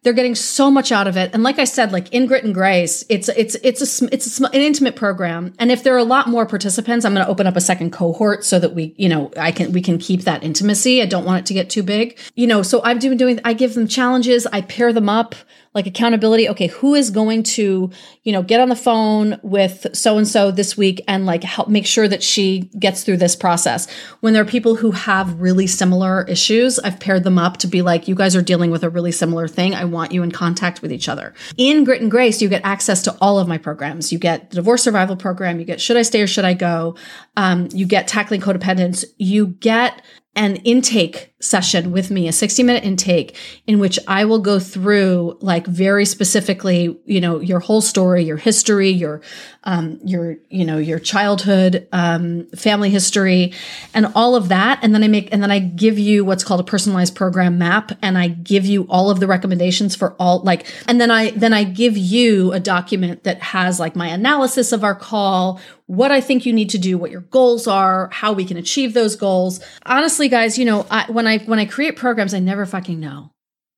they're 0.04 0.12
getting 0.12 0.34
so 0.34 0.70
much 0.70 0.92
out 0.92 1.08
of 1.08 1.16
it. 1.16 1.30
And 1.32 1.42
like 1.42 1.58
I 1.58 1.64
said, 1.64 1.90
like 1.90 2.12
in 2.12 2.26
Grit 2.26 2.44
and 2.44 2.54
Grace, 2.54 3.04
it's 3.08 3.28
it's 3.30 3.56
it's 3.56 4.02
a 4.02 4.14
it's 4.14 4.40
a, 4.40 4.44
an 4.44 4.52
intimate 4.52 4.96
program. 4.96 5.54
And 5.58 5.72
if 5.72 5.82
there 5.82 5.94
are 5.94 5.98
a 5.98 6.04
lot 6.04 6.28
more 6.28 6.46
participants, 6.46 7.04
I'm 7.04 7.14
going 7.14 7.24
to 7.24 7.30
open 7.30 7.46
up 7.46 7.56
a 7.56 7.60
second 7.60 7.90
cohort 7.90 8.44
so 8.44 8.58
that 8.58 8.74
we, 8.74 8.94
you 8.98 9.08
know, 9.08 9.32
I 9.36 9.50
can 9.50 9.72
we 9.72 9.80
can 9.80 9.98
keep 9.98 10.22
that 10.22 10.44
intimacy. 10.44 11.02
I 11.02 11.06
don't 11.06 11.24
want 11.24 11.40
it 11.40 11.46
to 11.46 11.54
get 11.54 11.70
too 11.70 11.82
big. 11.82 12.18
You 12.34 12.46
know, 12.46 12.62
so 12.62 12.82
I've 12.82 13.00
been 13.00 13.16
doing 13.16 13.40
I 13.44 13.54
give 13.54 13.74
them 13.74 13.88
challenges, 13.88 14.46
I 14.46 14.60
pair 14.60 14.92
them 14.92 15.08
up 15.08 15.34
like 15.74 15.86
accountability. 15.86 16.48
Okay, 16.48 16.68
who 16.68 16.94
is 16.94 17.10
going 17.10 17.42
to, 17.42 17.90
you 18.22 18.32
know, 18.32 18.42
get 18.42 18.60
on 18.60 18.68
the 18.68 18.76
phone 18.76 19.38
with 19.42 19.86
so 19.92 20.16
and 20.16 20.26
so 20.26 20.50
this 20.50 20.76
week 20.76 21.02
and 21.08 21.26
like 21.26 21.42
help 21.42 21.68
make 21.68 21.86
sure 21.86 22.06
that 22.06 22.22
she 22.22 22.70
gets 22.78 23.02
through 23.02 23.16
this 23.16 23.34
process? 23.34 23.90
When 24.20 24.32
there 24.32 24.42
are 24.42 24.46
people 24.46 24.76
who 24.76 24.92
have 24.92 25.40
really 25.40 25.66
similar 25.66 26.24
issues, 26.28 26.78
I've 26.78 27.00
paired 27.00 27.24
them 27.24 27.38
up 27.38 27.56
to 27.58 27.66
be 27.66 27.82
like, 27.82 28.08
you 28.08 28.14
guys 28.14 28.36
are 28.36 28.42
dealing 28.42 28.70
with 28.70 28.84
a 28.84 28.90
really 28.90 29.12
similar 29.12 29.48
thing. 29.48 29.74
I 29.74 29.84
want 29.84 30.12
you 30.12 30.22
in 30.22 30.30
contact 30.30 30.80
with 30.80 30.92
each 30.92 31.08
other. 31.08 31.34
In 31.56 31.84
Grit 31.84 32.00
and 32.00 32.10
Grace, 32.10 32.40
you 32.40 32.48
get 32.48 32.64
access 32.64 33.02
to 33.02 33.16
all 33.20 33.38
of 33.38 33.48
my 33.48 33.58
programs. 33.58 34.12
You 34.12 34.18
get 34.18 34.50
the 34.50 34.56
divorce 34.56 34.82
survival 34.82 35.16
program, 35.16 35.58
you 35.58 35.64
get 35.64 35.80
Should 35.80 35.96
I 35.96 36.02
Stay 36.02 36.22
or 36.22 36.26
Should 36.26 36.44
I 36.44 36.54
Go? 36.54 36.96
Um, 37.36 37.68
you 37.72 37.86
get 37.86 38.06
Tackling 38.06 38.40
Codependence, 38.40 39.04
you 39.18 39.48
get 39.48 40.02
an 40.36 40.56
intake 40.56 41.34
session 41.44 41.92
with 41.92 42.10
me, 42.10 42.26
a 42.26 42.32
60 42.32 42.62
minute 42.62 42.84
intake 42.84 43.36
in 43.66 43.78
which 43.78 43.98
I 44.08 44.24
will 44.24 44.40
go 44.40 44.58
through 44.58 45.38
like 45.40 45.66
very 45.66 46.04
specifically, 46.04 46.98
you 47.04 47.20
know, 47.20 47.40
your 47.40 47.60
whole 47.60 47.80
story, 47.80 48.24
your 48.24 48.36
history, 48.36 48.88
your, 48.88 49.20
um, 49.64 50.00
your, 50.04 50.36
you 50.48 50.64
know, 50.64 50.78
your 50.78 50.98
childhood, 50.98 51.86
um, 51.92 52.46
family 52.56 52.90
history 52.90 53.52
and 53.92 54.06
all 54.14 54.34
of 54.34 54.48
that. 54.48 54.80
And 54.82 54.94
then 54.94 55.04
I 55.04 55.08
make, 55.08 55.28
and 55.32 55.42
then 55.42 55.50
I 55.50 55.58
give 55.58 55.98
you 55.98 56.24
what's 56.24 56.44
called 56.44 56.60
a 56.60 56.64
personalized 56.64 57.14
program 57.14 57.58
map 57.58 57.92
and 58.02 58.18
I 58.18 58.28
give 58.28 58.64
you 58.64 58.86
all 58.88 59.10
of 59.10 59.20
the 59.20 59.26
recommendations 59.26 59.94
for 59.94 60.14
all 60.18 60.40
like, 60.40 60.66
and 60.88 61.00
then 61.00 61.10
I, 61.10 61.30
then 61.30 61.52
I 61.52 61.64
give 61.64 61.96
you 61.96 62.52
a 62.52 62.60
document 62.60 63.24
that 63.24 63.42
has 63.42 63.78
like 63.78 63.94
my 63.94 64.08
analysis 64.08 64.72
of 64.72 64.82
our 64.82 64.94
call, 64.94 65.60
what 65.86 66.10
I 66.10 66.20
think 66.20 66.46
you 66.46 66.52
need 66.52 66.70
to 66.70 66.78
do, 66.78 66.96
what 66.96 67.10
your 67.10 67.20
goals 67.20 67.66
are, 67.66 68.08
how 68.10 68.32
we 68.32 68.46
can 68.46 68.56
achieve 68.56 68.94
those 68.94 69.16
goals. 69.16 69.60
Honestly, 69.84 70.23
guys, 70.28 70.58
you 70.58 70.64
know, 70.64 70.86
I, 70.90 71.10
when 71.10 71.26
I 71.26 71.38
when 71.38 71.58
I 71.58 71.64
create 71.64 71.96
programs, 71.96 72.34
I 72.34 72.40
never 72.40 72.66
fucking 72.66 73.00
know. 73.00 73.30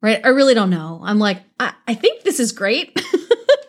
Right? 0.02 0.20
I 0.24 0.28
really 0.28 0.54
don't 0.54 0.70
know. 0.70 1.00
I'm 1.02 1.18
like, 1.18 1.42
I, 1.58 1.72
I 1.88 1.94
think 1.94 2.22
this 2.22 2.38
is 2.38 2.52
great. 2.52 3.00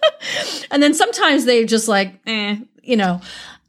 and 0.72 0.84
then 0.84 0.94
sometimes 0.94 1.46
they 1.46 1.66
just 1.66 1.88
like, 1.88 2.20
eh, 2.26 2.58
you 2.84 2.98
know. 2.98 3.22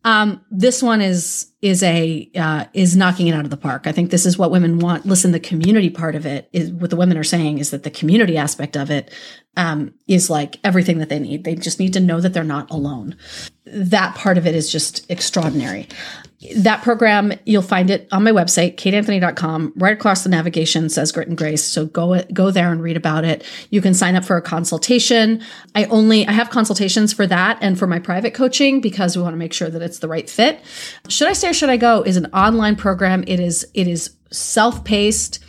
Um, 0.04 0.44
this 0.50 0.82
one 0.82 1.00
is 1.00 1.52
is 1.60 1.82
a 1.82 2.30
uh, 2.36 2.66
is 2.72 2.96
knocking 2.96 3.26
it 3.26 3.34
out 3.34 3.44
of 3.44 3.50
the 3.50 3.56
park. 3.56 3.86
I 3.86 3.92
think 3.92 4.10
this 4.10 4.26
is 4.26 4.38
what 4.38 4.50
women 4.50 4.78
want. 4.78 5.04
Listen, 5.04 5.32
the 5.32 5.40
community 5.40 5.90
part 5.90 6.14
of 6.14 6.24
it 6.24 6.48
is 6.52 6.70
what 6.70 6.90
the 6.90 6.96
women 6.96 7.18
are 7.18 7.24
saying 7.24 7.58
is 7.58 7.70
that 7.70 7.82
the 7.82 7.90
community 7.90 8.38
aspect 8.38 8.76
of 8.76 8.90
it 8.90 9.12
um, 9.56 9.92
is 10.06 10.30
like 10.30 10.56
everything 10.62 10.98
that 10.98 11.08
they 11.08 11.18
need. 11.18 11.44
They 11.44 11.56
just 11.56 11.80
need 11.80 11.92
to 11.94 12.00
know 12.00 12.20
that 12.20 12.32
they're 12.32 12.44
not 12.44 12.70
alone. 12.70 13.16
That 13.66 14.14
part 14.14 14.38
of 14.38 14.46
it 14.46 14.54
is 14.54 14.70
just 14.70 15.04
extraordinary 15.10 15.88
that 16.56 16.82
program 16.82 17.32
you'll 17.46 17.62
find 17.62 17.90
it 17.90 18.06
on 18.12 18.22
my 18.22 18.30
website 18.30 18.76
kateanthony.com 18.76 19.72
right 19.74 19.94
across 19.94 20.22
the 20.22 20.28
navigation 20.28 20.88
says 20.88 21.10
grit 21.10 21.26
and 21.26 21.36
grace. 21.36 21.64
So 21.64 21.86
go 21.86 22.22
go 22.32 22.52
there 22.52 22.70
and 22.70 22.80
read 22.80 22.96
about 22.96 23.24
it. 23.24 23.44
You 23.70 23.80
can 23.80 23.92
sign 23.92 24.14
up 24.14 24.24
for 24.24 24.36
a 24.36 24.42
consultation. 24.42 25.42
I 25.74 25.84
only 25.86 26.26
i 26.28 26.32
have 26.32 26.50
consultations 26.50 27.12
for 27.12 27.26
that 27.26 27.58
and 27.60 27.76
for 27.76 27.88
my 27.88 27.98
private 27.98 28.34
coaching 28.34 28.80
because 28.80 29.16
we 29.16 29.22
want 29.22 29.32
to 29.32 29.38
make 29.38 29.52
sure 29.52 29.68
that 29.68 29.82
it's 29.82 29.98
the 29.98 30.06
right 30.06 30.30
fit. 30.30 30.60
Should 31.08 31.28
i 31.28 31.32
stay 31.32 31.50
or 31.50 31.52
should 31.52 31.70
i 31.70 31.76
go 31.76 32.02
is 32.02 32.16
an 32.16 32.26
online 32.26 32.76
program. 32.76 33.24
It 33.26 33.40
is 33.40 33.66
it 33.74 33.88
is 33.88 34.14
self-paced. 34.30 35.40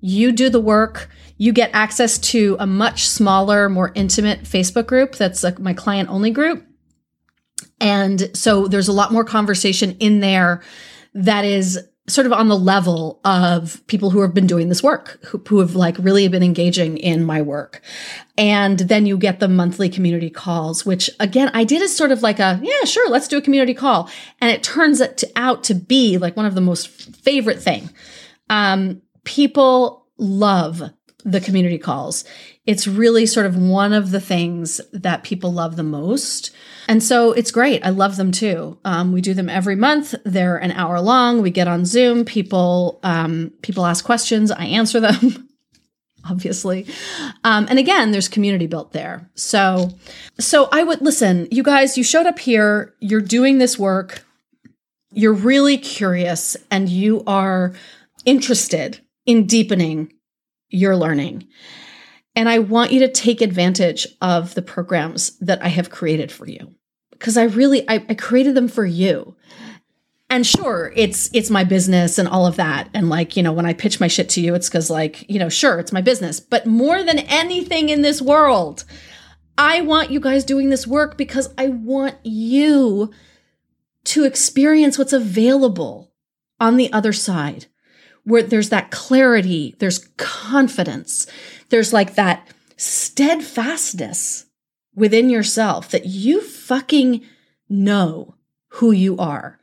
You 0.00 0.30
do 0.30 0.50
the 0.50 0.60
work. 0.60 1.08
You 1.38 1.52
get 1.52 1.70
access 1.72 2.18
to 2.18 2.56
a 2.60 2.66
much 2.66 3.08
smaller 3.08 3.70
more 3.70 3.92
intimate 3.94 4.42
facebook 4.42 4.86
group. 4.86 5.14
That's 5.14 5.42
like 5.42 5.58
my 5.58 5.72
client 5.72 6.10
only 6.10 6.30
group 6.30 6.66
and 7.84 8.30
so 8.32 8.66
there's 8.66 8.88
a 8.88 8.92
lot 8.92 9.12
more 9.12 9.24
conversation 9.24 9.94
in 10.00 10.20
there 10.20 10.62
that 11.12 11.44
is 11.44 11.78
sort 12.06 12.26
of 12.26 12.32
on 12.32 12.48
the 12.48 12.56
level 12.56 13.20
of 13.24 13.86
people 13.88 14.08
who 14.08 14.22
have 14.22 14.32
been 14.32 14.46
doing 14.46 14.70
this 14.70 14.82
work, 14.82 15.22
who, 15.26 15.36
who, 15.46 15.60
have 15.60 15.74
like 15.74 15.94
really 15.98 16.26
been 16.28 16.42
engaging 16.42 16.96
in 16.96 17.24
my 17.24 17.42
work. 17.42 17.82
And 18.38 18.78
then 18.78 19.04
you 19.04 19.18
get 19.18 19.38
the 19.38 19.48
monthly 19.48 19.90
community 19.90 20.30
calls, 20.30 20.86
which 20.86 21.10
again, 21.20 21.50
I 21.52 21.64
did 21.64 21.82
as 21.82 21.94
sort 21.94 22.10
of 22.10 22.22
like 22.22 22.38
a, 22.38 22.58
yeah, 22.62 22.84
sure, 22.84 23.10
let's 23.10 23.28
do 23.28 23.36
a 23.36 23.42
community 23.42 23.74
call. 23.74 24.08
And 24.40 24.50
it 24.50 24.62
turns 24.62 25.02
out 25.36 25.64
to 25.64 25.74
be 25.74 26.16
like 26.16 26.38
one 26.38 26.46
of 26.46 26.54
the 26.54 26.62
most 26.62 26.88
favorite 26.88 27.60
thing. 27.60 27.90
Um, 28.48 29.02
people 29.24 30.06
love 30.16 30.82
the 31.22 31.40
community 31.40 31.78
calls. 31.78 32.24
It's 32.64 32.86
really 32.86 33.26
sort 33.26 33.44
of 33.44 33.58
one 33.58 33.92
of 33.92 34.10
the 34.10 34.20
things 34.20 34.80
that 34.92 35.22
people 35.22 35.52
love 35.52 35.76
the 35.76 35.82
most 35.82 36.50
and 36.88 37.02
so 37.02 37.32
it's 37.32 37.50
great. 37.50 37.84
I 37.84 37.90
love 37.90 38.16
them 38.16 38.32
too. 38.32 38.78
Um, 38.84 39.12
we 39.12 39.20
do 39.20 39.34
them 39.34 39.48
every 39.48 39.76
month. 39.76 40.14
They're 40.24 40.56
an 40.56 40.72
hour 40.72 41.00
long. 41.00 41.42
We 41.42 41.50
get 41.50 41.68
on 41.68 41.84
Zoom. 41.84 42.24
People 42.24 43.00
um, 43.02 43.52
people 43.62 43.86
ask 43.86 44.04
questions. 44.04 44.50
I 44.50 44.64
answer 44.64 45.00
them. 45.00 45.48
obviously 46.30 46.86
um, 47.44 47.66
and 47.68 47.78
again 47.78 48.10
there's 48.10 48.28
community 48.28 48.66
built 48.66 48.92
there 48.92 49.28
so 49.34 49.90
so 50.38 50.68
i 50.72 50.82
would 50.82 51.02
listen 51.02 51.46
you 51.50 51.62
guys 51.62 51.98
you 51.98 52.02
showed 52.02 52.24
up 52.24 52.38
here 52.38 52.94
you're 52.98 53.20
doing 53.20 53.58
this 53.58 53.78
work 53.78 54.24
you're 55.12 55.34
really 55.34 55.76
curious 55.76 56.56
and 56.70 56.88
you 56.88 57.22
are 57.26 57.74
interested 58.24 59.00
in 59.26 59.46
deepening 59.46 60.12
your 60.70 60.96
learning 60.96 61.46
and 62.36 62.48
I 62.48 62.58
want 62.58 62.92
you 62.92 63.00
to 63.00 63.08
take 63.08 63.40
advantage 63.40 64.06
of 64.20 64.54
the 64.54 64.62
programs 64.62 65.38
that 65.38 65.62
I 65.62 65.68
have 65.68 65.90
created 65.90 66.32
for 66.32 66.48
you 66.48 66.74
because 67.10 67.36
I 67.36 67.44
really 67.44 67.88
I, 67.88 68.04
I 68.08 68.14
created 68.14 68.54
them 68.54 68.68
for 68.68 68.84
you. 68.84 69.36
And 70.30 70.46
sure, 70.46 70.92
it's 70.96 71.30
it's 71.32 71.50
my 71.50 71.64
business 71.64 72.18
and 72.18 72.26
all 72.26 72.46
of 72.46 72.56
that. 72.56 72.88
And 72.92 73.08
like, 73.08 73.36
you 73.36 73.42
know, 73.42 73.52
when 73.52 73.66
I 73.66 73.72
pitch 73.72 74.00
my 74.00 74.08
shit 74.08 74.28
to 74.30 74.40
you, 74.40 74.54
it's 74.54 74.68
because 74.68 74.90
like, 74.90 75.28
you 75.30 75.38
know, 75.38 75.48
sure, 75.48 75.78
it's 75.78 75.92
my 75.92 76.00
business. 76.00 76.40
But 76.40 76.66
more 76.66 77.02
than 77.02 77.20
anything 77.20 77.88
in 77.88 78.02
this 78.02 78.20
world, 78.20 78.84
I 79.56 79.82
want 79.82 80.10
you 80.10 80.20
guys 80.20 80.44
doing 80.44 80.70
this 80.70 80.86
work 80.86 81.16
because 81.16 81.54
I 81.56 81.68
want 81.68 82.16
you 82.24 83.12
to 84.04 84.24
experience 84.24 84.98
what's 84.98 85.12
available 85.12 86.12
on 86.58 86.76
the 86.76 86.92
other 86.92 87.12
side, 87.12 87.66
where 88.24 88.42
there's 88.42 88.70
that 88.70 88.90
clarity, 88.90 89.76
there's 89.78 90.08
confidence, 90.16 91.26
there's 91.74 91.92
like 91.92 92.14
that 92.14 92.46
steadfastness 92.76 94.46
within 94.94 95.28
yourself 95.28 95.90
that 95.90 96.06
you 96.06 96.40
fucking 96.40 97.20
know 97.68 98.36
who 98.68 98.92
you 98.92 99.16
are, 99.18 99.58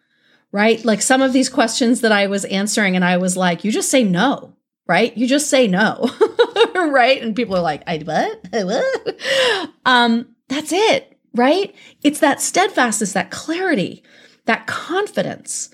right? 0.51 0.83
Like 0.83 1.01
some 1.01 1.21
of 1.21 1.31
these 1.31 1.47
questions 1.47 2.01
that 2.01 2.11
I 2.11 2.27
was 2.27 2.43
answering, 2.43 2.97
and 2.97 3.05
I 3.05 3.15
was 3.15 3.37
like, 3.37 3.63
you 3.63 3.71
just 3.71 3.89
say 3.89 4.03
no, 4.03 4.57
right? 4.87 5.15
You 5.15 5.25
just 5.25 5.49
say 5.49 5.67
no, 5.69 6.11
right? 6.75 7.21
And 7.21 7.33
people 7.33 7.55
are 7.55 7.61
like, 7.61 7.83
I 7.87 7.99
what? 7.99 8.45
what? 8.51 9.69
Um, 9.85 10.35
that's 10.49 10.73
it, 10.73 11.17
right? 11.33 11.73
It's 12.03 12.19
that 12.19 12.41
steadfastness, 12.41 13.13
that 13.13 13.31
clarity, 13.31 14.03
that 14.47 14.67
confidence. 14.67 15.69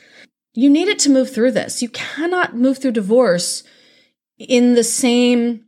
You 0.54 0.70
need 0.70 0.88
it 0.88 1.00
to 1.00 1.10
move 1.10 1.34
through 1.34 1.54
this. 1.54 1.82
You 1.82 1.90
cannot 1.90 2.56
move 2.56 2.78
through 2.78 2.92
divorce 2.92 3.64
in 4.38 4.76
the 4.76 4.84
same 4.84 5.64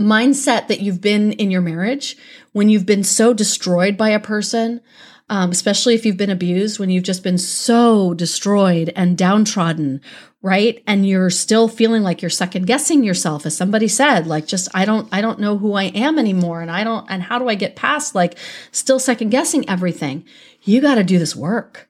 mindset 0.00 0.68
that 0.68 0.80
you've 0.80 1.00
been 1.00 1.32
in 1.32 1.50
your 1.50 1.60
marriage 1.60 2.16
when 2.52 2.68
you've 2.68 2.86
been 2.86 3.04
so 3.04 3.32
destroyed 3.32 3.96
by 3.96 4.10
a 4.10 4.20
person, 4.20 4.80
um, 5.28 5.50
especially 5.50 5.94
if 5.94 6.04
you've 6.04 6.16
been 6.16 6.30
abused, 6.30 6.78
when 6.78 6.90
you've 6.90 7.04
just 7.04 7.22
been 7.22 7.38
so 7.38 8.14
destroyed 8.14 8.92
and 8.96 9.16
downtrodden, 9.16 10.00
right? 10.42 10.82
And 10.86 11.06
you're 11.06 11.30
still 11.30 11.68
feeling 11.68 12.02
like 12.02 12.22
you're 12.22 12.30
second 12.30 12.66
guessing 12.66 13.04
yourself, 13.04 13.46
as 13.46 13.56
somebody 13.56 13.86
said, 13.86 14.26
like 14.26 14.46
just 14.46 14.68
I 14.74 14.84
don't 14.84 15.08
I 15.12 15.20
don't 15.20 15.38
know 15.38 15.56
who 15.58 15.74
I 15.74 15.84
am 15.84 16.18
anymore, 16.18 16.62
and 16.62 16.70
I 16.70 16.82
don't 16.82 17.06
and 17.08 17.22
how 17.22 17.38
do 17.38 17.48
I 17.48 17.54
get 17.54 17.76
past 17.76 18.14
like 18.14 18.36
still 18.72 18.98
second 18.98 19.30
guessing 19.30 19.68
everything? 19.68 20.24
You 20.62 20.80
got 20.80 20.96
to 20.96 21.04
do 21.04 21.18
this 21.18 21.36
work. 21.36 21.88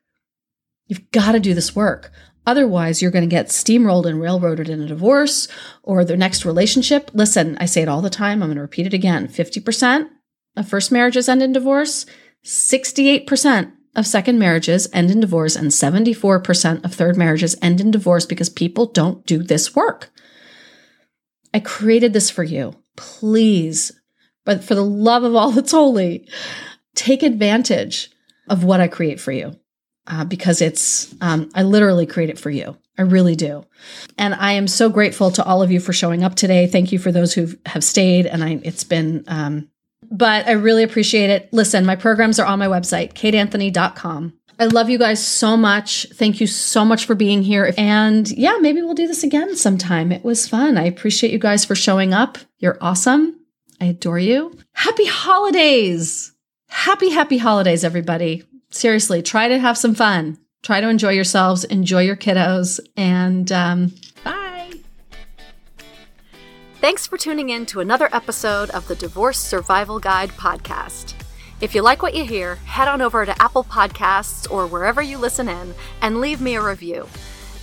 You've 0.87 1.11
got 1.11 1.33
to 1.33 1.41
do 1.41 1.55
this 1.55 1.75
work. 1.75 2.13
Otherwise, 2.47 3.03
you're 3.03 3.11
going 3.11 3.29
to 3.29 3.37
get 3.37 3.49
steamrolled 3.49 4.07
and 4.07 4.21
railroaded 4.21 4.69
in 4.69 4.81
a 4.81 4.87
divorce 4.87 5.47
or 5.83 6.05
the 6.05 6.17
next 6.17 6.45
relationship. 6.45 7.11
Listen, 7.13 7.57
I 7.59 7.67
say 7.67 7.83
it 7.83 7.89
all 7.89 8.01
the 8.01 8.11
time. 8.11 8.43
I'm 8.43 8.49
going 8.49 8.57
to 8.57 8.63
repeat 8.63 8.87
it 8.87 8.95
again 8.95 9.29
50% 9.29 10.09
of 10.57 10.69
first 10.69 10.91
marriages 10.91 11.29
end 11.29 11.43
in 11.43 11.53
divorce, 11.53 12.07
68% 12.45 13.73
of 13.95 14.07
second 14.07 14.39
marriages 14.39 14.89
end 14.93 15.11
in 15.11 15.21
divorce, 15.21 15.57
and 15.57 15.71
74% 15.71 16.85
of 16.85 16.95
third 16.95 17.17
marriages 17.17 17.57
end 17.61 17.81
in 17.81 17.91
divorce 17.91 18.25
because 18.25 18.49
people 18.49 18.87
don't 18.87 19.27
do 19.27 19.43
this 19.43 19.75
work. 19.75 20.11
I 21.53 21.61
created 21.61 22.13
this 22.13 22.31
for 22.31 22.45
you. 22.45 22.75
Please, 22.97 23.93
but 24.45 24.65
for 24.65 24.75
the 24.75 24.85
love 24.85 25.25
of 25.25 25.35
all 25.35 25.51
that's 25.51 25.73
holy, 25.73 26.29
take 26.95 27.23
advantage 27.23 28.11
of 28.49 28.65
what 28.65 28.81
I 28.81 28.89
create 28.89 29.21
for 29.21 29.33
you 29.33 29.60
uh, 30.11 30.25
because 30.25 30.61
it's, 30.61 31.15
um, 31.21 31.51
I 31.55 31.63
literally 31.63 32.07
create 32.07 32.31
it 32.31 32.39
for 32.39 32.51
you. 32.51 32.77
I 32.99 33.03
really 33.03 33.37
do. 33.37 33.65
And 34.19 34.35
I 34.35 34.53
am 34.53 34.67
so 34.67 34.91
grateful 34.91 35.31
to 35.33 35.45
all 35.45 35.63
of 35.63 35.71
you 35.71 35.81
for 35.81 35.93
showing 35.93 36.23
up 36.25 36.35
today. 36.35 36.67
Thank 36.67 36.93
you 36.93 36.99
for 36.99 37.13
those 37.13 37.33
who 37.33 37.49
have 37.67 37.85
stayed. 37.85 38.27
And 38.27 38.43
I, 38.43 38.61
it's 38.63 38.85
been, 38.85 39.25
um, 39.29 39.71
but 40.11 40.47
I 40.49 40.53
really 40.53 40.83
appreciate 40.83 41.31
it. 41.31 41.53
Listen, 41.53 41.87
my 41.87 41.97
programs 41.97 42.39
are 42.39 42.47
on 42.47 42.59
my 42.59 42.67
website, 42.67 43.15
kateanthony.com. 43.15 44.35
I 44.59 44.67
love 44.67 44.91
you 44.91 44.99
guys 44.99 45.25
so 45.25 45.57
much. 45.57 46.07
Thank 46.13 46.41
you 46.41 46.47
so 46.47 46.85
much 46.85 47.07
for 47.07 47.15
being 47.15 47.43
here. 47.43 47.73
And 47.79 48.31
yeah, 48.31 48.59
maybe 48.61 48.83
we'll 48.83 48.93
do 48.93 49.07
this 49.07 49.23
again 49.23 49.57
sometime. 49.57 50.13
It 50.13 50.23
was 50.23 50.47
fun. 50.47 50.77
I 50.77 50.85
appreciate 50.85 51.33
you 51.33 51.39
guys 51.39 51.65
for 51.65 51.75
showing 51.75 52.13
up. 52.13 52.37
You're 52.59 52.77
awesome. 52.81 53.41
I 53.81 53.87
adore 53.87 54.19
you. 54.19 54.59
Happy 54.73 55.07
holidays. 55.07 56.35
Happy, 56.69 57.09
happy 57.09 57.39
holidays, 57.39 57.85
everybody. 57.85 58.45
Seriously, 58.71 59.21
try 59.23 59.49
to 59.49 59.59
have 59.59 59.77
some 59.77 59.95
fun. 59.95 60.39
Try 60.63 60.81
to 60.81 60.89
enjoy 60.89 61.11
yourselves, 61.11 61.65
enjoy 61.65 62.03
your 62.03 62.17
kiddos, 62.17 62.81
and 62.97 63.51
um, 63.51 63.95
bye. 64.23 64.71
Thanks 66.81 67.07
for 67.07 67.17
tuning 67.17 67.49
in 67.51 67.67
to 67.67 67.81
another 67.81 68.09
episode 68.13 68.71
of 68.71 68.87
the 68.87 68.95
Divorce 68.95 69.39
Survival 69.39 69.99
Guide 69.99 70.31
podcast. 70.31 71.15
If 71.61 71.75
you 71.75 71.83
like 71.83 72.03
what 72.03 72.15
you 72.15 72.25
hear, 72.25 72.55
head 72.57 72.89
on 72.89 73.03
over 73.03 73.27
to 73.27 73.43
Apple 73.43 73.65
Podcasts 73.65 74.51
or 74.51 74.67
wherever 74.67 75.03
you 75.03 75.19
listen 75.19 75.49
in 75.49 75.75
and 76.01 76.21
leave 76.21 76.41
me 76.41 76.55
a 76.55 76.63
review. 76.63 77.07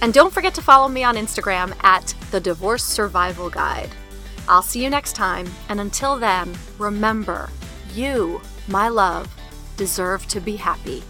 And 0.02 0.14
don't 0.14 0.34
forget 0.34 0.54
to 0.56 0.62
follow 0.62 0.88
me 0.88 1.04
on 1.04 1.16
Instagram 1.16 1.76
at 1.84 2.14
the 2.32 2.40
Divorce 2.40 2.84
Survival 2.84 3.50
Guide. 3.50 3.90
I'll 4.48 4.62
see 4.62 4.84
you 4.84 4.90
next 4.90 5.14
time, 5.14 5.48
and 5.70 5.80
until 5.80 6.18
then, 6.18 6.56
remember 6.78 7.50
you, 7.94 8.42
my 8.68 8.88
love, 8.88 9.36
deserve 9.78 10.28
to 10.28 10.40
be 10.42 10.56
happy. 10.56 11.04